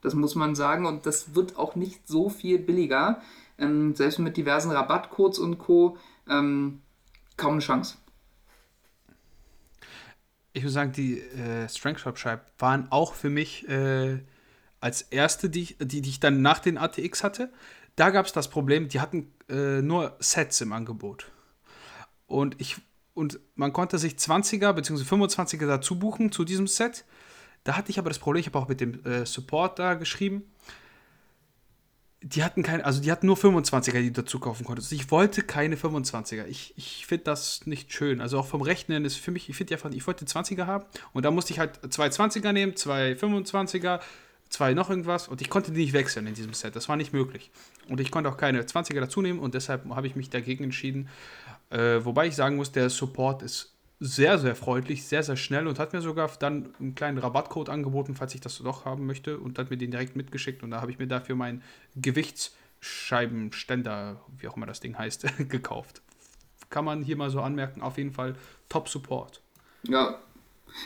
Das 0.00 0.14
muss 0.14 0.34
man 0.34 0.54
sagen 0.54 0.86
und 0.86 1.06
das 1.06 1.34
wird 1.34 1.58
auch 1.58 1.76
nicht 1.76 2.08
so 2.08 2.30
viel 2.30 2.58
billiger. 2.58 3.20
Ähm, 3.58 3.94
selbst 3.94 4.18
mit 4.18 4.36
diversen 4.36 4.70
Rabattcodes 4.70 5.38
und 5.38 5.58
Co. 5.58 5.98
Ähm, 6.28 6.80
kaum 7.36 7.52
eine 7.52 7.60
Chance. 7.60 7.96
Ich 10.52 10.62
würde 10.62 10.72
sagen, 10.72 10.92
die 10.92 11.20
äh, 11.20 11.68
Strength 11.68 12.00
Shop 12.00 12.40
waren 12.58 12.90
auch 12.90 13.14
für 13.14 13.30
mich 13.30 13.68
äh, 13.68 14.18
als 14.80 15.02
erste, 15.02 15.50
die, 15.50 15.76
die, 15.78 16.00
die 16.00 16.08
ich 16.08 16.20
dann 16.20 16.42
nach 16.42 16.58
den 16.58 16.78
ATX 16.78 17.22
hatte. 17.22 17.52
Da 17.96 18.10
gab 18.10 18.26
es 18.26 18.32
das 18.32 18.48
Problem, 18.48 18.88
die 18.88 19.00
hatten 19.00 19.30
äh, 19.50 19.82
nur 19.82 20.16
Sets 20.20 20.60
im 20.60 20.72
Angebot. 20.72 21.30
Und 22.26 22.60
ich 22.60 22.76
und 23.14 23.40
man 23.54 23.72
konnte 23.72 23.98
sich 23.98 24.14
20er 24.14 24.72
bzw. 24.72 25.02
25er 25.02 25.66
dazu 25.66 25.98
buchen 25.98 26.32
zu 26.32 26.44
diesem 26.44 26.66
Set. 26.66 27.04
Da 27.64 27.76
hatte 27.76 27.90
ich 27.90 27.98
aber 27.98 28.08
das 28.08 28.18
Problem, 28.18 28.40
ich 28.40 28.46
habe 28.46 28.58
auch 28.58 28.68
mit 28.68 28.80
dem 28.80 29.04
äh, 29.04 29.26
Support 29.26 29.78
da 29.78 29.94
geschrieben. 29.94 30.44
Die 32.22 32.44
hatten 32.44 32.62
kein, 32.62 32.82
also 32.82 33.00
die 33.00 33.10
hatten 33.10 33.26
nur 33.26 33.36
25er, 33.36 34.00
die 34.00 34.12
du 34.12 34.22
dazu 34.22 34.40
kaufen 34.40 34.64
konntest. 34.64 34.92
Ich 34.92 35.10
wollte 35.10 35.42
keine 35.42 35.76
25er. 35.76 36.46
Ich, 36.46 36.74
ich 36.76 37.06
finde 37.06 37.24
das 37.24 37.66
nicht 37.66 37.92
schön. 37.92 38.20
Also 38.20 38.38
auch 38.38 38.46
vom 38.46 38.62
Rechnen 38.62 39.04
ist 39.04 39.16
für 39.16 39.30
mich, 39.30 39.48
ich 39.48 39.56
finde 39.56 39.74
einfach, 39.74 39.90
ich 39.90 40.06
wollte 40.06 40.24
20er 40.24 40.66
haben 40.66 40.84
und 41.12 41.24
da 41.24 41.30
musste 41.30 41.52
ich 41.52 41.58
halt 41.58 41.92
zwei 41.92 42.08
20er 42.08 42.52
nehmen, 42.52 42.76
zwei 42.76 43.12
25er, 43.12 44.00
zwei 44.50 44.74
noch 44.74 44.90
irgendwas 44.90 45.28
und 45.28 45.40
ich 45.40 45.48
konnte 45.48 45.72
die 45.72 45.80
nicht 45.80 45.92
wechseln 45.92 46.26
in 46.26 46.34
diesem 46.34 46.52
Set. 46.52 46.76
Das 46.76 46.88
war 46.88 46.96
nicht 46.96 47.12
möglich. 47.12 47.50
Und 47.88 48.00
ich 48.00 48.10
konnte 48.10 48.28
auch 48.28 48.36
keine 48.36 48.62
20er 48.62 49.00
dazu 49.00 49.22
nehmen 49.22 49.38
und 49.38 49.54
deshalb 49.54 49.88
habe 49.88 50.06
ich 50.06 50.16
mich 50.16 50.28
dagegen 50.28 50.64
entschieden. 50.64 51.08
Äh, 51.70 52.04
wobei 52.04 52.26
ich 52.26 52.36
sagen 52.36 52.56
muss, 52.56 52.72
der 52.72 52.90
Support 52.90 53.42
ist 53.42 53.72
sehr, 54.00 54.38
sehr 54.38 54.56
freundlich, 54.56 55.06
sehr, 55.06 55.22
sehr 55.22 55.36
schnell 55.36 55.66
und 55.66 55.78
hat 55.78 55.92
mir 55.92 56.00
sogar 56.00 56.30
dann 56.38 56.74
einen 56.80 56.94
kleinen 56.94 57.18
Rabattcode 57.18 57.68
angeboten, 57.68 58.14
falls 58.14 58.34
ich 58.34 58.40
das 58.40 58.56
doch 58.58 58.86
haben 58.86 59.06
möchte 59.06 59.38
und 59.38 59.58
hat 59.58 59.70
mir 59.70 59.76
den 59.76 59.90
direkt 59.90 60.16
mitgeschickt 60.16 60.62
und 60.62 60.70
da 60.70 60.80
habe 60.80 60.90
ich 60.90 60.98
mir 60.98 61.06
dafür 61.06 61.36
meinen 61.36 61.62
Gewichtsscheibenständer, 61.96 64.22
wie 64.38 64.48
auch 64.48 64.56
immer 64.56 64.64
das 64.66 64.80
Ding 64.80 64.96
heißt, 64.98 65.26
gekauft. 65.48 66.00
Kann 66.70 66.86
man 66.86 67.02
hier 67.02 67.16
mal 67.16 67.30
so 67.30 67.42
anmerken, 67.42 67.82
auf 67.82 67.98
jeden 67.98 68.12
Fall 68.12 68.36
Top 68.68 68.88
Support. 68.88 69.42
Ja, 69.82 70.18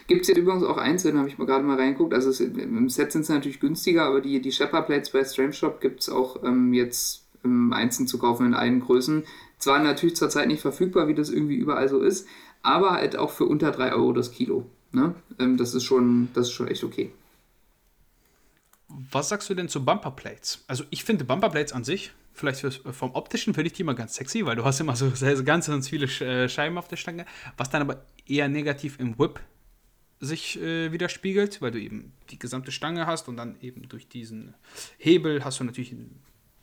Gibt 0.06 0.22
es 0.22 0.28
jetzt 0.28 0.38
übrigens 0.38 0.64
auch 0.64 0.76
einzeln, 0.76 1.18
habe 1.18 1.28
ich 1.28 1.38
mal 1.38 1.46
gerade 1.46 1.64
mal 1.64 1.78
reingeguckt. 1.78 2.14
Also 2.14 2.30
es, 2.30 2.40
im 2.40 2.88
Set 2.88 3.12
sind 3.12 3.26
sie 3.26 3.32
natürlich 3.32 3.60
günstiger, 3.60 4.04
aber 4.04 4.20
die, 4.20 4.40
die 4.40 4.52
Shepard 4.52 4.86
Plates 4.86 5.10
bei 5.10 5.24
Stream 5.24 5.52
Shop 5.52 5.80
gibt 5.80 6.00
es 6.00 6.08
auch 6.08 6.42
ähm, 6.42 6.72
jetzt 6.72 7.24
im 7.42 7.72
Einzelnen 7.72 8.08
zu 8.08 8.18
kaufen 8.18 8.46
in 8.46 8.54
allen 8.54 8.80
Größen. 8.80 9.24
Zwar 9.58 9.78
natürlich 9.78 10.16
zurzeit 10.16 10.48
nicht 10.48 10.60
verfügbar, 10.60 11.08
wie 11.08 11.14
das 11.14 11.30
irgendwie 11.30 11.56
überall 11.56 11.88
so 11.88 12.00
ist, 12.00 12.26
aber 12.62 12.92
halt 12.92 13.16
auch 13.16 13.30
für 13.30 13.44
unter 13.44 13.70
3 13.70 13.92
Euro 13.92 14.12
das 14.12 14.32
Kilo. 14.32 14.66
Ne? 14.92 15.14
Ähm, 15.38 15.56
das, 15.56 15.74
ist 15.74 15.84
schon, 15.84 16.28
das 16.34 16.48
ist 16.48 16.52
schon 16.52 16.68
echt 16.68 16.84
okay. 16.84 17.12
Was 19.10 19.28
sagst 19.28 19.48
du 19.50 19.54
denn 19.54 19.68
zu 19.68 19.84
Bumperplates? 19.84 20.64
Also 20.66 20.84
ich 20.90 21.04
finde 21.04 21.24
Bumperplates 21.24 21.72
an 21.72 21.84
sich, 21.84 22.12
vielleicht 22.32 22.60
fürs, 22.60 22.80
vom 22.92 23.12
optischen 23.12 23.54
finde 23.54 23.68
ich 23.68 23.72
die 23.72 23.82
immer 23.82 23.94
ganz 23.94 24.14
sexy, 24.14 24.44
weil 24.46 24.56
du 24.56 24.64
hast 24.64 24.80
immer 24.80 24.96
so 24.96 25.10
ganz, 25.44 25.66
ganz 25.66 25.88
viele 25.88 26.06
äh, 26.06 26.48
Scheiben 26.48 26.78
auf 26.78 26.88
der 26.88 26.96
Stange, 26.96 27.26
was 27.56 27.70
dann 27.70 27.82
aber 27.82 28.04
eher 28.26 28.48
negativ 28.48 28.98
im 29.00 29.18
Whip 29.18 29.40
sich 30.20 30.60
äh, 30.60 30.92
widerspiegelt, 30.92 31.60
weil 31.60 31.70
du 31.70 31.80
eben 31.80 32.12
die 32.30 32.38
gesamte 32.38 32.72
Stange 32.72 33.06
hast 33.06 33.28
und 33.28 33.36
dann 33.36 33.56
eben 33.60 33.88
durch 33.88 34.08
diesen 34.08 34.54
Hebel 34.98 35.44
hast 35.44 35.60
du 35.60 35.64
natürlich 35.64 35.94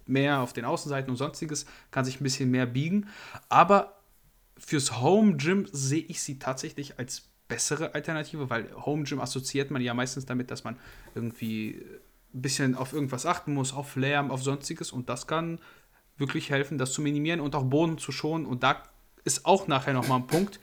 mehr 0.05 0.41
auf 0.41 0.53
den 0.53 0.65
Außenseiten 0.65 1.09
und 1.09 1.17
sonstiges, 1.17 1.65
kann 1.91 2.05
sich 2.05 2.19
ein 2.19 2.23
bisschen 2.23 2.51
mehr 2.51 2.65
biegen. 2.65 3.07
Aber 3.49 3.99
fürs 4.57 5.01
Home 5.01 5.37
Gym 5.37 5.67
sehe 5.71 6.03
ich 6.03 6.21
sie 6.21 6.39
tatsächlich 6.39 6.99
als 6.99 7.29
bessere 7.47 7.93
Alternative, 7.93 8.49
weil 8.49 8.73
Home 8.85 9.03
Gym 9.03 9.19
assoziiert 9.19 9.71
man 9.71 9.81
ja 9.81 9.93
meistens 9.93 10.25
damit, 10.25 10.51
dass 10.51 10.63
man 10.63 10.77
irgendwie 11.15 11.83
ein 12.33 12.41
bisschen 12.41 12.75
auf 12.75 12.93
irgendwas 12.93 13.25
achten 13.25 13.53
muss, 13.53 13.73
auf 13.73 13.95
Lärm, 13.95 14.31
auf 14.31 14.41
sonstiges 14.41 14.91
und 14.91 15.09
das 15.09 15.27
kann 15.27 15.59
wirklich 16.17 16.49
helfen, 16.49 16.77
das 16.77 16.93
zu 16.93 17.01
minimieren 17.01 17.41
und 17.41 17.55
auch 17.55 17.65
Boden 17.65 17.97
zu 17.97 18.11
schonen 18.11 18.45
und 18.45 18.63
da 18.63 18.83
ist 19.25 19.45
auch 19.45 19.67
nachher 19.67 19.93
nochmal 19.93 20.19
ein 20.19 20.27
Punkt. 20.27 20.59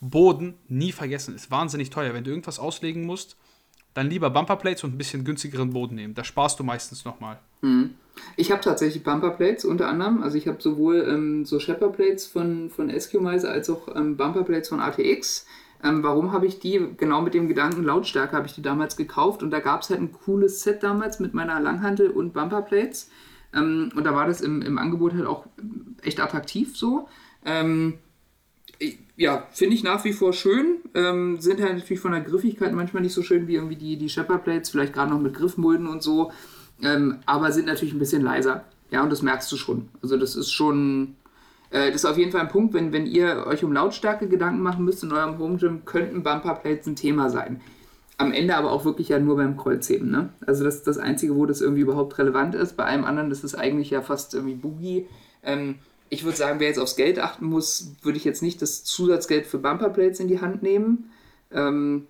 Boden 0.00 0.54
nie 0.68 0.92
vergessen, 0.92 1.34
ist 1.34 1.50
wahnsinnig 1.50 1.90
teuer. 1.90 2.14
Wenn 2.14 2.24
du 2.24 2.30
irgendwas 2.30 2.58
auslegen 2.58 3.04
musst, 3.04 3.36
dann 3.94 4.08
lieber 4.08 4.30
Bumperplates 4.30 4.84
und 4.84 4.94
ein 4.94 4.98
bisschen 4.98 5.24
günstigeren 5.24 5.70
Boden 5.70 5.96
nehmen. 5.96 6.14
Da 6.14 6.24
sparst 6.24 6.58
du 6.60 6.64
meistens 6.64 7.04
nochmal. 7.04 7.38
Mhm. 7.60 7.94
Ich 8.36 8.50
habe 8.50 8.60
tatsächlich 8.60 9.02
Bumperplates 9.02 9.64
unter 9.64 9.88
anderem. 9.88 10.22
Also 10.22 10.36
ich 10.36 10.46
habe 10.46 10.60
sowohl 10.60 11.06
ähm, 11.08 11.44
so 11.44 11.58
Shepherd-Plates 11.58 12.26
von, 12.26 12.70
von 12.70 12.90
Eskimoiser 12.90 13.50
als 13.50 13.68
auch 13.70 13.94
ähm, 13.94 14.16
Bumperplates 14.16 14.68
von 14.68 14.80
ATX. 14.80 15.46
Ähm, 15.82 16.02
warum 16.02 16.32
habe 16.32 16.46
ich 16.46 16.58
die? 16.58 16.80
Genau 16.96 17.22
mit 17.22 17.34
dem 17.34 17.48
Gedanken 17.48 17.82
Lautstärke 17.82 18.36
habe 18.36 18.46
ich 18.46 18.54
die 18.54 18.62
damals 18.62 18.96
gekauft 18.96 19.42
und 19.42 19.50
da 19.50 19.60
gab 19.60 19.82
es 19.82 19.90
halt 19.90 20.00
ein 20.00 20.12
cooles 20.12 20.62
Set 20.62 20.82
damals 20.82 21.20
mit 21.20 21.34
meiner 21.34 21.58
Langhantel 21.60 22.10
und 22.10 22.32
Bumperplates. 22.32 23.10
Ähm, 23.54 23.90
und 23.94 24.04
da 24.04 24.14
war 24.14 24.26
das 24.26 24.40
im, 24.40 24.62
im 24.62 24.78
Angebot 24.78 25.14
halt 25.14 25.26
auch 25.26 25.46
echt 26.02 26.20
attraktiv 26.20 26.76
so. 26.76 27.08
Ähm, 27.44 27.98
ja, 29.20 29.46
finde 29.52 29.76
ich 29.76 29.84
nach 29.84 30.02
wie 30.04 30.14
vor 30.14 30.32
schön. 30.32 30.78
Ähm, 30.94 31.38
sind 31.40 31.60
halt 31.60 31.74
natürlich 31.74 32.00
von 32.00 32.12
der 32.12 32.22
Griffigkeit 32.22 32.72
manchmal 32.72 33.02
nicht 33.02 33.12
so 33.12 33.22
schön 33.22 33.46
wie 33.48 33.56
irgendwie 33.56 33.76
die, 33.76 33.98
die 33.98 34.08
Shepherd 34.08 34.44
Plates, 34.44 34.70
vielleicht 34.70 34.94
gerade 34.94 35.10
noch 35.10 35.20
mit 35.20 35.34
Griffmulden 35.34 35.86
und 35.86 36.02
so. 36.02 36.32
Ähm, 36.82 37.18
aber 37.26 37.52
sind 37.52 37.66
natürlich 37.66 37.92
ein 37.92 37.98
bisschen 37.98 38.22
leiser. 38.22 38.64
Ja, 38.90 39.02
und 39.02 39.12
das 39.12 39.20
merkst 39.20 39.52
du 39.52 39.58
schon. 39.58 39.90
Also 40.02 40.16
das 40.16 40.36
ist 40.36 40.50
schon, 40.50 41.16
äh, 41.68 41.92
das 41.92 41.96
ist 41.96 42.04
auf 42.06 42.16
jeden 42.16 42.32
Fall 42.32 42.40
ein 42.40 42.48
Punkt, 42.48 42.72
wenn, 42.72 42.94
wenn 42.94 43.04
ihr 43.04 43.44
euch 43.46 43.62
um 43.62 43.74
Lautstärke 43.74 44.26
Gedanken 44.26 44.62
machen 44.62 44.86
müsst 44.86 45.02
in 45.02 45.12
eurem 45.12 45.38
Home 45.38 45.58
Gym, 45.58 45.84
könnten 45.84 46.22
Bumper 46.22 46.54
Plates 46.54 46.86
ein 46.86 46.96
Thema 46.96 47.28
sein. 47.28 47.60
Am 48.16 48.32
Ende 48.32 48.56
aber 48.56 48.72
auch 48.72 48.86
wirklich 48.86 49.10
ja 49.10 49.18
nur 49.18 49.36
beim 49.36 49.58
Kreuzheben. 49.58 50.10
Ne? 50.10 50.30
Also 50.46 50.64
das 50.64 50.76
ist 50.76 50.86
das 50.86 50.96
Einzige, 50.96 51.36
wo 51.36 51.44
das 51.44 51.60
irgendwie 51.60 51.82
überhaupt 51.82 52.16
relevant 52.16 52.54
ist. 52.54 52.78
Bei 52.78 52.84
allem 52.86 53.04
anderen, 53.04 53.30
ist 53.30 53.54
eigentlich 53.54 53.90
ja 53.90 54.00
fast 54.00 54.32
irgendwie 54.32 54.54
Boogie. 54.54 55.08
Ähm, 55.42 55.74
ich 56.10 56.24
würde 56.24 56.36
sagen, 56.36 56.60
wer 56.60 56.68
jetzt 56.68 56.78
aufs 56.78 56.96
Geld 56.96 57.20
achten 57.20 57.46
muss, 57.46 57.92
würde 58.02 58.18
ich 58.18 58.24
jetzt 58.24 58.42
nicht 58.42 58.60
das 58.60 58.84
Zusatzgeld 58.84 59.46
für 59.46 59.58
Bumperplates 59.58 60.20
in 60.20 60.28
die 60.28 60.40
Hand 60.40 60.62
nehmen, 60.62 61.10
ähm, 61.52 62.06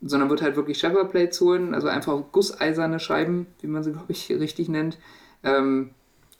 sondern 0.00 0.30
würde 0.30 0.42
halt 0.42 0.56
wirklich 0.56 0.78
Shepherd 0.78 1.40
holen, 1.40 1.74
also 1.74 1.86
einfach 1.86 2.20
gusseiserne 2.32 2.98
Scheiben, 2.98 3.46
wie 3.60 3.66
man 3.68 3.84
sie, 3.84 3.92
glaube 3.92 4.10
ich, 4.10 4.30
richtig 4.30 4.68
nennt. 4.68 4.98
Ähm, 5.44 5.90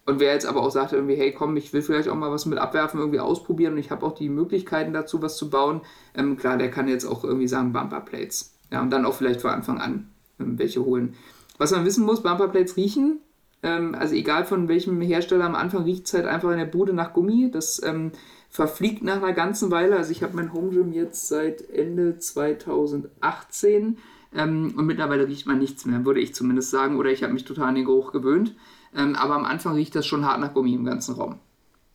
und 0.05 0.19
wer 0.19 0.33
jetzt 0.33 0.47
aber 0.47 0.63
auch 0.63 0.71
sagt, 0.71 0.95
irgendwie, 0.95 1.15
hey, 1.15 1.33
komm, 1.33 1.57
ich 1.57 1.73
will 1.73 1.83
vielleicht 1.83 2.09
auch 2.09 2.17
mal 2.17 2.33
was 2.33 2.47
mit 2.47 2.59
abwerfen, 2.59 2.99
irgendwie 2.99 3.21
ausprobieren 3.21 3.75
und 3.75 3.79
ich 3.79 3.91
habe 3.91 4.05
auch 4.05 4.15
die 4.15 4.29
Möglichkeiten 4.29 4.93
dazu, 4.93 5.23
was 5.23 5.37
zu 5.37 5.49
bauen, 5.51 5.83
ähm, 6.17 6.37
klar, 6.39 6.57
der 6.57 6.71
kann 6.71 6.89
jetzt 6.89 7.05
auch 7.05 7.23
irgendwie 7.23 7.47
sagen 7.47 7.73
Bumperplates. 7.73 8.55
Ja, 8.73 8.81
und 8.81 8.91
dann 8.91 9.05
auch 9.05 9.15
vielleicht 9.15 9.43
von 9.43 9.51
Anfang 9.51 9.81
an 9.81 10.11
ähm, 10.41 10.59
welche 10.59 10.83
holen. 10.83 11.15
Was 11.59 11.71
man 11.73 11.85
wissen 11.85 12.05
muss, 12.05 12.23
Bumperplates 12.23 12.77
riechen 12.77 13.21
ähm, 13.63 13.95
also 13.95 14.15
egal 14.15 14.45
von 14.45 14.69
welchem 14.69 15.01
Hersteller 15.01 15.45
am 15.45 15.55
Anfang 15.55 15.85
riecht 15.85 16.07
es 16.07 16.15
halt 16.15 16.27
einfach 16.27 16.51
in 16.51 16.59
der 16.59 16.67
Bude 16.67 16.93
nach 16.93 17.13
Gummi. 17.13 17.51
Das 17.51 17.83
ähm, 17.83 18.13
verfliegt 18.51 19.03
nach 19.03 19.23
einer 19.23 19.33
ganzen 19.33 19.71
Weile. 19.71 19.97
Also 19.97 20.11
ich 20.11 20.23
habe 20.23 20.37
mein 20.37 20.53
Home 20.53 20.71
Gym 20.71 20.93
jetzt 20.93 21.29
seit 21.29 21.71
Ende 21.71 22.19
2018 22.19 23.99
ähm, 24.35 24.75
und 24.77 24.87
mittlerweile 24.87 25.29
riecht 25.29 25.47
man 25.47 25.59
nichts 25.59 25.85
mehr, 25.85 26.05
würde 26.05 26.21
ich 26.21 26.35
zumindest 26.35 26.71
sagen. 26.71 26.97
Oder 26.97 27.11
ich 27.11 27.23
habe 27.23 27.33
mich 27.33 27.45
total 27.45 27.69
an 27.69 27.77
den 27.77 27.85
Geruch 27.85 28.13
gewöhnt. 28.13 28.55
Ähm, 28.95 29.15
aber 29.15 29.35
am 29.35 29.45
Anfang 29.45 29.75
riecht 29.75 29.95
das 29.95 30.07
schon 30.07 30.27
hart 30.27 30.41
nach 30.41 30.55
Gummi 30.55 30.75
im 30.75 30.85
ganzen 30.85 31.15
Raum. 31.15 31.37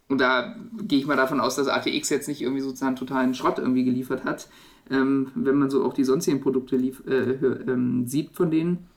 Und 0.10 0.22
da 0.22 0.56
gehe 0.82 1.00
ich 1.00 1.06
mal 1.06 1.18
davon 1.18 1.42
aus, 1.42 1.58
dass 1.58 1.68
ATX 1.68 2.10
jetzt 2.10 2.30
nicht 2.30 2.42
irgendwie 2.42 2.62
sozusagen 2.62 2.96
totalen 2.96 3.34
Schrott 3.34 3.60
irgendwie 3.60 3.84
geliefert 3.84 4.24
hat. 4.24 4.48
Ähm, 4.90 5.32
wenn 5.36 5.58
man 5.58 5.70
so 5.70 5.84
auch 5.84 5.94
die 5.94 6.06
sonstigen 6.06 6.40
Produkte 6.40 6.78
lief, 6.78 7.04
äh, 7.06 7.34
ähm, 7.34 8.08
sieht 8.08 8.32
von 8.32 8.50
denen. 8.50 8.88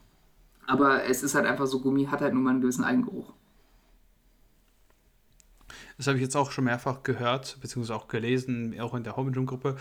Aber 0.71 1.05
es 1.05 1.25
ist 1.25 1.35
halt 1.35 1.47
einfach 1.47 1.67
so, 1.67 1.81
Gummi 1.81 2.05
hat 2.05 2.21
halt 2.21 2.33
nur 2.33 2.45
mal 2.45 2.51
einen 2.51 2.61
gewissen 2.61 2.85
Eigengeruch. 2.85 3.33
Das 5.97 6.07
habe 6.07 6.17
ich 6.17 6.23
jetzt 6.23 6.37
auch 6.37 6.53
schon 6.53 6.65
mehrfach 6.65 7.03
gehört, 7.03 7.59
beziehungsweise 7.61 7.97
auch 7.97 8.07
gelesen, 8.07 8.79
auch 8.81 8.95
in 8.95 9.03
der 9.03 9.17
Home 9.17 9.33
Gym 9.33 9.47
Gruppe. 9.47 9.77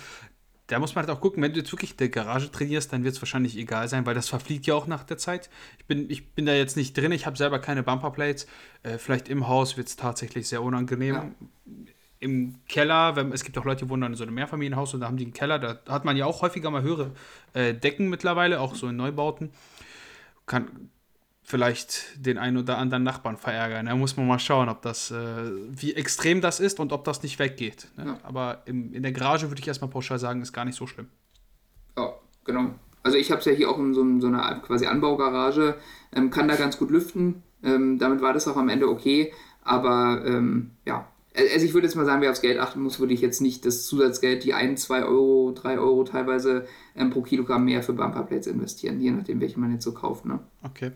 Da 0.65 0.79
muss 0.79 0.95
man 0.95 1.05
halt 1.05 1.15
auch 1.15 1.21
gucken, 1.21 1.43
wenn 1.43 1.53
du 1.53 1.59
jetzt 1.59 1.71
wirklich 1.71 1.91
in 1.91 1.97
der 1.97 2.09
Garage 2.09 2.51
trainierst, 2.51 2.91
dann 2.91 3.03
wird 3.03 3.13
es 3.13 3.21
wahrscheinlich 3.21 3.55
egal 3.55 3.87
sein, 3.87 4.07
weil 4.07 4.15
das 4.15 4.29
verfliegt 4.29 4.65
ja 4.65 4.73
auch 4.73 4.87
nach 4.87 5.03
der 5.03 5.19
Zeit. 5.19 5.51
Ich 5.77 5.85
bin, 5.85 6.09
ich 6.09 6.31
bin 6.31 6.47
da 6.47 6.53
jetzt 6.53 6.75
nicht 6.75 6.97
drin, 6.97 7.11
ich 7.11 7.27
habe 7.27 7.37
selber 7.37 7.59
keine 7.59 7.83
Bumperplates. 7.83 8.47
Äh, 8.81 8.97
vielleicht 8.97 9.29
im 9.29 9.47
Haus 9.47 9.77
wird 9.77 9.89
es 9.89 9.95
tatsächlich 9.95 10.47
sehr 10.47 10.63
unangenehm. 10.63 11.13
Ja. 11.15 11.31
Im 12.19 12.55
Keller, 12.67 13.15
wenn, 13.15 13.31
es 13.31 13.43
gibt 13.43 13.59
auch 13.59 13.65
Leute, 13.65 13.85
die 13.85 13.91
wohnen 13.91 14.11
in 14.11 14.15
so 14.15 14.23
einem 14.23 14.33
Mehrfamilienhaus 14.33 14.95
und 14.95 15.01
da 15.01 15.07
haben 15.07 15.17
die 15.17 15.25
einen 15.25 15.33
Keller, 15.33 15.59
da 15.59 15.79
hat 15.87 16.03
man 16.03 16.17
ja 16.17 16.25
auch 16.25 16.41
häufiger 16.41 16.71
mal 16.71 16.81
höhere 16.81 17.11
äh, 17.53 17.75
Decken 17.75 18.09
mittlerweile, 18.09 18.59
auch 18.59 18.73
so 18.73 18.87
in 18.87 18.95
Neubauten 18.95 19.51
kann 20.49 20.89
vielleicht 21.43 22.25
den 22.25 22.37
einen 22.37 22.57
oder 22.57 22.77
anderen 22.77 23.03
Nachbarn 23.03 23.37
verärgern. 23.37 23.85
Da 23.85 23.95
muss 23.95 24.17
man 24.17 24.27
mal 24.27 24.39
schauen, 24.39 24.67
ob 24.67 24.81
das, 24.81 25.09
äh, 25.11 25.15
wie 25.69 25.93
extrem 25.93 26.41
das 26.41 26.59
ist 26.59 26.79
und 26.79 26.91
ob 26.91 27.05
das 27.05 27.23
nicht 27.23 27.39
weggeht. 27.39 27.87
Ne? 27.95 28.05
Ja. 28.05 28.19
Aber 28.23 28.63
im, 28.65 28.93
in 28.93 29.01
der 29.01 29.13
Garage 29.13 29.49
würde 29.49 29.61
ich 29.61 29.67
erstmal 29.67 29.89
pauschal 29.89 30.19
sagen, 30.19 30.41
ist 30.41 30.53
gar 30.53 30.65
nicht 30.65 30.75
so 30.75 30.85
schlimm. 30.85 31.07
Ja, 31.97 32.13
genau. 32.43 32.75
Also 33.01 33.17
ich 33.17 33.31
habe 33.31 33.39
es 33.39 33.45
ja 33.45 33.53
hier 33.53 33.69
auch 33.69 33.79
in 33.79 33.93
so, 33.93 34.03
so 34.19 34.27
einer 34.27 34.59
quasi 34.59 34.85
Anbaugarage, 34.85 35.75
ähm, 36.13 36.29
kann 36.29 36.47
da 36.47 36.55
ganz 36.55 36.77
gut 36.77 36.91
lüften. 36.91 37.41
Ähm, 37.63 37.97
damit 37.97 38.21
war 38.21 38.33
das 38.33 38.47
auch 38.47 38.57
am 38.57 38.69
Ende 38.69 38.89
okay. 38.89 39.31
Aber 39.63 40.23
ähm, 40.25 40.71
ja, 40.85 41.07
also 41.35 41.65
ich 41.65 41.73
würde 41.73 41.87
jetzt 41.87 41.95
mal 41.95 42.05
sagen, 42.05 42.21
wer 42.21 42.31
aufs 42.31 42.41
Geld 42.41 42.59
achten 42.59 42.81
muss, 42.81 42.99
würde 42.99 43.13
ich 43.13 43.21
jetzt 43.21 43.39
nicht 43.39 43.65
das 43.65 43.85
Zusatzgeld, 43.85 44.43
die 44.43 44.53
1, 44.53 44.81
2 44.81 45.03
Euro, 45.03 45.53
3 45.55 45.79
Euro 45.79 46.03
teilweise 46.03 46.65
ähm, 46.95 47.11
pro 47.11 47.21
Kilogramm 47.21 47.65
mehr 47.65 47.83
für 47.83 47.93
Bumperplates 47.93 48.47
investieren, 48.47 48.99
je 48.99 49.11
nachdem, 49.11 49.39
welche 49.39 49.59
man 49.59 49.71
jetzt 49.71 49.83
so 49.83 49.93
kauft. 49.93 50.25
Ne? 50.25 50.39
Okay. 50.63 50.91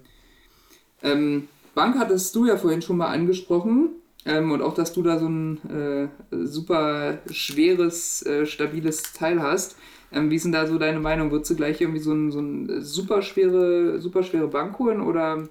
Ähm, 1.03 1.47
Bank 1.75 1.97
hattest 1.97 2.35
du 2.35 2.45
ja 2.45 2.57
vorhin 2.57 2.81
schon 2.81 2.97
mal 2.97 3.07
angesprochen. 3.07 3.89
Ähm, 4.25 4.51
und 4.51 4.61
auch, 4.61 4.73
dass 4.73 4.93
du 4.93 5.03
da 5.03 5.19
so 5.19 5.27
ein 5.27 5.59
äh, 5.69 6.07
super 6.45 7.19
schweres, 7.29 8.25
äh, 8.25 8.45
stabiles 8.45 9.13
Teil 9.13 9.41
hast. 9.41 9.75
Ähm, 10.13 10.29
wie 10.29 10.35
ist 10.35 10.45
denn 10.45 10.53
da 10.53 10.65
so 10.65 10.77
deine 10.77 10.99
Meinung? 10.99 11.31
Würdest 11.31 11.51
du 11.51 11.55
gleich 11.55 11.81
irgendwie 11.81 11.99
so 11.99 12.13
ein, 12.13 12.31
so 12.31 12.39
ein 12.39 12.81
super, 12.81 13.21
schwere, 13.21 13.99
super 13.99 14.23
schwere 14.23 14.47
Bank 14.47 14.79
holen 14.79 15.01
oder 15.01 15.49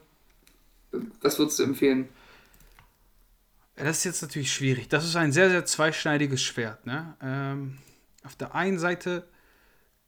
was 1.20 1.38
würdest 1.38 1.58
du 1.58 1.64
empfehlen? 1.64 2.08
Das 3.76 3.98
ist 3.98 4.04
jetzt 4.04 4.22
natürlich 4.22 4.52
schwierig. 4.52 4.88
Das 4.88 5.04
ist 5.04 5.16
ein 5.16 5.32
sehr, 5.32 5.48
sehr 5.48 5.64
zweischneidiges 5.64 6.42
Schwert. 6.42 6.86
Ne? 6.86 7.16
Ähm, 7.22 7.78
auf 8.24 8.36
der 8.36 8.54
einen 8.54 8.78
Seite 8.78 9.28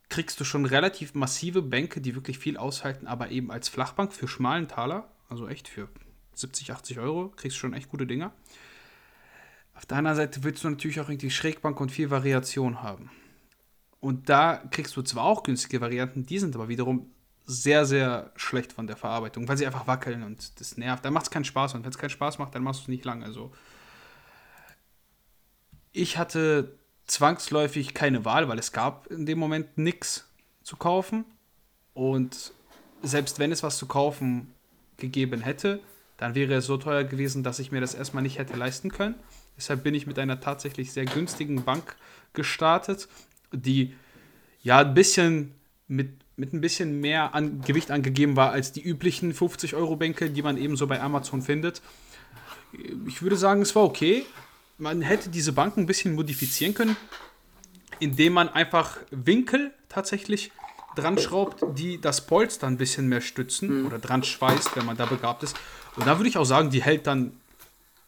kriegst 0.08 0.38
du 0.38 0.44
schon 0.44 0.66
relativ 0.66 1.14
massive 1.14 1.62
Bänke, 1.62 2.00
die 2.00 2.14
wirklich 2.14 2.38
viel 2.38 2.56
aushalten, 2.56 3.06
aber 3.06 3.30
eben 3.30 3.50
als 3.50 3.68
Flachbank 3.68 4.12
für 4.12 4.28
schmalen 4.28 4.68
Taler, 4.68 5.10
also 5.28 5.48
echt 5.48 5.66
für 5.66 5.88
70, 6.34 6.72
80 6.72 6.98
Euro, 6.98 7.30
kriegst 7.30 7.56
du 7.56 7.60
schon 7.60 7.72
echt 7.72 7.88
gute 7.88 8.06
Dinger. 8.06 8.32
Auf 9.74 9.86
der 9.86 9.98
anderen 9.98 10.16
Seite 10.16 10.44
willst 10.44 10.62
du 10.62 10.70
natürlich 10.70 11.00
auch 11.00 11.08
irgendwie 11.08 11.30
Schrägbank 11.30 11.80
und 11.80 11.90
viel 11.90 12.10
Variation 12.10 12.82
haben. 12.82 13.10
Und 13.98 14.28
da 14.28 14.62
kriegst 14.70 14.96
du 14.96 15.02
zwar 15.02 15.24
auch 15.24 15.42
günstige 15.42 15.80
Varianten, 15.80 16.26
die 16.26 16.38
sind 16.38 16.54
aber 16.54 16.68
wiederum 16.68 17.10
sehr, 17.46 17.84
sehr 17.84 18.32
schlecht 18.36 18.72
von 18.72 18.86
der 18.86 18.96
Verarbeitung, 18.96 19.46
weil 19.48 19.56
sie 19.56 19.66
einfach 19.66 19.86
wackeln 19.86 20.22
und 20.22 20.60
das 20.60 20.76
nervt. 20.76 21.04
Dann 21.04 21.12
macht 21.12 21.24
es 21.24 21.30
keinen 21.30 21.44
Spaß 21.44 21.74
und 21.74 21.84
wenn 21.84 21.90
es 21.90 21.98
keinen 21.98 22.10
Spaß 22.10 22.38
macht, 22.38 22.54
dann 22.54 22.62
machst 22.62 22.80
du 22.80 22.84
es 22.84 22.88
nicht 22.88 23.04
lang. 23.04 23.22
Also 23.22 23.52
ich 25.92 26.16
hatte 26.18 26.74
zwangsläufig 27.06 27.94
keine 27.94 28.24
Wahl, 28.24 28.48
weil 28.48 28.58
es 28.58 28.72
gab 28.72 29.06
in 29.08 29.26
dem 29.26 29.38
Moment 29.38 29.76
nichts 29.76 30.28
zu 30.62 30.76
kaufen. 30.76 31.24
Und 31.92 32.52
selbst 33.02 33.38
wenn 33.38 33.52
es 33.52 33.62
was 33.62 33.78
zu 33.78 33.86
kaufen 33.86 34.52
gegeben 34.96 35.42
hätte, 35.42 35.80
dann 36.16 36.34
wäre 36.34 36.54
es 36.54 36.66
so 36.66 36.76
teuer 36.76 37.04
gewesen, 37.04 37.42
dass 37.42 37.58
ich 37.58 37.72
mir 37.72 37.80
das 37.80 37.94
erstmal 37.94 38.22
nicht 38.22 38.38
hätte 38.38 38.56
leisten 38.56 38.90
können. 38.90 39.16
Deshalb 39.56 39.84
bin 39.84 39.94
ich 39.94 40.06
mit 40.06 40.18
einer 40.18 40.40
tatsächlich 40.40 40.92
sehr 40.92 41.04
günstigen 41.04 41.64
Bank 41.64 41.96
gestartet, 42.32 43.08
die 43.52 43.94
ja 44.62 44.78
ein 44.78 44.94
bisschen 44.94 45.54
mit, 45.86 46.23
mit 46.36 46.52
ein 46.52 46.60
bisschen 46.60 47.00
mehr 47.00 47.34
an 47.34 47.60
Gewicht 47.62 47.90
angegeben 47.90 48.36
war 48.36 48.50
als 48.50 48.72
die 48.72 48.82
üblichen 48.82 49.32
50-Euro-Bänke, 49.32 50.30
die 50.30 50.42
man 50.42 50.56
eben 50.56 50.76
so 50.76 50.86
bei 50.86 51.00
Amazon 51.00 51.42
findet. 51.42 51.80
Ich 53.06 53.22
würde 53.22 53.36
sagen, 53.36 53.62
es 53.62 53.74
war 53.76 53.84
okay. 53.84 54.24
Man 54.78 55.02
hätte 55.02 55.28
diese 55.28 55.52
Banken 55.52 55.80
ein 55.80 55.86
bisschen 55.86 56.14
modifizieren 56.14 56.74
können, 56.74 56.96
indem 58.00 58.32
man 58.32 58.48
einfach 58.48 58.98
Winkel 59.10 59.72
tatsächlich 59.88 60.50
dran 60.96 61.18
schraubt, 61.18 61.64
die 61.76 62.00
das 62.00 62.26
Polster 62.26 62.66
ein 62.66 62.76
bisschen 62.76 63.08
mehr 63.08 63.20
stützen 63.20 63.80
mhm. 63.80 63.86
oder 63.86 63.98
dran 63.98 64.22
schweißt, 64.22 64.76
wenn 64.76 64.86
man 64.86 64.96
da 64.96 65.06
begabt 65.06 65.42
ist. 65.42 65.56
Und 65.96 66.06
da 66.06 66.18
würde 66.18 66.28
ich 66.28 66.36
auch 66.36 66.44
sagen, 66.44 66.70
die 66.70 66.82
hält 66.82 67.06
dann 67.06 67.32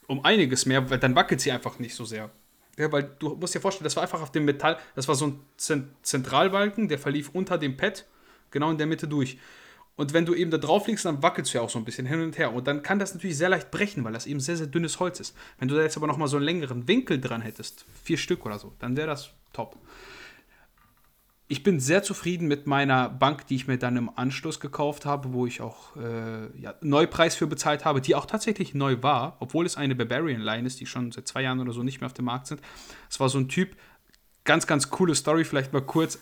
um 0.09 0.25
einiges 0.25 0.67
mehr, 0.67 0.89
weil 0.91 0.99
dann 0.99 1.15
wackelt 1.15 1.41
sie 1.41 1.53
einfach 1.53 1.79
nicht 1.79 1.95
so 1.95 2.05
sehr. 2.05 2.31
Ja, 2.77 2.93
weil 2.93 3.11
du 3.19 3.35
musst 3.37 3.55
dir 3.55 3.61
vorstellen, 3.61 3.85
das 3.85 3.97
war 3.97 4.03
einfach 4.03 4.21
auf 4.21 4.33
dem 4.33 4.45
Metall, 4.45 4.79
das 4.95 5.09
war 5.09 5.15
so 5.15 5.27
ein 5.27 5.91
Zentralbalken, 6.03 6.89
der 6.89 6.99
verlief 6.99 7.31
unter 7.33 7.59
dem 7.59 7.77
Pad, 7.77 8.05
genau 8.57 8.71
in 8.71 8.79
der 8.79 8.87
Mitte 8.87 9.07
durch. 9.07 9.39
Und 9.97 10.13
wenn 10.13 10.27
du 10.27 10.35
eben 10.35 10.51
da 10.51 10.59
drauf 10.59 10.87
liegst, 10.87 11.05
dann 11.05 11.23
wackelst 11.23 11.53
du 11.53 11.59
ja 11.59 11.65
auch 11.65 11.71
so 11.71 11.79
ein 11.79 11.85
bisschen 11.85 12.07
hin 12.07 12.21
und 12.21 12.37
her. 12.37 12.53
Und 12.53 12.67
dann 12.67 12.83
kann 12.83 12.99
das 12.99 13.15
natürlich 13.15 13.39
sehr 13.39 13.49
leicht 13.49 13.71
brechen, 13.71 14.05
weil 14.05 14.13
das 14.13 14.27
eben 14.27 14.41
sehr, 14.41 14.57
sehr 14.57 14.67
dünnes 14.67 15.01
Holz 15.01 15.21
ist. 15.21 15.35
Wenn 15.59 15.69
du 15.69 15.75
da 15.75 15.83
jetzt 15.83 15.97
aber 15.97 16.07
nochmal 16.07 16.29
so 16.29 16.37
einen 16.37 16.45
längeren 16.45 16.87
Winkel 16.87 17.21
dran 17.21 17.41
hättest, 17.41 17.87
vier 18.05 18.19
Stück 18.19 18.45
oder 18.45 18.59
so, 18.59 18.73
dann 18.79 18.97
wäre 18.97 19.07
das 19.07 19.31
top 19.53 19.79
ich 21.49 21.63
bin 21.63 21.79
sehr 21.79 22.03
zufrieden 22.03 22.49
mit 22.49 22.67
meiner 22.67 23.09
Bank, 23.09 23.47
die 23.47 23.55
ich 23.55 23.69
mir 23.69 23.79
dann 23.79 23.97
im 23.97 24.11
Anschluss 24.17 24.59
gekauft 24.59 25.07
habe, 25.07 25.33
wo 25.33 25.47
ich 25.47 25.61
auch 25.61 25.95
äh, 25.97 26.61
ja, 26.61 26.75
Neupreis 26.81 27.37
für 27.37 27.47
bezahlt 27.47 27.85
habe, 27.85 28.01
die 28.01 28.17
auch 28.17 28.27
tatsächlich 28.27 28.75
neu 28.75 28.97
war, 29.03 29.37
obwohl 29.39 29.65
es 29.65 29.77
eine 29.77 29.95
Barbarian 29.95 30.41
Line 30.41 30.67
ist, 30.67 30.81
die 30.81 30.87
schon 30.87 31.13
seit 31.13 31.29
zwei 31.29 31.43
Jahren 31.43 31.61
oder 31.61 31.73
so 31.73 31.85
nicht 31.85 32.01
mehr 32.01 32.07
auf 32.07 32.15
dem 32.15 32.25
Markt 32.25 32.49
sind. 32.49 32.61
Es 33.09 33.21
war 33.21 33.29
so 33.29 33.39
ein 33.39 33.49
Typ, 33.49 33.77
ganz, 34.45 34.67
ganz 34.67 34.91
coole 34.91 35.15
Story, 35.15 35.45
vielleicht 35.45 35.73
mal 35.73 35.83
kurz. 35.83 36.19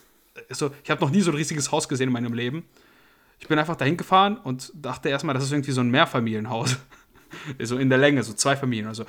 Also, 0.49 0.71
ich 0.83 0.89
habe 0.89 1.01
noch 1.01 1.11
nie 1.11 1.21
so 1.21 1.31
ein 1.31 1.37
riesiges 1.37 1.71
Haus 1.71 1.87
gesehen 1.87 2.07
in 2.07 2.13
meinem 2.13 2.33
Leben. 2.33 2.65
Ich 3.39 3.47
bin 3.47 3.59
einfach 3.59 3.75
dahin 3.75 3.97
gefahren 3.97 4.37
und 4.37 4.71
dachte 4.75 5.09
erstmal, 5.09 5.35
das 5.35 5.43
ist 5.43 5.51
irgendwie 5.51 5.71
so 5.71 5.81
ein 5.81 5.89
Mehrfamilienhaus. 5.89 6.77
so 7.61 7.77
in 7.77 7.89
der 7.89 7.97
Länge, 7.97 8.23
so 8.23 8.33
zwei 8.33 8.55
Familien 8.55 8.87
oder 8.87 8.95
so. 8.95 9.05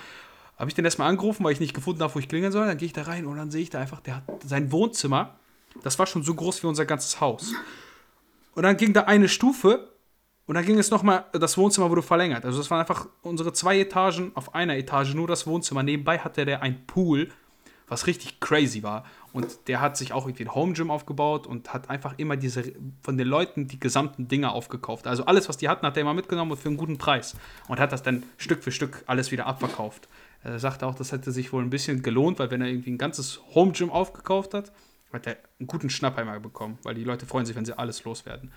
Habe 0.58 0.70
ich 0.70 0.74
den 0.74 0.84
erstmal 0.84 1.08
angerufen, 1.08 1.44
weil 1.44 1.52
ich 1.52 1.60
nicht 1.60 1.74
gefunden 1.74 2.02
habe, 2.02 2.14
wo 2.14 2.18
ich 2.18 2.28
klingeln 2.28 2.52
soll. 2.52 2.66
Dann 2.66 2.78
gehe 2.78 2.86
ich 2.86 2.92
da 2.92 3.02
rein 3.02 3.26
und 3.26 3.36
dann 3.36 3.50
sehe 3.50 3.62
ich 3.62 3.70
da 3.70 3.80
einfach, 3.80 4.00
der 4.00 4.16
hat 4.16 4.24
sein 4.44 4.72
Wohnzimmer 4.72 5.36
das 5.82 5.98
war 5.98 6.06
schon 6.06 6.22
so 6.22 6.34
groß 6.34 6.62
wie 6.62 6.66
unser 6.66 6.84
ganzes 6.84 7.20
Haus. 7.20 7.52
Und 8.54 8.62
dann 8.62 8.76
ging 8.76 8.92
da 8.92 9.02
eine 9.02 9.28
Stufe 9.28 9.90
und 10.46 10.54
dann 10.54 10.64
ging 10.64 10.78
es 10.78 10.90
nochmal, 10.90 11.26
das 11.32 11.58
Wohnzimmer 11.58 11.90
wurde 11.90 12.02
verlängert. 12.02 12.44
Also 12.44 12.58
das 12.58 12.70
waren 12.70 12.80
einfach 12.80 13.06
unsere 13.22 13.52
zwei 13.52 13.78
Etagen 13.80 14.32
auf 14.34 14.54
einer 14.54 14.76
Etage, 14.76 15.14
nur 15.14 15.28
das 15.28 15.46
Wohnzimmer. 15.46 15.82
Nebenbei 15.82 16.18
hatte 16.18 16.44
der 16.44 16.62
ein 16.62 16.86
Pool, 16.86 17.30
was 17.88 18.06
richtig 18.06 18.40
crazy 18.40 18.82
war. 18.82 19.04
Und 19.36 19.68
der 19.68 19.82
hat 19.82 19.98
sich 19.98 20.14
auch 20.14 20.24
irgendwie 20.24 20.44
ein 20.44 20.54
Home 20.54 20.72
Gym 20.72 20.90
aufgebaut 20.90 21.46
und 21.46 21.74
hat 21.74 21.90
einfach 21.90 22.14
immer 22.16 22.38
diese, 22.38 22.72
von 23.02 23.18
den 23.18 23.28
Leuten 23.28 23.68
die 23.68 23.78
gesamten 23.78 24.28
Dinge 24.28 24.50
aufgekauft. 24.50 25.06
Also 25.06 25.26
alles, 25.26 25.46
was 25.50 25.58
die 25.58 25.68
hatten, 25.68 25.84
hat 25.84 25.94
er 25.98 26.00
immer 26.00 26.14
mitgenommen 26.14 26.52
und 26.52 26.56
für 26.56 26.68
einen 26.68 26.78
guten 26.78 26.96
Preis. 26.96 27.36
Und 27.68 27.78
hat 27.78 27.92
das 27.92 28.02
dann 28.02 28.22
Stück 28.38 28.64
für 28.64 28.72
Stück 28.72 29.04
alles 29.06 29.32
wieder 29.32 29.44
abverkauft. 29.44 30.08
Er 30.42 30.58
sagte 30.58 30.86
auch, 30.86 30.94
das 30.94 31.12
hätte 31.12 31.32
sich 31.32 31.52
wohl 31.52 31.62
ein 31.62 31.68
bisschen 31.68 32.02
gelohnt, 32.02 32.38
weil 32.38 32.50
wenn 32.50 32.62
er 32.62 32.68
irgendwie 32.68 32.92
ein 32.92 32.96
ganzes 32.96 33.42
Home 33.54 33.72
Gym 33.72 33.90
aufgekauft 33.90 34.54
hat, 34.54 34.72
hat 35.12 35.26
er 35.26 35.36
einen 35.60 35.66
guten 35.66 35.90
Schnappheimer 35.90 36.40
bekommen, 36.40 36.78
weil 36.82 36.94
die 36.94 37.04
Leute 37.04 37.26
freuen 37.26 37.44
sich, 37.44 37.54
wenn 37.54 37.66
sie 37.66 37.78
alles 37.78 38.04
loswerden. 38.04 38.52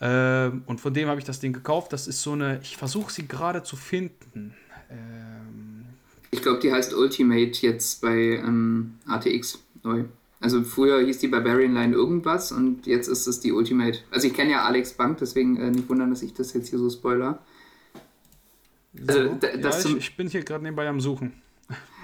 Ähm, 0.00 0.62
und 0.64 0.80
von 0.80 0.94
dem 0.94 1.08
habe 1.08 1.20
ich 1.20 1.26
das 1.26 1.38
Ding 1.38 1.52
gekauft. 1.52 1.92
Das 1.92 2.06
ist 2.06 2.22
so 2.22 2.32
eine, 2.32 2.60
ich 2.62 2.78
versuche 2.78 3.12
sie 3.12 3.28
gerade 3.28 3.62
zu 3.62 3.76
finden. 3.76 4.54
Ähm, 4.88 5.84
ich 6.30 6.40
glaube, 6.40 6.60
die 6.60 6.72
heißt 6.72 6.94
Ultimate 6.94 7.52
jetzt 7.60 8.00
bei 8.00 8.16
ähm, 8.16 8.94
ATX 9.06 9.62
neu. 9.82 10.04
Also 10.40 10.64
früher 10.64 11.00
hieß 11.00 11.18
die 11.18 11.28
Barbarian 11.28 11.72
Line 11.72 11.94
irgendwas 11.94 12.50
und 12.50 12.86
jetzt 12.86 13.06
ist 13.06 13.28
es 13.28 13.38
die 13.40 13.52
Ultimate. 13.52 14.00
Also 14.10 14.26
ich 14.26 14.34
kenne 14.34 14.50
ja 14.50 14.64
Alex 14.64 14.94
Bank, 14.94 15.18
deswegen 15.18 15.56
äh, 15.56 15.70
nicht 15.70 15.88
wundern, 15.88 16.10
dass 16.10 16.22
ich 16.22 16.34
das 16.34 16.52
jetzt 16.52 16.68
hier 16.68 16.80
so 16.80 16.90
spoiler. 16.90 17.38
Also, 19.06 19.38
so, 19.40 19.46
ja, 19.46 19.78
ich, 19.78 19.96
ich 19.96 20.16
bin 20.16 20.28
hier 20.28 20.42
gerade 20.42 20.64
nebenbei 20.64 20.88
am 20.88 21.00
Suchen. 21.00 21.32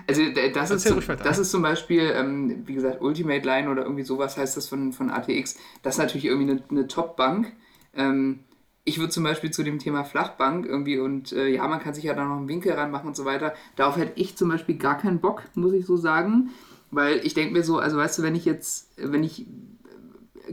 Also 0.07 0.23
das, 0.55 0.71
ist, 0.71 0.89
zum, 0.89 1.03
das 1.23 1.39
ist 1.39 1.51
zum 1.51 1.61
Beispiel, 1.61 2.13
ähm, 2.15 2.63
wie 2.65 2.75
gesagt, 2.75 3.03
Ultimate 3.03 3.45
Line 3.45 3.69
oder 3.69 3.83
irgendwie 3.83 4.05
sowas 4.05 4.39
heißt 4.39 4.57
das 4.57 4.67
von, 4.67 4.95
von 4.95 5.11
ATX. 5.11 5.59
Das 5.83 5.97
ist 5.97 5.99
natürlich 5.99 6.25
irgendwie 6.25 6.53
eine, 6.53 6.63
eine 6.71 6.87
Top-Bank. 6.87 7.53
Ähm, 7.95 8.41
ich 8.85 8.99
würde 8.99 9.11
zum 9.11 9.25
Beispiel 9.25 9.51
zu 9.51 9.63
dem 9.63 9.79
Thema 9.79 10.05
Flachbank 10.05 10.65
irgendwie 10.65 10.99
und 10.99 11.33
äh, 11.33 11.49
ja, 11.49 11.69
man 11.69 11.81
kann 11.81 11.93
sich 11.93 12.05
ja 12.05 12.15
da 12.15 12.25
noch 12.25 12.39
einen 12.39 12.49
Winkel 12.49 12.73
ranmachen 12.73 13.09
und 13.09 13.17
so 13.17 13.27
weiter. 13.27 13.53
Darauf 13.77 13.99
hätte 13.99 14.13
ich 14.15 14.35
zum 14.35 14.49
Beispiel 14.49 14.79
gar 14.79 14.97
keinen 14.97 15.21
Bock, 15.21 15.43
muss 15.55 15.75
ich 15.75 15.85
so 15.85 15.99
sagen. 15.99 16.51
Weil 16.91 17.25
ich 17.25 17.35
denke 17.35 17.53
mir 17.53 17.63
so, 17.63 17.79
also 17.79 17.97
weißt 17.97 18.19
du, 18.19 18.23
wenn 18.23 18.35
ich 18.35 18.45
jetzt, 18.45 18.91
wenn 18.97 19.23
ich 19.23 19.47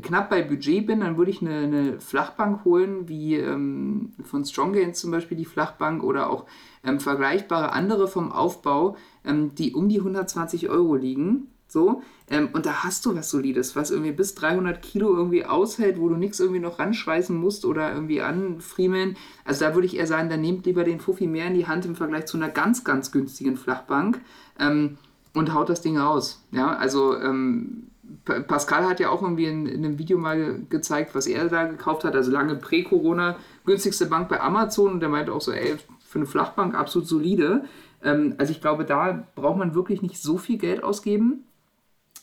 knapp 0.01 0.29
bei 0.29 0.41
Budget 0.41 0.85
bin, 0.85 0.99
dann 0.99 1.17
würde 1.17 1.31
ich 1.31 1.41
eine, 1.41 1.59
eine 1.59 1.99
Flachbank 1.99 2.65
holen, 2.65 3.07
wie 3.07 3.35
ähm, 3.35 4.13
von 4.23 4.43
Stronggains 4.43 4.99
zum 4.99 5.11
Beispiel 5.11 5.37
die 5.37 5.45
Flachbank 5.45 6.03
oder 6.03 6.29
auch 6.29 6.45
ähm, 6.83 6.99
vergleichbare 6.99 7.71
andere 7.71 8.07
vom 8.07 8.31
Aufbau, 8.31 8.97
ähm, 9.23 9.55
die 9.55 9.73
um 9.73 9.89
die 9.89 9.99
120 9.99 10.69
Euro 10.69 10.95
liegen. 10.95 11.47
So, 11.67 12.03
ähm, 12.29 12.49
und 12.53 12.67
da 12.67 12.83
hast 12.83 13.05
du 13.05 13.15
was 13.15 13.29
Solides, 13.29 13.75
was 13.75 13.89
irgendwie 13.89 14.11
bis 14.11 14.35
300 14.35 14.81
Kilo 14.81 15.15
irgendwie 15.15 15.45
aushält, 15.45 15.99
wo 15.99 16.07
du 16.09 16.15
nichts 16.15 16.39
irgendwie 16.39 16.61
noch 16.61 16.79
ranschweißen 16.79 17.35
musst 17.35 17.65
oder 17.65 17.91
irgendwie 17.91 18.21
anfriemeln. 18.21 19.17
Also 19.43 19.65
da 19.65 19.73
würde 19.73 19.87
ich 19.87 19.97
eher 19.97 20.07
sagen, 20.07 20.29
dann 20.29 20.41
nehmt 20.41 20.65
lieber 20.65 20.83
den 20.83 20.99
Fuffi 20.99 21.27
mehr 21.27 21.47
in 21.47 21.55
die 21.55 21.67
Hand 21.67 21.85
im 21.85 21.95
Vergleich 21.95 22.27
zu 22.27 22.37
einer 22.37 22.49
ganz, 22.49 22.83
ganz 22.83 23.11
günstigen 23.11 23.57
Flachbank 23.57 24.21
ähm, 24.59 24.97
und 25.35 25.53
haut 25.53 25.69
das 25.69 25.81
Ding 25.81 25.97
aus. 25.97 26.43
Ja, 26.51 26.75
also 26.75 27.19
ähm, 27.19 27.87
Pascal 28.23 28.87
hat 28.87 28.99
ja 28.99 29.09
auch 29.09 29.21
irgendwie 29.21 29.45
in, 29.45 29.67
in, 29.67 29.85
einem 29.85 29.99
Video 29.99 30.17
mal 30.17 30.61
gezeigt, 30.69 31.13
was 31.13 31.27
er 31.27 31.47
da 31.47 31.65
gekauft 31.65 32.03
hat. 32.03 32.15
Also 32.15 32.31
lange 32.31 32.55
prä-Corona, 32.55 33.35
günstigste 33.65 34.07
Bank 34.07 34.29
bei 34.29 34.41
Amazon. 34.41 34.93
Und 34.93 34.99
der 34.99 35.09
meinte 35.09 35.31
auch 35.33 35.41
so, 35.41 35.51
ey, 35.51 35.75
für 36.03 36.19
eine 36.19 36.25
Flachbank 36.25 36.73
absolut 36.73 37.07
solide. 37.07 37.65
Ähm, 38.03 38.35
also 38.37 38.51
ich 38.51 38.61
glaube, 38.61 38.85
da 38.85 39.27
braucht 39.35 39.57
man 39.57 39.75
wirklich 39.75 40.01
nicht 40.01 40.21
so 40.21 40.37
viel 40.37 40.57
Geld 40.57 40.83
ausgeben 40.83 41.43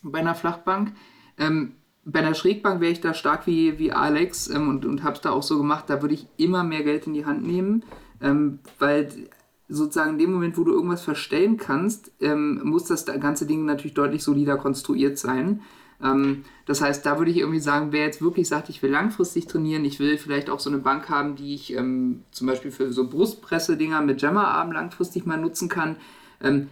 bei 0.02 0.18
einer 0.18 0.34
Flachbank. 0.34 0.92
Ähm, 1.38 1.74
bei 2.04 2.18
einer 2.18 2.34
Schrägbank 2.34 2.80
wäre 2.80 2.90
ich 2.90 3.00
da 3.00 3.14
stark 3.14 3.46
wie, 3.46 3.78
wie 3.78 3.92
Alex 3.92 4.48
ähm, 4.48 4.68
und, 4.68 4.84
und 4.84 5.04
habe 5.04 5.14
es 5.14 5.20
da 5.20 5.30
auch 5.30 5.42
so 5.42 5.58
gemacht. 5.58 5.84
Da 5.88 6.02
würde 6.02 6.14
ich 6.14 6.26
immer 6.36 6.64
mehr 6.64 6.82
Geld 6.82 7.06
in 7.06 7.14
die 7.14 7.26
Hand 7.26 7.46
nehmen, 7.46 7.84
ähm, 8.20 8.58
weil 8.78 9.28
sozusagen 9.68 10.12
in 10.12 10.18
dem 10.18 10.32
Moment, 10.32 10.58
wo 10.58 10.64
du 10.64 10.72
irgendwas 10.72 11.02
verstellen 11.02 11.56
kannst, 11.56 12.12
ähm, 12.20 12.60
muss 12.64 12.84
das 12.84 13.06
ganze 13.06 13.46
Ding 13.46 13.64
natürlich 13.64 13.94
deutlich 13.94 14.22
solider 14.22 14.56
konstruiert 14.56 15.18
sein. 15.18 15.62
Ähm, 16.02 16.44
das 16.66 16.80
heißt, 16.80 17.06
da 17.06 17.18
würde 17.18 17.30
ich 17.30 17.38
irgendwie 17.38 17.60
sagen, 17.60 17.92
wer 17.92 18.04
jetzt 18.04 18.22
wirklich 18.22 18.48
sagt, 18.48 18.68
ich 18.68 18.82
will 18.82 18.90
langfristig 18.90 19.46
trainieren, 19.46 19.84
ich 19.84 19.98
will 19.98 20.18
vielleicht 20.18 20.50
auch 20.50 20.60
so 20.60 20.70
eine 20.70 20.78
Bank 20.78 21.08
haben, 21.08 21.36
die 21.36 21.54
ich 21.54 21.74
ähm, 21.74 22.24
zum 22.32 22.46
Beispiel 22.46 22.70
für 22.70 22.92
so 22.92 23.08
Brustpresse-Dinger 23.08 24.02
mit 24.02 24.20
Jammerarm 24.20 24.72
langfristig 24.72 25.26
mal 25.26 25.38
nutzen 25.38 25.68
kann, 25.68 25.96
ähm, 26.42 26.68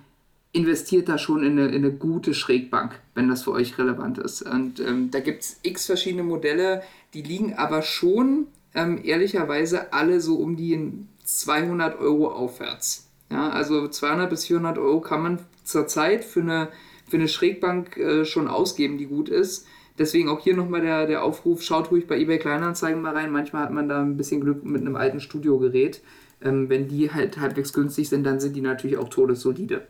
investiert 0.53 1.09
da 1.09 1.17
schon 1.17 1.45
in 1.45 1.53
eine, 1.53 1.69
in 1.69 1.85
eine, 1.85 1.93
gute 1.93 2.35
Schrägbank, 2.35 3.01
wenn 3.15 3.29
das 3.29 3.45
für 3.45 3.53
euch 3.53 3.79
relevant 3.79 4.19
ist. 4.19 4.43
Und 4.43 4.81
ähm, 4.81 5.11
da 5.13 5.21
gibt 5.21 5.43
es 5.43 5.61
x 5.63 5.87
verschiedene 5.87 6.25
Modelle, 6.25 6.83
die 7.15 7.23
liegen 7.23 7.55
aber 7.55 7.83
schon 7.83 8.47
ähm, 8.75 9.01
ehrlicherweise 9.05 9.93
alle 9.93 10.21
so 10.21 10.37
um 10.37 10.57
die 10.57 11.07
200 11.39 11.99
Euro 11.99 12.31
aufwärts. 12.33 13.09
Ja, 13.31 13.51
also 13.51 13.87
200 13.87 14.29
bis 14.29 14.47
400 14.47 14.79
Euro 14.79 15.01
kann 15.01 15.23
man 15.23 15.39
zurzeit 15.65 16.25
für 16.25 16.41
eine 16.41 16.69
für 17.11 17.17
eine 17.17 17.29
Schrägbank 17.29 17.97
äh, 17.97 18.25
schon 18.25 18.49
ausgeben, 18.49 18.97
die 18.97 19.07
gut 19.07 19.29
ist. 19.29 19.67
Deswegen 19.99 20.29
auch 20.29 20.41
hier 20.41 20.57
nochmal 20.57 20.81
der, 20.81 21.07
der 21.07 21.25
Aufruf, 21.25 21.63
schaut 21.63 21.91
ruhig 21.91 22.07
bei 22.07 22.19
eBay 22.19 22.39
Kleinanzeigen 22.39 23.03
mal 23.03 23.15
rein. 23.15 23.33
Manchmal 23.33 23.65
hat 23.65 23.73
man 23.73 23.89
da 23.89 24.01
ein 24.01 24.17
bisschen 24.17 24.41
Glück 24.41 24.65
mit 24.65 24.81
einem 24.81 24.97
alten 24.97 25.21
Studiogerät. 25.21 26.01
Ähm, 26.41 26.71
wenn 26.71 26.89
die 26.89 27.13
halt 27.13 27.39
halbwegs 27.39 27.73
günstig 27.73 28.09
sind, 28.09 28.25
dann 28.25 28.41
sind 28.41 28.57
die 28.57 28.63
natürlich 28.63 28.97
auch 28.97 29.09
todessolide. 29.09 29.87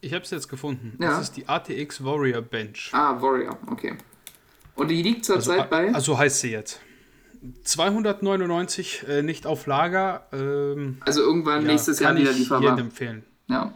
Ich 0.00 0.12
habe 0.12 0.24
es 0.24 0.30
jetzt 0.30 0.48
gefunden. 0.48 0.96
Ja. 1.00 1.10
Das 1.10 1.22
ist 1.22 1.36
die 1.36 1.48
ATX 1.48 2.04
Warrior 2.04 2.42
Bench. 2.42 2.90
Ah, 2.92 3.20
Warrior, 3.22 3.56
okay. 3.70 3.94
Und 4.74 4.88
die 4.88 5.02
liegt 5.02 5.24
zurzeit 5.24 5.60
also, 5.60 5.70
bei? 5.70 5.94
Also 5.94 6.18
heißt 6.18 6.40
sie 6.40 6.50
jetzt. 6.50 6.80
299 7.64 9.06
äh, 9.08 9.22
nicht 9.22 9.46
auf 9.46 9.66
Lager. 9.66 10.26
Ähm, 10.32 10.98
also 11.00 11.22
irgendwann 11.22 11.62
ja, 11.62 11.72
nächstes 11.72 12.00
Jahr 12.00 12.16
wieder 12.16 12.32
lieferbar. 12.32 12.70
Kann 12.70 12.78
ich 12.78 12.84
empfehlen. 12.84 13.24
Ja. 13.48 13.72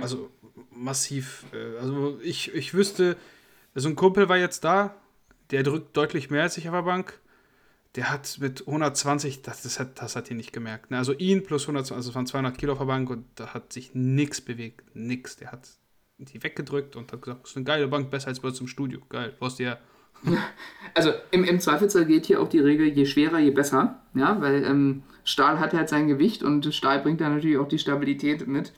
Also 0.00 0.30
massiv. 0.70 1.44
Äh, 1.52 1.78
also 1.78 2.18
ich, 2.22 2.54
ich 2.54 2.74
wüsste, 2.74 3.16
so 3.74 3.88
ein 3.88 3.96
Kumpel 3.96 4.28
war 4.28 4.36
jetzt 4.36 4.64
da, 4.64 4.94
der 5.50 5.62
drückt 5.62 5.96
deutlich 5.96 6.30
mehr 6.30 6.42
als 6.42 6.56
ich 6.56 6.68
auf 6.68 6.74
der 6.74 6.82
Bank. 6.82 7.20
Der 7.96 8.10
hat 8.10 8.38
mit 8.40 8.66
120, 8.66 9.42
das, 9.42 9.62
das, 9.62 9.78
hat, 9.78 10.02
das 10.02 10.16
hat 10.16 10.30
ihn 10.30 10.36
nicht 10.36 10.52
gemerkt. 10.52 10.90
Ne? 10.90 10.98
Also 10.98 11.12
ihn 11.12 11.44
plus 11.44 11.62
120, 11.62 11.96
also 11.96 12.10
es 12.10 12.14
waren 12.14 12.26
200 12.26 12.58
Kilo 12.58 12.72
auf 12.72 12.78
der 12.78 12.86
Bank 12.86 13.08
und 13.08 13.24
da 13.36 13.54
hat 13.54 13.72
sich 13.72 13.94
nichts 13.94 14.40
bewegt. 14.40 14.84
Nix. 14.94 15.36
Der 15.36 15.52
hat 15.52 15.68
die 16.18 16.42
weggedrückt 16.42 16.96
und 16.96 17.12
hat 17.12 17.22
gesagt, 17.22 17.42
das 17.42 17.50
ist 17.50 17.56
eine 17.56 17.64
geile 17.64 17.86
Bank, 17.86 18.10
besser 18.10 18.28
als 18.28 18.40
bei 18.40 18.48
uns 18.48 18.60
im 18.60 18.66
Studio. 18.66 19.00
Geil, 19.08 19.34
du 19.38 19.46
hast 19.46 19.58
ja. 19.58 19.78
Also 20.96 21.10
im, 21.32 21.42
im 21.42 21.58
Zweifelsfall 21.58 22.06
geht 22.06 22.26
hier 22.26 22.40
auch 22.40 22.48
die 22.48 22.60
Regel, 22.60 22.86
je 22.86 23.04
schwerer, 23.04 23.40
je 23.40 23.50
besser. 23.50 24.00
Ja, 24.14 24.40
weil 24.40 24.62
ähm, 24.62 25.02
Stahl 25.24 25.58
hat 25.58 25.72
halt 25.72 25.88
sein 25.88 26.06
Gewicht 26.06 26.44
und 26.44 26.72
Stahl 26.72 27.00
bringt 27.00 27.20
da 27.20 27.28
natürlich 27.28 27.58
auch 27.58 27.66
die 27.66 27.80
Stabilität 27.80 28.46
mit. 28.46 28.72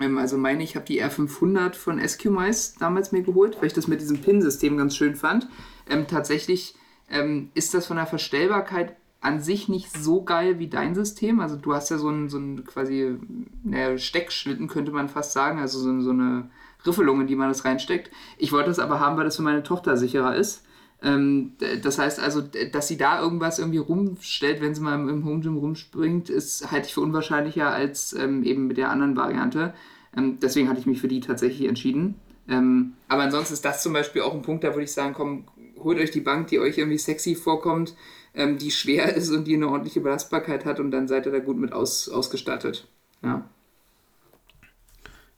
Ähm, 0.00 0.18
also 0.18 0.36
meine, 0.36 0.64
ich 0.64 0.74
habe 0.74 0.84
die 0.84 1.02
R500 1.02 1.74
von 1.74 2.00
SQMice 2.00 2.74
damals 2.74 3.12
mir 3.12 3.22
geholt, 3.22 3.56
weil 3.58 3.68
ich 3.68 3.72
das 3.72 3.86
mit 3.86 4.00
diesem 4.00 4.20
Pin-System 4.20 4.76
ganz 4.76 4.96
schön 4.96 5.14
fand. 5.14 5.46
Ähm, 5.88 6.08
tatsächlich 6.08 6.74
ähm, 7.08 7.50
ist 7.54 7.72
das 7.72 7.86
von 7.86 7.98
der 7.98 8.06
Verstellbarkeit 8.06 8.96
an 9.20 9.40
sich 9.40 9.68
nicht 9.68 9.96
so 9.96 10.24
geil 10.24 10.58
wie 10.58 10.66
dein 10.66 10.96
System. 10.96 11.38
Also 11.38 11.56
du 11.56 11.72
hast 11.72 11.90
ja 11.90 11.98
so 11.98 12.08
ein, 12.08 12.28
so 12.28 12.38
ein 12.38 12.64
quasi 12.64 13.16
naja, 13.62 13.96
Steckschlitten, 13.96 14.66
könnte 14.66 14.90
man 14.90 15.08
fast 15.08 15.32
sagen, 15.32 15.60
also 15.60 15.78
so, 15.78 16.00
so 16.00 16.10
eine 16.10 16.50
Riffelung, 16.86 17.20
in 17.20 17.26
die 17.26 17.36
man 17.36 17.48
das 17.48 17.64
reinsteckt. 17.64 18.10
Ich 18.38 18.52
wollte 18.52 18.70
das 18.70 18.78
aber 18.78 19.00
haben, 19.00 19.16
weil 19.16 19.24
das 19.24 19.36
für 19.36 19.42
meine 19.42 19.62
Tochter 19.62 19.96
sicherer 19.96 20.34
ist. 20.36 20.64
Ähm, 21.02 21.52
das 21.82 21.98
heißt 21.98 22.20
also, 22.20 22.40
dass 22.40 22.88
sie 22.88 22.96
da 22.96 23.20
irgendwas 23.20 23.58
irgendwie 23.58 23.78
rumstellt, 23.78 24.60
wenn 24.60 24.74
sie 24.74 24.80
mal 24.80 24.94
im 24.94 25.24
Home 25.24 25.40
Gym 25.40 25.56
rumspringt, 25.56 26.30
ist 26.30 26.70
halte 26.70 26.86
ich 26.86 26.94
für 26.94 27.00
unwahrscheinlicher 27.00 27.70
als 27.70 28.12
ähm, 28.12 28.44
eben 28.44 28.66
mit 28.66 28.76
der 28.76 28.90
anderen 28.90 29.16
Variante. 29.16 29.74
Ähm, 30.16 30.38
deswegen 30.40 30.68
hatte 30.68 30.80
ich 30.80 30.86
mich 30.86 31.00
für 31.00 31.08
die 31.08 31.20
tatsächlich 31.20 31.68
entschieden. 31.68 32.14
Ähm, 32.48 32.94
aber 33.08 33.22
ansonsten 33.22 33.54
ist 33.54 33.64
das 33.64 33.82
zum 33.82 33.92
Beispiel 33.92 34.22
auch 34.22 34.34
ein 34.34 34.42
Punkt, 34.42 34.64
da 34.64 34.68
würde 34.68 34.84
ich 34.84 34.92
sagen, 34.92 35.14
komm, 35.14 35.44
holt 35.78 35.98
euch 35.98 36.10
die 36.10 36.20
Bank, 36.20 36.48
die 36.48 36.60
euch 36.60 36.78
irgendwie 36.78 36.98
sexy 36.98 37.34
vorkommt, 37.34 37.94
ähm, 38.34 38.58
die 38.58 38.70
schwer 38.70 39.14
ist 39.16 39.30
und 39.30 39.44
die 39.44 39.54
eine 39.54 39.68
ordentliche 39.68 40.00
Belastbarkeit 40.00 40.64
hat 40.64 40.80
und 40.80 40.90
dann 40.90 41.08
seid 41.08 41.26
ihr 41.26 41.32
da 41.32 41.40
gut 41.40 41.58
mit 41.58 41.72
aus, 41.72 42.08
ausgestattet. 42.08 42.86
Ja. 43.22 43.44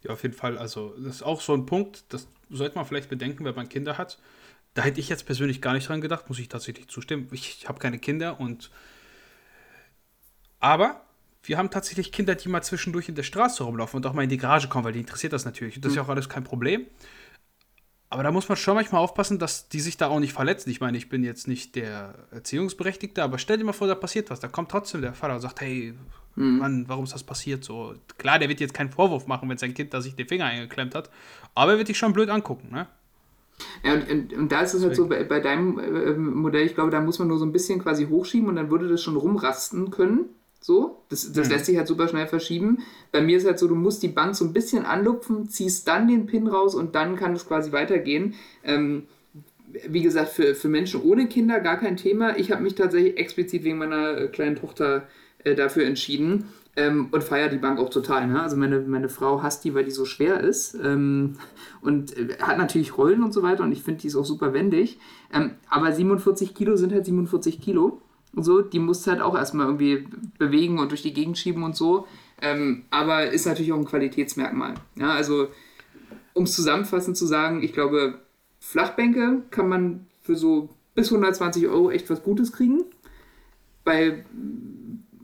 Ja, 0.04 0.12
auf 0.12 0.22
jeden 0.22 0.34
Fall. 0.34 0.58
Also, 0.58 0.94
das 0.98 1.16
ist 1.16 1.22
auch 1.22 1.40
so 1.40 1.54
ein 1.54 1.66
Punkt, 1.66 2.04
das 2.10 2.28
sollte 2.50 2.76
man 2.76 2.84
vielleicht 2.84 3.08
bedenken, 3.08 3.44
wenn 3.44 3.54
man 3.54 3.68
Kinder 3.68 3.98
hat. 3.98 4.18
Da 4.74 4.82
hätte 4.82 5.00
ich 5.00 5.08
jetzt 5.08 5.24
persönlich 5.24 5.62
gar 5.62 5.72
nicht 5.72 5.88
dran 5.88 6.00
gedacht, 6.00 6.28
muss 6.28 6.38
ich 6.38 6.48
tatsächlich 6.48 6.88
zustimmen. 6.88 7.28
Ich, 7.32 7.58
ich 7.60 7.68
habe 7.68 7.78
keine 7.78 7.98
Kinder 7.98 8.38
und. 8.38 8.70
Aber 10.60 11.02
wir 11.42 11.58
haben 11.58 11.70
tatsächlich 11.70 12.12
Kinder, 12.12 12.34
die 12.34 12.48
mal 12.48 12.62
zwischendurch 12.62 13.08
in 13.08 13.14
der 13.14 13.22
Straße 13.22 13.62
rumlaufen 13.64 13.98
und 13.98 14.06
auch 14.06 14.14
mal 14.14 14.22
in 14.22 14.30
die 14.30 14.38
Garage 14.38 14.68
kommen, 14.68 14.84
weil 14.84 14.92
die 14.92 15.00
interessiert 15.00 15.32
das 15.32 15.44
natürlich. 15.44 15.80
Das 15.80 15.92
ist 15.92 15.96
ja 15.96 16.02
auch 16.02 16.08
alles 16.08 16.28
kein 16.28 16.44
Problem. 16.44 16.86
Aber 18.08 18.22
da 18.22 18.30
muss 18.30 18.48
man 18.48 18.56
schon 18.56 18.74
manchmal 18.74 19.02
aufpassen, 19.02 19.38
dass 19.38 19.68
die 19.68 19.80
sich 19.80 19.96
da 19.96 20.08
auch 20.08 20.20
nicht 20.20 20.32
verletzen. 20.32 20.70
Ich 20.70 20.80
meine, 20.80 20.96
ich 20.96 21.08
bin 21.08 21.24
jetzt 21.24 21.48
nicht 21.48 21.74
der 21.74 22.14
Erziehungsberechtigte, 22.30 23.22
aber 23.22 23.38
stell 23.38 23.58
dir 23.58 23.64
mal 23.64 23.72
vor, 23.72 23.88
da 23.88 23.94
passiert 23.94 24.30
was. 24.30 24.40
Da 24.40 24.48
kommt 24.48 24.70
trotzdem 24.70 25.02
der 25.02 25.14
Vater 25.14 25.34
und 25.34 25.40
sagt, 25.40 25.60
hey, 25.60 25.94
mhm. 26.36 26.58
Mann, 26.58 26.84
warum 26.88 27.04
ist 27.04 27.14
das 27.14 27.22
passiert? 27.22 27.64
So, 27.64 27.94
klar, 28.18 28.38
der 28.38 28.48
wird 28.48 28.60
jetzt 28.60 28.74
keinen 28.74 28.90
Vorwurf 28.90 29.26
machen, 29.26 29.48
wenn 29.48 29.58
sein 29.58 29.74
Kind 29.74 29.94
da 29.94 30.00
sich 30.00 30.14
den 30.14 30.28
Finger 30.28 30.46
eingeklemmt 30.46 30.94
hat, 30.94 31.10
aber 31.54 31.72
er 31.72 31.78
wird 31.78 31.88
dich 31.88 31.98
schon 31.98 32.12
blöd 32.12 32.30
angucken, 32.30 32.68
ne? 32.70 32.86
Ja, 33.84 33.94
und, 33.94 34.10
und, 34.10 34.32
und 34.32 34.52
da 34.52 34.62
ist 34.62 34.74
es 34.74 34.82
halt 34.82 34.96
so, 34.96 35.06
bei, 35.06 35.22
bei 35.24 35.40
deinem 35.40 35.78
äh, 35.78 36.12
Modell, 36.14 36.66
ich 36.66 36.74
glaube, 36.74 36.90
da 36.90 37.00
muss 37.00 37.18
man 37.18 37.28
nur 37.28 37.38
so 37.38 37.44
ein 37.44 37.52
bisschen 37.52 37.80
quasi 37.80 38.06
hochschieben 38.06 38.48
und 38.48 38.56
dann 38.56 38.70
würde 38.70 38.88
das 38.88 39.02
schon 39.02 39.16
rumrasten 39.16 39.90
können. 39.90 40.26
So, 40.60 41.02
das, 41.10 41.30
das 41.32 41.48
mhm. 41.48 41.52
lässt 41.52 41.66
sich 41.66 41.76
halt 41.76 41.86
super 41.86 42.08
schnell 42.08 42.26
verschieben. 42.26 42.78
Bei 43.12 43.20
mir 43.20 43.36
ist 43.36 43.46
halt 43.46 43.58
so, 43.58 43.68
du 43.68 43.74
musst 43.74 44.02
die 44.02 44.08
Bank 44.08 44.34
so 44.34 44.46
ein 44.46 44.54
bisschen 44.54 44.86
anlupfen, 44.86 45.48
ziehst 45.48 45.86
dann 45.86 46.08
den 46.08 46.26
Pin 46.26 46.46
raus 46.46 46.74
und 46.74 46.94
dann 46.94 47.16
kann 47.16 47.34
es 47.34 47.46
quasi 47.46 47.70
weitergehen. 47.70 48.34
Ähm, 48.64 49.02
wie 49.86 50.02
gesagt, 50.02 50.30
für, 50.30 50.54
für 50.54 50.68
Menschen 50.68 51.02
ohne 51.02 51.28
Kinder 51.28 51.60
gar 51.60 51.76
kein 51.76 51.96
Thema. 51.96 52.38
Ich 52.38 52.50
habe 52.50 52.62
mich 52.62 52.74
tatsächlich 52.74 53.18
explizit 53.18 53.62
wegen 53.62 53.76
meiner 53.76 54.16
äh, 54.16 54.28
kleinen 54.28 54.56
Tochter 54.56 55.06
äh, 55.44 55.54
dafür 55.54 55.86
entschieden 55.86 56.46
ähm, 56.76 57.08
und 57.12 57.22
feiere 57.22 57.48
die 57.48 57.58
Bank 57.58 57.78
auch 57.78 57.90
total. 57.90 58.26
Ne? 58.26 58.42
Also 58.42 58.56
meine, 58.56 58.80
meine 58.80 59.08
Frau 59.08 59.42
hasst 59.42 59.64
die, 59.64 59.74
weil 59.74 59.84
die 59.84 59.90
so 59.90 60.04
schwer 60.04 60.40
ist 60.40 60.74
ähm, 60.82 61.36
und 61.80 62.16
äh, 62.16 62.36
hat 62.40 62.58
natürlich 62.58 62.98
Rollen 62.98 63.22
und 63.22 63.32
so 63.32 63.42
weiter 63.42 63.62
und 63.62 63.72
ich 63.72 63.82
finde 63.82 64.00
die 64.00 64.08
ist 64.08 64.16
auch 64.16 64.24
super 64.24 64.52
wendig. 64.52 64.98
Ähm, 65.32 65.52
aber 65.68 65.92
47 65.92 66.54
Kilo 66.54 66.76
sind 66.76 66.92
halt 66.92 67.06
47 67.06 67.60
Kilo 67.60 68.00
so, 68.36 68.62
die 68.62 68.78
musst 68.78 69.06
du 69.06 69.12
halt 69.12 69.20
auch 69.20 69.36
erstmal 69.36 69.66
irgendwie 69.66 70.08
bewegen 70.38 70.78
und 70.78 70.90
durch 70.90 71.02
die 71.02 71.12
Gegend 71.12 71.38
schieben 71.38 71.62
und 71.62 71.76
so. 71.76 72.06
Ähm, 72.40 72.84
aber 72.90 73.30
ist 73.30 73.46
natürlich 73.46 73.72
auch 73.72 73.78
ein 73.78 73.84
Qualitätsmerkmal. 73.84 74.74
Ja, 74.96 75.10
also, 75.10 75.48
um 76.32 76.44
es 76.44 76.54
zusammenfassend 76.54 77.16
zu 77.16 77.26
sagen, 77.26 77.62
ich 77.62 77.72
glaube, 77.72 78.20
Flachbänke 78.60 79.42
kann 79.50 79.68
man 79.68 80.06
für 80.22 80.34
so 80.34 80.70
bis 80.94 81.10
120 81.10 81.68
Euro 81.68 81.90
echt 81.90 82.10
was 82.10 82.22
Gutes 82.22 82.52
kriegen. 82.52 82.84
Bei 83.84 84.24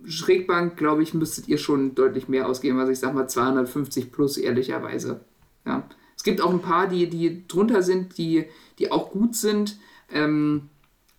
Schrägbank, 0.06 0.76
glaube 0.76 1.02
ich, 1.02 1.14
müsstet 1.14 1.48
ihr 1.48 1.58
schon 1.58 1.94
deutlich 1.94 2.28
mehr 2.28 2.48
ausgeben, 2.48 2.78
also 2.78 2.92
ich 2.92 2.98
sag 2.98 3.14
mal 3.14 3.28
250 3.28 4.12
plus, 4.12 4.36
ehrlicherweise. 4.36 5.20
Ja. 5.66 5.88
Es 6.16 6.22
gibt 6.22 6.40
auch 6.40 6.50
ein 6.50 6.62
paar, 6.62 6.86
die, 6.86 7.08
die 7.08 7.46
drunter 7.48 7.82
sind, 7.82 8.18
die, 8.18 8.46
die 8.78 8.92
auch 8.92 9.10
gut 9.10 9.34
sind. 9.34 9.78
Ähm, 10.12 10.68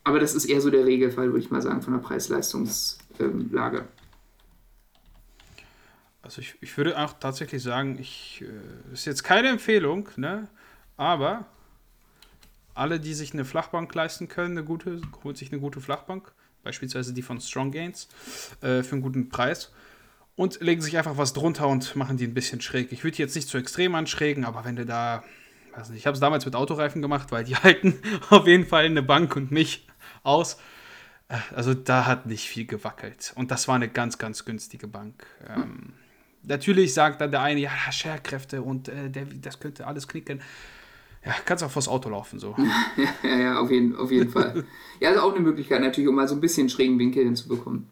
aber 0.03 0.19
das 0.19 0.35
ist 0.35 0.45
eher 0.45 0.61
so 0.61 0.69
der 0.69 0.85
Regelfall, 0.85 1.27
würde 1.27 1.39
ich 1.39 1.51
mal 1.51 1.61
sagen, 1.61 1.81
von 1.81 1.93
der 1.93 2.01
Preis-Leistungslage. 2.01 3.85
Also 6.21 6.41
ich, 6.41 6.55
ich 6.61 6.77
würde 6.77 6.99
auch 6.99 7.13
tatsächlich 7.13 7.63
sagen, 7.63 7.97
ich 7.99 8.43
äh, 8.43 8.93
ist 8.93 9.05
jetzt 9.05 9.23
keine 9.23 9.49
Empfehlung, 9.49 10.07
ne? 10.17 10.47
Aber 10.97 11.45
alle, 12.73 12.99
die 12.99 13.13
sich 13.13 13.33
eine 13.33 13.43
Flachbank 13.43 13.93
leisten 13.93 14.27
können, 14.27 14.57
eine 14.57 14.65
gute, 14.65 15.01
holt 15.23 15.37
sich 15.37 15.51
eine 15.51 15.59
gute 15.59 15.81
Flachbank, 15.81 16.31
beispielsweise 16.63 17.13
die 17.13 17.21
von 17.21 17.39
Strong 17.39 17.71
Gains, 17.71 18.07
äh, 18.61 18.83
für 18.83 18.93
einen 18.93 19.01
guten 19.01 19.29
Preis. 19.29 19.71
Und 20.35 20.61
legen 20.61 20.81
sich 20.81 20.97
einfach 20.97 21.17
was 21.17 21.33
drunter 21.33 21.67
und 21.67 21.95
machen 21.95 22.17
die 22.17 22.25
ein 22.25 22.33
bisschen 22.33 22.61
schräg. 22.61 22.91
Ich 22.91 23.03
würde 23.03 23.17
jetzt 23.17 23.35
nicht 23.35 23.47
zu 23.47 23.57
extrem 23.57 23.95
anschrägen, 23.95 24.45
aber 24.45 24.65
wenn 24.65 24.75
du 24.75 24.85
da, 24.85 25.23
weiß 25.75 25.89
nicht, 25.89 25.99
ich 25.99 26.07
habe 26.07 26.15
es 26.15 26.21
damals 26.21 26.45
mit 26.45 26.55
Autoreifen 26.55 27.01
gemacht, 27.01 27.31
weil 27.31 27.43
die 27.43 27.55
halten 27.57 27.99
auf 28.29 28.47
jeden 28.47 28.65
Fall 28.65 28.85
eine 28.85 29.03
Bank 29.03 29.35
und 29.35 29.51
mich 29.51 29.87
aus. 30.23 30.57
Äh, 31.27 31.37
also 31.55 31.73
da 31.73 32.05
hat 32.05 32.25
nicht 32.25 32.47
viel 32.47 32.65
gewackelt. 32.65 33.33
Und 33.35 33.51
das 33.51 33.67
war 33.67 33.75
eine 33.75 33.89
ganz, 33.89 34.17
ganz 34.17 34.45
günstige 34.45 34.87
Bank. 34.87 35.25
Ähm, 35.47 35.93
natürlich 36.43 36.93
sagt 36.93 37.21
dann 37.21 37.31
der 37.31 37.41
eine, 37.41 37.59
ja, 37.59 37.71
Scherkräfte 37.91 38.61
und 38.61 38.87
äh, 38.87 39.09
der, 39.09 39.25
das 39.25 39.59
könnte 39.59 39.87
alles 39.87 40.07
knicken. 40.07 40.41
Ja, 41.25 41.33
kannst 41.45 41.63
auch 41.63 41.69
vors 41.69 41.87
Auto 41.87 42.09
laufen, 42.09 42.39
so. 42.39 42.55
ja, 43.23 43.37
ja, 43.37 43.59
auf 43.59 43.69
jeden, 43.69 43.95
auf 43.95 44.11
jeden 44.11 44.29
Fall. 44.29 44.63
Ja, 44.99 45.11
ist 45.11 45.19
auch 45.19 45.33
eine 45.33 45.41
Möglichkeit 45.41 45.81
natürlich, 45.81 46.07
um 46.07 46.15
mal 46.15 46.27
so 46.27 46.35
ein 46.35 46.41
bisschen 46.41 46.67
schrägen 46.69 46.97
Winkel 46.97 47.23
hinzubekommen. 47.23 47.87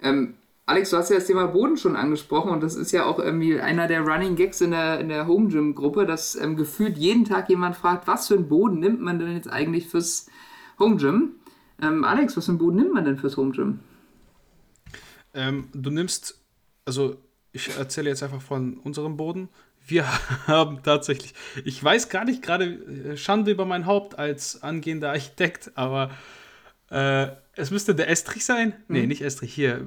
Ähm, 0.00 0.34
Alex, 0.64 0.90
du 0.90 0.98
hast 0.98 1.08
ja 1.10 1.16
das 1.16 1.26
Thema 1.26 1.46
Boden 1.46 1.76
schon 1.76 1.96
angesprochen 1.96 2.50
und 2.50 2.62
das 2.62 2.74
ist 2.74 2.92
ja 2.92 3.06
auch 3.06 3.18
irgendwie 3.18 3.58
einer 3.58 3.86
der 3.86 4.02
Running 4.02 4.36
Gags 4.36 4.60
in 4.60 4.70
der, 4.70 5.00
in 5.00 5.08
der 5.08 5.26
Home 5.26 5.48
Gym 5.48 5.74
Gruppe, 5.74 6.04
dass 6.04 6.36
ähm, 6.36 6.56
gefühlt 6.56 6.98
jeden 6.98 7.24
Tag 7.24 7.48
jemand 7.48 7.76
fragt, 7.76 8.06
was 8.06 8.28
für 8.28 8.34
einen 8.34 8.48
Boden 8.48 8.78
nimmt 8.78 9.00
man 9.00 9.18
denn 9.18 9.32
jetzt 9.32 9.50
eigentlich 9.50 9.88
fürs 9.88 10.26
Home 10.78 10.96
Gym? 10.96 11.36
Ähm, 11.80 12.04
Alex, 12.04 12.36
was 12.36 12.46
für 12.46 12.52
einen 12.52 12.58
Boden 12.58 12.76
nimmt 12.76 12.92
man 12.92 13.04
denn 13.04 13.16
fürs 13.16 13.36
Home 13.36 13.52
Gym? 13.52 13.80
Ähm, 15.32 15.68
du 15.72 15.90
nimmst, 15.90 16.38
also 16.84 17.16
ich 17.52 17.76
erzähle 17.76 18.10
jetzt 18.10 18.22
einfach 18.22 18.42
von 18.42 18.78
unserem 18.78 19.16
Boden. 19.16 19.48
Wir 19.88 20.06
haben 20.46 20.82
tatsächlich, 20.82 21.34
ich 21.64 21.82
weiß 21.82 22.08
gar 22.10 22.24
nicht 22.24 22.42
gerade, 22.42 22.64
äh, 22.64 23.16
Schande 23.16 23.50
über 23.50 23.64
mein 23.64 23.86
Haupt 23.86 24.18
als 24.18 24.62
angehender 24.62 25.10
Architekt, 25.10 25.72
aber 25.74 26.10
äh, 26.90 27.28
es 27.54 27.70
müsste 27.70 27.94
der 27.94 28.08
Estrich 28.08 28.44
sein. 28.44 28.68
Mhm. 28.68 28.96
Nee, 28.96 29.06
nicht 29.06 29.22
Estrich, 29.22 29.52
hier. 29.52 29.86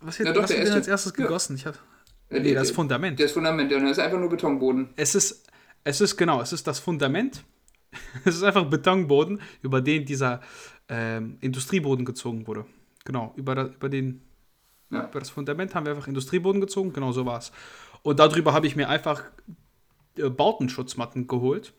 Was 0.00 0.18
wird, 0.18 0.28
ja, 0.28 0.34
doch, 0.34 0.42
was 0.42 0.50
wird 0.50 0.70
als 0.70 0.88
erstes 0.88 1.14
gegossen? 1.14 1.56
Ich 1.56 1.66
hab, 1.66 1.78
ja, 2.30 2.40
nee, 2.40 2.54
das 2.54 2.70
Fundament. 2.70 3.20
Das 3.20 3.32
Fundament, 3.32 3.70
ja, 3.70 3.78
das 3.78 3.92
ist 3.92 3.98
einfach 3.98 4.18
nur 4.18 4.30
Betonboden. 4.30 4.88
Es 4.96 5.14
ist, 5.14 5.46
es 5.84 6.00
ist 6.00 6.16
genau, 6.16 6.40
es 6.40 6.52
ist 6.52 6.66
das 6.66 6.78
Fundament. 6.78 7.44
es 8.24 8.36
ist 8.36 8.42
einfach 8.42 8.64
Betonboden, 8.64 9.40
über 9.60 9.80
den 9.80 10.06
dieser 10.06 10.40
ähm, 10.88 11.36
Industrieboden 11.40 12.04
gezogen 12.04 12.46
wurde. 12.46 12.64
Genau, 13.04 13.32
über, 13.36 13.70
über, 13.74 13.88
den, 13.88 14.22
ja. 14.90 15.08
über 15.08 15.18
das 15.18 15.30
Fundament 15.30 15.74
haben 15.74 15.86
wir 15.86 15.92
einfach 15.92 16.08
Industrieboden 16.08 16.60
gezogen, 16.60 16.92
genau 16.92 17.12
so 17.12 17.26
war 17.26 17.38
es. 17.38 17.52
Und 18.02 18.18
darüber 18.18 18.52
habe 18.52 18.66
ich 18.66 18.76
mir 18.76 18.88
einfach 18.88 19.22
äh, 20.16 20.28
Bautenschutzmatten 20.28 21.26
geholt. 21.26 21.72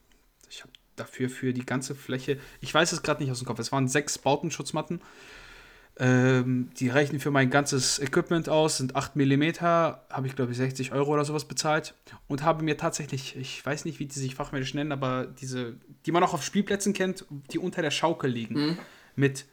Ich 0.49 0.61
habe 0.61 0.71
dafür 0.95 1.29
für 1.29 1.53
die 1.53 1.65
ganze 1.65 1.95
Fläche, 1.95 2.39
ich 2.61 2.73
weiß 2.73 2.91
es 2.91 3.01
gerade 3.01 3.21
nicht 3.21 3.31
aus 3.31 3.39
dem 3.39 3.47
Kopf, 3.47 3.59
es 3.59 3.71
waren 3.71 3.87
sechs 3.87 4.17
Bautenschutzmatten. 4.17 5.01
Ähm, 5.97 6.71
die 6.79 6.89
reichen 6.89 7.19
für 7.19 7.29
mein 7.29 7.51
ganzes 7.51 7.99
Equipment 7.99 8.49
aus, 8.49 8.77
sind 8.77 8.95
8 8.95 9.15
mm, 9.15 9.43
habe 9.61 10.25
ich 10.25 10.35
glaube 10.35 10.51
ich 10.51 10.57
60 10.57 10.91
Euro 10.91 11.13
oder 11.13 11.23
sowas 11.23 11.45
bezahlt 11.45 11.93
und 12.27 12.41
habe 12.41 12.63
mir 12.63 12.77
tatsächlich, 12.77 13.35
ich 13.35 13.63
weiß 13.63 13.85
nicht, 13.85 13.99
wie 13.99 14.07
die 14.07 14.17
sich 14.17 14.33
fachmännisch 14.33 14.73
nennen, 14.73 14.91
aber 14.91 15.27
diese, 15.27 15.75
die 16.07 16.11
man 16.11 16.23
auch 16.23 16.33
auf 16.33 16.43
Spielplätzen 16.43 16.93
kennt, 16.93 17.25
die 17.51 17.59
unter 17.59 17.83
der 17.83 17.91
Schaukel 17.91 18.31
liegen. 18.31 18.55
Mhm 18.55 18.77
mit, 19.15 19.45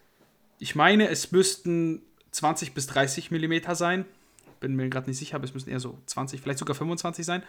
ich 0.59 0.75
meine, 0.75 1.09
es 1.09 1.33
müssten 1.33 2.03
20 2.31 2.75
bis 2.75 2.87
30 2.89 3.31
Millimeter 3.31 3.75
sein. 3.75 4.05
Bin 4.61 4.77
mir 4.77 4.89
gerade 4.89 5.09
nicht 5.09 5.19
sicher, 5.19 5.37
aber 5.37 5.45
es 5.45 5.55
müssten 5.55 5.71
eher 5.71 5.81
so 5.81 5.99
20, 6.07 6.41
vielleicht 6.41 6.59
sogar 6.59 6.77
25 6.77 7.25
sein. 7.27 7.43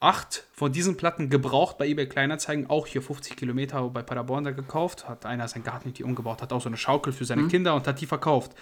acht 0.00 0.44
von 0.52 0.72
diesen 0.72 0.96
Platten 0.96 1.30
gebraucht 1.30 1.78
bei 1.78 1.86
eBay 1.86 2.06
Kleinanzeigen, 2.06 2.68
auch 2.68 2.86
hier 2.86 3.02
50 3.02 3.36
Kilometer 3.36 3.88
bei 3.88 4.02
Paderborn 4.02 4.44
da 4.44 4.50
gekauft. 4.50 5.08
Hat 5.08 5.24
einer 5.24 5.48
seinen 5.48 5.64
Garten 5.64 5.92
die 5.92 6.04
umgebaut, 6.04 6.42
hat 6.42 6.52
auch 6.52 6.60
so 6.60 6.68
eine 6.68 6.76
Schaukel 6.76 7.12
für 7.12 7.24
seine 7.24 7.42
mhm. 7.42 7.48
Kinder 7.48 7.74
und 7.74 7.86
hat 7.86 8.00
die 8.00 8.06
verkauft. 8.06 8.52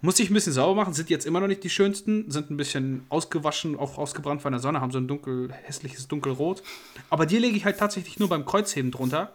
Muss 0.00 0.20
ich 0.20 0.30
ein 0.30 0.34
bisschen 0.34 0.52
sauber 0.52 0.76
machen, 0.76 0.94
sind 0.94 1.10
jetzt 1.10 1.26
immer 1.26 1.40
noch 1.40 1.48
nicht 1.48 1.64
die 1.64 1.70
schönsten, 1.70 2.30
sind 2.30 2.50
ein 2.50 2.56
bisschen 2.56 3.04
ausgewaschen, 3.08 3.76
auch 3.76 3.98
ausgebrannt 3.98 4.40
von 4.42 4.52
der 4.52 4.60
Sonne, 4.60 4.80
haben 4.80 4.92
so 4.92 4.98
ein 4.98 5.08
dunkel, 5.08 5.52
hässliches 5.64 6.06
dunkelrot. 6.06 6.62
Aber 7.10 7.26
die 7.26 7.38
lege 7.38 7.56
ich 7.56 7.64
halt 7.64 7.78
tatsächlich 7.78 8.20
nur 8.20 8.28
beim 8.28 8.44
Kreuzheben 8.44 8.92
drunter. 8.92 9.32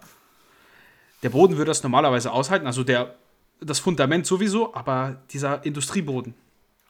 Der 1.22 1.30
Boden 1.30 1.58
würde 1.58 1.70
das 1.70 1.84
normalerweise 1.84 2.32
aushalten, 2.32 2.66
also 2.66 2.86
der, 2.86 3.16
das 3.60 3.80
Fundament 3.80 4.26
sowieso, 4.26 4.74
aber 4.74 5.22
dieser 5.32 5.66
Industrieboden, 5.66 6.34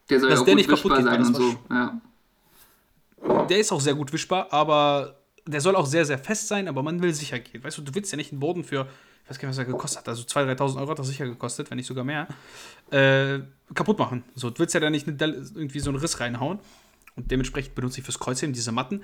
der 0.09 0.19
soll 0.19 0.29
dass 0.29 0.39
ja 0.39 0.45
der 0.45 0.55
nicht 0.55 0.69
kaputt 0.69 0.95
geht, 0.95 1.05
sein 1.05 1.25
und 1.25 1.35
so. 1.35 1.55
Ja. 1.69 2.01
Der 3.49 3.59
ist 3.59 3.71
auch 3.71 3.81
sehr 3.81 3.95
gut 3.95 4.11
wischbar, 4.11 4.51
aber 4.51 5.17
der 5.45 5.61
soll 5.61 5.75
auch 5.75 5.85
sehr, 5.85 6.05
sehr 6.05 6.17
fest 6.17 6.47
sein, 6.47 6.67
aber 6.67 6.83
man 6.83 7.01
will 7.01 7.13
sicher 7.13 7.39
gehen. 7.39 7.63
Weißt 7.63 7.77
du, 7.77 7.81
du 7.81 7.95
willst 7.95 8.11
ja 8.11 8.17
nicht 8.17 8.31
einen 8.31 8.39
Boden 8.39 8.63
für, 8.63 8.87
ich 9.23 9.29
weiß 9.29 9.39
gar 9.39 9.47
nicht, 9.47 9.57
was 9.57 9.65
er 9.65 9.71
gekostet 9.71 9.99
hat, 9.99 10.09
also 10.09 10.23
2.000, 10.23 10.57
3.000 10.57 10.79
Euro 10.79 10.91
hat 10.91 10.99
er 10.99 11.03
sicher 11.03 11.25
gekostet, 11.25 11.69
wenn 11.69 11.77
nicht 11.77 11.87
sogar 11.87 12.03
mehr, 12.03 12.27
äh, 12.91 13.39
kaputt 13.73 13.99
machen. 13.99 14.23
So, 14.35 14.49
du 14.49 14.59
willst 14.59 14.73
ja 14.73 14.79
da 14.79 14.89
nicht 14.89 15.07
irgendwie 15.07 15.79
so 15.79 15.89
einen 15.89 15.99
Riss 15.99 16.19
reinhauen. 16.19 16.59
Und 17.15 17.29
dementsprechend 17.31 17.75
benutze 17.75 17.99
ich 17.99 18.05
fürs 18.05 18.19
Kreuzheben 18.19 18.53
diese 18.53 18.71
Matten. 18.71 19.03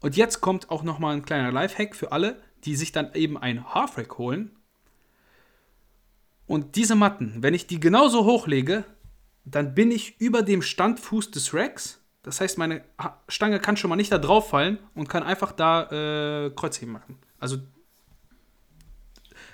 Und 0.00 0.16
jetzt 0.16 0.40
kommt 0.40 0.70
auch 0.70 0.82
nochmal 0.82 1.14
ein 1.14 1.24
kleiner 1.24 1.52
Lifehack 1.52 1.94
für 1.94 2.12
alle, 2.12 2.40
die 2.64 2.74
sich 2.74 2.92
dann 2.92 3.12
eben 3.14 3.36
ein 3.36 3.74
Half-Rack 3.74 4.18
holen. 4.18 4.50
Und 6.46 6.76
diese 6.76 6.94
Matten, 6.94 7.42
wenn 7.42 7.54
ich 7.54 7.66
die 7.66 7.80
genauso 7.80 8.24
hochlege, 8.24 8.84
dann 9.44 9.74
bin 9.74 9.90
ich 9.90 10.20
über 10.20 10.42
dem 10.42 10.62
Standfuß 10.62 11.30
des 11.30 11.54
Racks 11.54 12.00
das 12.22 12.40
heißt, 12.40 12.58
meine 12.58 12.84
Stange 13.28 13.60
kann 13.60 13.76
schon 13.76 13.88
mal 13.88 13.96
nicht 13.96 14.12
da 14.12 14.18
drauf 14.18 14.50
fallen 14.50 14.78
und 14.94 15.08
kann 15.08 15.22
einfach 15.22 15.52
da 15.52 16.46
äh, 16.46 16.50
Kreuzheben 16.50 16.92
machen. 16.92 17.18
Also, 17.38 17.58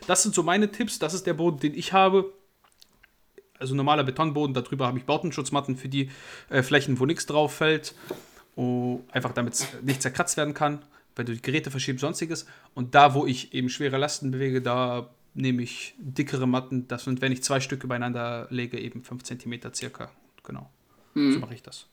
das 0.06 0.22
sind 0.22 0.34
so 0.34 0.42
meine 0.42 0.70
Tipps. 0.70 0.98
Das 0.98 1.14
ist 1.14 1.26
der 1.26 1.34
Boden, 1.34 1.60
den 1.60 1.74
ich 1.74 1.92
habe. 1.92 2.32
Also 3.58 3.74
normaler 3.74 4.04
Betonboden, 4.04 4.52
darüber 4.52 4.86
habe 4.86 4.98
ich 4.98 5.04
Bautenschutzmatten 5.04 5.76
für 5.76 5.88
die 5.88 6.10
äh, 6.50 6.62
Flächen, 6.62 6.98
wo 7.00 7.06
nichts 7.06 7.24
drauf 7.24 7.54
fällt. 7.54 7.94
Oh, 8.56 9.00
einfach 9.12 9.32
damit 9.32 9.54
es 9.54 9.68
nicht 9.82 10.02
zerkratzt 10.02 10.36
werden 10.36 10.52
kann, 10.52 10.84
weil 11.14 11.24
du 11.24 11.32
die 11.32 11.42
Geräte 11.42 11.70
verschiebst, 11.70 12.00
sonstiges. 12.00 12.46
Und 12.74 12.94
da, 12.94 13.14
wo 13.14 13.24
ich 13.26 13.54
eben 13.54 13.70
schwere 13.70 13.96
Lasten 13.96 14.30
bewege, 14.30 14.60
da 14.60 15.08
nehme 15.36 15.62
ich 15.62 15.94
dickere 15.98 16.46
Matten. 16.46 16.88
Das 16.88 17.04
sind, 17.04 17.20
wenn 17.20 17.32
ich 17.32 17.42
zwei 17.42 17.60
Stücke 17.60 17.86
beieinander 17.86 18.46
lege, 18.50 18.80
eben 18.80 19.02
5 19.02 19.22
cm 19.22 19.60
circa. 19.74 20.10
Genau. 20.42 20.70
Mhm. 21.14 21.32
So 21.32 21.38
mache 21.38 21.54
ich 21.54 21.62
das. 21.62 21.86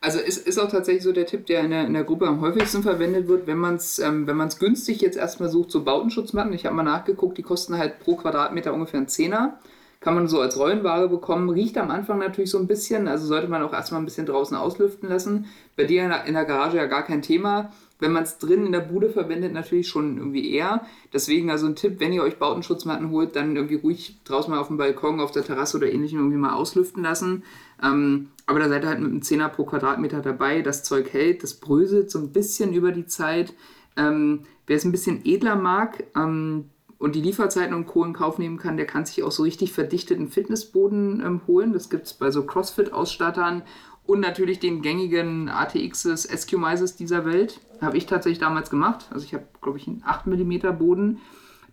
Also 0.00 0.18
ist, 0.18 0.46
ist 0.46 0.58
auch 0.58 0.70
tatsächlich 0.70 1.02
so 1.02 1.12
der 1.12 1.26
Tipp, 1.26 1.46
der 1.46 1.60
in 1.60 1.70
der, 1.70 1.86
in 1.86 1.94
der 1.94 2.04
Gruppe 2.04 2.26
am 2.26 2.40
häufigsten 2.40 2.82
verwendet 2.82 3.28
wird, 3.28 3.46
wenn 3.46 3.58
man 3.58 3.76
es 3.76 3.98
ähm, 3.98 4.26
günstig 4.58 5.00
jetzt 5.00 5.16
erstmal 5.16 5.48
sucht, 5.48 5.70
so 5.70 5.84
Bautenschutzmatten. 5.84 6.52
Ich 6.52 6.66
habe 6.66 6.76
mal 6.76 6.82
nachgeguckt, 6.82 7.38
die 7.38 7.42
kosten 7.42 7.78
halt 7.78 8.00
pro 8.00 8.16
Quadratmeter 8.16 8.74
ungefähr 8.74 8.98
einen 8.98 9.08
Zehner. 9.08 9.58
Kann 10.06 10.14
man 10.14 10.28
so 10.28 10.40
als 10.40 10.56
Rollenware 10.56 11.08
bekommen. 11.08 11.50
Riecht 11.50 11.76
am 11.78 11.90
Anfang 11.90 12.20
natürlich 12.20 12.50
so 12.50 12.58
ein 12.58 12.68
bisschen, 12.68 13.08
also 13.08 13.26
sollte 13.26 13.48
man 13.48 13.62
auch 13.62 13.72
erstmal 13.72 14.00
ein 14.00 14.04
bisschen 14.04 14.24
draußen 14.24 14.56
auslüften 14.56 15.08
lassen. 15.08 15.46
Bei 15.74 15.82
dir 15.82 16.04
in 16.04 16.32
der, 16.32 16.44
Garage 16.44 16.76
ja 16.76 16.86
gar 16.86 17.02
kein 17.02 17.22
Thema 17.22 17.72
wenn 17.98 18.12
man 18.12 18.24
es 18.24 18.38
drin 18.38 18.66
in 18.66 18.72
der 18.72 18.80
Bude 18.80 19.08
verwendet, 19.08 19.52
natürlich 19.52 19.88
schon 19.88 20.18
irgendwie 20.18 20.52
eher. 20.52 20.84
Deswegen 21.12 21.50
also 21.50 21.66
ein 21.66 21.76
Tipp, 21.76 21.98
wenn 21.98 22.12
ihr 22.12 22.22
euch 22.22 22.38
Bautenschutzmatten 22.38 23.10
holt, 23.10 23.36
dann 23.36 23.56
irgendwie 23.56 23.76
ruhig 23.76 24.18
draußen 24.24 24.50
mal 24.50 24.60
auf 24.60 24.66
dem 24.66 24.76
Balkon, 24.76 25.20
auf 25.20 25.30
der 25.30 25.44
Terrasse 25.44 25.78
oder 25.78 25.90
ähnlichem 25.90 26.18
irgendwie 26.18 26.36
mal 26.36 26.52
auslüften 26.52 27.02
lassen. 27.02 27.42
Ähm, 27.82 28.28
aber 28.44 28.60
da 28.60 28.68
seid 28.68 28.84
ihr 28.84 28.88
halt 28.88 29.00
mit 29.00 29.10
einem 29.10 29.22
Zehner 29.22 29.48
pro 29.48 29.64
Quadratmeter 29.64 30.20
dabei. 30.20 30.60
Das 30.60 30.82
Zeug 30.82 31.12
hält, 31.12 31.42
das 31.42 31.54
bröselt 31.54 32.10
so 32.10 32.18
ein 32.18 32.32
bisschen 32.32 32.74
über 32.74 32.92
die 32.92 33.06
Zeit. 33.06 33.54
Ähm, 33.96 34.42
wer 34.66 34.76
es 34.76 34.84
ein 34.84 34.92
bisschen 34.92 35.24
edler 35.24 35.56
mag 35.56 36.04
ähm, 36.14 36.66
und 36.98 37.14
die 37.14 37.20
Lieferzeiten 37.20 37.74
und 37.74 37.86
Co. 37.86 38.04
in 38.04 38.12
Kauf 38.12 38.38
nehmen 38.38 38.58
kann, 38.58 38.76
der 38.76 38.86
kann 38.86 39.04
sich 39.04 39.22
auch 39.22 39.30
so 39.30 39.42
richtig 39.42 39.72
verdichteten 39.72 40.28
Fitnessboden 40.28 41.22
ähm, 41.24 41.40
holen. 41.46 41.72
Das 41.72 41.90
gibt 41.90 42.06
es 42.06 42.14
bei 42.14 42.30
so 42.30 42.44
CrossFit-Ausstattern 42.44 43.62
und 44.06 44.20
natürlich 44.20 44.60
den 44.60 44.82
gängigen 44.82 45.48
ATXs, 45.48 46.24
SQ-Mises 46.24 46.96
dieser 46.96 47.24
Welt. 47.26 47.60
Habe 47.80 47.96
ich 47.96 48.06
tatsächlich 48.06 48.38
damals 48.38 48.70
gemacht. 48.70 49.06
Also 49.10 49.24
ich 49.24 49.34
habe, 49.34 49.46
glaube 49.60 49.78
ich, 49.78 49.86
einen 49.86 50.02
8 50.04 50.26
mm 50.26 50.78
Boden. 50.78 51.18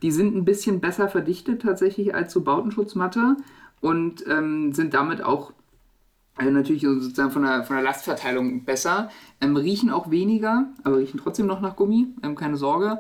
Die 0.02 0.12
sind 0.12 0.36
ein 0.36 0.44
bisschen 0.44 0.82
besser 0.82 1.08
verdichtet 1.08 1.62
tatsächlich 1.62 2.14
als 2.14 2.34
so 2.34 2.42
Bautenschutzmatte 2.42 3.38
und 3.80 4.28
ähm, 4.28 4.74
sind 4.74 4.94
damit 4.94 5.24
auch 5.24 5.54
also 6.36 6.52
natürlich 6.52 6.82
sozusagen 6.82 7.32
von 7.32 7.44
der, 7.44 7.64
von 7.64 7.76
der 7.76 7.86
Lastverteilung 7.86 8.66
besser. 8.66 9.10
Ähm, 9.40 9.56
riechen 9.56 9.92
auch 9.92 10.10
weniger, 10.10 10.74
aber 10.84 10.98
riechen 10.98 11.20
trotzdem 11.20 11.46
noch 11.46 11.62
nach 11.62 11.76
Gummi, 11.76 12.08
ähm, 12.24 12.36
keine 12.36 12.58
Sorge. 12.58 13.00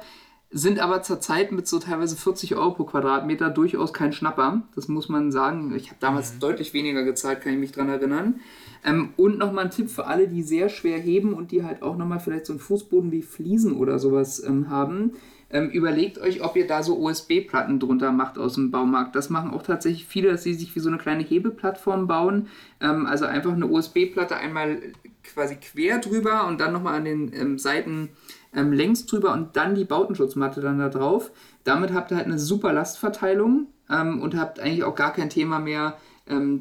Sind 0.55 0.79
aber 0.79 1.01
zurzeit 1.01 1.51
mit 1.51 1.67
so 1.67 1.79
teilweise 1.79 2.15
40 2.15 2.55
Euro 2.55 2.75
pro 2.75 2.83
Quadratmeter 2.83 3.49
durchaus 3.49 3.91
kein 3.91 4.13
Schnapper. 4.13 4.61
Das 4.75 4.87
muss 4.87 5.09
man 5.09 5.31
sagen. 5.31 5.73
Ich 5.75 5.87
habe 5.87 5.97
damals 5.99 6.35
mhm. 6.35 6.39
deutlich 6.41 6.75
weniger 6.75 7.03
gezahlt, 7.03 7.41
kann 7.41 7.53
ich 7.53 7.59
mich 7.59 7.71
daran 7.71 7.89
erinnern. 7.89 8.39
Ähm, 8.85 9.09
und 9.17 9.39
nochmal 9.39 9.65
ein 9.65 9.71
Tipp 9.71 9.89
für 9.89 10.05
alle, 10.05 10.27
die 10.27 10.43
sehr 10.43 10.69
schwer 10.69 10.99
heben 10.99 11.33
und 11.33 11.51
die 11.51 11.63
halt 11.63 11.81
auch 11.81 11.97
nochmal 11.97 12.19
vielleicht 12.19 12.45
so 12.45 12.53
einen 12.53 12.59
Fußboden 12.59 13.11
wie 13.11 13.23
Fliesen 13.23 13.73
oder 13.73 13.97
sowas 13.97 14.43
ähm, 14.43 14.69
haben. 14.69 15.13
Ähm, 15.49 15.71
überlegt 15.71 16.19
euch, 16.19 16.43
ob 16.43 16.55
ihr 16.55 16.67
da 16.67 16.83
so 16.83 16.99
USB-Platten 16.99 17.79
drunter 17.79 18.11
macht 18.11 18.37
aus 18.37 18.53
dem 18.53 18.69
Baumarkt. 18.69 19.15
Das 19.15 19.31
machen 19.31 19.51
auch 19.51 19.63
tatsächlich 19.63 20.05
viele, 20.05 20.29
dass 20.29 20.43
sie 20.43 20.53
sich 20.53 20.75
wie 20.75 20.79
so 20.81 20.89
eine 20.89 20.99
kleine 20.99 21.23
Hebeplattform 21.23 22.05
bauen. 22.05 22.47
Ähm, 22.79 23.07
also 23.07 23.25
einfach 23.25 23.53
eine 23.53 23.65
USB-Platte 23.65 24.35
einmal 24.35 24.81
quasi 25.23 25.55
quer 25.55 25.99
drüber 25.99 26.45
und 26.47 26.59
dann 26.59 26.73
nochmal 26.73 26.97
an 26.97 27.05
den 27.05 27.33
ähm, 27.33 27.57
Seiten 27.57 28.09
ähm, 28.55 28.71
längs 28.71 29.05
drüber 29.05 29.33
und 29.33 29.55
dann 29.55 29.75
die 29.75 29.85
Bautenschutzmatte 29.85 30.61
dann 30.61 30.79
da 30.79 30.89
drauf. 30.89 31.31
Damit 31.63 31.93
habt 31.93 32.11
ihr 32.11 32.17
halt 32.17 32.27
eine 32.27 32.39
super 32.39 32.73
Lastverteilung 32.73 33.67
und 33.89 34.35
habt 34.35 34.59
eigentlich 34.59 34.83
auch 34.85 34.95
gar 34.95 35.13
kein 35.13 35.29
Thema 35.29 35.59
mehr, 35.59 35.97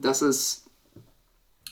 dass 0.00 0.22
es 0.22 0.62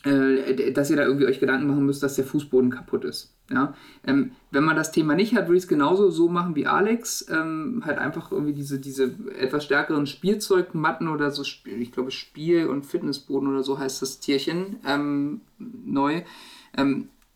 äh, 0.04 0.72
dass 0.72 0.90
ihr 0.90 0.96
da 0.96 1.04
irgendwie 1.04 1.26
euch 1.26 1.40
Gedanken 1.40 1.66
machen 1.66 1.84
müsst, 1.84 2.02
dass 2.02 2.16
der 2.16 2.24
Fußboden 2.24 2.70
kaputt 2.70 3.04
ist. 3.04 3.34
Ja? 3.50 3.74
Ähm, 4.06 4.32
wenn 4.50 4.64
man 4.64 4.76
das 4.76 4.92
Thema 4.92 5.14
nicht 5.14 5.34
hat, 5.34 5.46
würde 5.46 5.58
ich 5.58 5.64
es 5.64 5.68
genauso 5.68 6.10
so 6.10 6.28
machen 6.28 6.56
wie 6.56 6.66
Alex. 6.66 7.26
Ähm, 7.30 7.82
halt 7.84 7.98
einfach 7.98 8.32
irgendwie 8.32 8.54
diese, 8.54 8.78
diese 8.78 9.14
etwas 9.38 9.64
stärkeren 9.64 10.06
Spielzeugmatten 10.06 11.08
oder 11.08 11.30
so, 11.30 11.42
ich 11.42 11.92
glaube 11.92 12.10
Spiel- 12.10 12.68
und 12.68 12.86
Fitnessboden 12.86 13.48
oder 13.48 13.62
so 13.62 13.78
heißt 13.78 14.00
das 14.00 14.20
Tierchen 14.20 14.76
ähm, 14.86 15.42
neu. 15.58 16.22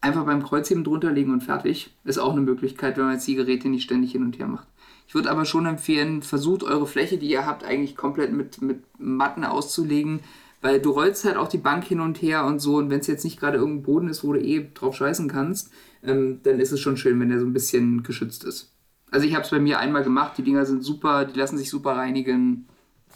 Einfach 0.05 0.25
beim 0.25 0.43
Kreuzheben 0.43 0.85
drunter 0.85 1.11
legen 1.11 1.33
und 1.33 1.43
fertig. 1.43 1.95
Ist 2.05 2.19
auch 2.19 2.33
eine 2.33 2.43
Möglichkeit, 2.43 2.97
wenn 2.97 3.05
man 3.05 3.15
jetzt 3.15 3.27
die 3.27 3.35
Geräte 3.35 3.69
nicht 3.69 3.85
ständig 3.85 4.13
hin 4.13 4.23
und 4.23 4.39
her 4.39 4.47
macht. 4.47 4.69
Ich 5.07 5.15
würde 5.15 5.31
aber 5.31 5.45
schon 5.45 5.67
empfehlen, 5.67 6.23
versucht 6.23 6.63
eure 6.63 6.87
Fläche, 6.87 7.19
die 7.19 7.31
ihr 7.31 7.47
habt, 7.47 7.65
eigentlich 7.65 7.97
komplett 7.97 8.33
mit, 8.33 8.63
mit 8.63 8.83
Matten 8.99 9.45
auszulegen 9.45 10.21
weil 10.65 10.81
du 10.81 10.93
rollst 10.93 11.27
halt 11.27 11.37
auch 11.37 11.49
die 11.49 11.59
Bank 11.59 11.85
hin 11.85 12.01
und 12.01 12.23
her 12.23 12.47
und 12.47 12.59
so 12.59 12.77
und 12.77 12.89
wenn 12.89 13.01
es 13.01 13.07
jetzt 13.07 13.23
nicht 13.23 13.39
gerade 13.39 13.59
irgendein 13.59 13.83
Boden 13.83 14.09
ist, 14.09 14.25
wo 14.25 14.33
du 14.33 14.41
eh 14.41 14.67
drauf 14.73 14.97
scheißen 14.97 15.29
kannst, 15.29 15.71
ähm, 16.03 16.41
dann 16.43 16.59
ist 16.59 16.73
es 16.73 16.81
schon 16.81 16.97
schön, 16.97 17.21
wenn 17.21 17.29
der 17.29 17.39
so 17.39 17.45
ein 17.45 17.53
bisschen 17.53 18.03
geschützt 18.03 18.45
ist. 18.45 18.73
Also 19.11 19.27
ich 19.27 19.35
habe 19.35 19.45
es 19.45 19.51
bei 19.51 19.59
mir 19.59 19.79
einmal 19.79 20.05
gemacht, 20.05 20.39
die 20.39 20.43
Dinger 20.43 20.65
sind 20.65 20.83
super, 20.83 21.27
die 21.27 21.39
lassen 21.39 21.59
sich 21.59 21.69
super 21.69 21.97
reinigen. 21.97 22.67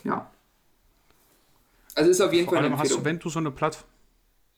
Ja. 0.05 0.31
Also 1.95 2.11
ist 2.11 2.21
auf 2.21 2.35
jeden 2.35 2.45
Vor 2.45 2.59
Fall 2.59 2.67
eine 2.67 2.75
Empfehlung. 2.75 2.99
Hast 2.99 3.01
du, 3.01 3.05
wenn 3.07 3.19
du 3.19 3.31
so 3.31 3.39
eine 3.39 3.51
Plattform 3.51 3.89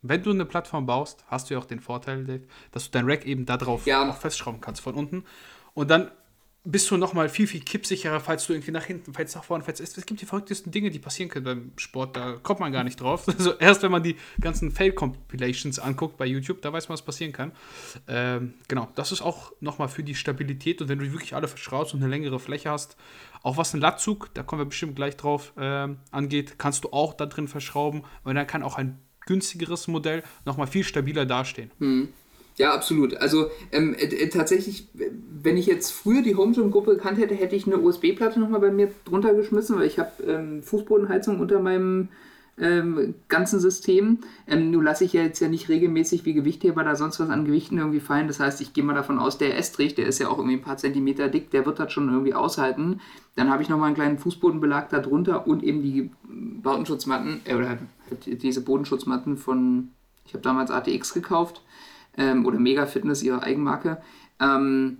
wenn 0.02 0.22
du 0.22 0.30
eine 0.30 0.44
Plattform 0.44 0.86
baust, 0.86 1.24
hast 1.28 1.50
du 1.50 1.54
ja 1.54 1.60
auch 1.60 1.66
den 1.66 1.80
Vorteil, 1.80 2.24
Dave, 2.24 2.44
dass 2.72 2.84
du 2.84 2.90
dein 2.90 3.08
Rack 3.08 3.26
eben 3.26 3.46
da 3.46 3.56
drauf 3.56 3.86
ja. 3.86 4.08
auch 4.08 4.16
festschrauben 4.16 4.60
kannst 4.60 4.80
von 4.80 4.94
unten. 4.94 5.24
Und 5.74 5.90
dann 5.90 6.10
bist 6.62 6.90
du 6.90 6.98
nochmal 6.98 7.30
viel, 7.30 7.46
viel 7.46 7.60
kippsicherer, 7.60 8.20
falls 8.20 8.46
du 8.46 8.52
irgendwie 8.52 8.70
nach 8.70 8.84
hinten, 8.84 9.14
falls 9.14 9.34
nach 9.34 9.44
vorne, 9.44 9.64
falls 9.64 9.80
es 9.80 9.94
gibt 10.04 10.20
die 10.20 10.26
verrücktesten 10.26 10.70
Dinge, 10.70 10.90
die 10.90 10.98
passieren 10.98 11.30
können 11.30 11.44
beim 11.44 11.72
Sport, 11.76 12.16
da 12.16 12.36
kommt 12.42 12.60
man 12.60 12.70
gar 12.70 12.84
nicht 12.84 13.00
drauf. 13.00 13.26
Also 13.40 13.54
erst 13.54 13.82
wenn 13.82 13.90
man 13.90 14.02
die 14.02 14.16
ganzen 14.40 14.70
Fail-Compilations 14.70 15.78
anguckt 15.78 16.18
bei 16.18 16.26
YouTube, 16.26 16.60
da 16.60 16.70
weiß 16.70 16.88
man, 16.88 16.94
was 16.94 17.02
passieren 17.02 17.32
kann. 17.32 17.52
Ähm, 18.06 18.54
genau, 18.68 18.88
das 18.94 19.12
ist 19.12 19.22
auch 19.22 19.52
nochmal 19.60 19.88
für 19.88 20.02
die 20.02 20.14
Stabilität 20.14 20.82
und 20.82 20.88
wenn 20.88 20.98
du 20.98 21.10
wirklich 21.12 21.34
alle 21.34 21.48
verschraubst 21.48 21.94
und 21.94 22.02
eine 22.02 22.10
längere 22.10 22.38
Fläche 22.38 22.70
hast, 22.70 22.98
auch 23.42 23.56
was 23.56 23.72
ein 23.72 23.80
Latzug, 23.80 24.28
da 24.34 24.42
kommen 24.42 24.60
wir 24.60 24.66
bestimmt 24.66 24.96
gleich 24.96 25.16
drauf, 25.16 25.54
ähm, 25.56 26.00
angeht, 26.10 26.58
kannst 26.58 26.84
du 26.84 26.92
auch 26.92 27.14
da 27.14 27.24
drin 27.24 27.48
verschrauben 27.48 28.02
und 28.24 28.34
dann 28.34 28.46
kann 28.46 28.62
auch 28.62 28.76
ein 28.76 28.98
günstigeres 29.30 29.86
Modell 29.86 30.24
nochmal 30.44 30.66
viel 30.66 30.82
stabiler 30.82 31.24
dastehen. 31.24 31.70
Hm. 31.78 32.08
Ja, 32.56 32.74
absolut. 32.74 33.16
Also 33.16 33.48
ähm, 33.70 33.94
äh, 33.96 34.28
tatsächlich, 34.28 34.88
wenn 35.42 35.56
ich 35.56 35.66
jetzt 35.66 35.92
früher 35.92 36.20
die 36.20 36.34
Home 36.34 36.52
Gym 36.52 36.72
Gruppe 36.72 36.96
gekannt 36.96 37.18
hätte, 37.18 37.34
hätte 37.34 37.54
ich 37.54 37.66
eine 37.66 37.78
USB-Platte 37.78 38.40
nochmal 38.40 38.60
bei 38.60 38.72
mir 38.72 38.90
drunter 39.04 39.32
geschmissen, 39.32 39.78
weil 39.78 39.86
ich 39.86 40.00
habe 40.00 40.10
ähm, 40.26 40.62
Fußbodenheizung 40.64 41.38
unter 41.38 41.60
meinem 41.60 42.08
ähm, 42.58 43.14
ganzen 43.28 43.60
System. 43.60 44.18
Ähm, 44.48 44.72
nur 44.72 44.82
lasse 44.82 45.04
ich 45.04 45.12
ja 45.12 45.22
jetzt 45.22 45.40
ja 45.40 45.48
nicht 45.48 45.68
regelmäßig 45.68 46.24
wie 46.24 46.34
Gewichtheber 46.34 46.82
da 46.82 46.96
sonst 46.96 47.20
was 47.20 47.30
an 47.30 47.44
Gewichten 47.44 47.78
irgendwie 47.78 48.00
fallen. 48.00 48.26
Das 48.26 48.40
heißt, 48.40 48.60
ich 48.60 48.72
gehe 48.72 48.84
mal 48.84 48.94
davon 48.94 49.20
aus, 49.20 49.38
der 49.38 49.56
Estrich, 49.56 49.94
der 49.94 50.06
ist 50.06 50.18
ja 50.18 50.28
auch 50.28 50.38
irgendwie 50.38 50.56
ein 50.56 50.62
paar 50.62 50.76
Zentimeter 50.76 51.28
dick, 51.28 51.50
der 51.50 51.64
wird 51.64 51.78
das 51.78 51.92
schon 51.92 52.10
irgendwie 52.10 52.34
aushalten. 52.34 53.00
Dann 53.36 53.50
habe 53.50 53.62
ich 53.62 53.68
nochmal 53.68 53.86
einen 53.86 53.96
kleinen 53.96 54.18
Fußbodenbelag 54.18 54.88
da 54.90 54.98
drunter 54.98 55.46
und 55.46 55.62
eben 55.62 55.82
die 55.82 56.10
Bautenschutzmatten, 56.62 57.40
äh, 57.44 57.54
oder 57.54 57.78
diese 58.26 58.62
Bodenschutzmatten 58.62 59.36
von, 59.36 59.90
ich 60.26 60.34
habe 60.34 60.42
damals 60.42 60.70
ATX 60.70 61.14
gekauft 61.14 61.62
ähm, 62.16 62.46
oder 62.46 62.58
Mega 62.58 62.86
Fitness, 62.86 63.22
ihre 63.22 63.42
Eigenmarke. 63.42 64.02
Ähm, 64.40 64.98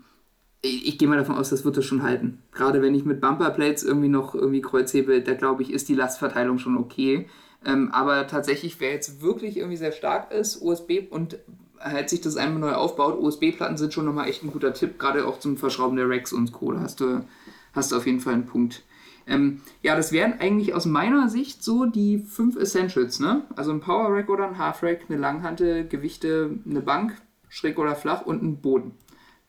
ich, 0.63 0.89
ich 0.89 0.99
gehe 0.99 1.09
mal 1.09 1.19
davon 1.19 1.37
aus, 1.37 1.51
das 1.51 1.65
wird 1.65 1.77
es 1.77 1.85
schon 1.85 2.03
halten. 2.03 2.43
Gerade 2.53 2.83
wenn 2.83 2.95
ich 2.95 3.05
mit 3.05 3.21
Bumperplates 3.21 3.83
irgendwie 3.83 4.09
noch 4.09 4.35
irgendwie 4.35 4.61
Kreuz 4.61 4.93
hebe, 4.93 5.23
da 5.23 5.35
glaube 5.35 5.63
ich, 5.63 5.73
ist 5.73 5.89
die 5.89 5.95
Lastverteilung 5.95 6.59
schon 6.59 6.77
okay. 6.77 7.29
Ähm, 7.65 7.91
aber 7.93 8.27
tatsächlich, 8.27 8.81
wer 8.81 8.93
jetzt 8.93 9.23
wirklich 9.23 9.59
irgendwie 9.59 9.77
sehr 9.77 9.93
stark 9.93 10.33
ist, 10.33 10.63
USB 10.63 11.11
und 11.11 11.39
halt 11.79 12.11
sich 12.11 12.21
das 12.21 12.37
einmal 12.37 12.61
neu 12.61 12.73
aufbaut, 12.73 13.19
USB-Platten 13.21 13.77
sind 13.77 13.93
schon 13.93 14.05
nochmal 14.05 14.29
echt 14.29 14.43
ein 14.43 14.51
guter 14.51 14.75
Tipp, 14.75 14.99
gerade 14.99 15.27
auch 15.27 15.39
zum 15.39 15.57
Verschrauben 15.57 15.97
der 15.97 16.09
Racks 16.09 16.33
und 16.33 16.53
Co. 16.53 16.73
Da 16.73 16.81
hast 16.81 17.01
du, 17.01 17.25
hast 17.73 17.93
du 17.93 17.97
auf 17.97 18.07
jeden 18.07 18.21
Fall 18.21 18.35
einen 18.35 18.47
Punkt. 18.47 18.83
Ähm, 19.31 19.61
ja, 19.81 19.95
das 19.95 20.11
wären 20.11 20.41
eigentlich 20.41 20.75
aus 20.75 20.87
meiner 20.87 21.29
Sicht 21.29 21.63
so 21.63 21.87
die 21.87 22.19
fünf 22.19 22.57
Essentials, 22.57 23.21
ne? 23.21 23.45
Also 23.55 23.71
ein 23.71 23.81
Power 23.81 24.13
Rack 24.13 24.29
oder 24.29 24.47
ein 24.47 24.59
Half 24.59 24.83
Rack, 24.83 25.03
eine 25.09 25.19
Langhantel, 25.19 25.87
Gewichte, 25.87 26.59
eine 26.69 26.81
Bank, 26.81 27.15
schräg 27.49 27.79
oder 27.79 27.95
flach 27.95 28.27
und 28.27 28.43
ein 28.43 28.61
Boden. 28.61 28.91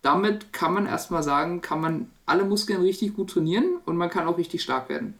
Damit 0.03 0.53
kann 0.53 0.75
man 0.75 0.85
erstmal 0.85 1.23
sagen, 1.23 1.61
kann 1.61 1.81
man 1.81 2.11
alle 2.27 2.45
Muskeln 2.45 2.81
richtig 2.81 3.15
gut 3.15 3.31
trainieren 3.31 3.77
und 3.85 3.97
man 3.97 4.11
kann 4.11 4.27
auch 4.27 4.37
richtig 4.37 4.61
stark 4.61 4.87
werden. 4.87 5.15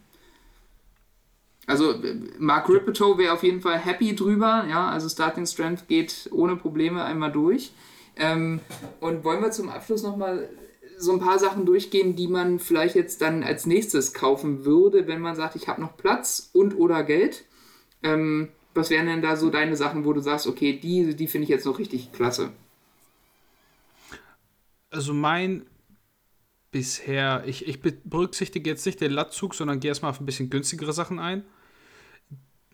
Also 1.65 1.95
Mark 2.37 2.69
Rippeto 2.69 3.17
wäre 3.17 3.33
auf 3.33 3.43
jeden 3.43 3.61
Fall 3.61 3.79
happy 3.79 4.15
drüber, 4.15 4.65
ja, 4.69 4.89
also 4.89 5.09
Starting 5.09 5.45
Strength 5.47 5.87
geht 5.87 6.29
ohne 6.31 6.55
Probleme 6.55 7.03
einmal 7.03 7.31
durch. 7.31 7.71
Ähm, 8.15 8.59
und 8.99 9.23
wollen 9.23 9.41
wir 9.41 9.51
zum 9.51 9.69
Abschluss 9.69 10.03
nochmal 10.03 10.49
so 11.01 11.13
ein 11.13 11.19
paar 11.19 11.39
Sachen 11.39 11.65
durchgehen, 11.65 12.15
die 12.15 12.27
man 12.27 12.59
vielleicht 12.59 12.95
jetzt 12.95 13.21
dann 13.21 13.43
als 13.43 13.65
nächstes 13.65 14.13
kaufen 14.13 14.65
würde, 14.65 15.07
wenn 15.07 15.19
man 15.19 15.35
sagt, 15.35 15.55
ich 15.55 15.67
habe 15.67 15.81
noch 15.81 15.97
Platz 15.97 16.49
und 16.53 16.77
oder 16.77 17.03
Geld. 17.03 17.45
Ähm, 18.03 18.49
was 18.73 18.89
wären 18.89 19.07
denn 19.07 19.21
da 19.21 19.35
so 19.35 19.49
deine 19.49 19.75
Sachen, 19.75 20.05
wo 20.05 20.13
du 20.13 20.21
sagst, 20.21 20.47
okay, 20.47 20.79
die, 20.79 21.15
die 21.15 21.27
finde 21.27 21.43
ich 21.43 21.49
jetzt 21.49 21.65
noch 21.65 21.79
richtig 21.79 22.11
klasse? 22.11 22.51
Also 24.89 25.13
mein 25.13 25.65
bisher, 26.71 27.43
ich, 27.45 27.67
ich 27.67 27.81
berücksichtige 27.81 28.69
jetzt 28.69 28.85
nicht 28.85 29.01
den 29.01 29.11
Lattzug, 29.11 29.55
sondern 29.55 29.79
gehe 29.79 29.89
erstmal 29.89 30.11
auf 30.11 30.21
ein 30.21 30.25
bisschen 30.25 30.49
günstigere 30.49 30.93
Sachen 30.93 31.19
ein. 31.19 31.43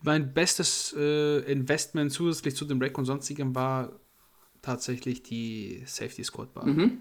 Mein 0.02 0.32
bestes 0.32 0.94
äh, 0.96 1.40
Investment 1.50 2.12
zusätzlich 2.12 2.54
zu 2.54 2.64
dem 2.64 2.80
Rack 2.80 2.96
und 2.96 3.06
sonstigem 3.06 3.54
war 3.56 3.98
tatsächlich 4.62 5.24
die 5.24 5.82
Safety 5.86 6.22
Squad 6.22 6.54
Bar. 6.54 6.66
Mhm 6.66 7.00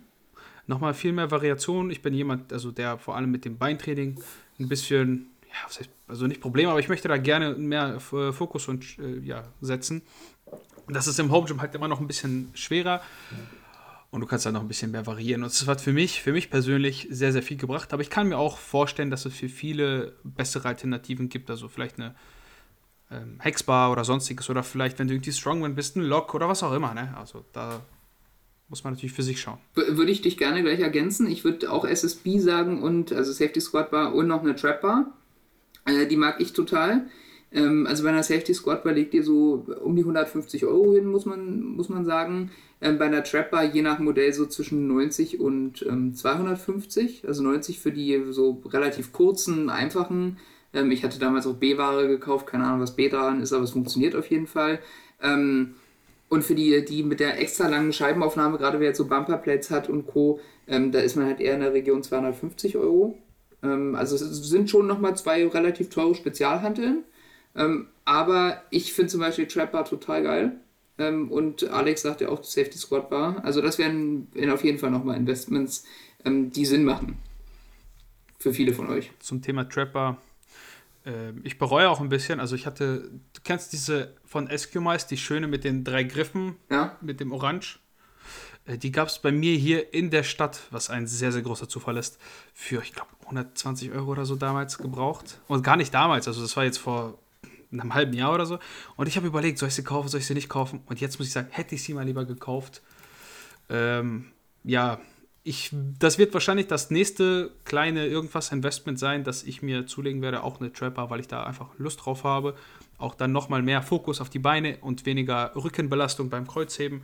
nochmal 0.67 0.93
viel 0.93 1.13
mehr 1.13 1.31
Variation. 1.31 1.89
Ich 1.89 2.01
bin 2.01 2.13
jemand, 2.13 2.53
also 2.53 2.71
der 2.71 2.97
vor 2.97 3.15
allem 3.15 3.31
mit 3.31 3.45
dem 3.45 3.57
Beintraining 3.57 4.19
ein 4.59 4.67
bisschen, 4.67 5.27
ja, 5.47 5.85
also 6.07 6.27
nicht 6.27 6.41
Problem, 6.41 6.69
aber 6.69 6.79
ich 6.79 6.89
möchte 6.89 7.07
da 7.07 7.17
gerne 7.17 7.55
mehr 7.55 7.99
Fokus 7.99 8.67
und 8.67 8.99
äh, 8.99 9.19
ja, 9.19 9.43
setzen. 9.61 10.01
Das 10.87 11.07
ist 11.07 11.19
im 11.19 11.31
Home 11.31 11.47
Gym 11.47 11.61
halt 11.61 11.75
immer 11.75 11.87
noch 11.87 11.99
ein 11.99 12.07
bisschen 12.07 12.49
schwerer. 12.53 13.01
Und 14.09 14.21
du 14.21 14.27
kannst 14.27 14.45
da 14.45 14.51
noch 14.53 14.61
ein 14.61 14.69
bisschen 14.69 14.91
mehr 14.91 15.05
variieren. 15.05 15.43
Und 15.43 15.51
das 15.51 15.67
hat 15.67 15.81
für 15.81 15.91
mich, 15.91 16.21
für 16.21 16.31
mich 16.31 16.49
persönlich 16.49 17.07
sehr, 17.11 17.33
sehr 17.33 17.43
viel 17.43 17.57
gebracht. 17.57 17.91
Aber 17.91 18.01
ich 18.01 18.09
kann 18.09 18.29
mir 18.29 18.37
auch 18.37 18.57
vorstellen, 18.57 19.11
dass 19.11 19.25
es 19.25 19.35
für 19.35 19.49
viele 19.49 20.13
bessere 20.23 20.69
Alternativen 20.69 21.27
gibt. 21.27 21.49
Also 21.49 21.67
vielleicht 21.67 21.99
eine 21.99 22.15
ähm, 23.11 23.37
Hexbar 23.41 23.91
oder 23.91 24.05
sonstiges. 24.05 24.49
Oder 24.49 24.63
vielleicht, 24.63 24.97
wenn 24.97 25.09
du 25.09 25.13
irgendwie 25.13 25.33
Strongman 25.33 25.75
bist, 25.75 25.97
ein 25.97 26.03
Lock 26.03 26.33
oder 26.33 26.47
was 26.47 26.63
auch 26.63 26.71
immer. 26.71 26.93
Ne? 26.93 27.13
Also 27.17 27.43
da 27.51 27.81
muss 28.69 28.83
man 28.83 28.93
natürlich 28.93 29.13
für 29.13 29.23
sich 29.23 29.39
schauen. 29.39 29.59
Würde 29.75 30.11
ich 30.11 30.21
dich 30.21 30.37
gerne 30.37 30.61
gleich 30.61 30.79
ergänzen. 30.79 31.27
Ich 31.27 31.43
würde 31.43 31.71
auch 31.71 31.85
SSB 31.85 32.39
sagen 32.39 32.81
und, 32.81 33.13
also 33.13 33.31
Safety 33.31 33.61
Squad 33.61 33.91
Bar 33.91 34.13
und 34.13 34.27
noch 34.27 34.41
eine 34.41 34.55
Trap 34.55 34.81
Bar. 34.81 35.17
Äh, 35.85 36.07
die 36.07 36.17
mag 36.17 36.41
ich 36.41 36.53
total. 36.53 37.07
Ähm, 37.51 37.87
also 37.87 38.03
bei 38.03 38.09
einer 38.09 38.23
Safety 38.23 38.53
Squad 38.53 38.83
Bar 38.83 38.93
legt 38.93 39.13
ihr 39.13 39.23
so 39.23 39.65
um 39.83 39.95
die 39.95 40.01
150 40.01 40.65
Euro 40.65 40.93
hin, 40.93 41.07
muss 41.07 41.25
man, 41.25 41.61
muss 41.61 41.87
man 41.87 42.05
sagen. 42.05 42.51
Ähm, 42.81 42.97
bei 42.97 43.05
einer 43.05 43.23
Trap 43.23 43.51
Bar 43.51 43.63
je 43.63 43.81
nach 43.81 43.99
Modell 43.99 44.33
so 44.33 44.45
zwischen 44.45 44.87
90 44.87 45.39
und 45.39 45.85
ähm, 45.87 46.13
250. 46.13 47.25
Also 47.27 47.43
90 47.43 47.79
für 47.79 47.91
die 47.91 48.21
so 48.31 48.61
relativ 48.65 49.13
kurzen, 49.13 49.69
einfachen. 49.69 50.37
Ähm, 50.73 50.91
ich 50.91 51.03
hatte 51.03 51.19
damals 51.19 51.47
auch 51.47 51.55
B-Ware 51.55 52.07
gekauft, 52.07 52.47
keine 52.47 52.65
Ahnung, 52.65 52.81
was 52.81 52.97
B 52.97 53.07
dran 53.07 53.41
ist, 53.41 53.53
aber 53.53 53.63
es 53.63 53.71
funktioniert 53.71 54.15
auf 54.15 54.29
jeden 54.29 54.47
Fall. 54.47 54.79
Ähm, 55.21 55.75
und 56.29 56.43
für 56.43 56.55
die, 56.55 56.83
die 56.83 57.03
mit 57.03 57.19
der 57.19 57.39
extra 57.39 57.67
langen 57.67 57.93
Scheibenaufnahme, 57.93 58.57
gerade 58.57 58.79
wer 58.79 58.87
jetzt 58.87 58.97
so 58.97 59.07
Bumperplates 59.07 59.71
hat 59.71 59.89
und 59.89 60.07
Co., 60.07 60.39
ähm, 60.67 60.91
da 60.91 60.99
ist 60.99 61.15
man 61.15 61.25
halt 61.25 61.39
eher 61.39 61.53
in 61.53 61.61
der 61.61 61.73
Region 61.73 62.03
250 62.03 62.75
Euro. 62.77 63.17
Ähm, 63.63 63.95
also 63.95 64.15
es 64.15 64.49
sind 64.49 64.69
schon 64.69 64.87
nochmal 64.87 65.15
zwei 65.15 65.47
relativ 65.47 65.89
teure 65.89 66.15
Spezialhanteln. 66.15 67.03
Ähm, 67.55 67.87
aber 68.05 68.61
ich 68.69 68.93
finde 68.93 69.11
zum 69.11 69.21
Beispiel 69.21 69.47
Trap 69.47 69.85
total 69.87 70.23
geil. 70.23 70.59
Ähm, 70.97 71.31
und 71.31 71.69
Alex 71.69 72.01
sagt 72.01 72.21
ja 72.21 72.29
auch 72.29 72.43
Safety 72.43 72.77
Squad 72.77 73.09
Bar. 73.09 73.43
Also 73.43 73.61
das 73.61 73.77
wären 73.77 74.27
auf 74.51 74.63
jeden 74.63 74.79
Fall 74.79 74.91
nochmal 74.91 75.17
Investments, 75.17 75.85
ähm, 76.25 76.51
die 76.51 76.65
Sinn 76.65 76.83
machen. 76.83 77.17
Für 78.37 78.53
viele 78.53 78.73
von 78.73 78.89
euch. 78.89 79.11
Zum 79.19 79.41
Thema 79.41 79.67
Trap 79.67 80.17
ähm, 81.07 81.39
ich 81.43 81.57
bereue 81.57 81.89
auch 81.89 82.01
ein 82.01 82.09
bisschen, 82.09 82.39
also 82.39 82.55
ich 82.55 82.65
hatte, 82.65 83.09
du 83.33 83.41
kennst 83.43 83.71
diese 83.71 84.13
von 84.25 84.49
Eskimos, 84.49 85.07
die 85.07 85.17
schöne 85.17 85.47
mit 85.47 85.63
den 85.63 85.83
drei 85.83 86.03
Griffen, 86.03 86.57
ja. 86.69 86.97
mit 87.01 87.19
dem 87.21 87.31
Orange. 87.31 87.79
Äh, 88.65 88.77
die 88.77 88.91
gab 88.91 89.07
es 89.07 89.19
bei 89.19 89.31
mir 89.31 89.55
hier 89.55 89.93
in 89.93 90.11
der 90.11 90.23
Stadt, 90.23 90.61
was 90.69 90.89
ein 90.89 91.07
sehr, 91.07 91.31
sehr 91.31 91.41
großer 91.41 91.69
Zufall 91.69 91.95
ist, 91.95 92.19
für, 92.53 92.81
ich 92.81 92.93
glaube, 92.93 93.09
120 93.21 93.91
Euro 93.91 94.11
oder 94.11 94.25
so 94.25 94.35
damals 94.35 94.77
gebraucht. 94.77 95.39
Und 95.47 95.63
gar 95.63 95.77
nicht 95.77 95.93
damals, 95.93 96.27
also 96.27 96.41
das 96.41 96.57
war 96.57 96.65
jetzt 96.65 96.77
vor 96.77 97.17
einem 97.71 97.93
halben 97.93 98.13
Jahr 98.13 98.33
oder 98.33 98.45
so. 98.45 98.59
Und 98.97 99.07
ich 99.07 99.15
habe 99.15 99.27
überlegt, 99.27 99.59
soll 99.59 99.69
ich 99.69 99.75
sie 99.75 99.83
kaufen, 99.83 100.09
soll 100.09 100.19
ich 100.19 100.27
sie 100.27 100.33
nicht 100.33 100.49
kaufen? 100.49 100.81
Und 100.87 100.99
jetzt 100.99 101.19
muss 101.19 101.27
ich 101.27 101.33
sagen, 101.33 101.47
hätte 101.51 101.75
ich 101.75 101.83
sie 101.83 101.93
mal 101.93 102.05
lieber 102.05 102.25
gekauft. 102.25 102.81
Ähm, 103.69 104.31
ja, 104.63 104.99
ich, 105.47 105.71
das 105.97 106.17
wird 106.17 106.33
wahrscheinlich 106.33 106.67
das 106.67 106.91
nächste 106.91 107.51
kleine 107.63 108.05
irgendwas 108.05 108.51
Investment 108.51 108.99
sein, 108.99 109.23
das 109.23 109.43
ich 109.43 109.61
mir 109.61 109.87
zulegen 109.87 110.21
werde, 110.21 110.43
auch 110.43 110.59
eine 110.59 110.73
Trapper, 110.73 111.09
weil 111.09 111.21
ich 111.21 111.29
da 111.29 111.45
einfach 111.45 111.69
Lust 111.77 112.05
drauf 112.05 112.25
habe. 112.25 112.53
Auch 112.97 113.15
dann 113.15 113.31
nochmal 113.31 113.61
mehr 113.61 113.81
Fokus 113.81 114.19
auf 114.19 114.29
die 114.29 114.39
Beine 114.39 114.77
und 114.81 115.05
weniger 115.05 115.53
Rückenbelastung 115.55 116.29
beim 116.29 116.47
Kreuzheben. 116.47 117.01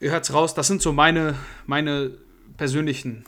Ihr 0.00 0.10
hört 0.10 0.24
es 0.24 0.34
raus, 0.34 0.52
das 0.52 0.66
sind 0.66 0.82
so 0.82 0.92
meine, 0.92 1.34
meine 1.66 2.10
persönlichen 2.58 3.24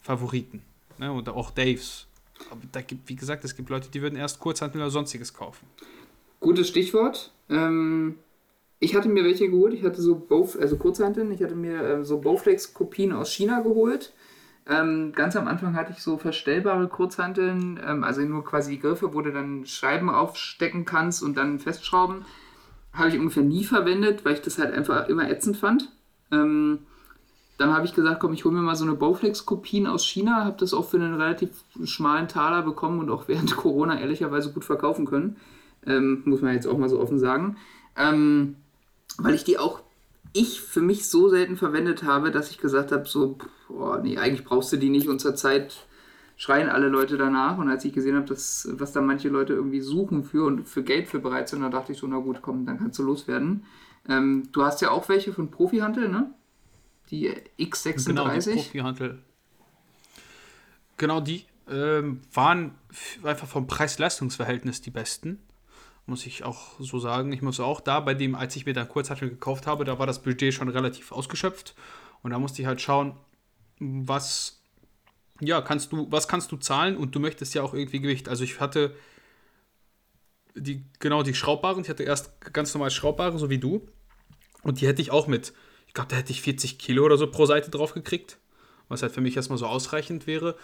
Favoriten. 0.00 0.62
Ne? 0.98 1.10
Und 1.10 1.28
auch 1.28 1.50
Daves. 1.50 2.06
Aber 2.52 2.60
da 2.70 2.82
gibt, 2.82 3.08
wie 3.08 3.16
gesagt, 3.16 3.44
es 3.44 3.56
gibt 3.56 3.68
Leute, 3.68 3.88
die 3.90 4.00
würden 4.00 4.16
erst 4.16 4.38
Kurzhantel 4.38 4.80
oder 4.80 4.90
sonstiges 4.90 5.34
kaufen. 5.34 5.66
Gutes 6.38 6.68
Stichwort. 6.68 7.32
Ähm, 7.50 8.14
ich 8.78 8.94
hatte 8.94 9.08
mir 9.08 9.24
welche 9.24 9.48
geholt. 9.48 9.74
Ich 9.74 9.84
hatte 9.84 10.00
so 10.00 10.16
Bow, 10.16 10.48
also 10.60 10.76
Kurzhanteln. 10.76 11.32
Ich 11.32 11.42
hatte 11.42 11.54
mir 11.54 11.80
äh, 11.80 12.04
so 12.04 12.20
Bowflex-Kopien 12.20 13.12
aus 13.12 13.32
China 13.32 13.60
geholt. 13.60 14.12
Ähm, 14.68 15.12
ganz 15.14 15.36
am 15.36 15.46
Anfang 15.46 15.74
hatte 15.76 15.92
ich 15.92 16.02
so 16.02 16.18
verstellbare 16.18 16.88
Kurzhanteln, 16.88 17.80
ähm, 17.86 18.02
also 18.02 18.22
nur 18.22 18.44
quasi 18.44 18.72
die 18.72 18.80
Griffe, 18.80 19.14
wo 19.14 19.22
du 19.22 19.32
dann 19.32 19.64
Scheiben 19.64 20.10
aufstecken 20.10 20.84
kannst 20.84 21.22
und 21.22 21.36
dann 21.36 21.60
festschrauben. 21.60 22.24
Habe 22.92 23.10
ich 23.10 23.18
ungefähr 23.18 23.44
nie 23.44 23.64
verwendet, 23.64 24.24
weil 24.24 24.34
ich 24.34 24.42
das 24.42 24.58
halt 24.58 24.74
einfach 24.74 25.08
immer 25.08 25.30
ätzend 25.30 25.56
fand. 25.56 25.92
Ähm, 26.32 26.80
dann 27.58 27.72
habe 27.72 27.86
ich 27.86 27.94
gesagt, 27.94 28.20
komm, 28.20 28.34
ich 28.34 28.44
hole 28.44 28.54
mir 28.54 28.62
mal 28.62 28.74
so 28.74 28.84
eine 28.84 28.94
Bowflex-Kopien 28.94 29.86
aus 29.86 30.04
China, 30.04 30.44
habe 30.44 30.56
das 30.58 30.74
auch 30.74 30.88
für 30.88 30.98
einen 30.98 31.14
relativ 31.14 31.50
schmalen 31.84 32.28
Taler 32.28 32.62
bekommen 32.62 32.98
und 32.98 33.08
auch 33.08 33.28
während 33.28 33.56
Corona 33.56 34.00
ehrlicherweise 34.00 34.52
gut 34.52 34.64
verkaufen 34.64 35.06
können. 35.06 35.36
Ähm, 35.86 36.22
muss 36.24 36.42
man 36.42 36.54
jetzt 36.54 36.66
auch 36.66 36.76
mal 36.76 36.88
so 36.88 37.00
offen 37.00 37.20
sagen. 37.20 37.56
Ähm, 37.96 38.56
weil 39.18 39.34
ich 39.34 39.44
die 39.44 39.58
auch 39.58 39.82
ich 40.32 40.60
für 40.60 40.82
mich 40.82 41.08
so 41.08 41.28
selten 41.28 41.56
verwendet 41.56 42.02
habe, 42.02 42.30
dass 42.30 42.50
ich 42.50 42.58
gesagt 42.58 42.92
habe, 42.92 43.06
so, 43.06 43.38
boah, 43.68 43.98
nee, 43.98 44.18
eigentlich 44.18 44.44
brauchst 44.44 44.72
du 44.72 44.76
die 44.76 44.90
nicht 44.90 45.08
und 45.08 45.20
zur 45.20 45.34
Zeit 45.34 45.86
schreien 46.36 46.68
alle 46.68 46.88
Leute 46.88 47.16
danach 47.16 47.56
und 47.56 47.70
als 47.70 47.84
ich 47.84 47.94
gesehen 47.94 48.16
habe, 48.16 48.26
dass, 48.26 48.68
was 48.72 48.92
da 48.92 49.00
manche 49.00 49.30
Leute 49.30 49.54
irgendwie 49.54 49.80
suchen 49.80 50.22
für 50.22 50.44
und 50.44 50.68
für 50.68 50.82
Geld 50.82 51.08
für 51.08 51.18
bereit 51.18 51.48
sind, 51.48 51.62
da 51.62 51.70
dachte 51.70 51.92
ich 51.92 51.98
so, 51.98 52.06
na 52.06 52.18
gut, 52.18 52.42
komm, 52.42 52.66
dann 52.66 52.78
kannst 52.78 52.98
du 52.98 53.02
loswerden. 53.02 53.64
Ähm, 54.08 54.48
du 54.52 54.62
hast 54.62 54.82
ja 54.82 54.90
auch 54.90 55.08
welche 55.08 55.32
von 55.32 55.50
Profihantel, 55.50 56.08
ne? 56.08 56.30
Die 57.10 57.30
X36. 57.58 58.06
Genau, 58.06 58.28
die 58.28 58.50
Profihantel. 58.50 59.18
Genau, 60.98 61.20
die 61.20 61.44
ähm, 61.70 62.20
waren 62.32 62.74
einfach 63.22 63.48
vom 63.48 63.66
Preis-Leistungs-Verhältnis 63.66 64.82
die 64.82 64.90
besten 64.90 65.38
muss 66.06 66.24
ich 66.26 66.44
auch 66.44 66.78
so 66.78 66.98
sagen. 66.98 67.32
Ich 67.32 67.42
muss 67.42 67.60
auch 67.60 67.80
da 67.80 68.00
bei 68.00 68.14
dem, 68.14 68.34
als 68.34 68.56
ich 68.56 68.64
mir 68.64 68.72
dann 68.72 68.88
Kurzhantel 68.88 69.28
gekauft 69.28 69.66
habe, 69.66 69.84
da 69.84 69.98
war 69.98 70.06
das 70.06 70.22
Budget 70.22 70.54
schon 70.54 70.68
relativ 70.68 71.12
ausgeschöpft 71.12 71.74
und 72.22 72.30
da 72.30 72.38
musste 72.38 72.62
ich 72.62 72.66
halt 72.68 72.80
schauen, 72.80 73.16
was 73.78 74.62
ja, 75.40 75.60
kannst 75.60 75.92
du, 75.92 76.10
was 76.10 76.28
kannst 76.28 76.50
du 76.52 76.56
zahlen 76.56 76.96
und 76.96 77.14
du 77.14 77.20
möchtest 77.20 77.54
ja 77.54 77.62
auch 77.62 77.74
irgendwie 77.74 78.00
Gewicht. 78.00 78.28
Also 78.28 78.44
ich 78.44 78.60
hatte 78.60 78.94
die, 80.54 80.84
genau 80.98 81.22
die 81.22 81.34
Schraubbaren, 81.34 81.82
ich 81.82 81.90
hatte 81.90 82.04
erst 82.04 82.40
ganz 82.52 82.72
normal 82.72 82.90
Schraubbare, 82.90 83.38
so 83.38 83.50
wie 83.50 83.58
du. 83.58 83.86
Und 84.62 84.80
die 84.80 84.86
hätte 84.86 85.02
ich 85.02 85.10
auch 85.10 85.26
mit, 85.26 85.52
ich 85.86 85.94
glaube, 85.94 86.08
da 86.08 86.16
hätte 86.16 86.32
ich 86.32 86.40
40 86.40 86.78
Kilo 86.78 87.04
oder 87.04 87.18
so 87.18 87.30
pro 87.30 87.46
Seite 87.46 87.70
drauf 87.70 87.92
gekriegt, 87.92 88.38
was 88.88 89.02
halt 89.02 89.12
für 89.12 89.20
mich 89.20 89.36
erstmal 89.36 89.58
so 89.58 89.66
ausreichend 89.66 90.26
wäre. 90.26 90.56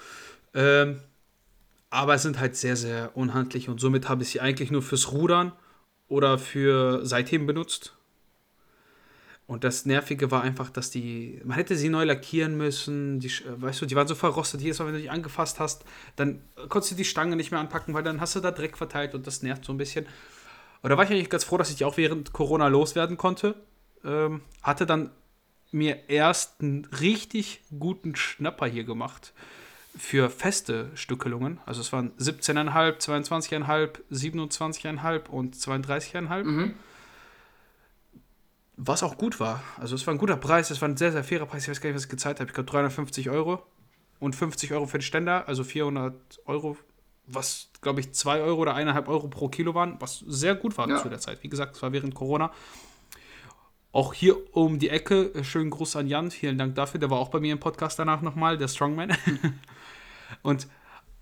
Ähm, 0.55 1.01
aber 1.93 2.16
sind 2.16 2.40
halt 2.40 2.56
sehr, 2.56 2.74
sehr 2.74 3.14
unhandlich 3.19 3.69
und 3.69 3.78
somit 3.78 4.09
habe 4.09 4.23
ich 4.23 4.31
sie 4.31 4.40
eigentlich 4.40 4.70
nur 4.70 4.81
fürs 4.81 5.12
Rudern 5.12 5.52
oder 6.09 6.39
für 6.39 7.05
Seitheben 7.05 7.47
benutzt. 7.47 7.94
Und 9.47 9.62
das 9.62 9.85
Nervige 9.85 10.31
war 10.31 10.40
einfach, 10.40 10.70
dass 10.70 10.89
die, 10.89 11.43
man 11.44 11.56
hätte 11.56 11.77
sie 11.77 11.90
neu 11.90 12.05
lackieren 12.05 12.56
müssen, 12.56 13.20
die, 13.20 13.31
weißt 13.44 13.82
du, 13.82 13.86
die 13.86 13.94
waren 13.94 14.09
so 14.09 14.14
verrostet, 14.14 14.62
jedes 14.62 14.78
Mal, 14.78 14.86
wenn 14.86 14.94
du 14.94 15.01
dich 15.01 15.10
angefasst 15.10 15.60
hast, 15.60 15.85
dann 16.16 16.40
konntest 16.70 16.93
du 16.93 16.97
die 16.97 17.05
Stange 17.05 17.36
nicht 17.36 17.51
mehr 17.51 17.60
anpacken, 17.60 17.93
weil 17.93 18.02
dann 18.02 18.23
hast 18.23 18.36
du 18.36 18.40
da 18.40 18.52
Dreck 18.52 18.78
verteilt 18.78 19.14
und 19.14 19.27
das 19.27 19.43
nervt 19.43 19.66
so 19.66 19.74
ein 19.74 19.78
bisschen. 19.78 20.06
Und 20.81 20.89
da 20.89 20.97
war 20.97 21.05
ich 21.05 21.10
eigentlich 21.10 21.28
ganz 21.28 21.44
froh, 21.44 21.59
dass 21.59 21.69
ich 21.69 21.77
die 21.77 21.85
auch 21.85 21.98
während 21.98 22.32
Corona 22.32 22.69
loswerden 22.69 23.19
konnte. 23.19 23.55
Ähm, 24.02 24.40
hatte 24.62 24.86
dann 24.86 25.10
mir 25.73 26.09
erst 26.09 26.62
einen 26.62 26.86
richtig 26.86 27.60
guten 27.78 28.16
Schnapper 28.16 28.66
hier 28.66 28.85
gemacht 28.85 29.35
für 29.97 30.31
feste 30.31 30.90
Stückelungen. 30.94 31.60
Also 31.66 31.81
es 31.81 31.93
waren 31.93 32.12
17,5, 32.19 32.98
22,5, 32.98 33.90
27,5 34.10 35.28
und 35.28 35.56
32,5. 35.56 36.44
Mhm. 36.44 36.74
Was 38.77 39.02
auch 39.02 39.19
gut 39.19 39.39
war. 39.39 39.62
Also 39.78 39.94
es 39.94 40.06
war 40.06 40.14
ein 40.14 40.19
guter 40.19 40.36
Preis, 40.36 40.70
es 40.70 40.81
war 40.81 40.89
ein 40.89 40.97
sehr, 40.97 41.12
sehr 41.12 41.24
fairer 41.24 41.47
Preis. 41.47 41.64
Ich 41.64 41.69
weiß 41.69 41.81
gar 41.81 41.90
nicht, 41.90 41.97
was 41.97 42.05
ich 42.05 42.10
gezahlt 42.10 42.40
habe. 42.40 42.48
Ich 42.48 42.55
glaube 42.55 42.70
350 42.70 43.28
Euro 43.31 43.62
und 44.19 44.35
50 44.35 44.73
Euro 44.73 44.86
für 44.86 44.98
den 44.98 45.02
Ständer, 45.02 45.47
also 45.47 45.62
400 45.62 46.14
Euro, 46.47 46.77
was 47.27 47.69
glaube 47.82 48.01
ich 48.01 48.12
2 48.12 48.40
Euro 48.40 48.62
oder 48.62 48.74
1,5 48.74 49.09
Euro 49.09 49.28
pro 49.28 49.48
Kilo 49.48 49.74
waren, 49.74 49.97
was 50.01 50.20
sehr 50.27 50.55
gut 50.55 50.78
war 50.78 50.89
ja. 50.89 51.02
zu 51.02 51.09
der 51.09 51.19
Zeit. 51.19 51.43
Wie 51.43 51.48
gesagt, 51.48 51.77
es 51.77 51.82
war 51.82 51.93
während 51.93 52.14
Corona. 52.14 52.51
Auch 53.93 54.14
hier 54.14 54.36
um 54.56 54.78
die 54.78 54.89
Ecke, 54.89 55.35
äh, 55.35 55.44
schönen 55.44 55.69
Gruß 55.69 55.97
an 55.97 56.06
Jan, 56.06 56.31
vielen 56.31 56.56
Dank 56.56 56.74
dafür. 56.77 56.98
Der 56.98 57.10
war 57.10 57.19
auch 57.19 57.28
bei 57.28 57.40
mir 57.40 57.52
im 57.52 57.60
Podcast 57.60 57.98
danach 57.98 58.23
nochmal, 58.23 58.56
der 58.56 58.69
Strongman. 58.69 59.12
und 60.43 60.69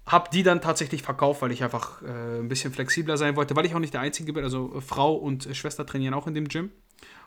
habe 0.06 0.28
die 0.32 0.42
dann 0.42 0.60
tatsächlich 0.60 1.02
verkauft, 1.02 1.42
weil 1.42 1.52
ich 1.52 1.62
einfach 1.62 2.02
äh, 2.02 2.40
ein 2.40 2.48
bisschen 2.48 2.72
flexibler 2.72 3.16
sein 3.16 3.36
wollte, 3.36 3.54
weil 3.56 3.66
ich 3.66 3.74
auch 3.74 3.80
nicht 3.80 3.94
der 3.94 4.00
Einzige 4.00 4.32
bin. 4.32 4.44
Also 4.44 4.74
äh, 4.74 4.80
Frau 4.80 5.14
und 5.14 5.46
äh, 5.46 5.54
Schwester 5.54 5.86
trainieren 5.86 6.14
auch 6.14 6.26
in 6.26 6.34
dem 6.34 6.48
Gym. 6.48 6.70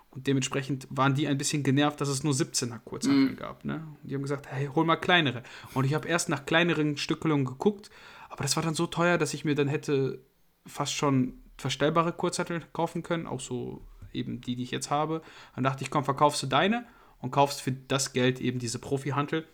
Und 0.10 0.28
dementsprechend 0.28 0.88
waren 0.92 1.16
die 1.16 1.28
ein 1.28 1.38
bisschen 1.38 1.64
genervt, 1.64 2.00
dass 2.00 2.08
es 2.08 2.24
nur 2.24 2.34
17er 2.34 2.78
Kurzhanteln 2.80 3.34
mm. 3.34 3.38
gab. 3.38 3.66
Ne? 3.66 3.76
Und 4.02 4.10
die 4.10 4.14
haben 4.14 4.22
gesagt, 4.22 4.46
hey, 4.48 4.68
hol 4.68 4.86
mal 4.86 4.98
kleinere. 4.98 5.42
Und 5.74 5.86
ich 5.86 5.96
habe 5.96 6.08
erst 6.08 6.30
nach 6.30 6.46
kleineren 6.46 6.98
Stückelungen 6.98 7.46
geguckt, 7.46 7.90
aber 8.30 8.44
das 8.44 8.56
war 8.56 8.64
dann 8.64 8.76
so 8.76 8.86
teuer, 8.86 9.18
dass 9.18 9.34
ich 9.34 9.44
mir 9.44 9.56
dann 9.56 9.68
hätte 9.68 10.20
fast 10.68 10.94
schon 10.94 11.42
verstellbare 11.58 12.14
Kurzhanteln 12.14 12.64
kaufen 12.74 13.02
können, 13.02 13.26
auch 13.26 13.40
so 13.40 13.82
eben 14.12 14.42
die, 14.42 14.56
die 14.56 14.64
ich 14.64 14.72
jetzt 14.72 14.92
habe. 14.92 15.22
Dann 15.56 15.64
dachte 15.64 15.84
ich, 15.84 15.90
komm, 15.90 16.04
verkaufst 16.04 16.44
du 16.44 16.48
deine 16.48 16.86
und 17.20 17.32
kaufst 17.32 17.62
für 17.62 17.72
das 17.72 18.14
Geld 18.14 18.40
eben 18.40 18.60
diese 18.60 18.80
Profi-Hantel. 18.80 19.48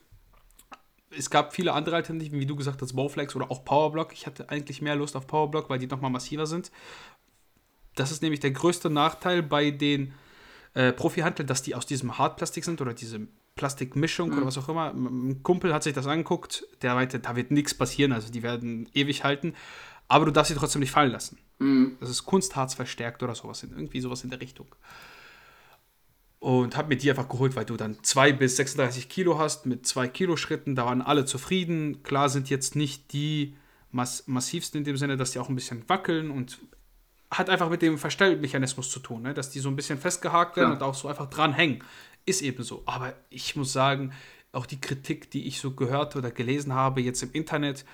Es 1.18 1.30
gab 1.30 1.54
viele 1.54 1.74
andere 1.74 1.96
Alternativen, 1.96 2.40
wie 2.40 2.46
du 2.46 2.56
gesagt 2.56 2.82
hast, 2.82 2.94
Bowflex 2.94 3.36
oder 3.36 3.50
auch 3.50 3.66
Powerblock. 3.66 4.14
Ich 4.14 4.28
hatte 4.28 4.50
eigentlich 4.50 4.82
mehr 4.82 4.96
Lust 4.96 5.16
auf 5.16 5.28
Powerblock, 5.28 5.70
weil 5.70 5.80
die 5.80 5.88
nochmal 5.88 6.12
massiver 6.12 6.46
sind. 6.46 6.72
Das 7.96 8.12
ist 8.12 8.22
nämlich 8.22 8.40
der 8.40 8.52
größte 8.52 8.90
Nachteil 8.90 9.42
bei 9.44 9.72
den 9.72 10.14
äh, 10.74 10.94
Profi-Hanteln, 10.94 11.48
dass 11.48 11.64
die 11.64 11.76
aus 11.76 11.86
diesem 11.86 12.18
Hartplastik 12.18 12.64
sind 12.64 12.80
oder 12.80 12.94
diese 12.94 13.28
Plastikmischung 13.56 14.30
mhm. 14.30 14.38
oder 14.38 14.46
was 14.46 14.58
auch 14.58 14.70
immer. 14.70 14.94
Ein 14.94 15.44
Kumpel 15.44 15.74
hat 15.74 15.84
sich 15.84 15.94
das 15.94 16.08
angeguckt, 16.08 16.66
der 16.82 16.94
meinte, 16.94 17.20
da 17.20 17.36
wird 17.36 17.52
nichts 17.52 17.74
passieren, 17.74 18.14
also 18.14 18.32
die 18.32 18.44
werden 18.44 18.88
ewig 18.94 19.24
halten, 19.24 19.54
aber 20.08 20.26
du 20.26 20.32
darfst 20.32 20.54
sie 20.54 20.58
trotzdem 20.58 20.80
nicht 20.80 20.92
fallen 20.92 21.12
lassen. 21.12 21.38
Mhm. 21.58 21.98
Das 22.00 22.10
ist 22.10 22.26
Kunstharz 22.26 22.74
verstärkt 22.74 23.22
oder 23.22 23.36
sowas, 23.36 23.64
irgendwie 23.64 24.00
sowas 24.00 24.24
in 24.24 24.30
der 24.30 24.40
Richtung. 24.40 24.68
Und 26.40 26.78
habe 26.78 26.88
mir 26.88 26.96
die 26.96 27.10
einfach 27.10 27.28
geholt, 27.28 27.56
weil 27.58 27.66
du 27.66 27.76
dann 27.76 28.02
2 28.02 28.32
bis 28.32 28.56
36 28.56 29.10
Kilo 29.10 29.38
hast 29.38 29.66
mit 29.66 29.86
2 29.86 30.08
Kilo 30.08 30.38
Schritten. 30.38 30.76
Da 30.76 30.86
waren 30.86 31.02
alle 31.02 31.26
zufrieden. 31.26 32.02
Klar 32.04 32.30
sind 32.30 32.50
jetzt 32.50 32.76
nicht 32.78 33.12
die 33.12 33.58
mass 33.92 34.24
massivsten 34.28 34.80
in 34.80 34.86
dem 34.86 34.98
Sinne, 34.98 35.18
dass 35.18 35.32
die 35.32 35.40
auch 35.40 35.50
ein 35.50 35.56
bisschen 35.56 35.88
wackeln 35.90 36.32
und 36.32 36.60
hat 37.32 37.50
einfach 37.50 37.70
mit 37.70 37.82
dem 37.82 37.98
Verstellmechanismus 37.98 38.90
zu 38.90 39.00
tun, 39.00 39.22
ne? 39.22 39.34
dass 39.34 39.52
die 39.52 39.60
so 39.60 39.70
ein 39.70 39.76
bisschen 39.76 40.00
festgehakt 40.00 40.58
werden 40.58 40.70
ja. 40.70 40.76
und 40.76 40.84
auch 40.84 40.96
so 40.96 41.08
einfach 41.08 41.30
dran 41.30 41.54
hängen. 41.54 41.84
Ist 42.26 42.42
eben 42.42 42.64
so. 42.64 42.84
Aber 42.86 43.14
ich 43.30 43.56
muss 43.56 43.72
sagen, 43.72 44.14
auch 44.52 44.66
die 44.66 44.82
Kritik, 44.82 45.30
die 45.32 45.48
ich 45.48 45.60
so 45.60 45.72
gehört 45.72 46.16
oder 46.16 46.32
gelesen 46.32 46.74
habe 46.74 47.02
jetzt 47.02 47.22
im 47.22 47.32
Internet, 47.34 47.86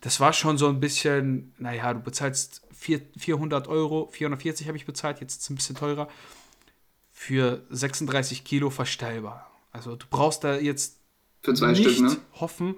das 0.00 0.20
war 0.20 0.32
schon 0.32 0.58
so 0.58 0.68
ein 0.68 0.80
bisschen, 0.80 1.54
naja, 1.58 1.94
du 1.94 2.00
bezahlst 2.00 2.62
400 2.72 3.68
Euro, 3.68 4.08
440 4.10 4.66
habe 4.66 4.76
ich 4.76 4.86
bezahlt, 4.86 5.20
jetzt 5.20 5.34
ist 5.34 5.42
es 5.42 5.50
ein 5.50 5.54
bisschen 5.54 5.76
teurer, 5.76 6.08
für 7.22 7.64
36 7.70 8.42
Kilo 8.42 8.68
verstellbar. 8.68 9.48
Also 9.70 9.94
du 9.94 10.06
brauchst 10.10 10.42
da 10.42 10.56
jetzt 10.56 10.98
für 11.40 11.54
zwei 11.54 11.70
nicht 11.70 11.88
Stück, 11.88 12.00
ne? 12.00 12.16
hoffen, 12.40 12.74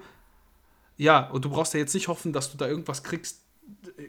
ja, 0.97 1.27
und 1.31 1.43
du 1.43 1.49
brauchst 1.49 1.73
da 1.73 1.79
jetzt 1.79 1.95
nicht 1.95 2.07
hoffen, 2.07 2.31
dass 2.31 2.51
du 2.51 2.57
da 2.57 2.67
irgendwas 2.67 3.01
kriegst, 3.01 3.41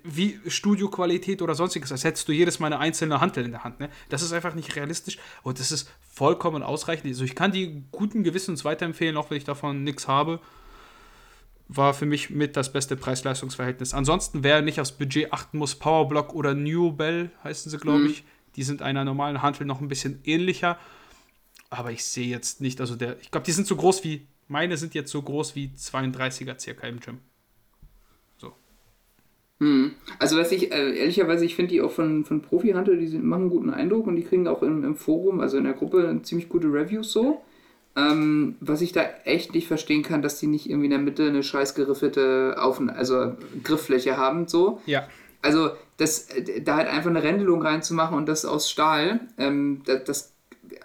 wie 0.04 0.38
Studioqualität 0.46 1.40
oder 1.40 1.54
sonstiges, 1.54 1.90
als 1.90 2.04
hättest 2.04 2.28
du 2.28 2.32
jedes 2.32 2.58
Mal 2.58 2.66
eine 2.66 2.78
einzelne 2.78 3.22
Handel 3.22 3.46
in 3.46 3.52
der 3.52 3.64
Hand. 3.64 3.80
Ne? 3.80 3.88
Das 4.10 4.20
ist 4.20 4.34
einfach 4.34 4.54
nicht 4.54 4.76
realistisch 4.76 5.16
und 5.42 5.58
das 5.58 5.72
ist 5.72 5.90
vollkommen 6.06 6.62
ausreichend. 6.62 7.06
Also 7.06 7.24
ich 7.24 7.34
kann 7.34 7.50
die 7.50 7.84
guten 7.90 8.22
Gewissens 8.22 8.62
weiterempfehlen, 8.62 9.16
auch 9.16 9.30
wenn 9.30 9.38
ich 9.38 9.44
davon 9.44 9.84
nichts 9.84 10.06
habe. 10.06 10.40
War 11.68 11.94
für 11.94 12.06
mich 12.06 12.28
mit 12.28 12.56
das 12.56 12.70
beste 12.72 12.96
Preis-Leistungs-Verhältnis. 12.96 13.94
Ansonsten, 13.94 14.44
wer 14.44 14.60
nicht 14.60 14.80
aufs 14.80 14.92
Budget 14.92 15.32
achten 15.32 15.56
muss, 15.56 15.74
Powerblock 15.74 16.34
oder 16.34 16.52
New 16.52 16.92
Bell 16.92 17.30
heißen 17.42 17.70
sie, 17.70 17.78
glaube 17.78 18.00
mhm. 18.00 18.14
Die 18.56 18.62
sind 18.62 18.82
einer 18.82 19.04
normalen 19.04 19.42
Handel 19.42 19.66
noch 19.66 19.80
ein 19.80 19.88
bisschen 19.88 20.20
ähnlicher. 20.24 20.78
Aber 21.70 21.92
ich 21.92 22.04
sehe 22.04 22.28
jetzt 22.28 22.60
nicht, 22.60 22.80
also 22.80 22.96
der, 22.96 23.20
ich 23.20 23.30
glaube, 23.30 23.44
die 23.44 23.52
sind 23.52 23.66
so 23.66 23.76
groß 23.76 24.04
wie, 24.04 24.26
meine 24.48 24.76
sind 24.76 24.94
jetzt 24.94 25.10
so 25.10 25.20
groß 25.20 25.56
wie 25.56 25.70
32er 25.76 26.58
circa 26.58 26.86
im 26.86 27.00
Gym. 27.00 27.20
Hm. 29.58 29.92
Also 30.18 30.36
was 30.36 30.52
ich, 30.52 30.70
äh, 30.72 30.98
ehrlicherweise, 30.98 31.44
ich 31.44 31.56
finde 31.56 31.72
die 31.72 31.80
auch 31.80 31.90
von, 31.90 32.24
von 32.24 32.42
Profi-Hunter, 32.42 32.96
die 32.96 33.06
sind, 33.06 33.24
machen 33.24 33.42
einen 33.42 33.50
guten 33.50 33.70
Eindruck 33.70 34.06
und 34.06 34.16
die 34.16 34.22
kriegen 34.22 34.46
auch 34.48 34.62
im, 34.62 34.84
im 34.84 34.96
Forum, 34.96 35.40
also 35.40 35.56
in 35.56 35.64
der 35.64 35.72
Gruppe, 35.72 36.20
ziemlich 36.22 36.48
gute 36.48 36.68
Reviews 36.68 37.10
so. 37.10 37.40
Ähm, 37.96 38.56
was 38.60 38.82
ich 38.82 38.92
da 38.92 39.02
echt 39.24 39.54
nicht 39.54 39.66
verstehen 39.66 40.02
kann, 40.02 40.20
dass 40.20 40.38
die 40.38 40.46
nicht 40.46 40.68
irgendwie 40.68 40.86
in 40.86 40.90
der 40.90 41.00
Mitte 41.00 41.28
eine 41.28 41.42
scheiß 41.42 41.74
geriffelte 41.74 42.56
Auf 42.58 42.78
also 42.88 43.32
Grifffläche 43.64 44.18
haben, 44.18 44.46
so. 44.46 44.82
Ja. 44.84 45.08
Also, 45.46 45.70
das, 45.96 46.28
da 46.62 46.76
halt 46.76 46.88
einfach 46.88 47.10
eine 47.10 47.22
Rändelung 47.22 47.62
reinzumachen 47.62 48.16
und 48.16 48.26
das 48.28 48.44
aus 48.44 48.70
Stahl, 48.70 49.20
ähm, 49.38 49.82
das, 49.86 50.04
das, 50.04 50.32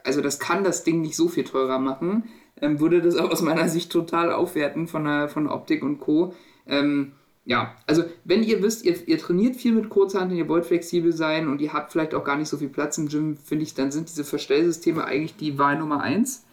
also 0.04 0.22
das 0.22 0.40
kann 0.40 0.64
das 0.64 0.84
Ding 0.84 1.02
nicht 1.02 1.16
so 1.16 1.28
viel 1.28 1.44
teurer 1.44 1.80
machen, 1.80 2.30
ähm, 2.62 2.80
würde 2.80 3.02
das 3.02 3.18
auch 3.18 3.30
aus 3.30 3.42
meiner 3.42 3.68
Sicht 3.68 3.92
total 3.92 4.32
aufwerten 4.32 4.88
von 4.88 5.04
der, 5.04 5.28
von 5.28 5.48
Optik 5.48 5.84
und 5.84 6.00
Co. 6.00 6.34
Ähm, 6.68 7.14
ja, 7.44 7.76
also 7.88 8.04
wenn 8.24 8.44
ihr 8.44 8.62
wisst, 8.62 8.86
ihr, 8.86 8.96
ihr 9.08 9.18
trainiert 9.18 9.56
viel 9.56 9.74
mit 9.74 9.90
Kurzhanteln, 9.90 10.38
ihr 10.38 10.48
wollt 10.48 10.66
flexibel 10.66 11.12
sein 11.12 11.48
und 11.48 11.60
ihr 11.60 11.74
habt 11.74 11.92
vielleicht 11.92 12.14
auch 12.14 12.24
gar 12.24 12.38
nicht 12.38 12.50
so 12.50 12.58
viel 12.58 12.70
Platz 12.70 12.98
im 12.98 13.08
Gym, 13.08 13.36
finde 13.36 13.64
ich, 13.64 13.74
dann 13.74 13.92
sind 13.92 14.10
diese 14.10 14.24
Verstellsysteme 14.24 15.04
eigentlich 15.04 15.36
die 15.36 15.58
Wahl 15.58 15.80
Nummer 15.80 16.02
eins. 16.02 16.46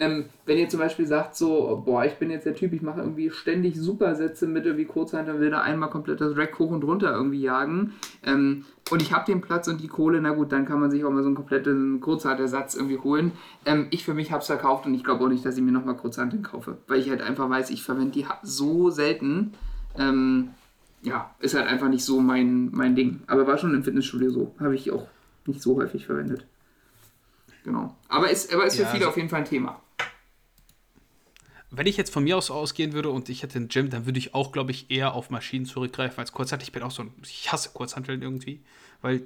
Ähm, 0.00 0.26
wenn 0.44 0.58
ihr 0.58 0.68
zum 0.68 0.80
Beispiel 0.80 1.06
sagt, 1.06 1.36
so, 1.36 1.80
boah, 1.84 2.04
ich 2.04 2.14
bin 2.14 2.28
jetzt 2.28 2.46
der 2.46 2.56
Typ, 2.56 2.72
ich 2.72 2.82
mache 2.82 3.00
irgendwie 3.00 3.30
ständig 3.30 3.76
Supersätze 3.76 4.48
mit 4.48 4.66
irgendwie 4.66 4.86
Kurzhanteln, 4.86 5.38
will 5.38 5.50
da 5.50 5.60
einmal 5.60 5.88
komplett 5.88 6.20
das 6.20 6.36
Rack 6.36 6.58
hoch 6.58 6.72
und 6.72 6.82
runter 6.82 7.12
irgendwie 7.12 7.40
jagen 7.40 7.92
ähm, 8.24 8.64
und 8.90 9.02
ich 9.02 9.12
habe 9.12 9.24
den 9.24 9.40
Platz 9.40 9.68
und 9.68 9.80
die 9.80 9.86
Kohle, 9.86 10.20
na 10.20 10.32
gut, 10.32 10.50
dann 10.50 10.66
kann 10.66 10.80
man 10.80 10.90
sich 10.90 11.04
auch 11.04 11.10
mal 11.10 11.22
so 11.22 11.28
einen 11.28 11.36
kompletten 11.36 12.00
Kurzhantersatz 12.00 12.74
irgendwie 12.74 12.98
holen. 12.98 13.32
Ähm, 13.66 13.86
ich 13.90 14.04
für 14.04 14.14
mich 14.14 14.32
habe 14.32 14.40
es 14.40 14.48
verkauft 14.48 14.84
und 14.86 14.94
ich 14.94 15.04
glaube 15.04 15.24
auch 15.24 15.28
nicht, 15.28 15.46
dass 15.46 15.56
ich 15.56 15.62
mir 15.62 15.70
nochmal 15.70 15.96
Kurzhanteln 15.96 16.42
kaufe, 16.42 16.78
weil 16.88 16.98
ich 16.98 17.08
halt 17.08 17.22
einfach 17.22 17.48
weiß, 17.48 17.70
ich 17.70 17.84
verwende 17.84 18.10
die 18.10 18.26
so 18.42 18.90
selten 18.90 19.52
ähm, 19.96 20.50
ja, 21.04 21.34
ist 21.38 21.54
halt 21.54 21.68
einfach 21.68 21.88
nicht 21.88 22.04
so 22.04 22.20
mein, 22.20 22.70
mein 22.72 22.96
Ding. 22.96 23.22
Aber 23.26 23.46
war 23.46 23.58
schon 23.58 23.74
im 23.74 23.84
Fitnessstudio 23.84 24.30
so. 24.30 24.54
Habe 24.58 24.74
ich 24.74 24.90
auch 24.90 25.06
nicht 25.46 25.62
so 25.62 25.76
häufig 25.76 26.06
verwendet. 26.06 26.46
Genau. 27.62 27.94
Aber 28.08 28.30
ist, 28.30 28.52
aber 28.52 28.66
ist 28.66 28.76
für 28.76 28.82
ja, 28.82 28.88
viele 28.88 29.04
also 29.04 29.10
auf 29.10 29.16
jeden 29.16 29.28
Fall 29.28 29.40
ein 29.40 29.44
Thema. 29.44 29.80
Wenn 31.76 31.86
ich 31.86 31.96
jetzt 31.96 32.12
von 32.12 32.24
mir 32.24 32.36
aus 32.36 32.50
ausgehen 32.50 32.92
würde 32.92 33.10
und 33.10 33.28
ich 33.28 33.42
hätte 33.42 33.58
ein 33.58 33.68
Gym, 33.68 33.90
dann 33.90 34.06
würde 34.06 34.18
ich 34.18 34.34
auch, 34.34 34.52
glaube 34.52 34.70
ich, 34.70 34.90
eher 34.90 35.14
auf 35.14 35.30
Maschinen 35.30 35.66
zurückgreifen 35.66 36.18
als 36.18 36.32
Kurzhantel. 36.32 36.64
Ich 36.64 36.72
bin 36.72 36.82
auch 36.82 36.90
so 36.90 37.02
ein, 37.02 37.12
ich 37.22 37.50
hasse 37.52 37.70
Kurzhanteln 37.72 38.22
irgendwie, 38.22 38.62
weil 39.02 39.22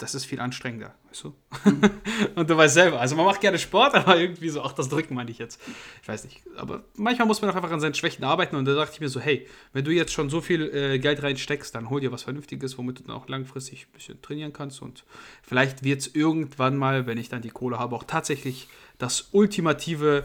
das 0.00 0.14
ist 0.14 0.24
viel 0.24 0.40
anstrengender, 0.40 0.94
weißt 1.08 1.24
du? 1.24 1.34
Mhm. 1.64 1.90
und 2.34 2.48
du 2.48 2.56
weißt 2.56 2.74
selber, 2.74 3.00
also 3.00 3.16
man 3.16 3.26
macht 3.26 3.40
gerne 3.40 3.58
Sport, 3.58 3.94
aber 3.96 4.18
irgendwie 4.18 4.48
so, 4.48 4.62
ach, 4.62 4.72
das 4.72 4.88
Drücken 4.88 5.14
meine 5.14 5.30
ich 5.30 5.38
jetzt. 5.38 5.60
Ich 6.02 6.08
weiß 6.08 6.24
nicht. 6.24 6.40
Aber 6.56 6.84
manchmal 6.94 7.26
muss 7.26 7.40
man 7.42 7.50
auch 7.50 7.54
einfach 7.54 7.70
an 7.70 7.80
seinen 7.80 7.94
Schwächen 7.94 8.24
arbeiten 8.24 8.56
und 8.56 8.64
da 8.64 8.74
dachte 8.74 8.94
ich 8.94 9.00
mir 9.00 9.08
so, 9.08 9.20
hey, 9.20 9.46
wenn 9.72 9.84
du 9.84 9.90
jetzt 9.90 10.12
schon 10.12 10.30
so 10.30 10.40
viel 10.40 10.62
äh, 10.74 10.98
Geld 10.98 11.22
reinsteckst, 11.22 11.74
dann 11.74 11.90
hol 11.90 12.00
dir 12.00 12.12
was 12.12 12.22
Vernünftiges, 12.22 12.78
womit 12.78 13.00
du 13.00 13.02
dann 13.04 13.16
auch 13.16 13.28
langfristig 13.28 13.86
ein 13.86 13.92
bisschen 13.92 14.22
trainieren 14.22 14.52
kannst 14.52 14.80
und 14.82 15.04
vielleicht 15.42 15.84
wird 15.84 16.00
es 16.00 16.14
irgendwann 16.14 16.76
mal, 16.76 17.06
wenn 17.06 17.18
ich 17.18 17.28
dann 17.28 17.42
die 17.42 17.50
Kohle 17.50 17.78
habe, 17.78 17.94
auch 17.94 18.04
tatsächlich 18.04 18.68
das 18.98 19.28
ultimative 19.32 20.24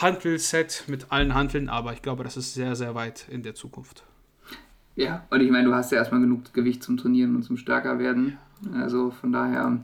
Hantelset 0.00 0.84
mit 0.86 1.10
allen 1.10 1.34
Hanteln, 1.34 1.68
aber 1.68 1.92
ich 1.92 2.02
glaube, 2.02 2.24
das 2.24 2.36
ist 2.36 2.54
sehr, 2.54 2.74
sehr 2.76 2.94
weit 2.94 3.26
in 3.30 3.42
der 3.42 3.54
Zukunft. 3.54 4.04
Ja, 4.96 5.24
und 5.30 5.40
ich 5.40 5.50
meine, 5.50 5.68
du 5.68 5.74
hast 5.74 5.92
ja 5.92 5.98
erstmal 5.98 6.20
genug 6.20 6.52
Gewicht 6.52 6.82
zum 6.82 6.96
Trainieren 6.96 7.36
und 7.36 7.42
zum 7.42 7.56
stärker 7.56 7.98
werden. 7.98 8.38
Also 8.74 9.10
von 9.10 9.32
daher. 9.32 9.80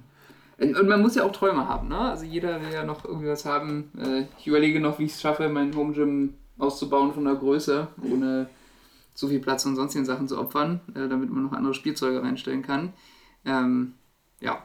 Und 0.59 0.89
man 0.89 1.03
muss 1.03 1.15
ja 1.15 1.25
auch 1.25 1.33
Träume 1.33 1.69
haben, 1.69 1.89
ne? 1.89 1.99
Also 1.99 2.25
jeder 2.25 2.61
will 2.61 2.73
ja 2.73 2.85
noch 2.85 3.05
irgendwie 3.05 3.29
was 3.29 3.45
haben. 3.45 3.91
Äh, 3.99 4.25
ich 4.39 4.47
überlege 4.47 4.81
noch, 4.81 4.99
wie 4.99 5.05
ich 5.05 5.13
es 5.13 5.21
schaffe, 5.21 5.49
mein 5.49 5.75
Home 5.75 5.93
Gym 5.93 6.35
auszubauen 6.59 7.13
von 7.13 7.25
der 7.25 7.35
Größe, 7.35 7.89
ohne 8.03 8.49
so 9.15 9.29
viel 9.29 9.41
Platz 9.41 9.67
und 9.67 9.77
sonstigen 9.77 10.05
Sachen 10.05 10.29
zu 10.29 10.39
opfern, 10.39 10.81
äh, 10.95 11.09
damit 11.09 11.31
man 11.31 11.45
noch 11.45 11.53
andere 11.53 11.75
Spielzeuge 11.75 12.23
reinstellen 12.23 12.63
kann. 12.63 12.93
Ähm, 13.45 13.95
ja. 14.41 14.63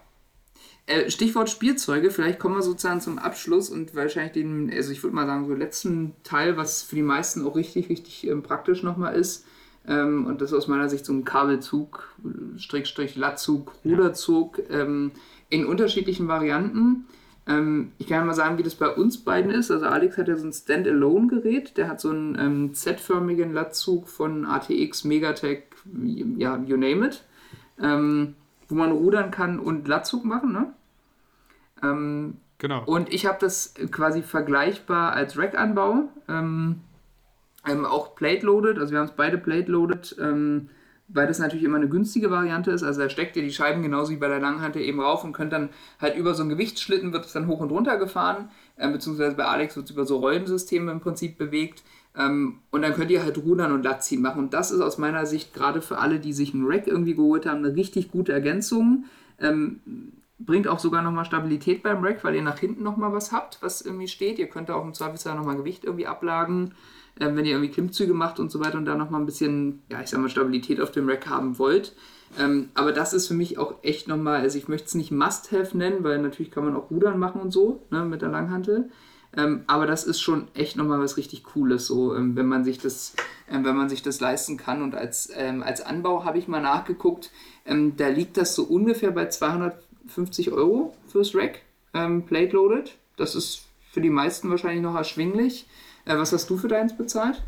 Äh, 0.87 1.09
Stichwort 1.09 1.49
Spielzeuge, 1.49 2.11
vielleicht 2.11 2.39
kommen 2.39 2.55
wir 2.55 2.63
sozusagen 2.63 3.01
zum 3.01 3.19
Abschluss 3.19 3.69
und 3.69 3.95
wahrscheinlich 3.95 4.33
den, 4.33 4.71
also 4.73 4.91
ich 4.91 5.03
würde 5.03 5.15
mal 5.15 5.27
sagen, 5.27 5.47
so 5.47 5.53
letzten 5.53 6.15
Teil, 6.23 6.57
was 6.57 6.81
für 6.81 6.95
die 6.95 7.03
meisten 7.03 7.45
auch 7.45 7.55
richtig, 7.55 7.89
richtig 7.89 8.27
ähm, 8.27 8.43
praktisch 8.43 8.83
nochmal 8.83 9.15
ist. 9.15 9.45
Ähm, 9.87 10.25
und 10.25 10.41
das 10.41 10.51
ist 10.51 10.57
aus 10.57 10.67
meiner 10.67 10.89
Sicht 10.89 11.05
so 11.05 11.13
ein 11.13 11.25
Kabelzug, 11.25 12.15
Strickstrich, 12.57 13.15
Lattzug, 13.15 13.73
Ruderzug 13.85 14.61
ähm, 14.69 15.11
in 15.49 15.65
unterschiedlichen 15.65 16.27
Varianten. 16.27 17.05
Ähm, 17.47 17.91
ich 17.97 18.07
kann 18.07 18.19
ja 18.19 18.25
mal 18.25 18.33
sagen, 18.33 18.57
wie 18.57 18.63
das 18.63 18.75
bei 18.75 18.89
uns 18.89 19.17
beiden 19.17 19.51
ist. 19.51 19.71
Also 19.71 19.85
Alex 19.85 20.17
hat 20.17 20.27
ja 20.27 20.35
so 20.35 20.45
ein 20.45 20.53
Standalone-Gerät, 20.53 21.77
der 21.77 21.89
hat 21.89 21.99
so 21.99 22.09
einen 22.09 22.37
ähm, 22.39 22.73
Z-förmigen 22.73 23.53
Lattzug 23.53 24.07
von 24.07 24.45
ATX, 24.45 25.03
Megatech, 25.03 25.63
ja, 26.37 26.57
you 26.65 26.77
name 26.77 27.07
it, 27.07 27.23
ähm, 27.81 28.35
wo 28.71 28.75
man 28.75 28.91
rudern 28.91 29.31
kann 29.31 29.59
und 29.59 29.87
Lattzug 29.87 30.25
machen, 30.25 30.51
ne? 30.51 30.73
Ähm, 31.83 32.37
genau. 32.57 32.83
Und 32.85 33.13
ich 33.13 33.25
habe 33.25 33.37
das 33.39 33.73
quasi 33.91 34.23
vergleichbar 34.23 35.13
als 35.13 35.37
Rack-Anbau. 35.37 36.09
Ähm, 36.27 36.81
ähm, 37.67 37.85
auch 37.85 38.15
plate-loaded, 38.15 38.79
also 38.79 38.91
wir 38.91 38.99
haben 38.99 39.05
es 39.05 39.15
beide 39.15 39.37
plate-loaded 39.37 40.15
weil 41.13 41.27
das 41.27 41.39
natürlich 41.39 41.63
immer 41.63 41.77
eine 41.77 41.89
günstige 41.89 42.31
Variante 42.31 42.71
ist. 42.71 42.83
Also 42.83 43.01
da 43.01 43.09
steckt 43.09 43.35
ihr 43.35 43.43
die 43.43 43.51
Scheiben 43.51 43.81
genauso 43.81 44.11
wie 44.11 44.17
bei 44.17 44.27
der 44.27 44.39
Langhantel 44.39 44.81
eben 44.81 44.99
rauf 44.99 45.23
und 45.23 45.33
könnt 45.33 45.53
dann 45.53 45.69
halt 45.99 46.15
über 46.15 46.33
so 46.33 46.41
einen 46.41 46.49
Gewichtsschlitten 46.49 47.13
wird 47.13 47.25
es 47.25 47.33
dann 47.33 47.47
hoch 47.47 47.59
und 47.59 47.71
runter 47.71 47.97
gefahren, 47.97 48.49
äh, 48.77 48.89
beziehungsweise 48.89 49.35
bei 49.35 49.45
Alex 49.45 49.75
wird 49.75 49.85
es 49.85 49.91
über 49.91 50.05
so 50.05 50.17
Rollensysteme 50.17 50.91
im 50.91 50.99
Prinzip 50.99 51.37
bewegt. 51.37 51.83
Ähm, 52.15 52.59
und 52.71 52.81
dann 52.81 52.93
könnt 52.93 53.11
ihr 53.11 53.23
halt 53.23 53.37
Rudern 53.37 53.71
und 53.71 53.83
Latziehen 53.83 54.21
machen. 54.21 54.39
Und 54.39 54.53
das 54.53 54.71
ist 54.71 54.81
aus 54.81 54.97
meiner 54.97 55.25
Sicht 55.25 55.53
gerade 55.53 55.81
für 55.81 55.97
alle, 55.97 56.19
die 56.19 56.33
sich 56.33 56.53
einen 56.53 56.65
Rack 56.65 56.87
irgendwie 56.87 57.15
geholt 57.15 57.45
haben, 57.45 57.63
eine 57.63 57.75
richtig 57.75 58.11
gute 58.11 58.33
Ergänzung. 58.33 59.05
Ähm, 59.39 59.79
bringt 60.39 60.67
auch 60.67 60.79
sogar 60.79 61.01
nochmal 61.01 61.25
Stabilität 61.25 61.83
beim 61.83 62.03
Rack, 62.03 62.23
weil 62.23 62.35
ihr 62.35 62.41
nach 62.41 62.57
hinten 62.57 62.83
nochmal 62.83 63.13
was 63.13 63.31
habt, 63.31 63.59
was 63.61 63.81
irgendwie 63.81 64.07
steht. 64.07 64.39
Ihr 64.39 64.47
könnt 64.47 64.71
auch 64.71 64.83
im 64.83 64.93
Zweifelsfall 64.93 65.35
nochmal 65.35 65.55
Gewicht 65.55 65.83
irgendwie 65.83 66.07
ablagen 66.07 66.73
äh, 67.19 67.35
wenn 67.35 67.45
ihr 67.45 67.51
irgendwie 67.51 67.71
Klimmzüge 67.71 68.13
macht 68.13 68.39
und 68.39 68.51
so 68.51 68.59
weiter 68.59 68.77
und 68.77 68.85
da 68.85 68.95
nochmal 68.95 69.21
ein 69.21 69.25
bisschen, 69.25 69.81
ja, 69.89 70.01
ich 70.01 70.09
sag 70.09 70.19
mal, 70.19 70.29
Stabilität 70.29 70.79
auf 70.81 70.91
dem 70.91 71.09
Rack 71.09 71.27
haben 71.27 71.57
wollt. 71.59 71.93
Ähm, 72.39 72.69
aber 72.73 72.93
das 72.93 73.13
ist 73.13 73.27
für 73.27 73.33
mich 73.33 73.57
auch 73.57 73.75
echt 73.83 74.07
nochmal, 74.07 74.41
also 74.41 74.57
ich 74.57 74.67
möchte 74.67 74.87
es 74.87 74.95
nicht 74.95 75.11
Must-Have 75.11 75.77
nennen, 75.77 76.03
weil 76.03 76.19
natürlich 76.19 76.51
kann 76.51 76.63
man 76.63 76.75
auch 76.75 76.89
Rudern 76.89 77.19
machen 77.19 77.41
und 77.41 77.51
so, 77.51 77.83
ne, 77.89 78.05
mit 78.05 78.21
der 78.21 78.29
Langhantel. 78.29 78.89
Ähm, 79.37 79.63
aber 79.67 79.87
das 79.87 80.03
ist 80.03 80.21
schon 80.21 80.47
echt 80.53 80.75
nochmal 80.75 80.99
was 80.99 81.15
richtig 81.15 81.43
Cooles, 81.43 81.87
so, 81.87 82.15
ähm, 82.15 82.35
wenn 82.35 82.47
man 82.47 82.65
sich 82.65 82.79
das, 82.79 83.13
äh, 83.47 83.53
wenn 83.63 83.77
man 83.77 83.87
sich 83.87 84.01
das 84.01 84.19
leisten 84.19 84.57
kann. 84.57 84.81
Und 84.81 84.93
als, 84.93 85.29
ähm, 85.33 85.63
als 85.63 85.81
Anbau 85.81 86.25
habe 86.25 86.37
ich 86.37 86.47
mal 86.47 86.61
nachgeguckt, 86.61 87.31
ähm, 87.65 87.95
da 87.95 88.09
liegt 88.09 88.37
das 88.37 88.55
so 88.55 88.63
ungefähr 88.63 89.11
bei 89.11 89.27
250 89.29 90.51
Euro 90.51 90.95
fürs 91.07 91.33
Rack, 91.33 91.61
ähm, 91.93 92.25
Plate 92.25 92.53
Loaded. 92.53 92.97
Das 93.15 93.35
ist 93.35 93.63
für 93.91 94.01
die 94.01 94.09
meisten 94.09 94.49
wahrscheinlich 94.49 94.81
noch 94.81 94.95
erschwinglich. 94.95 95.65
Äh, 96.05 96.17
was 96.17 96.33
hast 96.33 96.49
du 96.49 96.57
für 96.57 96.67
deins 96.67 96.95
bezahlt? 96.95 97.41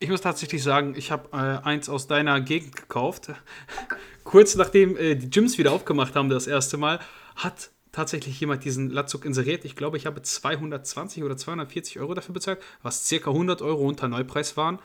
Ich 0.00 0.08
muss 0.08 0.20
tatsächlich 0.20 0.62
sagen, 0.62 0.94
ich 0.96 1.10
habe 1.10 1.28
äh, 1.32 1.66
eins 1.66 1.88
aus 1.88 2.06
deiner 2.06 2.40
Gegend 2.40 2.76
gekauft. 2.76 3.32
Kurz 4.24 4.54
nachdem 4.54 4.96
äh, 4.96 5.16
die 5.16 5.28
Gyms 5.28 5.58
wieder 5.58 5.72
aufgemacht 5.72 6.14
haben, 6.14 6.28
das 6.28 6.46
erste 6.46 6.76
Mal, 6.76 7.00
hat 7.34 7.70
tatsächlich 7.98 8.38
jemand 8.38 8.64
diesen 8.64 8.90
Latzug 8.90 9.24
inseriert. 9.24 9.64
Ich 9.64 9.74
glaube, 9.74 9.96
ich 9.96 10.06
habe 10.06 10.22
220 10.22 11.24
oder 11.24 11.36
240 11.36 11.98
Euro 11.98 12.14
dafür 12.14 12.32
bezahlt, 12.32 12.60
was 12.82 13.08
circa 13.08 13.30
100 13.30 13.60
Euro 13.60 13.86
unter 13.86 14.06
Neupreis 14.06 14.56
waren. 14.56 14.78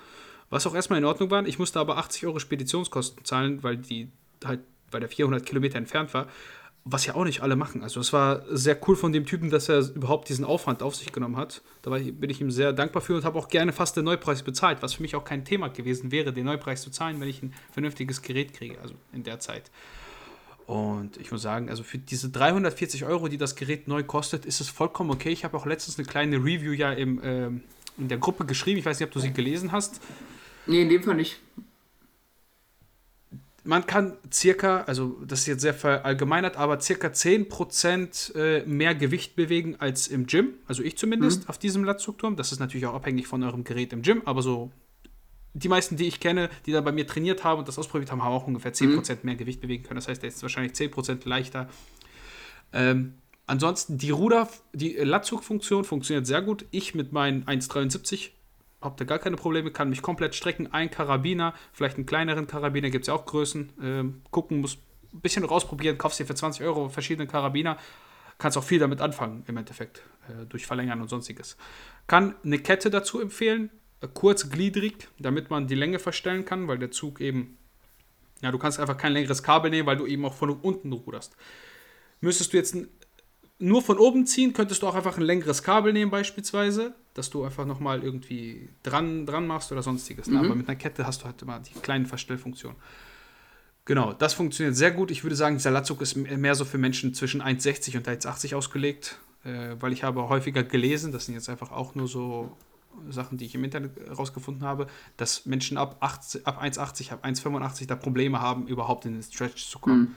Was 0.50 0.66
auch 0.68 0.74
erstmal 0.74 1.00
in 1.00 1.06
Ordnung 1.06 1.30
war. 1.30 1.46
Ich 1.46 1.60
musste 1.60 1.80
aber 1.80 1.98
80 1.98 2.26
Euro 2.26 2.40
Speditionskosten 2.40 3.24
zahlen, 3.24 3.64
weil 3.64 3.78
die 3.78 4.10
halt, 4.44 4.62
weil 4.92 5.00
der 5.00 5.10
400 5.10 5.46
Kilometer 5.46 5.78
entfernt 5.78 6.14
war 6.14 6.28
was 6.86 7.06
ja 7.06 7.16
auch 7.16 7.24
nicht 7.24 7.42
alle 7.42 7.56
machen. 7.56 7.82
Also 7.82 8.02
es 8.02 8.12
war 8.12 8.44
sehr 8.50 8.78
cool 8.88 8.96
von 8.96 9.14
dem 9.14 9.26
Typen, 9.26 9.50
dass 9.50 9.70
er 9.70 9.80
überhaupt 9.96 10.28
diesen 10.28 10.44
Aufwand 10.44 10.84
auf 10.84 10.96
sich 10.96 11.14
genommen 11.14 11.38
hat. 11.38 11.62
Da 11.82 11.92
bin 11.92 12.30
ich 12.30 12.42
ihm 12.42 12.52
sehr 12.52 12.74
dankbar 12.74 13.02
für 13.02 13.16
und 13.16 13.24
habe 13.24 13.40
auch 13.40 13.48
gerne 13.48 13.72
fast 13.72 13.96
den 13.96 14.04
Neupreis 14.04 14.44
bezahlt, 14.44 14.82
was 14.82 14.96
für 14.96 15.02
mich 15.02 15.16
auch 15.16 15.24
kein 15.24 15.46
Thema 15.46 15.70
gewesen 15.70 16.12
wäre, 16.12 16.34
den 16.34 16.46
Neupreis 16.46 16.82
zu 16.82 16.92
zahlen, 16.92 17.22
wenn 17.22 17.30
ich 17.30 17.42
ein 17.42 17.54
vernünftiges 17.72 18.22
Gerät 18.22 18.54
kriege, 18.54 18.82
also 18.82 18.96
in 19.14 19.24
der 19.24 19.40
Zeit. 19.40 19.72
Und 20.66 21.18
ich 21.18 21.32
muss 21.32 21.42
sagen, 21.42 21.70
also 21.70 21.84
für 21.84 21.98
diese 21.98 22.30
340 22.30 23.06
Euro, 23.06 23.28
die 23.28 23.38
das 23.38 23.56
Gerät 23.56 23.88
neu 23.88 24.04
kostet, 24.04 24.46
ist 24.46 24.62
es 24.62 24.70
vollkommen 24.70 25.12
okay. 25.12 25.30
Ich 25.30 25.44
habe 25.44 25.58
auch 25.58 25.66
letztens 25.66 25.98
eine 25.98 26.08
kleine 26.08 26.38
Review 26.38 26.72
ja 26.72 26.92
im, 26.94 27.22
äh, 27.22 27.48
in 27.98 28.08
der 28.08 28.18
Gruppe 28.18 28.46
geschrieben. 28.46 28.80
Ich 28.80 28.86
weiß 28.86 29.00
nicht, 29.00 29.08
ob 29.08 29.14
du 29.14 29.20
sie 29.20 29.34
gelesen 29.34 29.72
hast. 29.72 30.00
Nee, 30.66 30.84
in 30.84 30.90
dem 30.90 31.04
Fall 31.04 31.16
nicht 31.16 31.40
man 33.64 33.86
kann 33.86 34.18
circa, 34.32 34.82
also 34.82 35.18
das 35.26 35.42
ist 35.42 35.48
jetzt 35.48 35.62
sehr 35.62 35.74
verallgemeinert, 35.74 36.58
aber 36.58 36.80
circa 36.82 37.08
10% 37.08 38.36
äh, 38.36 38.66
mehr 38.66 38.94
Gewicht 38.94 39.36
bewegen 39.36 39.78
als 39.80 40.08
im 40.08 40.28
Gym. 40.28 40.56
Also 40.68 40.84
ich 40.84 40.98
zumindest 40.98 41.44
mhm. 41.44 41.50
auf 41.50 41.58
diesem 41.58 41.84
Latzugturm. 41.84 42.36
Das 42.36 42.52
ist 42.52 42.60
natürlich 42.60 42.86
auch 42.86 42.94
abhängig 42.94 43.28
von 43.28 43.42
eurem 43.44 43.64
Gerät 43.64 43.94
im 43.94 44.02
Gym, 44.02 44.22
aber 44.26 44.42
so 44.42 44.72
die 45.54 45.70
meisten, 45.70 45.98
die 45.98 46.08
ich 46.08 46.20
kenne, 46.20 46.50
die 46.66 46.72
da 46.72 46.82
bei 46.82 46.92
mir 46.92 47.06
trainiert 47.06 47.44
haben 47.44 47.60
und 47.60 47.68
das 47.68 47.78
ausprobiert 47.78 48.12
haben, 48.12 48.24
haben 48.24 48.34
auch 48.34 48.48
ungefähr 48.48 48.74
10% 48.74 48.88
mhm. 48.88 49.20
mehr 49.24 49.36
Gewicht 49.36 49.62
bewegen 49.62 49.84
können. 49.84 49.98
Das 49.98 50.08
heißt, 50.08 50.22
der 50.22 50.30
ist 50.30 50.42
wahrscheinlich 50.42 50.74
10% 50.74 51.28
leichter. 51.28 51.70
Ähm, 52.72 53.16
ansonsten, 53.46 53.98
die 53.98 54.10
Ruder, 54.10 54.50
die 54.74 54.94
Latzugfunktion 54.94 55.84
funktioniert 55.84 56.26
sehr 56.26 56.42
gut. 56.42 56.66
Ich 56.72 56.96
mit 56.96 57.12
meinen 57.12 57.46
1,73 57.46 58.32
habe 58.82 58.96
da 58.98 59.06
gar 59.06 59.20
keine 59.20 59.38
Probleme, 59.38 59.72
kann 59.72 59.90
mich 59.90 60.02
komplett 60.02 60.36
strecken. 60.36 60.74
Ein 60.74 60.90
Karabiner, 60.90 61.54
vielleicht 61.72 61.98
einen 61.98 62.06
kleineren 62.06 62.48
Karabiner, 62.48 62.90
gibt 62.90 63.04
es 63.04 63.08
ja 63.08 63.14
auch 63.14 63.26
Größen. 63.26 63.70
Ähm, 63.82 64.22
gucken, 64.32 64.60
muss 64.60 64.78
ein 65.14 65.22
bisschen 65.22 65.46
rausprobieren, 65.46 65.98
kaufst 65.98 66.20
dir 66.20 66.26
für 66.26 66.36
20 66.36 66.66
Euro 66.66 66.90
verschiedene 66.90 67.28
Karabiner. 67.28 67.78
Kannst 68.40 68.58
auch 68.58 68.64
viel 68.64 68.80
damit 68.80 69.00
anfangen, 69.00 69.44
im 69.48 69.56
Endeffekt, 69.58 70.02
äh, 70.28 70.46
durch 70.48 70.66
Verlängern 70.66 71.00
und 71.00 71.10
sonstiges. 71.10 71.56
Kann 72.08 72.36
eine 72.44 72.58
Kette 72.60 72.90
dazu 72.90 73.22
empfehlen, 73.22 73.70
äh, 74.04 74.08
kurz 74.14 74.50
gliedrig, 74.50 75.08
damit 75.20 75.50
man 75.50 75.68
die 75.68 75.76
Länge 75.76 76.00
verstellen 76.00 76.46
kann, 76.46 76.68
weil 76.68 76.78
der 76.78 76.92
Zug 76.92 77.22
eben, 77.22 77.58
ja, 78.42 78.52
du 78.52 78.58
kannst 78.58 78.80
einfach 78.80 78.98
kein 78.98 79.14
längeres 79.14 79.44
Kabel 79.44 79.72
nehmen, 79.72 79.88
weil 79.88 79.98
du 79.98 80.06
eben 80.06 80.26
auch 80.26 80.34
von 80.34 80.50
unten 80.50 80.92
ruderst. 80.92 81.36
Müsstest 82.22 82.54
du 82.54 82.58
jetzt 82.58 82.76
nur 83.60 83.82
von 83.82 83.98
oben 83.98 84.26
ziehen, 84.26 84.54
könntest 84.54 84.82
du 84.82 84.88
auch 84.88 84.96
einfach 84.96 85.18
ein 85.18 85.24
längeres 85.24 85.64
Kabel 85.64 85.94
nehmen 85.94 86.12
beispielsweise, 86.12 86.94
dass 87.14 87.30
du 87.30 87.44
einfach 87.44 87.66
nochmal 87.66 88.04
irgendwie 88.04 88.70
dran, 88.82 89.26
dran 89.26 89.48
machst 89.48 89.72
oder 89.72 89.82
sonstiges. 89.82 90.28
Mhm. 90.28 90.38
Aber 90.38 90.56
mit 90.56 90.68
einer 90.68 90.78
Kette 90.78 91.06
hast 91.06 91.22
du 91.22 91.26
halt 91.26 91.42
immer 91.42 91.60
die 91.60 91.74
kleinen 91.80 92.06
Verstellfunktionen. 92.06 92.78
Genau, 93.86 94.14
das 94.14 94.34
funktioniert 94.34 94.76
sehr 94.76 94.92
gut. 94.92 95.12
Ich 95.12 95.24
würde 95.24 95.36
sagen, 95.36 95.58
dieser 95.58 95.72
Latzug 95.72 96.02
ist 96.02 96.16
mehr 96.16 96.56
so 96.56 96.64
für 96.64 96.78
Menschen 96.78 97.14
zwischen 97.14 97.42
1,60 97.42 97.98
und 97.98 98.08
1,80 98.08 98.56
ausgelegt, 98.56 99.20
äh, 99.44 99.76
weil 99.80 99.92
ich 99.92 100.04
habe 100.04 100.30
häufiger 100.30 100.64
gelesen, 100.64 101.12
das 101.12 101.26
sind 101.26 101.36
jetzt 101.36 101.50
einfach 101.50 101.72
auch 101.72 101.94
nur 101.94 102.08
so 102.08 102.56
Sachen, 103.10 103.38
die 103.38 103.46
ich 103.46 103.56
im 103.56 103.64
Internet 103.64 103.92
rausgefunden 104.18 104.64
habe, 104.64 104.88
dass 105.18 105.46
Menschen 105.46 105.78
ab, 105.78 105.98
ab 106.00 106.64
1,80, 106.64 107.12
ab 107.12 107.26
1,85 107.26 107.88
da 107.88 107.96
Probleme 107.96 108.42
haben, 108.42 108.68
überhaupt 108.68 109.06
in 109.06 109.14
den 109.14 109.24
Stretch 109.24 109.70
zu 109.70 109.80
kommen. 109.80 110.16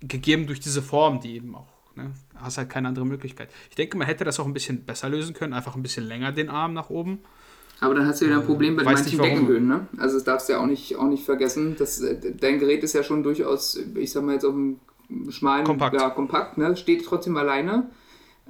Mhm. 0.00 0.08
Gegeben 0.08 0.46
durch 0.46 0.60
diese 0.60 0.82
Form, 0.82 1.20
die 1.20 1.36
eben 1.36 1.54
auch 1.54 1.76
Ne? 1.96 2.12
Hast 2.36 2.58
halt 2.58 2.68
keine 2.68 2.88
andere 2.88 3.06
Möglichkeit. 3.06 3.48
Ich 3.70 3.76
denke, 3.76 3.96
man 3.96 4.06
hätte 4.06 4.24
das 4.24 4.38
auch 4.38 4.46
ein 4.46 4.52
bisschen 4.52 4.84
besser 4.84 5.08
lösen 5.08 5.34
können, 5.34 5.54
einfach 5.54 5.74
ein 5.74 5.82
bisschen 5.82 6.04
länger 6.04 6.30
den 6.30 6.50
Arm 6.50 6.74
nach 6.74 6.90
oben. 6.90 7.20
Aber 7.80 7.94
dann 7.94 8.06
hast 8.06 8.20
du 8.20 8.26
wieder 8.26 8.38
ein 8.38 8.46
Problem 8.46 8.76
bei 8.76 8.84
Weiß 8.84 9.00
manchen 9.00 9.20
Deckenhöhen, 9.20 9.66
ne? 9.66 9.86
Also 9.98 10.16
das 10.16 10.24
darfst 10.24 10.48
du 10.48 10.54
ja 10.54 10.60
auch 10.60 10.66
nicht, 10.66 10.96
auch 10.96 11.08
nicht 11.08 11.24
vergessen. 11.24 11.76
Das, 11.78 12.00
äh, 12.00 12.34
dein 12.38 12.58
Gerät 12.58 12.82
ist 12.84 12.92
ja 12.92 13.02
schon 13.02 13.22
durchaus, 13.22 13.78
ich 13.94 14.12
sag 14.12 14.24
mal 14.24 14.32
jetzt 14.32 14.44
auf 14.44 14.54
einem 14.54 14.80
schmalen, 15.28 15.64
kompakt, 15.64 15.94
ja, 15.94 16.10
kompakt 16.10 16.58
ne? 16.58 16.76
Steht 16.76 17.04
trotzdem 17.04 17.36
alleine. 17.36 17.90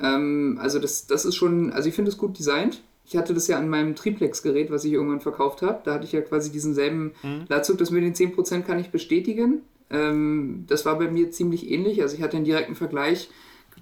Ähm, 0.00 0.58
also 0.60 0.78
das, 0.78 1.06
das 1.06 1.24
ist 1.24 1.36
schon, 1.36 1.72
also 1.72 1.88
ich 1.88 1.94
finde 1.94 2.10
es 2.10 2.18
gut 2.18 2.38
designt. 2.38 2.82
Ich 3.06 3.16
hatte 3.16 3.34
das 3.34 3.46
ja 3.46 3.58
an 3.58 3.68
meinem 3.68 3.94
Triplex-Gerät, 3.94 4.70
was 4.70 4.84
ich 4.84 4.92
irgendwann 4.92 5.20
verkauft 5.20 5.62
habe. 5.62 5.80
Da 5.84 5.94
hatte 5.94 6.04
ich 6.04 6.12
ja 6.12 6.20
quasi 6.22 6.50
diesen 6.50 6.74
selben 6.74 7.12
mhm. 7.22 7.44
Latzug. 7.48 7.78
Das 7.78 7.90
mit 7.90 8.02
den 8.02 8.14
10% 8.14 8.62
kann 8.62 8.78
ich 8.78 8.90
bestätigen. 8.90 9.62
Ähm, 9.90 10.64
das 10.66 10.84
war 10.84 10.98
bei 10.98 11.08
mir 11.08 11.30
ziemlich 11.30 11.70
ähnlich. 11.70 12.02
Also 12.02 12.16
ich 12.16 12.22
hatte 12.22 12.36
einen 12.36 12.44
direkten 12.44 12.74
Vergleich, 12.74 13.30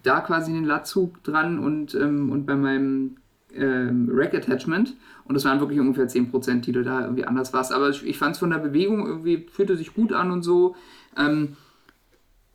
da 0.03 0.21
quasi 0.21 0.53
den 0.53 0.65
Latzug 0.65 1.23
dran 1.25 1.59
und, 1.59 1.95
ähm, 1.95 2.31
und 2.31 2.45
bei 2.45 2.57
meinem 2.57 3.17
ähm, 3.55 4.11
Rack 4.13 4.35
Attachment. 4.35 4.97
Und 5.25 5.35
das 5.35 5.45
waren 5.45 5.61
wirklich 5.61 5.81
ungefähr 5.81 6.09
10%, 6.09 6.61
die 6.61 6.73
du 6.73 6.83
da 6.83 7.03
irgendwie 7.03 7.25
anders 7.25 7.53
warst. 7.53 7.73
Aber 7.73 7.89
ich, 7.89 8.05
ich 8.05 8.19
fand 8.19 8.35
es 8.35 8.41
von 8.41 8.51
der 8.51 8.59
Bewegung 8.59 9.07
irgendwie, 9.07 9.47
fühlte 9.51 9.77
sich 9.77 9.95
gut 9.95 10.13
an 10.13 10.31
und 10.31 10.43
so. 10.43 10.77
Ähm, 11.17 11.57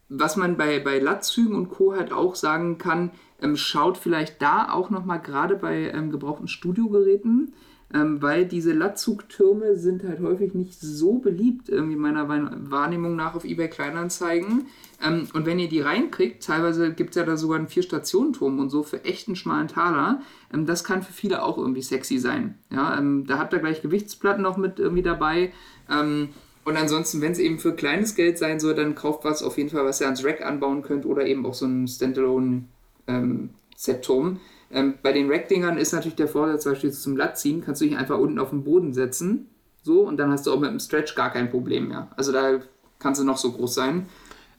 was 0.10 0.36
man 0.36 0.58
bei, 0.58 0.80
bei 0.80 1.00
Lattzügen 1.00 1.56
und 1.56 1.70
Co. 1.70 1.94
halt 1.94 2.12
auch 2.12 2.36
sagen 2.36 2.78
kann, 2.78 3.12
ähm, 3.42 3.56
schaut 3.56 3.98
vielleicht 3.98 4.42
da 4.42 4.72
auch 4.72 4.90
nochmal 4.90 5.22
gerade 5.22 5.56
bei 5.56 5.92
ähm, 5.92 6.12
gebrauchten 6.12 6.48
Studiogeräten 6.48 7.54
ähm, 7.94 8.22
weil 8.22 8.46
diese 8.46 8.72
Latzugtürme 8.72 9.76
sind 9.76 10.04
halt 10.04 10.20
häufig 10.20 10.54
nicht 10.54 10.80
so 10.80 11.18
beliebt, 11.18 11.70
irgendwie 11.70 11.96
meiner 11.96 12.30
Wahrnehmung 12.30 13.16
nach 13.16 13.34
auf 13.34 13.46
eBay 13.46 13.68
Kleinanzeigen. 13.68 14.68
Ähm, 15.04 15.28
und 15.34 15.46
wenn 15.46 15.58
ihr 15.58 15.70
die 15.70 15.82
reinkriegt, 15.82 16.44
teilweise 16.44 16.94
gibt 16.94 17.12
es 17.12 17.16
ja 17.16 17.24
da 17.24 17.36
sogar 17.36 17.58
einen 17.58 17.68
Vier-Stationen-Turm 17.68 18.60
und 18.60 18.70
so 18.70 18.84
für 18.84 19.04
echten 19.06 19.36
schmalen 19.36 19.68
Taler, 19.68 20.22
ähm, 20.54 20.68
das 20.68 20.84
kann 20.84 21.02
für 21.02 21.14
viele 21.14 21.42
auch 21.42 21.58
irgendwie 21.58 21.82
sexy 21.82 22.20
sein. 22.20 22.60
Ja, 22.72 22.98
ähm, 22.98 23.26
da 23.26 23.40
habt 23.40 23.54
ihr 23.54 23.60
gleich 23.60 23.82
Gewichtsplatten 23.82 24.44
noch 24.44 24.58
mit 24.58 24.80
irgendwie 24.80 25.04
dabei. 25.04 25.52
Ähm, 25.90 26.30
Und 26.66 26.78
ansonsten, 26.78 27.22
wenn 27.22 27.32
es 27.32 27.40
eben 27.40 27.58
für 27.58 27.74
kleines 27.74 28.14
Geld 28.14 28.38
sein 28.38 28.60
soll, 28.60 28.76
dann 28.76 28.94
kauft 28.94 29.24
was 29.24 29.42
auf 29.42 29.58
jeden 29.58 29.70
Fall, 29.70 29.86
was 29.86 30.00
ihr 30.02 30.06
ans 30.06 30.24
Rack 30.24 30.46
anbauen 30.46 30.84
könnt 30.84 31.08
oder 31.08 31.26
eben 31.26 31.44
auch 31.48 31.56
so 31.56 31.66
ein 31.66 31.88
Standalone 31.88 32.66
ähm, 33.10 33.50
Set-Turm. 33.76 34.40
Ähm, 34.72 34.96
bei 35.02 35.12
den 35.12 35.30
Rack-Dingern 35.32 35.78
ist 35.78 35.94
natürlich 35.94 36.16
der 36.16 36.28
Vorteil, 36.28 36.60
zum 36.60 36.74
Beispiel 36.74 36.92
zum 36.92 37.18
Latt 37.18 37.38
ziehen, 37.38 37.64
kannst 37.66 37.82
du 37.82 37.86
dich 37.86 37.98
einfach 37.98 38.20
unten 38.20 38.40
auf 38.40 38.52
den 38.52 38.64
Boden 38.64 38.94
setzen. 38.94 39.50
So, 39.82 40.02
und 40.02 40.18
dann 40.18 40.32
hast 40.32 40.46
du 40.46 40.54
auch 40.54 40.60
mit 40.60 40.70
dem 40.70 40.80
Stretch 40.80 41.16
gar 41.16 41.32
kein 41.32 41.50
Problem 41.50 41.88
mehr. 41.88 42.10
Also 42.16 42.32
da 42.32 42.60
kannst 43.00 43.20
du 43.20 43.26
noch 43.26 43.38
so 43.38 43.52
groß 43.52 43.74
sein. 43.74 44.08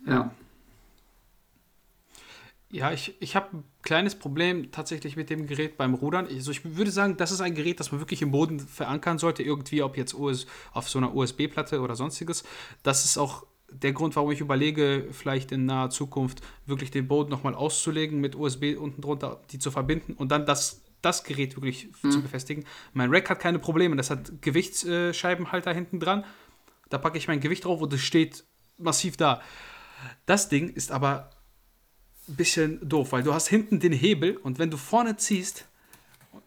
Ja. 0.07 0.33
Ja, 2.73 2.93
ich, 2.93 3.21
ich 3.21 3.35
habe 3.35 3.57
ein 3.57 3.65
kleines 3.83 4.15
Problem 4.15 4.71
tatsächlich 4.71 5.17
mit 5.17 5.29
dem 5.29 5.49
Gerät 5.49 5.77
beim 5.77 5.95
Rudern. 5.95 6.29
Also 6.29 6.53
ich 6.53 6.77
würde 6.77 6.93
sagen, 6.93 7.17
das 7.17 7.33
ist 7.33 7.41
ein 7.41 7.57
Gerät, 7.57 7.81
das 7.81 7.91
man 7.91 8.01
wirklich 8.01 8.23
im 8.23 8.31
Boden 8.31 8.61
verankern 8.61 9.19
sollte, 9.19 9.43
irgendwie, 9.43 9.83
ob 9.83 9.97
jetzt 9.97 10.15
US, 10.15 10.47
auf 10.73 10.89
so 10.89 10.99
einer 10.99 11.15
USB-Platte 11.15 11.81
oder 11.81 11.97
sonstiges. 11.97 12.45
Das 12.85 13.05
ist 13.05 13.19
auch 13.19 13.45
der 13.73 13.93
Grund, 13.93 14.17
warum 14.17 14.31
ich 14.31 14.41
überlege, 14.41 15.09
vielleicht 15.13 15.53
in 15.53 15.67
naher 15.67 15.91
Zukunft 15.91 16.43
wirklich 16.67 16.91
den 16.91 17.09
Boden 17.09 17.31
nochmal 17.31 17.55
auszulegen, 17.55 18.21
mit 18.21 18.35
USB 18.35 18.77
unten 18.79 19.01
drunter 19.01 19.41
die 19.51 19.59
zu 19.59 19.71
verbinden 19.71 20.15
und 20.15 20.31
dann 20.31 20.47
das, 20.47 20.83
das 21.03 21.25
Gerät 21.25 21.57
wirklich 21.57 21.89
mhm. 22.03 22.11
zu 22.11 22.23
befestigen. 22.23 22.65
Mein 22.93 23.11
Rack 23.11 23.31
hat 23.31 23.41
keine 23.41 23.59
Probleme, 23.59 23.97
das 23.97 24.11
hat 24.11 24.43
Gewichtsscheibenhalter 24.43 25.73
hinten 25.73 26.01
dran. 26.01 26.25
Da 26.89 26.99
packe 26.99 27.19
ich 27.19 27.29
mein 27.29 27.41
Gewicht 27.41 27.65
drauf 27.65 27.81
und 27.81 27.93
es 27.93 28.01
steht 28.01 28.45
massiv 28.77 29.17
da. 29.17 29.41
Das 30.27 30.49
Ding 30.49 30.69
ist 30.69 30.91
aber 30.91 31.31
ein 32.29 32.37
bisschen 32.37 32.87
doof, 32.89 33.13
weil 33.13 33.23
du 33.23 33.35
hast 33.35 33.49
hinten 33.49 33.81
den 33.81 33.93
Hebel 33.93 34.37
und 34.37 34.59
wenn 34.59 34.71
du 34.71 34.77
vorne 34.77 35.17
ziehst 35.17 35.67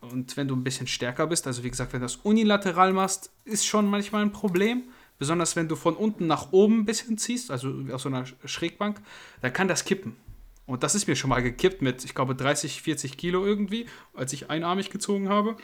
und 0.01 0.35
wenn 0.37 0.47
du 0.47 0.55
ein 0.55 0.63
bisschen 0.63 0.87
stärker 0.87 1.27
bist, 1.27 1.47
also 1.47 1.63
wie 1.63 1.69
gesagt, 1.69 1.93
wenn 1.93 2.01
du 2.01 2.05
das 2.05 2.17
unilateral 2.17 2.93
machst, 2.93 3.31
ist 3.45 3.65
schon 3.65 3.87
manchmal 3.89 4.21
ein 4.23 4.31
Problem. 4.31 4.83
Besonders 5.23 5.55
wenn 5.55 5.69
du 5.69 5.77
von 5.77 5.95
unten 5.95 6.27
nach 6.27 6.51
oben 6.51 6.79
ein 6.79 6.85
bisschen 6.85 7.17
ziehst, 7.17 7.49
also 7.49 7.73
aus 7.93 8.01
so 8.01 8.09
einer 8.09 8.25
Schrägbank, 8.43 8.99
dann 9.41 9.53
kann 9.53 9.69
das 9.69 9.85
kippen. 9.85 10.17
Und 10.65 10.83
das 10.83 10.95
ist 10.95 11.07
mir 11.07 11.15
schon 11.15 11.29
mal 11.29 11.41
gekippt 11.41 11.81
mit, 11.81 12.03
ich 12.03 12.13
glaube, 12.13 12.35
30, 12.35 12.81
40 12.81 13.15
Kilo 13.15 13.45
irgendwie, 13.45 13.85
als 14.13 14.33
ich 14.33 14.49
einarmig 14.49 14.89
gezogen 14.89 15.29
habe. 15.29 15.55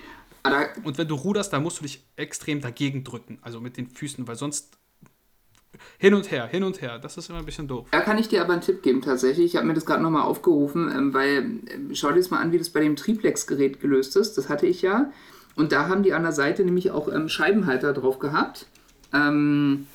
Und 0.85 0.97
wenn 0.97 1.09
du 1.09 1.15
ruderst, 1.15 1.51
dann 1.51 1.61
musst 1.61 1.79
du 1.79 1.83
dich 1.83 2.05
extrem 2.15 2.61
dagegen 2.61 3.03
drücken, 3.03 3.37
also 3.41 3.59
mit 3.59 3.75
den 3.75 3.89
Füßen, 3.89 4.25
weil 4.29 4.37
sonst 4.37 4.77
hin 5.97 6.13
und 6.13 6.31
her, 6.31 6.47
hin 6.47 6.63
und 6.63 6.79
her. 6.81 6.97
Das 6.97 7.17
ist 7.17 7.29
immer 7.29 7.39
ein 7.39 7.45
bisschen 7.45 7.67
doof. 7.67 7.89
Da 7.91 7.99
kann 7.99 8.17
ich 8.17 8.29
dir 8.29 8.41
aber 8.41 8.53
einen 8.53 8.61
Tipp 8.61 8.81
geben 8.81 9.01
tatsächlich. 9.01 9.47
Ich 9.47 9.55
habe 9.57 9.67
mir 9.67 9.73
das 9.73 9.85
gerade 9.85 10.01
nochmal 10.01 10.23
aufgerufen, 10.23 10.89
ähm, 10.89 11.13
weil 11.13 11.59
äh, 11.67 11.95
schau 11.95 12.11
dir 12.11 12.15
das 12.15 12.29
mal 12.29 12.39
an, 12.39 12.53
wie 12.53 12.59
das 12.59 12.69
bei 12.69 12.79
dem 12.79 12.95
Triplex-Gerät 12.95 13.81
gelöst 13.81 14.15
ist. 14.15 14.37
Das 14.37 14.47
hatte 14.47 14.67
ich 14.67 14.81
ja. 14.81 15.11
Und 15.57 15.73
da 15.73 15.89
haben 15.89 16.03
die 16.03 16.13
an 16.13 16.23
der 16.23 16.31
Seite 16.31 16.63
nämlich 16.63 16.91
auch 16.91 17.11
ähm, 17.13 17.27
Scheibenhalter 17.27 17.91
drauf 17.91 18.19
gehabt. 18.19 18.67
Ähm, 19.13 19.87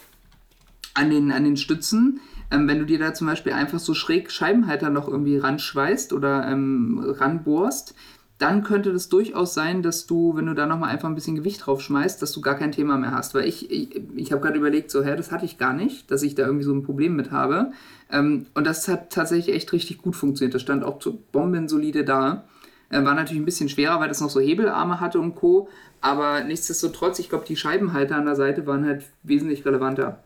an, 0.94 1.10
den, 1.10 1.32
an 1.32 1.44
den 1.44 1.56
Stützen. 1.56 2.20
Ähm, 2.50 2.68
wenn 2.68 2.78
du 2.78 2.86
dir 2.86 2.98
da 2.98 3.14
zum 3.14 3.26
Beispiel 3.26 3.52
einfach 3.52 3.78
so 3.78 3.94
schräg 3.94 4.30
Scheibenhalter 4.30 4.90
noch 4.90 5.08
irgendwie 5.08 5.36
ranschweißt 5.36 6.12
oder 6.12 6.46
ähm, 6.46 7.04
ranbohrst, 7.18 7.94
dann 8.38 8.64
könnte 8.64 8.92
das 8.92 9.08
durchaus 9.08 9.54
sein, 9.54 9.82
dass 9.82 10.06
du, 10.06 10.36
wenn 10.36 10.46
du 10.46 10.54
da 10.54 10.66
nochmal 10.66 10.90
einfach 10.90 11.08
ein 11.08 11.14
bisschen 11.14 11.36
Gewicht 11.36 11.64
drauf 11.64 11.80
schmeißt, 11.80 12.20
dass 12.20 12.32
du 12.32 12.40
gar 12.40 12.56
kein 12.56 12.72
Thema 12.72 12.98
mehr 12.98 13.12
hast. 13.12 13.34
Weil 13.34 13.46
ich, 13.46 13.70
ich, 13.70 14.00
ich 14.16 14.32
habe 14.32 14.42
gerade 14.42 14.58
überlegt, 14.58 14.90
so, 14.90 15.04
hä, 15.04 15.14
das 15.16 15.30
hatte 15.30 15.44
ich 15.44 15.56
gar 15.56 15.72
nicht, 15.72 16.10
dass 16.10 16.22
ich 16.22 16.34
da 16.34 16.44
irgendwie 16.44 16.64
so 16.64 16.74
ein 16.74 16.82
Problem 16.82 17.14
mit 17.16 17.30
habe. 17.30 17.72
Ähm, 18.10 18.46
und 18.54 18.66
das 18.66 18.88
hat 18.88 19.10
tatsächlich 19.10 19.54
echt 19.54 19.72
richtig 19.72 19.98
gut 19.98 20.16
funktioniert. 20.16 20.54
Das 20.54 20.62
stand 20.62 20.84
auch 20.84 21.00
so 21.00 21.18
bombensolide 21.32 22.04
da. 22.04 22.44
Äh, 22.90 23.04
war 23.04 23.14
natürlich 23.14 23.40
ein 23.40 23.46
bisschen 23.46 23.68
schwerer, 23.68 24.00
weil 24.00 24.08
das 24.08 24.20
noch 24.20 24.30
so 24.30 24.40
Hebelarme 24.40 25.00
hatte 25.00 25.20
und 25.20 25.36
Co. 25.36 25.68
Aber 26.04 26.44
nichtsdestotrotz, 26.44 27.18
ich 27.18 27.30
glaube, 27.30 27.46
die 27.46 27.56
Scheibenhalter 27.56 28.16
an 28.16 28.26
der 28.26 28.36
Seite 28.36 28.66
waren 28.66 28.84
halt 28.84 29.06
wesentlich 29.22 29.64
relevanter. 29.64 30.22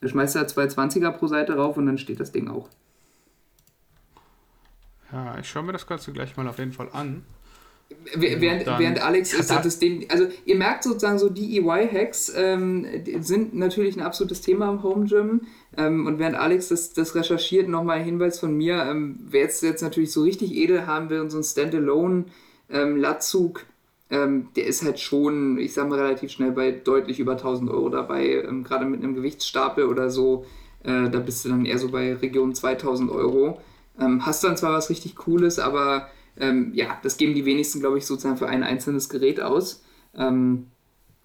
Da 0.00 0.08
schmeißt 0.08 0.34
du 0.34 0.38
halt 0.38 0.48
zwei 0.48 0.64
20er 0.64 1.10
pro 1.10 1.26
Seite 1.26 1.56
rauf 1.56 1.76
und 1.76 1.84
dann 1.84 1.98
steht 1.98 2.20
das 2.20 2.32
Ding 2.32 2.48
auch. 2.48 2.70
Ja, 5.12 5.36
ich 5.38 5.46
schaue 5.46 5.64
mir 5.64 5.72
das 5.72 5.86
Ganze 5.86 6.12
gleich 6.12 6.34
mal 6.38 6.48
auf 6.48 6.58
jeden 6.58 6.72
Fall 6.72 6.88
an. 6.94 7.22
Während, 8.14 8.64
während 8.64 9.02
Alex 9.02 9.34
ist 9.34 9.50
das 9.50 9.78
Ding, 9.78 10.06
also 10.10 10.26
ihr 10.46 10.56
merkt 10.56 10.84
sozusagen 10.84 11.18
so, 11.18 11.28
die 11.28 11.58
EY-Hacks 11.58 12.32
ähm, 12.34 12.86
sind 13.20 13.54
natürlich 13.54 13.98
ein 13.98 14.02
absolutes 14.02 14.40
Thema 14.40 14.70
im 14.70 14.82
Home 14.82 15.04
Gym. 15.04 15.42
Ähm, 15.76 16.06
und 16.06 16.18
während 16.18 16.36
Alex 16.36 16.68
das, 16.68 16.94
das 16.94 17.14
recherchiert, 17.14 17.68
nochmal 17.68 17.98
ein 17.98 18.04
Hinweis 18.06 18.40
von 18.40 18.56
mir, 18.56 18.84
ähm, 18.84 19.18
wer 19.28 19.42
jetzt, 19.42 19.62
jetzt 19.62 19.82
natürlich 19.82 20.12
so 20.12 20.22
richtig 20.22 20.54
edel 20.54 20.86
haben 20.86 21.10
will 21.10 21.20
und 21.20 21.28
so 21.28 21.36
ein 21.36 21.44
Standalone 21.44 22.24
ähm, 22.70 22.96
Latzug, 22.96 23.66
ähm, 24.10 24.48
der 24.56 24.66
ist 24.66 24.84
halt 24.84 24.98
schon, 24.98 25.58
ich 25.58 25.72
sag 25.72 25.88
mal, 25.88 25.98
relativ 26.00 26.30
schnell 26.32 26.52
bei 26.52 26.72
deutlich 26.72 27.20
über 27.20 27.32
1000 27.32 27.70
Euro 27.70 27.88
dabei. 27.88 28.42
Ähm, 28.42 28.64
Gerade 28.64 28.84
mit 28.84 29.02
einem 29.02 29.14
Gewichtsstapel 29.14 29.84
oder 29.84 30.10
so, 30.10 30.44
äh, 30.82 31.08
da 31.08 31.20
bist 31.20 31.44
du 31.44 31.48
dann 31.48 31.64
eher 31.64 31.78
so 31.78 31.90
bei 31.90 32.14
Region 32.14 32.54
2000 32.54 33.10
Euro. 33.10 33.60
Ähm, 33.98 34.26
hast 34.26 34.42
dann 34.42 34.56
zwar 34.56 34.72
was 34.72 34.90
richtig 34.90 35.14
Cooles, 35.16 35.58
aber 35.58 36.08
ähm, 36.36 36.72
ja, 36.74 36.98
das 37.02 37.16
geben 37.16 37.34
die 37.34 37.44
wenigsten, 37.44 37.80
glaube 37.80 37.98
ich, 37.98 38.06
sozusagen 38.06 38.36
für 38.36 38.48
ein 38.48 38.62
einzelnes 38.62 39.08
Gerät 39.08 39.40
aus. 39.40 39.84
Ähm, 40.16 40.66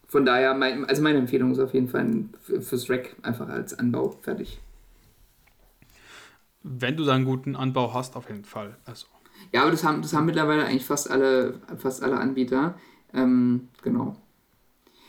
von 0.07 0.25
daher, 0.25 0.53
mein, 0.53 0.85
also 0.85 1.01
meine 1.01 1.17
Empfehlung 1.17 1.51
ist 1.51 1.59
auf 1.59 1.73
jeden 1.73 1.87
Fall 1.87 2.25
fürs 2.61 2.89
Rack 2.89 3.15
einfach 3.23 3.49
als 3.49 3.77
Anbau 3.77 4.17
fertig. 4.21 4.59
Wenn 6.61 6.97
du 6.97 7.03
da 7.03 7.13
einen 7.13 7.25
guten 7.25 7.55
Anbau 7.55 7.93
hast, 7.93 8.15
auf 8.15 8.29
jeden 8.29 8.45
Fall. 8.45 8.77
Also. 8.85 9.07
Ja, 9.55 9.61
aber 9.61 9.71
das 9.71 9.85
haben, 9.85 10.01
das 10.01 10.13
haben 10.13 10.25
mittlerweile 10.25 10.65
eigentlich 10.65 10.83
fast 10.83 11.09
alle, 11.09 11.61
fast 11.77 12.03
alle 12.03 12.17
Anbieter. 12.17 12.75
Ähm, 13.13 13.69
genau. 13.83 14.17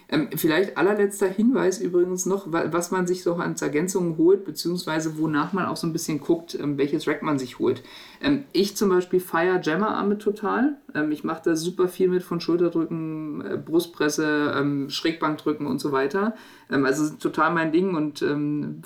Ähm, 0.08 0.28
vielleicht 0.36 0.76
allerletzter 0.76 1.26
Hinweis 1.26 1.80
übrigens 1.80 2.26
noch, 2.26 2.46
was 2.52 2.92
man 2.92 3.08
sich 3.08 3.24
so 3.24 3.34
an 3.34 3.56
Ergänzungen 3.60 4.16
holt, 4.16 4.44
beziehungsweise 4.44 5.18
wonach 5.18 5.52
man 5.52 5.66
auch 5.66 5.76
so 5.76 5.88
ein 5.88 5.92
bisschen 5.92 6.20
guckt, 6.20 6.54
ähm, 6.54 6.78
welches 6.78 7.08
Rack 7.08 7.24
man 7.24 7.40
sich 7.40 7.58
holt. 7.58 7.82
Ähm, 8.22 8.44
ich 8.52 8.76
zum 8.76 8.88
Beispiel 8.88 9.18
feiere 9.18 9.60
Jammer-Arme 9.60 10.18
total. 10.18 10.76
Ähm, 10.94 11.10
ich 11.10 11.24
mache 11.24 11.42
da 11.44 11.56
super 11.56 11.88
viel 11.88 12.06
mit 12.06 12.22
von 12.22 12.40
Schulterdrücken, 12.40 13.44
äh, 13.44 13.56
Brustpresse, 13.56 14.54
ähm, 14.56 14.90
Schrägbankdrücken 14.90 15.66
und 15.66 15.80
so 15.80 15.90
weiter. 15.90 16.36
Ähm, 16.70 16.84
also 16.84 17.16
total 17.16 17.52
mein 17.52 17.72
Ding 17.72 17.96
und 17.96 18.24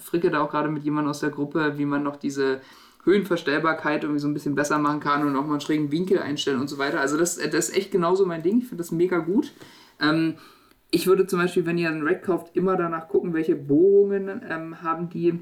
fricke 0.00 0.30
da 0.30 0.40
auch 0.40 0.50
gerade 0.50 0.70
mit 0.70 0.84
jemandem 0.84 1.10
aus 1.10 1.20
der 1.20 1.28
Gruppe, 1.28 1.74
wie 1.76 1.84
man 1.84 2.02
noch 2.02 2.16
diese 2.16 2.62
Höhenverstellbarkeit 3.04 4.02
irgendwie 4.02 4.20
so 4.20 4.28
ein 4.28 4.34
bisschen 4.34 4.54
besser 4.54 4.78
machen 4.78 5.00
kann 5.00 5.26
und 5.26 5.36
auch 5.36 5.46
mal 5.46 5.52
einen 5.52 5.60
schrägen 5.60 5.90
Winkel 5.90 6.18
einstellen 6.18 6.60
und 6.60 6.68
so 6.68 6.78
weiter. 6.78 7.00
Also 7.00 7.16
das, 7.16 7.36
das 7.36 7.68
ist 7.68 7.76
echt 7.76 7.90
genauso 7.90 8.26
mein 8.26 8.42
Ding. 8.42 8.58
Ich 8.58 8.68
finde 8.68 8.82
das 8.82 8.92
mega 8.92 9.18
gut. 9.18 9.52
Ähm, 10.00 10.34
ich 10.90 11.06
würde 11.06 11.26
zum 11.26 11.38
Beispiel, 11.38 11.66
wenn 11.66 11.78
ihr 11.78 11.88
einen 11.88 12.06
Rack 12.06 12.24
kauft, 12.24 12.56
immer 12.56 12.76
danach 12.76 13.08
gucken, 13.08 13.32
welche 13.32 13.54
Bohrungen 13.54 14.42
ähm, 14.48 14.82
haben 14.82 15.08
die 15.08 15.38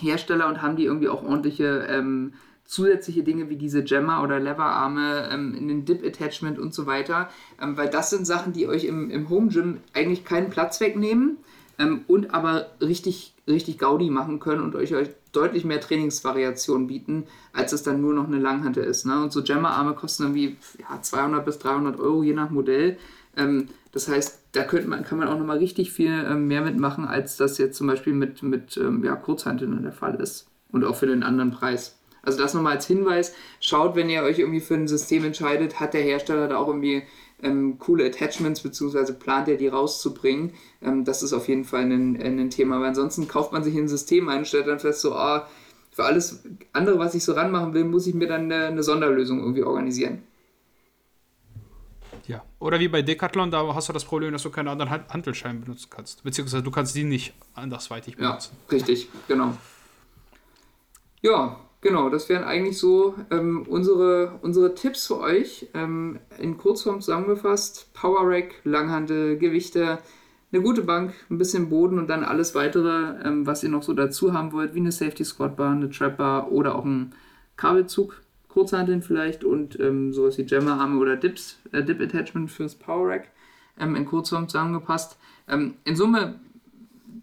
Hersteller 0.00 0.48
und 0.48 0.60
haben 0.60 0.76
die 0.76 0.84
irgendwie 0.84 1.08
auch 1.08 1.22
ordentliche 1.22 1.86
ähm, 1.88 2.34
zusätzliche 2.66 3.22
Dinge 3.22 3.48
wie 3.48 3.56
diese 3.56 3.84
Jammer 3.84 4.22
oder 4.22 4.40
Leverarme 4.40 5.28
ähm, 5.30 5.54
in 5.54 5.68
den 5.68 5.84
Dip-Attachment 5.84 6.58
und 6.58 6.74
so 6.74 6.86
weiter, 6.86 7.30
ähm, 7.62 7.76
weil 7.76 7.88
das 7.88 8.10
sind 8.10 8.26
Sachen, 8.26 8.52
die 8.52 8.66
euch 8.66 8.84
im, 8.84 9.10
im 9.10 9.30
Home 9.30 9.48
Gym 9.48 9.78
eigentlich 9.94 10.24
keinen 10.24 10.50
Platz 10.50 10.80
wegnehmen 10.80 11.38
ähm, 11.78 12.04
und 12.08 12.34
aber 12.34 12.72
richtig, 12.80 13.34
richtig 13.46 13.78
Gaudi 13.78 14.10
machen 14.10 14.40
können 14.40 14.62
und 14.62 14.74
euch, 14.74 14.94
euch 14.94 15.08
deutlich 15.32 15.64
mehr 15.64 15.80
Trainingsvariation 15.80 16.86
bieten, 16.86 17.24
als 17.52 17.72
es 17.72 17.82
dann 17.82 18.00
nur 18.00 18.14
noch 18.14 18.26
eine 18.26 18.38
Langhantel 18.38 18.84
ist. 18.84 19.06
Ne? 19.06 19.22
Und 19.22 19.32
so 19.32 19.40
Jammer-Arme 19.40 19.94
kosten 19.94 20.24
irgendwie 20.24 20.56
ja, 20.78 21.00
200 21.00 21.44
bis 21.44 21.58
300 21.58 22.00
Euro 22.00 22.22
je 22.22 22.32
nach 22.32 22.50
Modell. 22.50 22.96
Ähm, 23.36 23.68
das 23.92 24.08
heißt, 24.08 24.40
da 24.52 24.64
könnte 24.64 24.88
man, 24.88 25.04
kann 25.04 25.18
man 25.18 25.28
auch 25.28 25.38
nochmal 25.38 25.58
richtig 25.58 25.92
viel 25.92 26.26
ähm, 26.28 26.48
mehr 26.48 26.62
mitmachen, 26.62 27.04
als 27.04 27.36
das 27.36 27.58
jetzt 27.58 27.76
zum 27.76 27.86
Beispiel 27.86 28.14
mit, 28.14 28.42
mit 28.42 28.76
ähm, 28.76 29.04
ja, 29.04 29.14
Kurzhanteln 29.14 29.82
der 29.82 29.92
Fall 29.92 30.16
ist. 30.16 30.48
Und 30.72 30.84
auch 30.84 30.96
für 30.96 31.06
den 31.06 31.22
anderen 31.22 31.52
Preis. 31.52 31.96
Also 32.22 32.38
das 32.38 32.54
nochmal 32.54 32.74
als 32.74 32.86
Hinweis. 32.86 33.34
Schaut, 33.60 33.94
wenn 33.94 34.10
ihr 34.10 34.22
euch 34.22 34.40
irgendwie 34.40 34.60
für 34.60 34.74
ein 34.74 34.88
System 34.88 35.24
entscheidet, 35.24 35.78
hat 35.78 35.94
der 35.94 36.02
Hersteller 36.02 36.48
da 36.48 36.56
auch 36.56 36.66
irgendwie 36.66 37.04
ähm, 37.42 37.78
coole 37.78 38.06
Attachments, 38.06 38.60
beziehungsweise 38.60 39.14
plant 39.14 39.48
er 39.48 39.56
die 39.56 39.68
rauszubringen. 39.68 40.54
Ähm, 40.82 41.04
das 41.04 41.22
ist 41.22 41.32
auf 41.32 41.48
jeden 41.48 41.64
Fall 41.64 41.82
ein, 41.82 42.20
ein 42.20 42.50
Thema. 42.50 42.80
Weil 42.80 42.88
ansonsten 42.88 43.28
kauft 43.28 43.52
man 43.52 43.62
sich 43.62 43.76
ein 43.76 43.88
System 43.88 44.28
ein 44.28 44.38
und 44.38 44.46
stellt 44.46 44.66
dann 44.66 44.80
fest, 44.80 45.00
so, 45.00 45.14
oh, 45.14 45.40
für 45.90 46.04
alles 46.04 46.42
andere, 46.72 46.98
was 46.98 47.14
ich 47.14 47.24
so 47.24 47.32
ranmachen 47.32 47.74
will, 47.74 47.84
muss 47.84 48.06
ich 48.06 48.14
mir 48.14 48.28
dann 48.28 48.52
eine, 48.52 48.66
eine 48.66 48.82
Sonderlösung 48.82 49.40
irgendwie 49.40 49.62
organisieren. 49.62 50.22
Ja. 52.26 52.42
Oder 52.58 52.80
wie 52.80 52.88
bei 52.88 53.02
Decathlon, 53.02 53.50
da 53.50 53.74
hast 53.74 53.88
du 53.88 53.92
das 53.92 54.04
Problem, 54.04 54.32
dass 54.32 54.42
du 54.42 54.50
keine 54.50 54.70
anderen 54.70 54.90
Handelscheiben 54.90 55.60
benutzen 55.60 55.88
kannst. 55.90 56.24
Beziehungsweise 56.24 56.62
du 56.62 56.70
kannst 56.70 56.94
die 56.96 57.04
nicht 57.04 57.34
andersweitig 57.54 58.16
benutzen. 58.16 58.56
Ja, 58.68 58.76
richtig, 58.76 59.08
genau. 59.28 59.56
Ja, 61.22 61.58
genau, 61.86 62.10
das 62.10 62.28
wären 62.28 62.42
eigentlich 62.42 62.78
so 62.78 63.14
ähm, 63.30 63.64
unsere, 63.68 64.38
unsere 64.42 64.74
Tipps 64.74 65.06
für 65.06 65.20
euch. 65.20 65.68
Ähm, 65.72 66.18
in 66.38 66.58
Kurzform 66.58 67.00
zusammengefasst: 67.00 67.92
Power 67.94 68.22
Rack, 68.28 68.56
Langhandel, 68.64 69.38
Gewichte, 69.38 69.98
eine 70.50 70.62
gute 70.62 70.82
Bank, 70.82 71.14
ein 71.30 71.38
bisschen 71.38 71.68
Boden 71.68 71.98
und 71.98 72.08
dann 72.08 72.24
alles 72.24 72.54
weitere, 72.54 73.20
ähm, 73.24 73.46
was 73.46 73.62
ihr 73.62 73.70
noch 73.70 73.84
so 73.84 73.94
dazu 73.94 74.32
haben 74.32 74.52
wollt, 74.52 74.74
wie 74.74 74.80
eine 74.80 74.92
Safety 74.92 75.24
Squat 75.24 75.56
Bar, 75.56 75.72
eine 75.72 75.88
Trap 75.90 76.16
Bar 76.16 76.50
oder 76.50 76.74
auch 76.74 76.84
ein 76.84 77.14
Kabelzug 77.56 78.20
Kurzhanteln 78.48 79.02
vielleicht 79.02 79.44
und 79.44 79.78
ähm, 79.78 80.12
sowas 80.12 80.38
wie 80.38 80.42
Jammerarme 80.42 80.98
oder 80.98 81.16
Dips, 81.16 81.58
äh, 81.72 81.84
Dip 81.84 82.00
Attachment 82.00 82.50
fürs 82.50 82.74
Power 82.74 83.08
Rack 83.08 83.28
ähm, 83.78 83.94
in 83.94 84.06
Kurzform 84.06 84.48
zusammengepasst. 84.48 85.18
Ähm, 85.46 85.74
in 85.84 85.94
Summe 85.94 86.40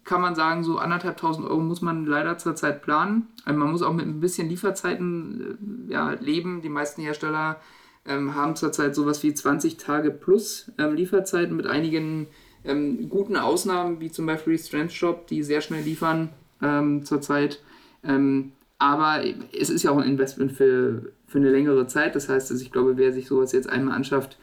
kann 0.03 0.21
man 0.21 0.35
sagen, 0.35 0.63
so 0.63 0.77
anderthalbtausend 0.77 1.47
Euro 1.47 1.59
muss 1.59 1.81
man 1.81 2.05
leider 2.05 2.37
zurzeit 2.37 2.81
planen. 2.81 3.27
Also 3.45 3.59
man 3.59 3.71
muss 3.71 3.81
auch 3.81 3.93
mit 3.93 4.05
ein 4.05 4.19
bisschen 4.19 4.49
Lieferzeiten 4.49 5.87
äh, 5.89 5.93
ja, 5.93 6.11
leben. 6.11 6.61
Die 6.61 6.69
meisten 6.69 7.01
Hersteller 7.01 7.59
ähm, 8.05 8.35
haben 8.35 8.55
zurzeit 8.55 8.95
sowas 8.95 9.23
wie 9.23 9.33
20 9.33 9.77
Tage 9.77 10.11
plus 10.11 10.71
ähm, 10.77 10.95
Lieferzeiten 10.95 11.55
mit 11.55 11.67
einigen 11.67 12.27
ähm, 12.65 13.09
guten 13.09 13.37
Ausnahmen, 13.37 13.99
wie 13.99 14.11
zum 14.11 14.25
Beispiel 14.25 14.57
Strength 14.57 14.93
Shop, 14.93 15.27
die 15.27 15.43
sehr 15.43 15.61
schnell 15.61 15.83
liefern 15.83 16.29
ähm, 16.61 17.05
zurzeit. 17.05 17.61
Ähm, 18.03 18.51
aber 18.79 19.23
es 19.57 19.69
ist 19.69 19.83
ja 19.83 19.91
auch 19.91 19.97
ein 19.97 20.09
Investment 20.09 20.51
für, 20.51 21.13
für 21.27 21.37
eine 21.37 21.51
längere 21.51 21.87
Zeit. 21.87 22.15
Das 22.15 22.27
heißt, 22.27 22.51
also 22.51 22.61
ich 22.61 22.71
glaube, 22.71 22.97
wer 22.97 23.13
sich 23.13 23.27
sowas 23.27 23.53
jetzt 23.53 23.69
einmal 23.69 23.95
anschafft, 23.95 24.37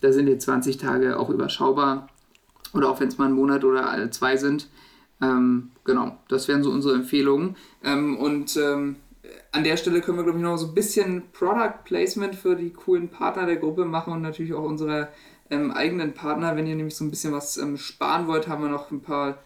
da 0.00 0.12
sind 0.12 0.26
die 0.26 0.38
20 0.38 0.78
Tage 0.78 1.18
auch 1.18 1.30
überschaubar. 1.30 2.08
Oder 2.72 2.88
auch 2.88 3.00
wenn 3.00 3.08
es 3.08 3.18
mal 3.18 3.26
ein 3.26 3.32
Monat 3.32 3.64
oder 3.64 4.08
zwei 4.12 4.36
sind. 4.36 4.68
Ähm, 5.22 5.70
genau, 5.84 6.16
das 6.28 6.48
wären 6.48 6.62
so 6.62 6.70
unsere 6.70 6.94
Empfehlungen. 6.94 7.56
Ähm, 7.84 8.16
und 8.16 8.56
ähm, 8.56 8.96
an 9.52 9.64
der 9.64 9.76
Stelle 9.76 10.00
können 10.00 10.18
wir, 10.18 10.24
glaube 10.24 10.38
ich, 10.38 10.44
noch 10.44 10.56
so 10.56 10.68
ein 10.68 10.74
bisschen 10.74 11.24
Product 11.32 11.84
Placement 11.84 12.34
für 12.34 12.56
die 12.56 12.70
coolen 12.70 13.08
Partner 13.08 13.46
der 13.46 13.56
Gruppe 13.56 13.84
machen 13.84 14.12
und 14.12 14.22
natürlich 14.22 14.54
auch 14.54 14.64
unsere 14.64 15.08
ähm, 15.50 15.70
eigenen 15.70 16.14
Partner. 16.14 16.56
Wenn 16.56 16.66
ihr 16.66 16.76
nämlich 16.76 16.96
so 16.96 17.04
ein 17.04 17.10
bisschen 17.10 17.32
was 17.32 17.56
ähm, 17.56 17.76
sparen 17.76 18.26
wollt, 18.28 18.48
haben 18.48 18.62
wir 18.62 18.70
noch 18.70 18.90
ein 18.90 19.02
paar 19.02 19.38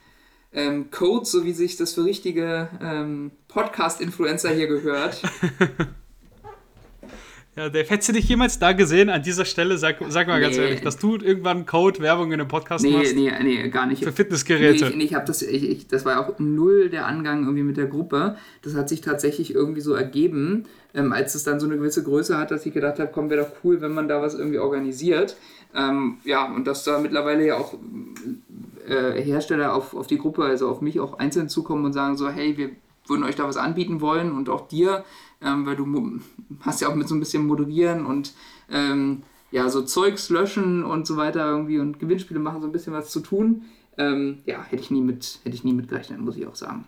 ähm, 0.53 0.91
Codes, 0.91 1.33
so 1.33 1.45
wie 1.45 1.53
sich 1.53 1.77
das 1.77 1.95
für 1.95 2.05
richtige 2.05 2.69
Podcast-Influencer 3.49 4.51
hier 4.51 4.69
gehört. 4.69 5.23
Ja, 7.57 7.69
Dave, 7.69 7.89
hättest 7.89 8.09
du 8.09 8.13
dich 8.15 8.29
jemals 8.29 8.59
da 8.59 8.73
gesehen 8.73 9.09
an 9.09 9.23
dieser 9.23 9.45
Stelle? 9.45 9.79
Sag, 9.79 9.99
sag 10.09 10.27
mal 10.27 10.41
nee. 10.41 10.47
ganz 10.47 10.57
ehrlich, 10.57 10.81
dass 10.81 10.99
du 10.99 11.17
irgendwann 11.17 11.67
Code, 11.67 12.01
Werbung 12.01 12.33
in 12.33 12.41
einem 12.41 12.49
Podcast 12.49 12.85
nee, 12.85 12.91
machst? 12.91 13.15
Nee, 13.15 13.33
nee, 13.43 13.69
gar 13.69 13.87
nicht. 13.87 14.03
Für 14.03 14.11
Fitnessgeräte. 14.11 14.91
Nee, 14.91 15.05
ich, 15.05 15.11
ich 15.11 15.15
habe 15.15 15.25
das, 15.25 15.41
ich, 15.41 15.71
ich, 15.71 15.87
das 15.87 16.05
war 16.05 16.19
auch 16.19 16.41
null 16.41 16.89
der 16.91 17.07
Angang 17.07 17.45
irgendwie 17.45 17.63
mit 17.63 17.77
der 17.77 17.87
Gruppe. 17.87 18.37
Das 18.63 18.75
hat 18.75 18.89
sich 18.89 19.03
tatsächlich 19.03 19.55
irgendwie 19.55 19.83
so 19.83 19.95
ergeben, 19.95 20.65
ähm, 20.95 21.13
als 21.13 21.37
es 21.37 21.45
dann 21.45 21.61
so 21.61 21.67
eine 21.67 21.77
gewisse 21.77 22.03
Größe 22.03 22.37
hat, 22.37 22.51
dass 22.51 22.67
ich 22.67 22.75
gedacht 22.75 22.99
habe, 22.99 23.11
komm, 23.13 23.31
wäre 23.31 23.45
doch 23.45 23.53
cool, 23.63 23.81
wenn 23.81 23.93
man 23.93 24.09
da 24.09 24.21
was 24.21 24.35
irgendwie 24.35 24.59
organisiert. 24.59 25.37
Ähm, 25.77 26.19
ja, 26.25 26.53
und 26.53 26.67
dass 26.67 26.83
da 26.83 26.99
mittlerweile 26.99 27.47
ja 27.47 27.57
auch 27.57 27.75
äh, 28.89 29.23
Hersteller 29.23 29.75
auf, 29.75 29.95
auf 29.95 30.09
die 30.09 30.19
Gruppe, 30.19 30.43
also 30.43 30.69
auf 30.69 30.81
mich 30.81 30.99
auch 30.99 31.21
einzeln 31.21 31.49
zukommen 31.49 31.85
und 31.85 31.93
sagen 31.93 32.17
so, 32.17 32.29
hey, 32.29 32.57
wir 32.57 32.71
würden 33.07 33.25
euch 33.25 33.37
da 33.37 33.47
was 33.47 33.57
anbieten 33.57 34.01
wollen 34.01 34.33
und 34.33 34.49
auch 34.49 34.67
dir 34.67 35.05
ähm, 35.45 35.67
weil 35.67 35.77
du 35.77 36.21
hast 36.61 36.81
ja 36.81 36.89
auch 36.89 36.95
mit 36.95 37.09
so 37.09 37.15
ein 37.15 37.21
bisschen 37.21 37.47
Moderieren 37.47 38.07
und 38.07 38.33
ähm, 38.71 39.23
ja, 39.51 39.69
so 39.69 39.83
Zeugs 39.83 40.31
löschen 40.31 40.83
und 40.83 41.07
so 41.07 41.17
weiter 41.17 41.47
irgendwie 41.47 41.79
und 41.79 42.01
Gewinnspiele 42.01 42.41
machen 42.41 42.61
so 42.61 42.67
ein 42.67 42.73
bisschen 42.73 42.93
was 42.93 43.11
zu 43.11 43.21
tun. 43.21 43.63
Ähm, 43.97 44.39
ja, 44.47 44.65
hätte 44.65 44.83
ich 44.83 44.91
nie 44.91 45.03
mit, 45.03 45.39
hätte 45.45 45.55
ich 45.55 45.63
nie 45.63 45.75
mit 45.75 45.89
gerechnet, 45.89 46.21
muss 46.21 46.37
ich 46.37 46.47
auch 46.47 46.57
sagen. 46.57 46.87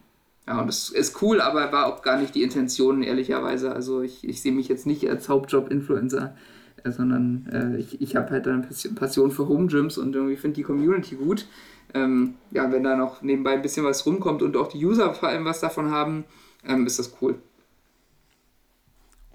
Ja, 0.48 0.60
und 0.60 0.66
das 0.68 0.90
ist 0.90 1.22
cool, 1.22 1.40
aber 1.40 1.70
war 1.72 1.86
auch 1.86 2.02
gar 2.02 2.20
nicht 2.20 2.34
die 2.34 2.42
Intention, 2.42 3.02
ehrlicherweise. 3.02 3.72
Also 3.72 4.02
ich, 4.02 4.26
ich 4.26 4.42
sehe 4.42 4.52
mich 4.52 4.68
jetzt 4.68 4.86
nicht 4.86 5.08
als 5.08 5.28
Hauptjob-Influencer, 5.28 6.36
äh, 6.82 6.90
sondern 6.90 7.46
äh, 7.52 7.78
ich, 7.78 8.00
ich 8.00 8.16
habe 8.16 8.30
halt 8.30 8.46
eine 8.48 8.66
Passion 8.94 9.30
für 9.30 9.48
Home 9.48 9.66
Gyms 9.66 9.98
und 9.98 10.14
irgendwie 10.14 10.36
finde 10.36 10.56
die 10.56 10.62
Community 10.62 11.16
gut. 11.16 11.46
Ähm, 11.94 12.34
ja, 12.50 12.70
wenn 12.72 12.82
da 12.82 12.96
noch 12.96 13.22
nebenbei 13.22 13.52
ein 13.52 13.62
bisschen 13.62 13.84
was 13.84 14.06
rumkommt 14.06 14.42
und 14.42 14.56
auch 14.56 14.68
die 14.68 14.84
User 14.84 15.14
vor 15.14 15.28
allem 15.28 15.44
was 15.44 15.60
davon 15.60 15.90
haben, 15.90 16.24
ähm, 16.64 16.86
ist 16.86 16.98
das 16.98 17.14
cool. 17.20 17.36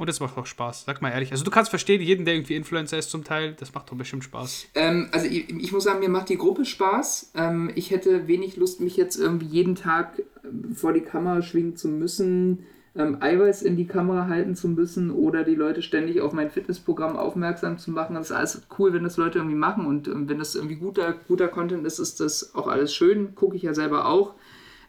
Und 0.01 0.09
es 0.09 0.19
macht 0.19 0.35
auch 0.35 0.47
Spaß, 0.47 0.85
sag 0.85 1.03
mal 1.03 1.11
ehrlich. 1.11 1.31
Also 1.31 1.43
du 1.43 1.51
kannst 1.51 1.69
verstehen, 1.69 2.01
jeden, 2.01 2.25
der 2.25 2.33
irgendwie 2.33 2.55
Influencer 2.55 2.97
ist 2.97 3.11
zum 3.11 3.23
Teil, 3.23 3.53
das 3.59 3.71
macht 3.75 3.91
doch 3.91 3.95
bestimmt 3.95 4.23
Spaß. 4.23 4.69
Ähm, 4.73 5.09
also 5.11 5.27
ich, 5.27 5.47
ich, 5.51 5.71
muss 5.71 5.83
sagen, 5.83 5.99
mir 5.99 6.09
macht 6.09 6.29
die 6.29 6.39
Gruppe 6.39 6.65
Spaß. 6.65 7.33
Ähm, 7.35 7.71
ich 7.75 7.91
hätte 7.91 8.27
wenig 8.27 8.55
Lust, 8.55 8.81
mich 8.81 8.97
jetzt 8.97 9.17
irgendwie 9.17 9.45
jeden 9.45 9.75
Tag 9.75 10.17
äh, 10.17 10.73
vor 10.73 10.93
die 10.93 11.01
Kamera 11.01 11.43
schwingen 11.43 11.75
zu 11.75 11.87
müssen, 11.87 12.65
ähm, 12.95 13.17
Eiweiß 13.19 13.61
in 13.61 13.77
die 13.77 13.85
Kamera 13.85 14.25
halten 14.25 14.55
zu 14.55 14.69
müssen 14.69 15.11
oder 15.11 15.43
die 15.43 15.53
Leute 15.53 15.83
ständig 15.83 16.19
auf 16.21 16.33
mein 16.33 16.49
Fitnessprogramm 16.49 17.15
aufmerksam 17.15 17.77
zu 17.77 17.91
machen. 17.91 18.15
Das 18.15 18.31
ist 18.31 18.35
alles 18.35 18.63
cool, 18.79 18.93
wenn 18.93 19.03
das 19.03 19.17
Leute 19.17 19.37
irgendwie 19.37 19.55
machen 19.55 19.85
und 19.85 20.07
ähm, 20.07 20.27
wenn 20.27 20.39
das 20.39 20.55
irgendwie 20.55 20.77
guter, 20.77 21.13
guter 21.27 21.47
Content 21.47 21.85
ist, 21.85 21.99
ist 21.99 22.19
das 22.19 22.55
auch 22.55 22.65
alles 22.65 22.91
schön. 22.91 23.35
Gucke 23.35 23.55
ich 23.55 23.61
ja 23.61 23.75
selber 23.75 24.07
auch. 24.07 24.33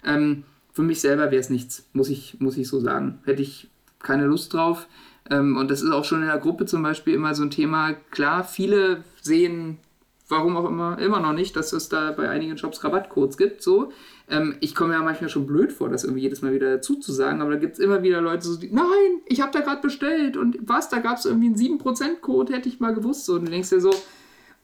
Ähm, 0.07 0.45
für 0.73 0.83
mich 0.83 1.03
selber 1.03 1.25
wäre 1.25 1.41
es 1.41 1.51
nichts, 1.51 1.87
muss 1.93 2.09
ich, 2.09 2.41
muss 2.41 2.57
ich 2.57 2.67
so 2.67 2.81
sagen. 2.81 3.19
Hätte 3.27 3.43
ich 3.43 3.69
keine 4.03 4.27
Lust 4.27 4.53
drauf. 4.53 4.87
Ähm, 5.31 5.57
und 5.57 5.71
das 5.71 5.83
ist 5.83 5.91
auch 5.91 6.05
schon 6.05 6.23
in 6.23 6.29
der 6.29 6.39
Gruppe 6.39 6.67
zum 6.67 6.83
Beispiel 6.83 7.15
immer 7.15 7.35
so 7.35 7.43
ein 7.43 7.51
Thema. 7.51 7.93
Klar, 8.11 8.45
viele 8.45 9.05
sehen, 9.21 9.79
warum 10.29 10.57
auch 10.57 10.69
immer, 10.69 10.99
immer 10.99 11.21
noch 11.21 11.33
nicht, 11.33 11.57
dass 11.57 11.73
es 11.73 11.89
da 11.89 12.11
bei 12.13 12.29
einigen 12.29 12.59
Shops 12.59 12.83
Rabattcodes 12.83 13.37
gibt. 13.37 13.63
So. 13.63 13.93
Ähm, 14.29 14.57
ich 14.61 14.75
komme 14.75 14.95
ja 14.95 15.03
manchmal 15.03 15.31
schon 15.31 15.47
blöd 15.47 15.73
vor, 15.73 15.89
das 15.89 16.05
irgendwie 16.05 16.23
jedes 16.23 16.43
Mal 16.43 16.53
wieder 16.53 16.71
dazu 16.71 16.97
zu 16.97 17.13
sagen, 17.13 17.41
aber 17.41 17.53
da 17.53 17.57
gibt 17.59 17.75
es 17.75 17.79
immer 17.79 18.03
wieder 18.03 18.21
Leute, 18.21 18.45
so, 18.45 18.57
die, 18.57 18.71
nein, 18.73 19.21
ich 19.27 19.41
habe 19.41 19.53
da 19.53 19.61
gerade 19.61 19.83
bestellt 19.83 20.37
und 20.37 20.59
was, 20.63 20.89
da 20.89 20.99
gab 20.99 21.19
es 21.19 21.27
irgendwie 21.27 21.47
einen 21.47 21.57
7%-Code, 21.57 22.53
hätte 22.53 22.69
ich 22.69 22.81
mal 22.81 22.95
gewusst. 22.95 23.27
So. 23.27 23.35
Und 23.35 23.47
du 23.47 23.51
denkst 23.51 23.71
dir 23.71 23.81
so, 23.81 23.91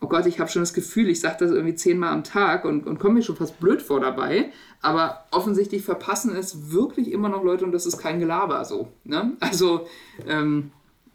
oh 0.01 0.07
Gott, 0.07 0.27
ich 0.27 0.39
habe 0.39 0.51
schon 0.51 0.63
das 0.63 0.75
Gefühl, 0.75 1.09
ich 1.09 1.21
sage 1.21 1.37
das 1.41 1.51
irgendwie 1.51 1.75
zehnmal 1.75 2.13
am 2.13 2.25
Tag 2.25 2.65
und, 2.65 2.87
und 2.87 2.99
komme 2.99 3.15
mir 3.15 3.23
schon 3.23 3.37
fast 3.37 3.59
blöd 3.59 3.83
vor 3.83 4.01
dabei. 4.01 4.53
Aber 4.81 5.25
offensichtlich 5.31 5.83
verpassen 5.83 6.35
es 6.37 6.71
wirklich 6.71 7.11
immer 7.11 7.29
noch 7.29 7.43
Leute 7.43 7.65
und 7.65 7.73
das 7.73 7.87
ist 7.87 7.99
kein 7.99 8.21
Gelaber 8.21 8.65
so. 8.65 8.93
Ne? 9.05 9.37
Also, 9.41 9.89
ähm, 10.27 10.71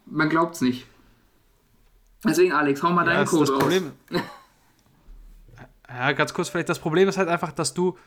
man 0.05 0.29
glaubt 0.29 0.55
es 0.55 0.61
nicht. 0.61 0.85
Deswegen, 2.25 2.53
Alex, 2.53 2.83
hau 2.83 2.91
mal 2.91 3.05
ja, 3.07 3.13
deinen 3.13 3.25
Code 3.25 3.51
das 3.51 3.59
Problem. 3.59 3.91
ja, 5.89 6.11
ganz 6.13 6.33
kurz 6.33 6.49
vielleicht. 6.49 6.69
Das 6.69 6.79
Problem 6.79 7.07
ist 7.07 7.17
halt 7.17 7.29
einfach, 7.29 7.51
dass 7.51 7.73
du 7.73 7.97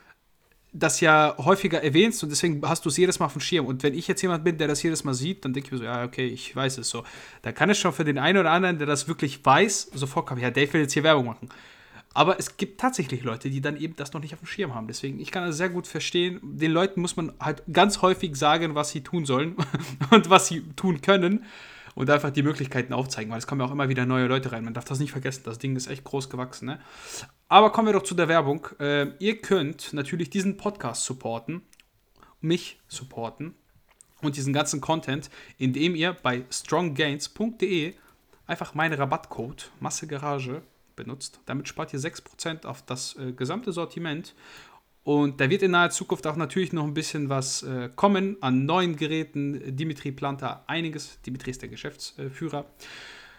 das 0.78 1.00
ja 1.00 1.34
häufiger 1.38 1.82
erwähnst 1.82 2.22
und 2.22 2.30
deswegen 2.30 2.60
hast 2.66 2.84
du 2.84 2.88
es 2.88 2.96
jedes 2.96 3.18
Mal 3.18 3.26
auf 3.26 3.32
dem 3.32 3.40
Schirm. 3.40 3.66
Und 3.66 3.82
wenn 3.82 3.94
ich 3.94 4.08
jetzt 4.08 4.22
jemand 4.22 4.44
bin, 4.44 4.58
der 4.58 4.68
das 4.68 4.82
jedes 4.82 5.04
Mal 5.04 5.14
sieht, 5.14 5.44
dann 5.44 5.52
denke 5.52 5.68
ich 5.68 5.72
mir 5.72 5.78
so, 5.78 5.84
ja, 5.84 6.04
okay, 6.04 6.26
ich 6.26 6.54
weiß 6.54 6.78
es 6.78 6.90
so. 6.90 7.04
Da 7.42 7.52
kann 7.52 7.70
es 7.70 7.78
schon 7.78 7.92
für 7.92 8.04
den 8.04 8.18
einen 8.18 8.38
oder 8.38 8.50
anderen, 8.50 8.78
der 8.78 8.86
das 8.86 9.08
wirklich 9.08 9.44
weiß, 9.44 9.90
sofort 9.94 10.26
kommen, 10.26 10.40
ja, 10.40 10.50
Dave 10.50 10.72
will 10.72 10.82
jetzt 10.82 10.92
hier 10.92 11.02
Werbung 11.02 11.26
machen. 11.26 11.48
Aber 12.14 12.38
es 12.38 12.56
gibt 12.56 12.80
tatsächlich 12.80 13.22
Leute, 13.24 13.50
die 13.50 13.60
dann 13.60 13.76
eben 13.76 13.94
das 13.96 14.12
noch 14.14 14.22
nicht 14.22 14.32
auf 14.32 14.40
dem 14.40 14.46
Schirm 14.46 14.74
haben. 14.74 14.86
Deswegen, 14.86 15.20
ich 15.20 15.30
kann 15.30 15.46
das 15.46 15.58
sehr 15.58 15.68
gut 15.68 15.86
verstehen. 15.86 16.40
Den 16.42 16.72
Leuten 16.72 17.00
muss 17.02 17.16
man 17.16 17.32
halt 17.38 17.62
ganz 17.70 18.00
häufig 18.00 18.36
sagen, 18.36 18.74
was 18.74 18.90
sie 18.90 19.02
tun 19.02 19.26
sollen 19.26 19.56
und 20.10 20.30
was 20.30 20.48
sie 20.48 20.62
tun 20.76 21.02
können 21.02 21.44
und 21.96 22.10
einfach 22.10 22.30
die 22.30 22.42
Möglichkeiten 22.42 22.92
aufzeigen, 22.92 23.32
weil 23.32 23.38
es 23.38 23.46
kommen 23.46 23.62
ja 23.62 23.66
auch 23.66 23.72
immer 23.72 23.88
wieder 23.88 24.06
neue 24.06 24.26
Leute 24.26 24.52
rein. 24.52 24.64
Man 24.64 24.74
darf 24.74 24.84
das 24.84 25.00
nicht 25.00 25.10
vergessen, 25.10 25.42
das 25.44 25.58
Ding 25.58 25.74
ist 25.74 25.88
echt 25.88 26.04
groß 26.04 26.30
gewachsen. 26.30 26.66
Ne? 26.66 26.78
Aber 27.48 27.72
kommen 27.72 27.88
wir 27.88 27.94
doch 27.94 28.02
zu 28.02 28.14
der 28.14 28.28
Werbung. 28.28 28.68
Äh, 28.78 29.08
ihr 29.18 29.40
könnt 29.40 29.92
natürlich 29.94 30.30
diesen 30.30 30.58
Podcast 30.58 31.04
supporten, 31.04 31.62
mich 32.40 32.78
supporten 32.86 33.54
und 34.20 34.36
diesen 34.36 34.52
ganzen 34.52 34.82
Content, 34.82 35.30
indem 35.56 35.96
ihr 35.96 36.12
bei 36.12 36.44
stronggains.de 36.50 37.94
einfach 38.46 38.74
meinen 38.74 38.94
Rabattcode 38.94 39.70
Massegarage 39.80 40.62
benutzt. 40.96 41.40
Damit 41.46 41.66
spart 41.66 41.94
ihr 41.94 41.98
6% 41.98 42.66
auf 42.66 42.82
das 42.82 43.16
äh, 43.16 43.32
gesamte 43.32 43.72
Sortiment 43.72 44.34
und 45.06 45.40
da 45.40 45.48
wird 45.48 45.62
in 45.62 45.70
naher 45.70 45.90
Zukunft 45.90 46.26
auch 46.26 46.34
natürlich 46.34 46.72
noch 46.72 46.82
ein 46.82 46.92
bisschen 46.92 47.28
was 47.28 47.62
äh, 47.62 47.90
kommen 47.94 48.38
an 48.40 48.66
neuen 48.66 48.96
Geräten. 48.96 49.76
Dimitri 49.76 50.10
plant 50.10 50.42
da 50.42 50.64
einiges. 50.66 51.20
Dimitri 51.24 51.52
ist 51.52 51.62
der 51.62 51.68
Geschäftsführer. 51.68 52.66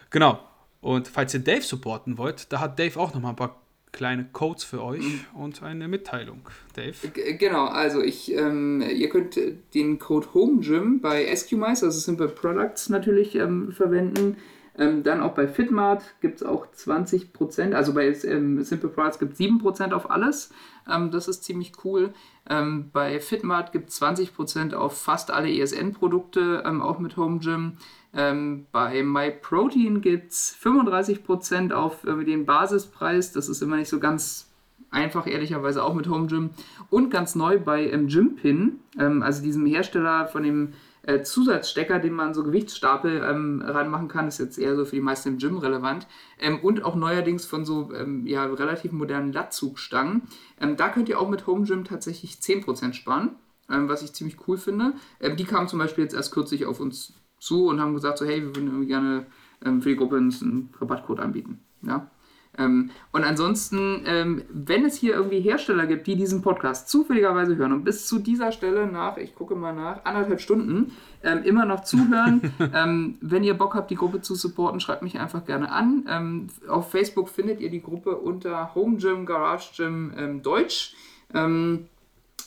Genau. 0.08 0.38
Und 0.80 1.08
falls 1.08 1.34
ihr 1.34 1.40
Dave 1.40 1.60
supporten 1.60 2.16
wollt, 2.16 2.50
da 2.54 2.60
hat 2.60 2.78
Dave 2.78 2.98
auch 2.98 3.12
noch 3.12 3.20
mal 3.20 3.28
ein 3.30 3.36
paar 3.36 3.60
kleine 3.92 4.24
Codes 4.32 4.64
für 4.64 4.82
euch 4.82 5.04
mhm. 5.04 5.42
und 5.42 5.62
eine 5.62 5.88
Mitteilung. 5.88 6.48
Dave? 6.74 6.94
Genau, 7.38 7.66
also 7.66 8.00
ich, 8.02 8.32
ähm, 8.32 8.80
ihr 8.80 9.10
könnt 9.10 9.38
den 9.74 9.98
Code 9.98 10.28
HomeGym 10.32 11.02
bei 11.02 11.36
SQMice, 11.36 11.84
also 11.84 12.00
Simple 12.00 12.28
Products 12.28 12.88
natürlich, 12.88 13.34
ähm, 13.34 13.72
verwenden. 13.72 14.38
Ähm, 14.78 15.02
dann 15.02 15.20
auch 15.20 15.34
bei 15.34 15.48
Fitmart 15.48 16.04
gibt 16.20 16.36
es 16.36 16.46
auch 16.46 16.66
20%, 16.68 17.72
also 17.74 17.94
bei 17.94 18.06
ähm, 18.24 18.62
Simple 18.62 18.88
Products 18.88 19.18
gibt 19.18 19.32
es 19.32 19.40
7% 19.40 19.92
auf 19.92 20.10
alles. 20.10 20.50
Ähm, 20.88 21.10
das 21.10 21.26
ist 21.26 21.42
ziemlich 21.42 21.72
cool. 21.84 22.14
Ähm, 22.48 22.90
bei 22.92 23.18
Fitmart 23.18 23.72
gibt 23.72 23.90
es 23.90 24.00
20% 24.00 24.74
auf 24.74 25.00
fast 25.00 25.32
alle 25.32 25.50
ESN-Produkte, 25.50 26.62
ähm, 26.64 26.80
auch 26.80 27.00
mit 27.00 27.16
Home 27.16 27.40
Gym. 27.40 27.72
Ähm, 28.14 28.66
bei 28.70 29.02
MyProtein 29.02 30.00
gibt 30.00 30.32
es 30.32 30.56
35% 30.62 31.72
auf 31.72 32.04
äh, 32.04 32.24
den 32.24 32.46
Basispreis. 32.46 33.32
Das 33.32 33.48
ist 33.48 33.60
immer 33.62 33.76
nicht 33.76 33.88
so 33.88 33.98
ganz 33.98 34.48
einfach, 34.90 35.26
ehrlicherweise 35.26 35.82
auch 35.82 35.94
mit 35.94 36.08
Home 36.08 36.28
Gym. 36.28 36.50
Und 36.88 37.10
ganz 37.10 37.34
neu 37.34 37.58
bei 37.58 37.90
ähm, 37.90 38.06
Gympin, 38.06 38.78
ähm, 38.98 39.22
also 39.22 39.42
diesem 39.42 39.66
Hersteller 39.66 40.28
von 40.28 40.42
dem 40.42 40.72
äh, 41.08 41.22
Zusatzstecker, 41.22 42.00
den 42.00 42.12
man 42.12 42.34
so 42.34 42.44
Gewichtsstapel 42.44 43.24
ähm, 43.24 43.62
ranmachen 43.64 44.08
kann, 44.08 44.28
ist 44.28 44.38
jetzt 44.38 44.58
eher 44.58 44.76
so 44.76 44.84
für 44.84 44.96
die 44.96 45.00
meisten 45.00 45.30
im 45.30 45.38
Gym 45.38 45.56
relevant. 45.56 46.06
Ähm, 46.38 46.60
und 46.60 46.84
auch 46.84 46.96
neuerdings 46.96 47.46
von 47.46 47.64
so 47.64 47.90
ähm, 47.94 48.26
ja, 48.26 48.44
relativ 48.44 48.92
modernen 48.92 49.32
Latzugstangen. 49.32 50.22
Ähm, 50.60 50.76
da 50.76 50.90
könnt 50.90 51.08
ihr 51.08 51.18
auch 51.18 51.30
mit 51.30 51.46
Home 51.46 51.64
Gym 51.64 51.84
tatsächlich 51.84 52.34
10% 52.34 52.92
sparen, 52.92 53.36
ähm, 53.70 53.88
was 53.88 54.02
ich 54.02 54.12
ziemlich 54.12 54.36
cool 54.46 54.58
finde. 54.58 54.92
Ähm, 55.18 55.38
die 55.38 55.44
kamen 55.44 55.66
zum 55.66 55.78
Beispiel 55.78 56.04
jetzt 56.04 56.14
erst 56.14 56.30
kürzlich 56.30 56.66
auf 56.66 56.78
uns 56.78 57.14
zu 57.40 57.68
und 57.68 57.80
haben 57.80 57.94
gesagt 57.94 58.18
so, 58.18 58.26
hey, 58.26 58.42
wir 58.42 58.54
würden 58.54 58.66
irgendwie 58.66 58.88
gerne 58.88 59.26
für 59.60 59.88
die 59.88 59.96
Gruppe 59.96 60.18
einen 60.18 60.70
Rabattcode 60.78 61.20
anbieten. 61.20 61.60
Ja? 61.82 62.10
Ähm, 62.58 62.90
und 63.12 63.24
ansonsten, 63.24 64.02
ähm, 64.06 64.42
wenn 64.50 64.84
es 64.84 64.96
hier 64.96 65.14
irgendwie 65.14 65.40
Hersteller 65.40 65.86
gibt, 65.86 66.06
die 66.06 66.16
diesen 66.16 66.42
Podcast 66.42 66.88
zufälligerweise 66.88 67.56
hören 67.56 67.72
und 67.72 67.84
bis 67.84 68.06
zu 68.06 68.18
dieser 68.18 68.52
Stelle 68.52 68.86
nach, 68.86 69.16
ich 69.16 69.34
gucke 69.34 69.54
mal 69.54 69.72
nach, 69.72 70.04
anderthalb 70.04 70.40
Stunden 70.40 70.92
ähm, 71.22 71.42
immer 71.44 71.64
noch 71.64 71.84
zuhören, 71.84 72.52
ähm, 72.74 73.18
wenn 73.20 73.44
ihr 73.44 73.54
Bock 73.54 73.74
habt, 73.74 73.90
die 73.90 73.96
Gruppe 73.96 74.20
zu 74.20 74.34
supporten, 74.34 74.80
schreibt 74.80 75.02
mich 75.02 75.18
einfach 75.18 75.44
gerne 75.44 75.70
an. 75.70 76.04
Ähm, 76.08 76.46
auf 76.68 76.90
Facebook 76.90 77.28
findet 77.28 77.60
ihr 77.60 77.70
die 77.70 77.82
Gruppe 77.82 78.16
unter 78.16 78.74
Home 78.74 78.96
Gym, 78.96 79.26
Garage 79.26 79.70
Gym 79.76 80.12
ähm, 80.16 80.42
Deutsch. 80.42 80.94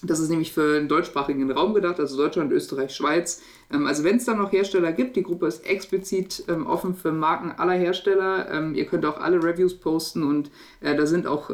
Das 0.04 0.20
ist 0.20 0.30
nämlich 0.30 0.52
für 0.52 0.76
den 0.76 0.88
deutschsprachigen 0.88 1.52
Raum 1.52 1.74
gedacht, 1.74 2.00
also 2.00 2.18
Deutschland, 2.18 2.52
Österreich, 2.52 2.96
Schweiz. 2.96 3.42
Ähm, 3.72 3.86
also 3.86 4.04
wenn 4.04 4.18
es 4.18 4.26
dann 4.26 4.40
noch 4.40 4.52
Hersteller 4.52 4.92
gibt, 4.92 5.16
die 5.16 5.24
Gruppe 5.24 5.48
ist 5.48 5.66
explizit 5.66 6.44
ähm, 6.48 6.66
offen 6.66 6.96
für 6.96 7.12
Marken 7.12 7.52
aller 7.52 7.74
Hersteller. 7.74 8.50
Ähm, 8.52 8.76
ihr 8.76 8.86
könnt 8.86 9.06
auch 9.06 9.20
alle 9.20 9.44
Reviews 9.44 9.76
posten 9.76 10.24
und 10.24 10.50
äh, 10.82 10.96
da 10.96 11.06
sind 11.06 11.28
auch 11.28 11.52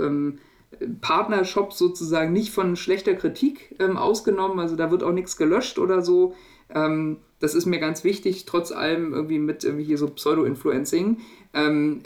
Partnershops 1.01 1.77
sozusagen 1.77 2.33
nicht 2.33 2.51
von 2.51 2.75
schlechter 2.75 3.15
Kritik 3.15 3.75
ausgenommen. 3.79 4.59
Also 4.59 4.75
da 4.75 4.91
wird 4.91 5.01
auch 5.01 5.13
nichts 5.13 5.37
gelöscht 5.37 5.79
oder 5.79 6.01
so. 6.01 6.35
Ähm, 6.73 7.17
das 7.39 7.53
ist 7.53 7.67
mir 7.67 7.79
ganz 7.79 8.03
wichtig, 8.03 8.45
trotz 8.45 8.71
allem 8.71 9.13
irgendwie 9.13 9.37
mit 9.37 9.63
irgendwie 9.63 9.83
hier 9.83 9.97
so 9.97 10.07
Pseudo-Influencing, 10.07 11.17
ähm, 11.53 12.01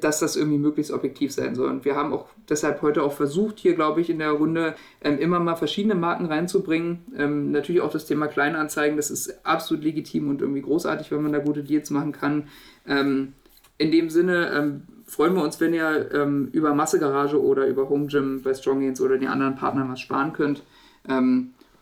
dass 0.00 0.20
das 0.20 0.36
irgendwie 0.36 0.58
möglichst 0.58 0.92
objektiv 0.92 1.32
sein 1.32 1.56
soll. 1.56 1.70
Und 1.70 1.84
wir 1.84 1.96
haben 1.96 2.12
auch 2.12 2.26
deshalb 2.48 2.82
heute 2.82 3.02
auch 3.02 3.12
versucht, 3.12 3.58
hier 3.58 3.74
glaube 3.74 4.00
ich 4.00 4.10
in 4.10 4.20
der 4.20 4.30
Runde 4.30 4.74
ähm, 5.02 5.18
immer 5.18 5.40
mal 5.40 5.56
verschiedene 5.56 5.96
Marken 5.96 6.26
reinzubringen. 6.26 7.04
Ähm, 7.16 7.50
natürlich 7.50 7.80
auch 7.80 7.90
das 7.90 8.06
Thema 8.06 8.28
Kleinanzeigen, 8.28 8.96
das 8.96 9.10
ist 9.10 9.44
absolut 9.44 9.82
legitim 9.82 10.30
und 10.30 10.40
irgendwie 10.40 10.62
großartig, 10.62 11.10
wenn 11.10 11.22
man 11.22 11.32
da 11.32 11.38
gute 11.38 11.64
Deals 11.64 11.90
machen 11.90 12.12
kann. 12.12 12.44
Ähm, 12.86 13.32
in 13.78 13.90
dem 13.90 14.08
Sinne 14.08 14.52
ähm, 14.54 14.82
freuen 15.04 15.34
wir 15.34 15.42
uns, 15.42 15.60
wenn 15.60 15.74
ihr 15.74 16.10
ähm, 16.14 16.48
über 16.52 16.74
Massegarage 16.74 17.42
oder 17.42 17.66
über 17.66 17.88
Home 17.88 18.06
Gym 18.06 18.42
bei 18.42 18.54
Strong 18.54 18.80
Gains 18.80 19.00
oder 19.00 19.18
den 19.18 19.28
anderen 19.28 19.56
Partnern 19.56 19.90
was 19.90 20.00
sparen 20.00 20.32
könnt. 20.32 20.62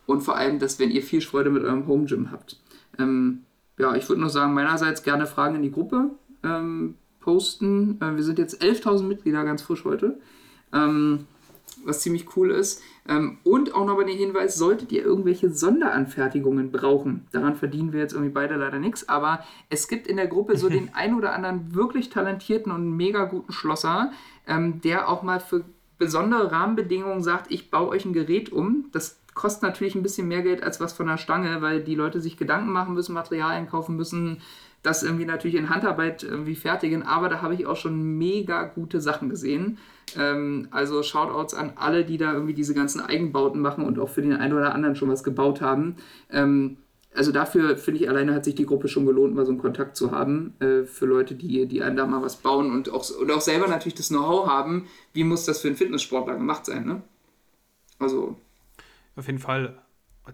Und 0.05 0.21
vor 0.21 0.35
allem, 0.35 0.59
dass 0.59 0.79
wenn 0.79 0.91
ihr 0.91 1.01
viel 1.01 1.21
Freude 1.21 1.49
mit 1.49 1.63
eurem 1.63 1.87
Home 1.87 2.05
Gym 2.05 2.31
habt. 2.31 2.59
Ähm, 2.99 3.43
ja, 3.77 3.95
ich 3.95 4.07
würde 4.07 4.21
nur 4.21 4.29
sagen, 4.29 4.53
meinerseits 4.53 5.03
gerne 5.03 5.25
Fragen 5.25 5.55
in 5.55 5.63
die 5.63 5.71
Gruppe 5.71 6.11
ähm, 6.43 6.95
posten. 7.19 7.99
Äh, 8.01 8.15
wir 8.15 8.23
sind 8.23 8.39
jetzt 8.39 8.61
11.000 8.61 9.03
Mitglieder, 9.03 9.43
ganz 9.43 9.61
frisch 9.61 9.83
heute, 9.83 10.19
ähm, 10.71 11.25
was 11.83 12.01
ziemlich 12.01 12.37
cool 12.37 12.51
ist. 12.51 12.81
Ähm, 13.07 13.37
und 13.43 13.75
auch 13.75 13.85
nochmal 13.85 14.05
den 14.05 14.17
Hinweis, 14.17 14.55
solltet 14.55 14.91
ihr 14.91 15.03
irgendwelche 15.03 15.49
Sonderanfertigungen 15.49 16.71
brauchen, 16.71 17.27
daran 17.31 17.55
verdienen 17.55 17.93
wir 17.93 17.99
jetzt 17.99 18.13
irgendwie 18.13 18.31
beide 18.31 18.55
leider 18.55 18.79
nichts, 18.79 19.07
aber 19.09 19.43
es 19.69 19.87
gibt 19.87 20.07
in 20.07 20.17
der 20.17 20.27
Gruppe 20.27 20.57
so 20.57 20.69
den 20.69 20.89
ein 20.93 21.15
oder 21.15 21.33
anderen 21.33 21.75
wirklich 21.75 22.09
talentierten 22.09 22.71
und 22.71 22.95
mega 22.95 23.25
guten 23.25 23.51
Schlosser, 23.51 24.11
ähm, 24.47 24.81
der 24.81 25.09
auch 25.09 25.21
mal 25.21 25.39
für 25.39 25.65
besondere 25.97 26.51
Rahmenbedingungen 26.51 27.23
sagt, 27.23 27.51
ich 27.51 27.69
baue 27.71 27.89
euch 27.89 28.05
ein 28.05 28.13
Gerät 28.13 28.51
um. 28.51 28.85
Das 28.91 29.19
kostet 29.35 29.63
natürlich 29.63 29.93
ein 29.93 30.01
bisschen 30.01 30.27
mehr 30.27 30.41
Geld 30.41 30.63
als 30.63 30.79
was 30.79 30.93
von 30.93 31.05
der 31.05 31.17
Stange, 31.17 31.61
weil 31.61 31.83
die 31.83 31.93
Leute 31.93 32.19
sich 32.21 32.37
Gedanken 32.37 32.71
machen 32.71 32.95
müssen, 32.95 33.13
Materialien 33.13 33.67
kaufen 33.67 33.95
müssen, 33.95 34.41
das 34.81 35.03
irgendwie 35.03 35.25
natürlich 35.25 35.57
in 35.57 35.69
Handarbeit 35.69 36.23
irgendwie 36.23 36.55
fertigen, 36.55 37.03
aber 37.03 37.29
da 37.29 37.41
habe 37.41 37.53
ich 37.53 37.65
auch 37.65 37.75
schon 37.75 38.17
mega 38.17 38.63
gute 38.63 39.01
Sachen 39.01 39.29
gesehen. 39.29 39.77
Ähm, 40.15 40.67
also 40.71 41.03
Shoutouts 41.03 41.53
an 41.53 41.73
alle, 41.75 42.05
die 42.05 42.17
da 42.17 42.33
irgendwie 42.33 42.53
diese 42.53 42.73
ganzen 42.73 43.01
Eigenbauten 43.01 43.61
machen 43.61 43.83
und 43.83 43.99
auch 43.99 44.09
für 44.09 44.21
den 44.21 44.33
einen 44.33 44.53
oder 44.53 44.73
anderen 44.73 44.95
schon 44.95 45.09
was 45.09 45.23
gebaut 45.23 45.61
haben. 45.61 45.97
Ähm, 46.31 46.77
also 47.13 47.31
dafür 47.31 47.77
finde 47.77 48.01
ich 48.01 48.09
alleine 48.09 48.33
hat 48.33 48.45
sich 48.45 48.55
die 48.55 48.65
Gruppe 48.65 48.87
schon 48.87 49.05
gelohnt, 49.05 49.35
mal 49.35 49.45
so 49.45 49.51
einen 49.51 49.61
Kontakt 49.61 49.95
zu 49.95 50.11
haben 50.11 50.53
äh, 50.59 50.83
für 50.83 51.05
Leute, 51.05 51.35
die, 51.35 51.65
die 51.65 51.81
einem 51.81 51.95
da 51.95 52.05
mal 52.05 52.21
was 52.21 52.37
bauen 52.37 52.71
und 52.71 52.89
auch, 52.91 53.09
und 53.09 53.31
auch 53.31 53.41
selber 53.41 53.67
natürlich 53.67 53.95
das 53.95 54.09
Know-how 54.09 54.47
haben, 54.47 54.87
wie 55.13 55.23
muss 55.23 55.45
das 55.45 55.61
für 55.61 55.67
einen 55.67 55.77
Fitnesssportler 55.77 56.35
gemacht 56.35 56.65
sein. 56.65 56.85
Ne? 56.85 57.01
Also 57.99 58.37
auf 59.15 59.27
jeden 59.27 59.39
Fall. 59.39 59.81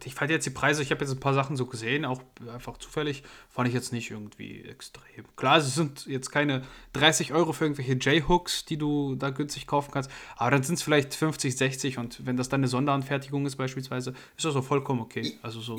Ich 0.05 0.15
fand 0.15 0.31
jetzt 0.31 0.45
die 0.45 0.51
Preise, 0.51 0.81
ich 0.81 0.91
habe 0.91 1.03
jetzt 1.03 1.11
ein 1.11 1.19
paar 1.19 1.33
Sachen 1.33 1.57
so 1.57 1.65
gesehen, 1.65 2.05
auch 2.05 2.21
einfach 2.53 2.77
zufällig, 2.77 3.23
fand 3.49 3.67
ich 3.67 3.73
jetzt 3.73 3.91
nicht 3.91 4.09
irgendwie 4.09 4.61
extrem. 4.61 5.25
Klar, 5.35 5.57
es 5.57 5.75
sind 5.75 6.05
jetzt 6.05 6.31
keine 6.31 6.63
30 6.93 7.33
Euro 7.33 7.51
für 7.51 7.65
irgendwelche 7.65 7.93
J-Hooks, 7.93 8.63
die 8.63 8.77
du 8.77 9.15
da 9.15 9.31
günstig 9.31 9.67
kaufen 9.67 9.91
kannst, 9.91 10.09
aber 10.37 10.51
dann 10.51 10.63
sind 10.63 10.75
es 10.75 10.81
vielleicht 10.81 11.13
50, 11.13 11.57
60 11.57 11.97
und 11.97 12.25
wenn 12.25 12.37
das 12.37 12.47
dann 12.47 12.61
eine 12.61 12.69
Sonderanfertigung 12.69 13.45
ist 13.45 13.57
beispielsweise, 13.57 14.11
ist 14.37 14.45
das 14.45 14.53
so 14.53 14.61
vollkommen 14.61 15.01
okay. 15.01 15.33
Also 15.41 15.59
so 15.59 15.77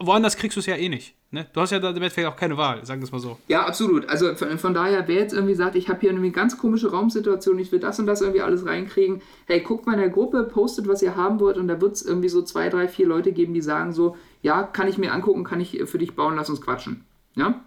woanders 0.00 0.36
kriegst 0.36 0.56
du 0.56 0.60
es 0.60 0.66
ja 0.66 0.76
eh 0.76 0.88
nicht. 0.88 1.14
Ne? 1.30 1.46
Du 1.52 1.60
hast 1.60 1.70
ja 1.70 1.78
damit 1.78 2.12
vielleicht 2.12 2.28
auch 2.28 2.36
keine 2.36 2.56
Wahl, 2.56 2.84
sagen 2.84 3.00
wir 3.00 3.04
es 3.04 3.12
mal 3.12 3.20
so. 3.20 3.38
Ja, 3.46 3.64
absolut. 3.64 4.08
Also 4.08 4.34
von, 4.34 4.58
von 4.58 4.74
daher, 4.74 5.06
wer 5.06 5.16
jetzt 5.16 5.32
irgendwie 5.32 5.54
sagt, 5.54 5.76
ich 5.76 5.88
habe 5.88 6.00
hier 6.00 6.10
eine 6.10 6.30
ganz 6.32 6.58
komische 6.58 6.90
Raumsituation, 6.90 7.58
ich 7.58 7.70
will 7.70 7.78
das 7.78 8.00
und 8.00 8.06
das 8.06 8.20
irgendwie 8.20 8.40
alles 8.40 8.66
reinkriegen, 8.66 9.22
hey, 9.46 9.60
guckt 9.60 9.86
mal 9.86 9.92
in 9.92 10.00
der 10.00 10.08
Gruppe, 10.08 10.42
postet, 10.42 10.88
was 10.88 11.02
ihr 11.02 11.14
haben 11.14 11.38
wollt 11.38 11.56
und 11.56 11.68
da 11.68 11.80
wird 11.80 11.94
es 11.94 12.02
irgendwie 12.02 12.28
so 12.28 12.42
zwei, 12.42 12.68
drei, 12.68 12.88
vier 12.88 13.06
Leute 13.06 13.32
geben, 13.32 13.54
die 13.54 13.60
sagen 13.60 13.92
so, 13.92 14.16
ja, 14.42 14.64
kann 14.64 14.88
ich 14.88 14.98
mir 14.98 15.12
angucken, 15.12 15.44
kann 15.44 15.60
ich 15.60 15.80
für 15.84 15.98
dich 15.98 16.16
bauen, 16.16 16.34
lass 16.34 16.50
uns 16.50 16.60
quatschen. 16.60 17.04
Ja? 17.36 17.62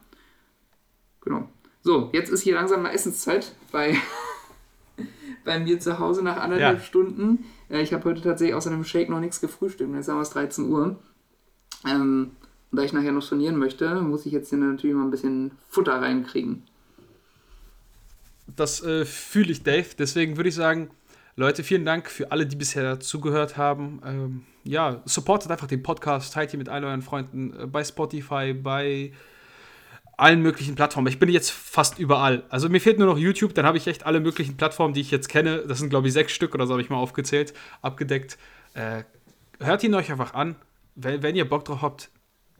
Genau. 1.21 1.47
So, 1.81 2.09
jetzt 2.13 2.29
ist 2.29 2.41
hier 2.41 2.55
langsam 2.55 2.81
mal 2.81 2.89
Essenszeit 2.89 3.53
bei, 3.71 3.95
bei 5.45 5.59
mir 5.59 5.79
zu 5.79 5.99
Hause 5.99 6.23
nach 6.23 6.37
anderthalb 6.37 6.79
ja. 6.79 6.83
Stunden. 6.83 7.45
Äh, 7.69 7.81
ich 7.81 7.93
habe 7.93 8.03
heute 8.05 8.21
tatsächlich 8.21 8.55
außer 8.55 8.71
einem 8.71 8.83
Shake 8.83 9.09
noch 9.09 9.19
nichts 9.19 9.39
gefrühstückt. 9.39 9.93
Jetzt 9.93 10.09
haben 10.09 10.17
wir 10.17 10.21
es 10.21 10.31
13 10.31 10.69
Uhr. 10.69 10.97
Ähm, 11.85 12.31
da 12.71 12.81
ich 12.81 12.93
nachher 12.93 13.11
noch 13.11 13.27
trainieren 13.27 13.57
möchte, 13.57 14.01
muss 14.01 14.25
ich 14.25 14.33
jetzt 14.33 14.49
hier 14.49 14.57
natürlich 14.57 14.95
mal 14.95 15.03
ein 15.03 15.11
bisschen 15.11 15.51
Futter 15.69 16.01
reinkriegen. 16.01 16.63
Das 18.47 18.83
äh, 18.83 19.05
fühle 19.05 19.51
ich, 19.51 19.63
Dave. 19.63 19.87
Deswegen 19.97 20.37
würde 20.37 20.49
ich 20.49 20.55
sagen, 20.55 20.89
Leute, 21.35 21.63
vielen 21.63 21.85
Dank 21.85 22.09
für 22.09 22.31
alle, 22.31 22.45
die 22.45 22.55
bisher 22.55 22.99
zugehört 22.99 23.57
haben. 23.57 24.01
Ähm, 24.05 24.45
ja, 24.63 25.01
supportet 25.05 25.51
einfach 25.51 25.67
den 25.67 25.83
Podcast, 25.83 26.33
teilt 26.33 26.53
ihn 26.53 26.59
mit 26.59 26.69
all 26.69 26.83
euren 26.83 27.01
Freunden 27.01 27.53
äh, 27.59 27.67
bei 27.67 27.83
Spotify, 27.83 28.53
bei 28.53 29.11
allen 30.17 30.41
möglichen 30.41 30.75
Plattformen. 30.75 31.07
Ich 31.07 31.19
bin 31.19 31.29
jetzt 31.29 31.51
fast 31.51 31.99
überall. 31.99 32.43
Also 32.49 32.69
mir 32.69 32.79
fehlt 32.79 32.99
nur 32.99 33.07
noch 33.07 33.17
YouTube, 33.17 33.53
dann 33.55 33.65
habe 33.65 33.77
ich 33.77 33.87
echt 33.87 34.05
alle 34.05 34.19
möglichen 34.19 34.57
Plattformen, 34.57 34.93
die 34.93 35.01
ich 35.01 35.11
jetzt 35.11 35.27
kenne. 35.27 35.63
Das 35.67 35.79
sind, 35.79 35.89
glaube 35.89 36.07
ich, 36.07 36.13
sechs 36.13 36.33
Stück 36.33 36.53
oder 36.53 36.67
so 36.67 36.73
habe 36.73 36.81
ich 36.81 36.89
mal 36.89 36.97
aufgezählt, 36.97 37.53
abgedeckt. 37.81 38.37
Äh, 38.73 39.03
hört 39.59 39.83
ihn 39.83 39.95
euch 39.95 40.11
einfach 40.11 40.33
an 40.33 40.55
wenn, 40.95 41.23
wenn 41.23 41.35
ihr 41.35 41.47
Bock 41.47 41.65
drauf 41.65 41.81
habt, 41.81 42.09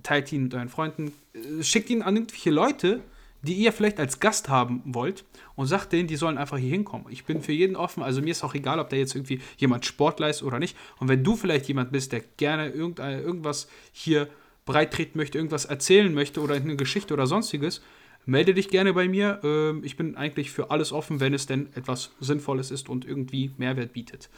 teilt 0.01 0.31
ihn 0.31 0.43
mit 0.43 0.53
euren 0.53 0.69
Freunden, 0.69 1.13
äh, 1.33 1.63
schickt 1.63 1.89
ihn 1.89 2.01
an 2.01 2.15
irgendwelche 2.15 2.51
Leute, 2.51 3.01
die 3.41 3.55
ihr 3.55 3.73
vielleicht 3.73 3.99
als 3.99 4.19
Gast 4.19 4.49
haben 4.49 4.81
wollt 4.85 5.25
und 5.55 5.67
sagt 5.67 5.91
denen, 5.91 6.07
die 6.07 6.15
sollen 6.15 6.37
einfach 6.37 6.57
hier 6.57 6.69
hinkommen. 6.69 7.07
Ich 7.09 7.25
bin 7.25 7.41
für 7.41 7.51
jeden 7.51 7.75
offen, 7.75 8.01
also 8.01 8.21
mir 8.21 8.31
ist 8.31 8.43
auch 8.43 8.55
egal, 8.55 8.79
ob 8.79 8.89
da 8.89 8.95
jetzt 8.95 9.15
irgendwie 9.15 9.41
jemand 9.57 9.85
Sportler 9.85 10.29
ist 10.29 10.43
oder 10.43 10.59
nicht. 10.59 10.77
Und 10.97 11.09
wenn 11.09 11.23
du 11.23 11.35
vielleicht 11.35 11.67
jemand 11.67 11.91
bist, 11.91 12.13
der 12.13 12.21
gerne 12.37 12.69
irgendwas 12.69 13.67
hier 13.91 14.29
breittreten 14.65 15.17
möchte, 15.17 15.37
irgendwas 15.37 15.65
erzählen 15.65 16.13
möchte 16.13 16.39
oder 16.39 16.55
eine 16.55 16.77
Geschichte 16.77 17.13
oder 17.13 17.27
sonstiges, 17.27 17.81
melde 18.25 18.53
dich 18.53 18.69
gerne 18.69 18.93
bei 18.93 19.09
mir. 19.09 19.41
Ähm, 19.43 19.83
ich 19.83 19.97
bin 19.97 20.15
eigentlich 20.15 20.51
für 20.51 20.71
alles 20.71 20.93
offen, 20.93 21.19
wenn 21.19 21.33
es 21.33 21.45
denn 21.45 21.67
etwas 21.75 22.11
Sinnvolles 22.21 22.71
ist 22.71 22.87
und 22.87 23.05
irgendwie 23.05 23.51
Mehrwert 23.57 23.91
bietet. 23.91 24.29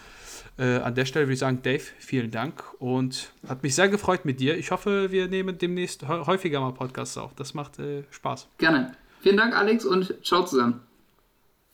Äh, 0.57 0.77
an 0.77 0.95
der 0.95 1.05
Stelle 1.05 1.25
würde 1.25 1.33
ich 1.33 1.39
sagen, 1.39 1.59
Dave, 1.63 1.83
vielen 1.99 2.31
Dank 2.31 2.63
und 2.79 3.33
hat 3.47 3.63
mich 3.63 3.75
sehr 3.75 3.89
gefreut 3.89 4.23
mit 4.23 4.39
dir. 4.39 4.57
Ich 4.57 4.71
hoffe, 4.71 5.11
wir 5.11 5.27
nehmen 5.27 5.57
demnächst 5.57 6.07
häufiger 6.07 6.61
mal 6.61 6.71
Podcasts 6.71 7.17
auf. 7.17 7.33
Das 7.35 7.53
macht 7.53 7.79
äh, 7.79 8.03
Spaß. 8.09 8.47
Gerne. 8.57 8.95
Vielen 9.21 9.37
Dank, 9.37 9.55
Alex, 9.55 9.85
und 9.85 10.13
ciao 10.23 10.45
zusammen. 10.45 10.84